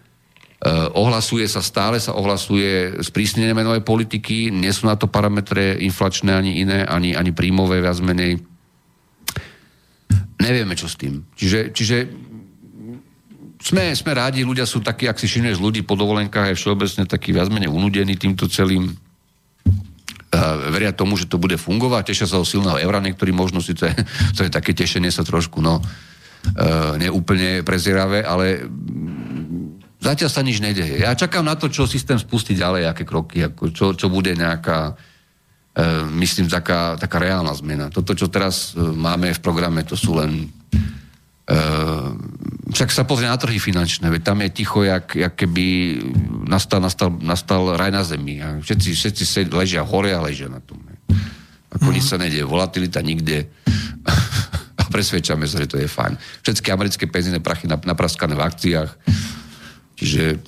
ohlasuje 0.96 1.44
sa, 1.52 1.60
stále 1.60 2.00
sa 2.00 2.16
ohlasuje 2.16 3.04
sprísnenie 3.04 3.52
menovej 3.52 3.84
politiky, 3.84 4.48
nie 4.48 4.72
sú 4.72 4.88
na 4.88 4.96
to 4.96 5.12
parametre 5.12 5.76
inflačné 5.76 6.32
ani 6.32 6.64
iné, 6.64 6.88
ani, 6.88 7.12
ani 7.12 7.36
príjmové 7.36 7.84
viac 7.84 8.00
menej. 8.00 8.55
Nevieme, 10.36 10.76
čo 10.76 10.84
s 10.86 11.00
tým. 11.00 11.24
Čiže, 11.32 11.72
čiže 11.72 11.96
sme, 13.66 13.90
sme 13.96 14.12
rádi, 14.12 14.44
ľudia 14.44 14.68
sú 14.68 14.84
takí, 14.84 15.08
ak 15.08 15.16
si 15.16 15.26
všimneš 15.26 15.58
ľudí 15.58 15.80
po 15.82 15.96
dovolenkách, 15.96 16.52
je 16.52 16.58
všeobecne 16.60 17.08
takí 17.08 17.32
viac 17.32 17.48
menej 17.48 17.72
unudení 17.72 18.14
týmto 18.14 18.46
celým. 18.46 18.94
Uh, 20.26 20.70
veria 20.74 20.92
tomu, 20.92 21.16
že 21.16 21.30
to 21.30 21.40
bude 21.40 21.56
fungovať, 21.56 22.12
tešia 22.12 22.28
sa 22.28 22.36
o 22.36 22.44
silného 22.44 22.76
eura, 22.82 23.00
niektorí 23.00 23.32
možno 23.32 23.64
si 23.64 23.72
to 23.72 23.88
je, 23.88 23.94
to 24.36 24.44
je 24.44 24.50
také 24.52 24.76
tešenie 24.76 25.08
sa 25.08 25.24
trošku, 25.24 25.64
no, 25.64 25.80
uh, 25.80 26.94
neúplne 27.00 27.64
prezieravé, 27.64 28.26
ale 28.26 28.66
zatiaľ 30.02 30.30
sa 30.30 30.44
nič 30.44 30.60
nedeje. 30.60 31.00
Ja 31.00 31.16
čakám 31.16 31.46
na 31.46 31.56
to, 31.56 31.72
čo 31.72 31.88
systém 31.88 32.20
spustí 32.20 32.52
ďalej, 32.52 32.90
aké 32.90 33.02
kroky, 33.08 33.48
ako, 33.48 33.72
čo, 33.72 33.84
čo 33.96 34.12
bude 34.12 34.34
nejaká, 34.36 34.98
myslím, 36.16 36.48
taká, 36.48 36.96
taká 36.96 37.20
reálna 37.20 37.52
zmena. 37.52 37.92
Toto, 37.92 38.16
čo 38.16 38.32
teraz 38.32 38.72
uh, 38.72 38.96
máme 38.96 39.32
v 39.36 39.40
programe, 39.44 39.84
to 39.84 39.96
sú 39.96 40.16
len 40.16 40.48
Uh, 41.46 42.10
však 42.74 42.90
sa 42.90 43.06
pozrie 43.06 43.30
na 43.30 43.38
trhy 43.38 43.62
finančné, 43.62 44.10
veď 44.10 44.22
tam 44.34 44.42
je 44.42 44.50
ticho, 44.50 44.82
jak, 44.82 45.14
jak 45.14 45.30
keby 45.30 45.94
nastal, 46.50 46.82
nastal, 46.82 47.14
nastal 47.22 47.78
raj 47.78 47.94
na 47.94 48.02
zemi. 48.02 48.42
A 48.42 48.58
všetci, 48.58 48.88
všetci 48.90 49.22
se 49.22 49.40
ležia 49.54 49.86
hore 49.86 50.10
a 50.10 50.18
ležia 50.26 50.50
na 50.50 50.58
tom. 50.58 50.82
Ako 51.70 51.94
nič 51.94 52.10
sa 52.10 52.18
nedie, 52.18 52.42
volatilita 52.42 52.98
nikde. 52.98 53.46
a 54.80 54.82
presvedčame 54.90 55.46
sa, 55.46 55.62
že 55.62 55.70
to 55.70 55.78
je 55.78 55.86
fajn. 55.86 56.18
Všetky 56.42 56.74
americké 56.74 57.06
penzíne 57.06 57.38
prachy 57.38 57.70
nap- 57.70 57.86
napraskané 57.86 58.34
v 58.34 58.42
akciách. 58.42 58.90
Čiže 59.96 60.44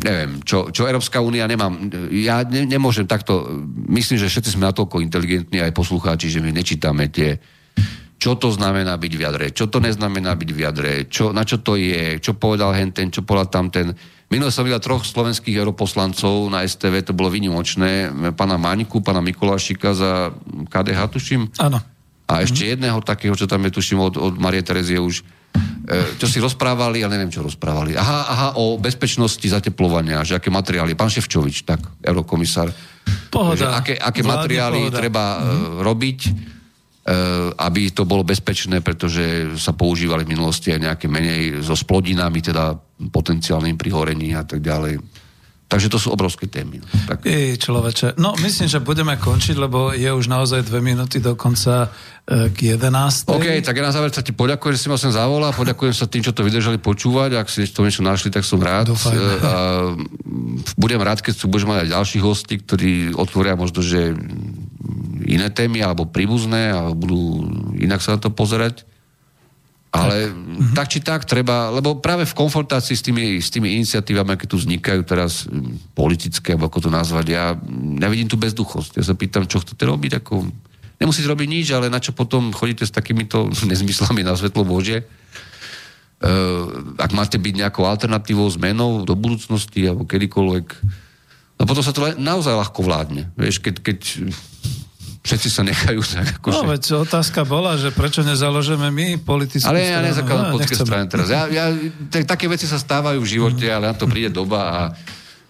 neviem, 0.00 0.40
čo, 0.48 0.72
čo 0.72 0.88
Európska 0.88 1.20
únia 1.20 1.44
nemám. 1.44 1.92
Ja 2.08 2.40
ne, 2.40 2.64
nemôžem 2.64 3.04
takto, 3.04 3.44
myslím, 3.92 4.16
že 4.16 4.32
všetci 4.32 4.56
sme 4.56 4.64
natoľko 4.72 5.04
inteligentní 5.04 5.60
aj 5.60 5.76
poslucháči, 5.76 6.32
že 6.32 6.40
my 6.40 6.56
nečítame 6.56 7.12
tie, 7.12 7.36
čo 8.18 8.34
to 8.34 8.48
znamená 8.50 8.96
byť 8.96 9.12
v 9.14 9.22
jadre, 9.22 9.46
čo 9.52 9.68
to 9.68 9.78
neznamená 9.78 10.34
byť 10.34 10.50
v 10.50 10.58
jadre, 10.64 10.92
čo, 11.06 11.30
na 11.30 11.44
čo 11.44 11.60
to 11.60 11.76
je, 11.76 12.16
čo 12.18 12.34
povedal 12.34 12.72
henten, 12.74 13.12
čo 13.12 13.22
povedal 13.22 13.52
tamten. 13.52 13.92
Minule 14.32 14.50
som 14.50 14.64
videl 14.64 14.80
troch 14.80 15.04
slovenských 15.04 15.54
europoslancov 15.54 16.48
na 16.48 16.64
STV, 16.64 17.04
to 17.04 17.16
bolo 17.16 17.28
vynimočné, 17.30 18.10
pána 18.34 18.56
Maňku, 18.56 19.04
pána 19.04 19.20
Mikulášika 19.20 19.94
za 19.94 20.32
KDH, 20.72 20.98
tuším. 21.12 21.42
Áno. 21.60 21.78
A 22.28 22.44
ešte 22.44 22.64
mm-hmm. 22.64 22.72
jedného 22.76 22.98
takého, 23.00 23.32
čo 23.36 23.48
tam 23.48 23.64
je, 23.64 23.72
tuším, 23.72 24.00
od, 24.00 24.20
od 24.20 24.34
Marie 24.36 24.60
Terezie 24.60 25.00
už 25.00 25.24
čo 26.20 26.28
si 26.28 26.36
rozprávali, 26.36 27.00
ale 27.00 27.16
neviem, 27.16 27.32
čo 27.32 27.40
rozprávali. 27.40 27.96
Aha, 27.96 28.20
aha, 28.28 28.48
o 28.60 28.76
bezpečnosti 28.76 29.44
zateplovania, 29.44 30.20
že 30.20 30.36
aké 30.36 30.52
materiály. 30.52 30.92
Pán 30.92 31.08
Ševčovič, 31.08 31.64
tak, 31.64 31.80
eurokomisár. 32.04 32.68
Pohoda. 33.32 33.56
Že 33.56 33.66
aké, 33.72 33.94
aké 33.96 34.20
materiály 34.20 34.92
pohoda. 34.92 34.98
treba 35.00 35.24
mm-hmm. 35.40 35.80
robiť, 35.80 36.18
uh, 36.28 36.32
aby 37.56 37.82
to 37.96 38.04
bolo 38.04 38.20
bezpečné, 38.20 38.84
pretože 38.84 39.56
sa 39.56 39.72
používali 39.72 40.28
v 40.28 40.36
minulosti 40.36 40.76
aj 40.76 40.80
nejaké 40.92 41.06
menej 41.08 41.64
so 41.64 41.72
splodinami, 41.72 42.44
teda 42.44 42.76
potenciálnym 43.08 43.80
prihorení 43.80 44.36
a 44.36 44.44
tak 44.44 44.60
ďalej. 44.60 45.00
Takže 45.68 45.92
to 45.92 46.00
sú 46.00 46.08
obrovské 46.08 46.48
témy. 46.48 46.80
No. 46.80 46.86
Tak. 47.12 47.28
Ej, 47.28 47.60
človeče. 47.60 48.16
No, 48.16 48.32
myslím, 48.40 48.72
že 48.72 48.80
budeme 48.80 49.20
končiť, 49.20 49.52
lebo 49.60 49.92
je 49.92 50.08
už 50.08 50.24
naozaj 50.32 50.64
dve 50.64 50.80
minúty 50.80 51.20
do 51.20 51.36
konca 51.36 51.92
e, 52.24 52.48
k 52.48 52.80
11. 52.80 53.28
OK, 53.28 53.60
tak 53.60 53.76
ja 53.76 53.84
na 53.84 53.92
záver 53.92 54.08
sa 54.08 54.24
ti 54.24 54.32
poďakujem, 54.32 54.72
že 54.72 54.80
si 54.80 54.88
ma 54.88 54.96
sem 54.96 55.12
zavolal, 55.12 55.52
poďakujem 55.52 55.92
sa 55.92 56.08
tým, 56.08 56.24
čo 56.24 56.32
to 56.32 56.40
vydržali 56.40 56.80
počúvať, 56.80 57.36
ak 57.36 57.52
si 57.52 57.68
to 57.68 57.84
niečo 57.84 58.00
našli, 58.00 58.32
tak 58.32 58.48
som 58.48 58.64
rád. 58.64 58.96
Dúfajme. 58.96 59.20
E, 59.20 59.36
a 59.44 59.54
budem 60.80 61.04
rád, 61.04 61.20
keď 61.20 61.36
tu 61.36 61.52
budeš 61.52 61.68
mať 61.68 61.84
aj 61.84 61.92
ďalších 62.00 62.24
hostí, 62.24 62.54
ktorí 62.64 63.12
otvoria 63.12 63.52
možno, 63.52 63.84
že 63.84 64.16
iné 65.28 65.52
témy, 65.52 65.84
alebo 65.84 66.08
príbuzné, 66.08 66.72
alebo 66.72 66.96
budú 66.96 67.20
inak 67.76 68.00
sa 68.00 68.16
na 68.16 68.24
to 68.24 68.32
pozerať. 68.32 68.88
Ale 69.88 70.28
tak. 70.28 70.76
Tak 70.76 70.86
či 70.92 70.98
tak 71.00 71.22
treba, 71.24 71.72
lebo 71.72 71.96
práve 71.96 72.28
v 72.28 72.36
konfrontácii 72.36 72.92
s 72.92 73.00
tými, 73.00 73.40
s 73.40 73.48
tými 73.48 73.72
iniciatívami, 73.80 74.36
aké 74.36 74.44
tu 74.44 74.60
vznikajú 74.60 75.00
teraz 75.00 75.48
politické, 75.96 76.52
alebo 76.52 76.68
ako 76.68 76.88
to 76.88 76.90
nazvať, 76.92 77.26
ja 77.32 77.56
nevidím 77.72 78.28
tu 78.28 78.36
bezduchosť. 78.36 79.00
Ja 79.00 79.04
sa 79.08 79.16
pýtam, 79.16 79.48
čo 79.48 79.64
chcete 79.64 79.80
robiť, 79.88 80.20
ako 80.20 80.44
nemusíte 81.00 81.30
robiť 81.32 81.48
nič, 81.48 81.66
ale 81.72 81.88
na 81.88 82.04
čo 82.04 82.12
potom 82.12 82.52
chodíte 82.52 82.84
s 82.84 82.92
takýmito 82.92 83.48
nezmyslami 83.70 84.20
na 84.20 84.36
svetlo 84.36 84.68
Bože. 84.68 85.08
Uh, 86.18 86.98
ak 86.98 87.14
máte 87.14 87.38
byť 87.38 87.54
nejakou 87.62 87.86
alternatívou, 87.86 88.50
zmenou 88.50 89.06
do 89.06 89.14
budúcnosti 89.14 89.86
alebo 89.86 90.02
kedykoľvek, 90.02 90.66
no 91.56 91.62
potom 91.62 91.80
sa 91.86 91.94
to 91.94 92.18
naozaj 92.18 92.58
ľahko 92.58 92.82
vládne. 92.82 93.30
Vieš, 93.38 93.62
keď, 93.62 93.74
keď 93.86 93.98
všetci 95.28 95.48
sa 95.52 95.60
nechajú 95.60 96.00
tak 96.00 96.40
ako... 96.40 96.48
No 96.48 96.64
veď 96.64 97.04
otázka 97.04 97.44
bola, 97.44 97.76
že 97.76 97.92
prečo 97.92 98.24
nezaložíme 98.24 98.88
my 98.88 99.06
politickú 99.20 99.68
Ale 99.68 99.84
ja 99.84 100.00
nezakladám 100.00 100.48
no, 100.48 100.54
politické 100.56 100.80
strany 100.80 101.04
teraz. 101.04 101.28
Ja, 101.28 101.44
ja, 101.52 101.68
t- 102.08 102.24
také 102.24 102.48
veci 102.48 102.64
sa 102.64 102.80
stávajú 102.80 103.20
v 103.20 103.28
živote, 103.28 103.68
ale 103.68 103.92
na 103.92 103.94
to 103.94 104.08
príde 104.12 104.32
doba 104.32 104.60
a 104.64 104.80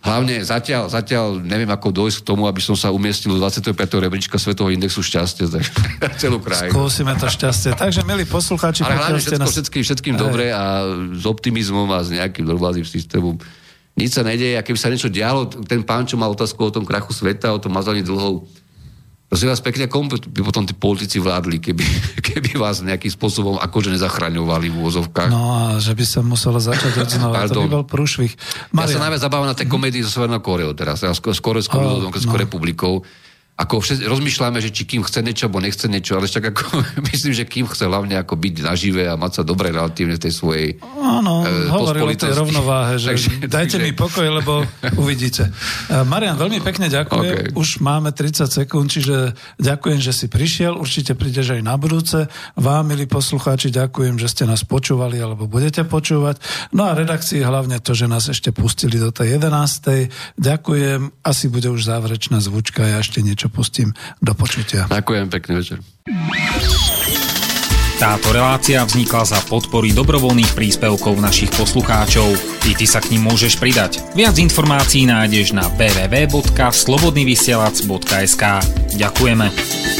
hlavne 0.02 0.42
zatiaľ, 0.42 0.90
zatiaľ 0.90 1.38
neviem, 1.42 1.70
ako 1.70 1.94
dojsť 1.94 2.22
k 2.22 2.24
tomu, 2.26 2.50
aby 2.50 2.58
som 2.58 2.74
sa 2.74 2.90
umiestnil 2.90 3.38
do 3.38 3.40
25. 3.42 3.74
rebríčka 3.78 4.34
Svetového 4.38 4.74
indexu 4.74 5.02
šťastia 5.02 5.46
za 5.46 5.58
celú 6.22 6.42
krajinu. 6.42 6.74
Skúsime 6.74 7.14
to 7.14 7.30
šťastie. 7.30 7.78
Takže, 7.78 8.02
milí 8.02 8.26
poslucháči, 8.26 8.82
ale 8.82 8.98
hlavne 8.98 9.22
všetko, 9.22 9.42
nás... 9.46 9.54
všetkým, 9.54 9.82
všetkým 9.86 10.14
dobre 10.18 10.50
a 10.50 10.82
s 11.14 11.22
optimizmom 11.22 11.86
a 11.94 12.02
s 12.02 12.10
nejakým 12.10 12.42
normálnym 12.42 12.86
systémom. 12.86 13.38
Nič 13.98 14.14
sa 14.14 14.22
nedeje 14.22 14.54
a 14.54 14.62
keby 14.62 14.78
sa 14.78 14.90
niečo 14.90 15.10
dialo, 15.10 15.50
ten 15.66 15.82
pán, 15.82 16.06
čo 16.06 16.14
mal 16.14 16.30
otázku 16.30 16.62
o 16.62 16.70
tom 16.70 16.86
krachu 16.86 17.10
sveta, 17.10 17.50
o 17.50 17.58
tom 17.58 17.74
mazaní 17.74 18.06
dlhov, 18.06 18.46
Prosím 19.28 19.52
vás 19.52 19.60
pekne, 19.60 19.92
komu 19.92 20.16
by 20.16 20.40
potom 20.40 20.64
tí 20.64 20.72
politici 20.72 21.20
vládli, 21.20 21.60
keby, 21.60 21.84
keby 22.32 22.56
vás 22.56 22.80
nejakým 22.80 23.12
spôsobom 23.12 23.60
akože 23.60 23.92
nezachraňovali 23.92 24.72
v 24.72 24.76
úvozovkách? 24.80 25.28
No 25.28 25.52
a 25.52 25.60
že 25.76 25.92
by 25.92 26.04
sa 26.08 26.20
muselo 26.24 26.56
začať 26.56 26.96
od 26.96 27.08
znova, 27.12 27.44
to 27.44 27.68
by 27.68 27.68
bol 27.68 27.84
prúšvih. 27.84 28.32
Maria. 28.72 28.96
Ja 28.96 28.96
sa 28.96 29.04
najviac 29.04 29.20
zabávam 29.20 29.48
na 29.52 29.52
tej 29.52 29.68
komédii 29.68 30.00
so 30.00 30.08
Severnou 30.08 30.40
Koreou 30.40 30.72
teraz, 30.72 31.04
s 31.04 31.20
oh, 31.20 32.08
no. 32.08 32.40
republikou 32.40 33.04
ako 33.58 33.82
všetci, 33.82 34.06
rozmýšľame, 34.06 34.62
že 34.62 34.70
či 34.70 34.86
kým 34.86 35.02
chce 35.02 35.18
niečo, 35.18 35.50
alebo 35.50 35.58
nechce 35.58 35.90
niečo, 35.90 36.14
ale 36.14 36.30
však 36.30 36.54
ako, 36.54 36.64
myslím, 37.10 37.32
že 37.34 37.42
kým 37.42 37.66
chce 37.66 37.90
hlavne 37.90 38.14
ako 38.14 38.38
byť 38.38 38.54
nažive 38.62 39.02
a 39.10 39.18
mať 39.18 39.32
sa 39.34 39.42
dobre 39.42 39.74
relatívne 39.74 40.14
v 40.14 40.22
tej 40.22 40.32
svojej 40.38 40.68
Áno, 40.94 41.42
e, 41.42 41.66
hovoril 41.66 42.06
o 42.06 42.14
tej 42.14 42.38
rovnováhe, 42.38 43.02
že 43.02 43.10
takže, 43.18 43.50
dajte 43.50 43.82
takže... 43.82 43.86
mi 43.90 43.90
pokoj, 43.98 44.26
lebo 44.30 44.62
uvidíte. 45.02 45.50
Uh, 45.90 46.06
Marian, 46.06 46.38
veľmi 46.38 46.62
pekne 46.62 46.86
ďakujem. 46.86 47.50
Okay. 47.50 47.58
Už 47.58 47.82
máme 47.82 48.14
30 48.14 48.46
sekúnd, 48.46 48.94
čiže 48.94 49.34
ďakujem, 49.58 49.98
že 49.98 50.14
si 50.14 50.30
prišiel. 50.30 50.78
Určite 50.78 51.18
prídeš 51.18 51.58
aj 51.58 51.62
na 51.66 51.74
budúce. 51.74 52.30
Vám, 52.54 52.94
milí 52.94 53.10
poslucháči, 53.10 53.74
ďakujem, 53.74 54.22
že 54.22 54.30
ste 54.30 54.46
nás 54.46 54.62
počúvali 54.62 55.18
alebo 55.18 55.50
budete 55.50 55.82
počúvať. 55.82 56.38
No 56.70 56.86
a 56.86 56.94
redakcii 56.94 57.42
hlavne 57.42 57.82
to, 57.82 57.90
že 57.90 58.06
nás 58.06 58.30
ešte 58.30 58.54
pustili 58.54 59.02
do 59.02 59.10
tej 59.10 59.42
11. 59.42 60.38
Ďakujem. 60.38 61.26
Asi 61.26 61.50
bude 61.50 61.66
už 61.74 61.90
záverečná 61.90 62.38
zvučka. 62.38 62.86
Ja 62.86 63.02
ešte 63.02 63.18
niečo 63.18 63.47
čo 63.48 63.56
pustím. 63.56 63.96
Do 64.20 64.36
počutia. 64.36 64.84
Ďakujem, 64.92 65.32
pekný 65.32 65.64
večer. 65.64 65.80
Táto 67.98 68.30
relácia 68.30 68.86
vznikla 68.86 69.26
za 69.26 69.42
podpory 69.50 69.90
dobrovoľných 69.90 70.54
príspevkov 70.54 71.18
našich 71.18 71.50
poslucháčov. 71.50 72.30
I 72.70 72.78
ty 72.78 72.86
sa 72.86 73.02
k 73.02 73.10
ním 73.10 73.26
môžeš 73.26 73.58
pridať. 73.58 73.98
Viac 74.14 74.38
informácií 74.38 75.02
nájdeš 75.02 75.50
na 75.50 75.66
www.slobodnyvysielac.sk 75.74 78.42
Ďakujeme. 78.94 79.97